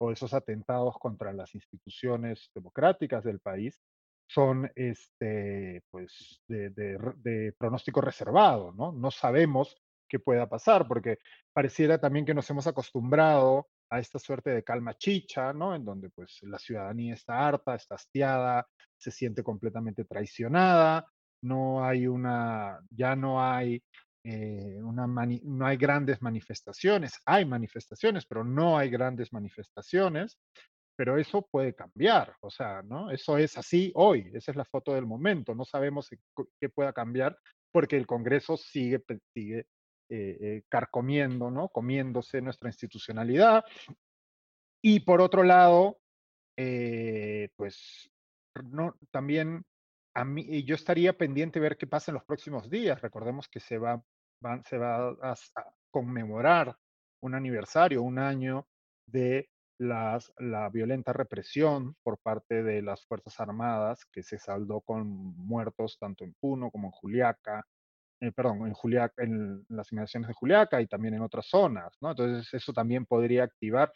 o 0.00 0.12
esos 0.12 0.32
atentados 0.34 0.96
contra 0.98 1.32
las 1.32 1.54
instituciones 1.54 2.50
democráticas 2.54 3.24
del 3.24 3.40
país 3.40 3.80
son 4.28 4.70
este, 4.76 5.82
pues, 5.90 6.42
de, 6.46 7.54
pronóstico 7.58 8.00
reservado, 8.00 8.72
¿no? 8.72 8.92
No 8.92 9.10
sabemos 9.10 9.76
qué 10.06 10.18
pueda 10.18 10.48
pasar, 10.48 10.86
porque 10.86 11.18
pareciera 11.52 11.98
también 11.98 12.26
que 12.26 12.34
nos 12.34 12.48
hemos 12.50 12.66
acostumbrado 12.66 13.68
a 13.90 13.98
esta 13.98 14.18
suerte 14.18 14.50
de 14.50 14.62
calma 14.62 14.94
chicha, 14.94 15.52
¿no? 15.52 15.74
En 15.74 15.84
donde 15.84 16.10
pues 16.10 16.38
la 16.42 16.58
ciudadanía 16.58 17.14
está 17.14 17.46
harta, 17.46 17.74
está 17.74 17.94
hastiada, 17.94 18.66
se 18.98 19.10
siente 19.10 19.42
completamente 19.42 20.04
traicionada, 20.04 21.06
no 21.42 21.84
hay 21.84 22.06
una, 22.06 22.80
ya 22.90 23.16
no 23.16 23.42
hay 23.42 23.82
eh, 24.24 24.78
una 24.82 25.06
no 25.06 25.66
hay 25.66 25.76
grandes 25.76 26.20
manifestaciones, 26.20 27.14
hay 27.24 27.44
manifestaciones, 27.44 28.26
pero 28.26 28.44
no 28.44 28.76
hay 28.76 28.90
grandes 28.90 29.32
manifestaciones, 29.32 30.38
pero 30.96 31.16
eso 31.16 31.46
puede 31.50 31.74
cambiar, 31.74 32.34
o 32.40 32.50
sea, 32.50 32.82
¿no? 32.82 33.10
Eso 33.10 33.38
es 33.38 33.56
así 33.56 33.90
hoy, 33.94 34.30
esa 34.34 34.50
es 34.50 34.56
la 34.56 34.64
foto 34.64 34.92
del 34.92 35.06
momento, 35.06 35.54
no 35.54 35.64
sabemos 35.64 36.10
qué 36.60 36.68
pueda 36.68 36.92
cambiar 36.92 37.38
porque 37.72 37.96
el 37.96 38.06
Congreso 38.06 38.56
sigue, 38.56 39.02
sigue 39.32 39.60
eh, 40.10 40.38
eh, 40.40 40.62
carcomiendo, 40.68 41.50
¿no? 41.50 41.68
Comiéndose 41.68 42.42
nuestra 42.42 42.68
institucionalidad. 42.68 43.64
Y 44.82 45.00
por 45.00 45.20
otro 45.20 45.42
lado, 45.42 45.98
pues 47.56 48.10
no, 48.64 48.94
también 49.10 49.64
a 50.18 50.24
mí, 50.24 50.64
yo 50.64 50.74
estaría 50.74 51.16
pendiente 51.16 51.60
de 51.60 51.62
ver 51.62 51.76
qué 51.76 51.86
pasa 51.86 52.10
en 52.10 52.14
los 52.14 52.24
próximos 52.24 52.68
días. 52.68 53.00
Recordemos 53.00 53.48
que 53.48 53.60
se 53.60 53.78
va, 53.78 54.02
se 54.68 54.76
va 54.76 55.10
a, 55.22 55.34
conmemorar 55.92 56.76
un 57.22 57.36
aniversario, 57.36 58.02
un 58.02 58.18
año 58.18 58.66
de 59.06 59.48
las, 59.78 60.32
la 60.38 60.68
violenta 60.70 61.12
represión 61.12 61.94
por 62.02 62.18
parte 62.18 62.64
de 62.64 62.82
las 62.82 63.06
Fuerzas 63.06 63.38
Armadas 63.38 64.04
que 64.12 64.24
se 64.24 64.38
saldó 64.38 64.80
con 64.80 65.06
muertos 65.06 65.96
tanto 66.00 66.24
en 66.24 66.34
Puno 66.34 66.72
como 66.72 66.88
en 66.88 66.92
Juliaca, 66.92 67.64
eh, 68.20 68.32
perdón, 68.32 68.66
en, 68.66 68.74
Juliaca, 68.74 69.22
en 69.22 69.64
las 69.68 69.92
inmediaciones 69.92 70.28
de 70.28 70.34
Juliaca 70.34 70.82
y 70.82 70.88
también 70.88 71.14
en 71.14 71.22
otras 71.22 71.46
zonas, 71.46 71.96
¿no? 72.00 72.10
Entonces 72.10 72.52
eso 72.52 72.72
también 72.72 73.06
podría 73.06 73.44
activar. 73.44 73.92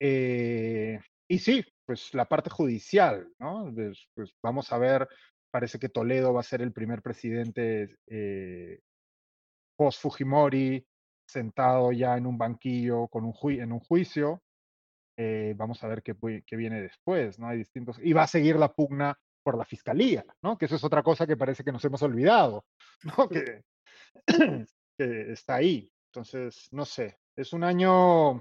Eh, 0.00 0.98
y 1.28 1.38
sí, 1.38 1.64
pues 1.84 2.12
la 2.14 2.24
parte 2.24 2.50
judicial, 2.50 3.28
¿no? 3.38 3.70
Pues, 3.74 4.08
pues, 4.14 4.34
vamos 4.42 4.72
a 4.72 4.78
ver, 4.78 5.08
parece 5.50 5.78
que 5.78 5.88
Toledo 5.88 6.32
va 6.32 6.40
a 6.40 6.44
ser 6.44 6.62
el 6.62 6.72
primer 6.72 7.02
presidente 7.02 7.96
eh, 8.06 8.80
post-Fujimori, 9.76 10.86
sentado 11.26 11.92
ya 11.92 12.16
en 12.16 12.26
un 12.26 12.38
banquillo 12.38 13.08
con 13.08 13.24
un 13.24 13.34
en 13.52 13.72
un 13.72 13.80
juicio. 13.80 14.42
Eh, 15.16 15.54
vamos 15.56 15.82
a 15.84 15.88
ver 15.88 16.02
qué, 16.02 16.14
qué, 16.46 16.56
viene 16.56 16.80
después, 16.80 17.38
¿no? 17.38 17.48
Hay 17.48 17.58
distintos... 17.58 17.98
Y 18.02 18.12
va 18.12 18.22
a 18.22 18.28
seguir 18.28 18.56
la 18.56 18.72
pugna 18.72 19.18
por 19.42 19.58
la 19.58 19.64
fiscalía, 19.64 20.24
¿no? 20.42 20.56
Que 20.56 20.66
eso 20.66 20.76
es 20.76 20.84
otra 20.84 21.02
cosa 21.02 21.26
que 21.26 21.36
parece 21.36 21.64
que 21.64 21.72
nos 21.72 21.84
hemos 21.84 22.02
olvidado, 22.02 22.64
¿no? 23.18 23.28
Que, 23.28 23.64
que 24.98 25.32
está 25.32 25.56
ahí. 25.56 25.92
Entonces, 26.12 26.68
no 26.72 26.84
sé, 26.84 27.18
es 27.36 27.52
un 27.52 27.64
año 27.64 28.40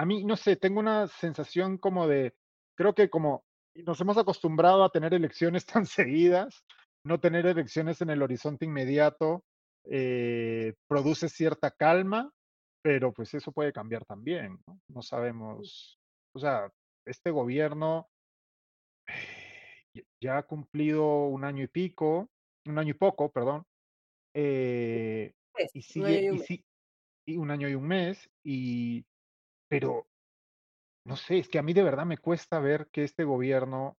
a 0.00 0.06
mí, 0.06 0.24
no 0.24 0.34
sé, 0.34 0.56
tengo 0.56 0.80
una 0.80 1.08
sensación 1.08 1.76
como 1.76 2.08
de, 2.08 2.34
creo 2.74 2.94
que 2.94 3.10
como 3.10 3.44
nos 3.74 4.00
hemos 4.00 4.16
acostumbrado 4.16 4.82
a 4.82 4.88
tener 4.88 5.12
elecciones 5.12 5.66
tan 5.66 5.84
seguidas, 5.84 6.64
no 7.04 7.20
tener 7.20 7.44
elecciones 7.44 8.00
en 8.00 8.08
el 8.08 8.22
horizonte 8.22 8.64
inmediato 8.64 9.44
eh, 9.84 10.72
produce 10.88 11.28
cierta 11.28 11.70
calma, 11.70 12.32
pero 12.82 13.12
pues 13.12 13.34
eso 13.34 13.52
puede 13.52 13.74
cambiar 13.74 14.06
también, 14.06 14.58
¿no? 14.66 14.80
No 14.88 15.02
sabemos, 15.02 16.00
o 16.34 16.38
sea, 16.38 16.72
este 17.06 17.30
gobierno 17.30 18.08
ya 20.18 20.38
ha 20.38 20.42
cumplido 20.44 21.26
un 21.26 21.44
año 21.44 21.62
y 21.62 21.68
pico, 21.68 22.30
un 22.64 22.78
año 22.78 22.92
y 22.92 22.94
poco, 22.94 23.30
perdón, 23.30 23.66
eh, 24.34 25.34
y 25.74 25.82
sigue, 25.82 26.32
y, 26.48 26.64
y 27.26 27.36
un 27.36 27.50
año 27.50 27.68
y 27.68 27.74
un 27.74 27.86
mes, 27.86 28.30
y 28.42 29.04
pero, 29.70 30.08
no 31.06 31.16
sé, 31.16 31.38
es 31.38 31.48
que 31.48 31.58
a 31.58 31.62
mí 31.62 31.72
de 31.72 31.84
verdad 31.84 32.04
me 32.04 32.18
cuesta 32.18 32.58
ver 32.58 32.88
que 32.90 33.04
este 33.04 33.24
gobierno 33.24 33.96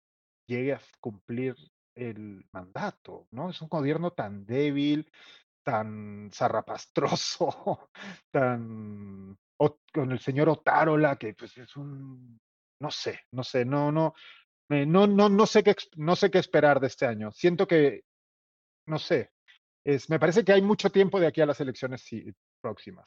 llegue 0.48 0.74
a 0.74 0.80
cumplir 1.00 1.54
el 1.94 2.44
mandato, 2.52 3.28
¿no? 3.30 3.50
Es 3.50 3.62
un 3.62 3.68
gobierno 3.68 4.10
tan 4.10 4.44
débil, 4.44 5.10
tan 5.64 6.30
zarrapastroso, 6.32 7.88
tan 8.32 9.38
con 9.92 10.12
el 10.12 10.18
señor 10.20 10.48
Otárola, 10.48 11.16
que 11.16 11.34
pues 11.34 11.56
es 11.58 11.76
un, 11.76 12.40
no 12.80 12.90
sé, 12.90 13.20
no 13.32 13.44
sé, 13.44 13.64
no, 13.64 13.92
no, 13.92 14.14
no, 14.70 15.06
no, 15.06 15.28
no, 15.28 15.46
sé 15.46 15.62
qué, 15.62 15.74
no 15.96 16.16
sé 16.16 16.30
qué 16.30 16.38
esperar 16.38 16.80
de 16.80 16.86
este 16.86 17.06
año. 17.06 17.30
Siento 17.32 17.66
que, 17.66 18.04
no 18.86 18.98
sé, 18.98 19.30
es, 19.84 20.08
me 20.08 20.18
parece 20.18 20.44
que 20.44 20.52
hay 20.52 20.62
mucho 20.62 20.90
tiempo 20.90 21.20
de 21.20 21.26
aquí 21.26 21.40
a 21.40 21.46
las 21.46 21.60
elecciones 21.60 22.08
próximas, 22.62 23.06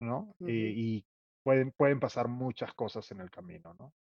¿no? 0.00 0.34
y, 0.40 0.96
y 0.96 1.04
pueden, 1.48 1.72
pueden 1.72 1.98
pasar 1.98 2.28
muchas 2.28 2.74
cosas 2.74 3.10
en 3.10 3.22
el 3.22 3.30
camino, 3.30 3.74
¿no? 3.78 3.94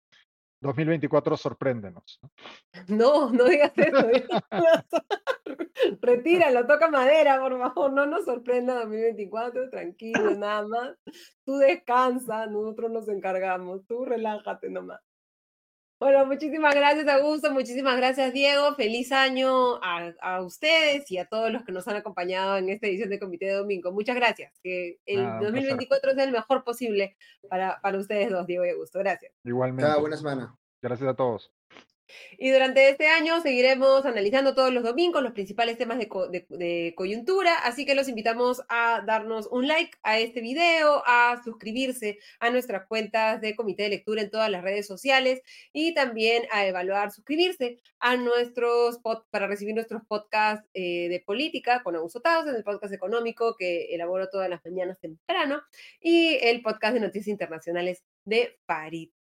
2024, 0.61 1.37
sorpréndenos. 1.37 2.19
No, 2.87 3.29
no 3.29 3.43
digas 3.45 3.71
eso. 3.75 4.07
Retíralo, 6.01 6.65
toca 6.65 6.89
madera, 6.89 7.39
por 7.39 7.59
favor. 7.59 7.93
No 7.93 8.07
nos 8.07 8.25
sorprenda 8.25 8.73
2024, 8.79 9.69
tranquilo, 9.69 10.31
nada 10.31 10.67
más. 10.67 10.97
Tú 11.45 11.57
descansa, 11.57 12.47
nosotros 12.47 12.89
nos 12.89 13.07
encargamos. 13.09 13.85
Tú 13.85 14.05
relájate 14.05 14.71
nomás. 14.71 15.01
Bueno, 15.97 16.25
muchísimas 16.25 16.75
gracias, 16.75 17.07
Augusto. 17.07 17.51
Muchísimas 17.51 17.95
gracias, 17.95 18.33
Diego. 18.33 18.75
Feliz 18.75 19.13
año 19.13 19.79
a, 19.81 20.41
ustedes 20.41 21.09
y 21.09 21.17
a 21.17 21.25
todos 21.25 21.51
los 21.51 21.63
que 21.63 21.71
nos 21.71 21.87
han 21.87 21.95
acompañado 21.95 22.57
en 22.57 22.69
esta 22.69 22.87
edición 22.87 23.09
de 23.09 23.19
Comité 23.19 23.45
de 23.45 23.53
Domingo. 23.53 23.93
Muchas 23.93 24.15
gracias. 24.15 24.51
Que 24.61 24.99
el 25.05 25.23
2024 25.39 26.13
sea 26.13 26.23
el 26.25 26.31
mejor 26.31 26.65
posible 26.65 27.15
para, 27.49 27.79
para 27.81 27.97
ustedes 27.97 28.29
dos, 28.29 28.45
Diego 28.45 28.65
y 28.65 28.71
Augusto. 28.71 28.99
Gracias. 28.99 29.31
Igualmente. 29.45 29.99
buena 29.99 30.17
semana. 30.17 30.55
Gracias 30.81 31.09
a 31.09 31.15
todos. 31.15 31.51
Y 32.37 32.51
durante 32.51 32.89
este 32.89 33.07
año 33.07 33.41
seguiremos 33.41 34.05
analizando 34.05 34.53
todos 34.53 34.73
los 34.73 34.83
domingos 34.83 35.23
los 35.23 35.33
principales 35.33 35.77
temas 35.77 35.97
de, 35.97 36.93
coyuntura, 36.95 37.55
así 37.59 37.85
que 37.85 37.95
los 37.95 38.07
invitamos 38.07 38.63
a 38.69 39.03
darnos 39.05 39.47
un 39.51 39.67
like 39.67 39.97
a 40.03 40.19
este 40.19 40.41
video, 40.41 41.03
a 41.05 41.41
suscribirse 41.43 42.19
a 42.39 42.49
nuestras 42.49 42.87
cuentas 42.87 43.41
de 43.41 43.55
Comité 43.55 43.83
de 43.83 43.89
Lectura 43.89 44.21
en 44.21 44.29
todas 44.29 44.49
las 44.49 44.63
redes 44.63 44.87
sociales 44.87 45.41
y 45.73 45.93
también 45.93 46.43
a 46.51 46.65
evaluar, 46.65 47.11
suscribirse 47.11 47.79
a 47.99 48.17
nuestros 48.17 48.99
para 49.31 49.47
recibir 49.47 49.73
nuestros 49.75 50.03
podcasts 50.07 50.67
eh, 50.73 51.09
de 51.09 51.19
política 51.25 51.81
con 51.83 51.95
Augusto 51.95 52.21
Taos, 52.21 52.47
en 52.47 52.55
el 52.55 52.63
podcast 52.63 52.93
económico 52.93 53.55
que 53.57 53.93
elaboro 53.95 54.29
todas 54.29 54.49
las 54.49 54.63
mañanas 54.65 54.99
temprano 54.99 55.61
y 55.99 56.37
el 56.41 56.61
podcast 56.61 56.93
de 56.93 56.99
noticias 56.99 57.27
internacionales 57.27 58.03
de 58.25 58.57
Farid 58.65 59.14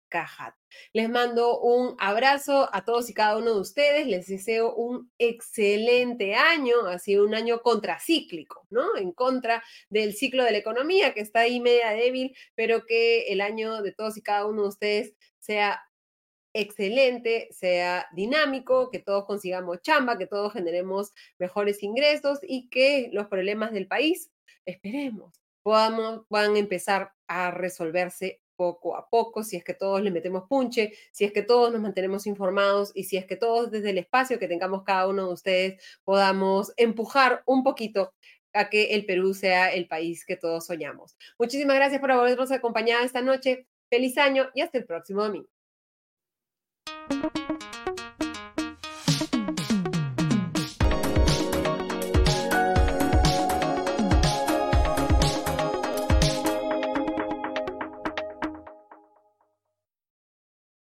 les 0.93 1.09
mando 1.09 1.59
un 1.59 1.95
abrazo 1.99 2.69
a 2.73 2.85
todos 2.85 3.09
y 3.09 3.13
cada 3.13 3.37
uno 3.37 3.53
de 3.55 3.61
ustedes. 3.61 4.07
Les 4.07 4.27
deseo 4.27 4.73
un 4.75 5.11
excelente 5.17 6.35
año, 6.35 6.87
así 6.87 7.17
un 7.17 7.35
año 7.35 7.61
contracíclico, 7.61 8.65
¿no? 8.69 8.95
En 8.97 9.11
contra 9.11 9.63
del 9.89 10.13
ciclo 10.13 10.43
de 10.43 10.51
la 10.51 10.57
economía 10.57 11.13
que 11.13 11.21
está 11.21 11.41
ahí 11.41 11.59
media 11.59 11.91
débil, 11.91 12.35
pero 12.55 12.85
que 12.85 13.23
el 13.27 13.41
año 13.41 13.81
de 13.81 13.91
todos 13.91 14.17
y 14.17 14.21
cada 14.21 14.45
uno 14.45 14.63
de 14.63 14.69
ustedes 14.69 15.13
sea 15.39 15.81
excelente, 16.53 17.49
sea 17.51 18.07
dinámico, 18.13 18.89
que 18.89 18.99
todos 18.99 19.25
consigamos 19.25 19.81
chamba, 19.81 20.17
que 20.17 20.27
todos 20.27 20.53
generemos 20.53 21.11
mejores 21.37 21.83
ingresos 21.83 22.39
y 22.41 22.69
que 22.69 23.09
los 23.11 23.27
problemas 23.27 23.73
del 23.73 23.87
país, 23.87 24.31
esperemos, 24.65 25.41
podamos, 25.63 26.21
puedan 26.29 26.55
empezar 26.55 27.11
a 27.27 27.51
resolverse 27.51 28.41
poco 28.55 28.95
a 28.95 29.09
poco, 29.09 29.43
si 29.43 29.57
es 29.57 29.63
que 29.63 29.73
todos 29.73 30.01
le 30.01 30.11
metemos 30.11 30.43
punche, 30.47 30.93
si 31.11 31.25
es 31.25 31.31
que 31.31 31.41
todos 31.41 31.71
nos 31.71 31.81
mantenemos 31.81 32.27
informados 32.27 32.91
y 32.95 33.03
si 33.05 33.17
es 33.17 33.25
que 33.25 33.35
todos 33.35 33.71
desde 33.71 33.91
el 33.91 33.97
espacio 33.97 34.39
que 34.39 34.47
tengamos 34.47 34.83
cada 34.83 35.07
uno 35.07 35.27
de 35.27 35.33
ustedes 35.33 35.83
podamos 36.03 36.73
empujar 36.77 37.43
un 37.45 37.63
poquito 37.63 38.13
a 38.53 38.69
que 38.69 38.95
el 38.95 39.05
Perú 39.05 39.33
sea 39.33 39.73
el 39.73 39.87
país 39.87 40.25
que 40.25 40.37
todos 40.37 40.65
soñamos. 40.65 41.17
Muchísimas 41.37 41.75
gracias 41.75 42.01
por 42.01 42.11
habernos 42.11 42.51
acompañado 42.51 43.03
esta 43.03 43.21
noche. 43.21 43.67
Feliz 43.89 44.17
año 44.17 44.49
y 44.53 44.61
hasta 44.61 44.77
el 44.77 44.85
próximo 44.85 45.23
domingo. 45.23 45.54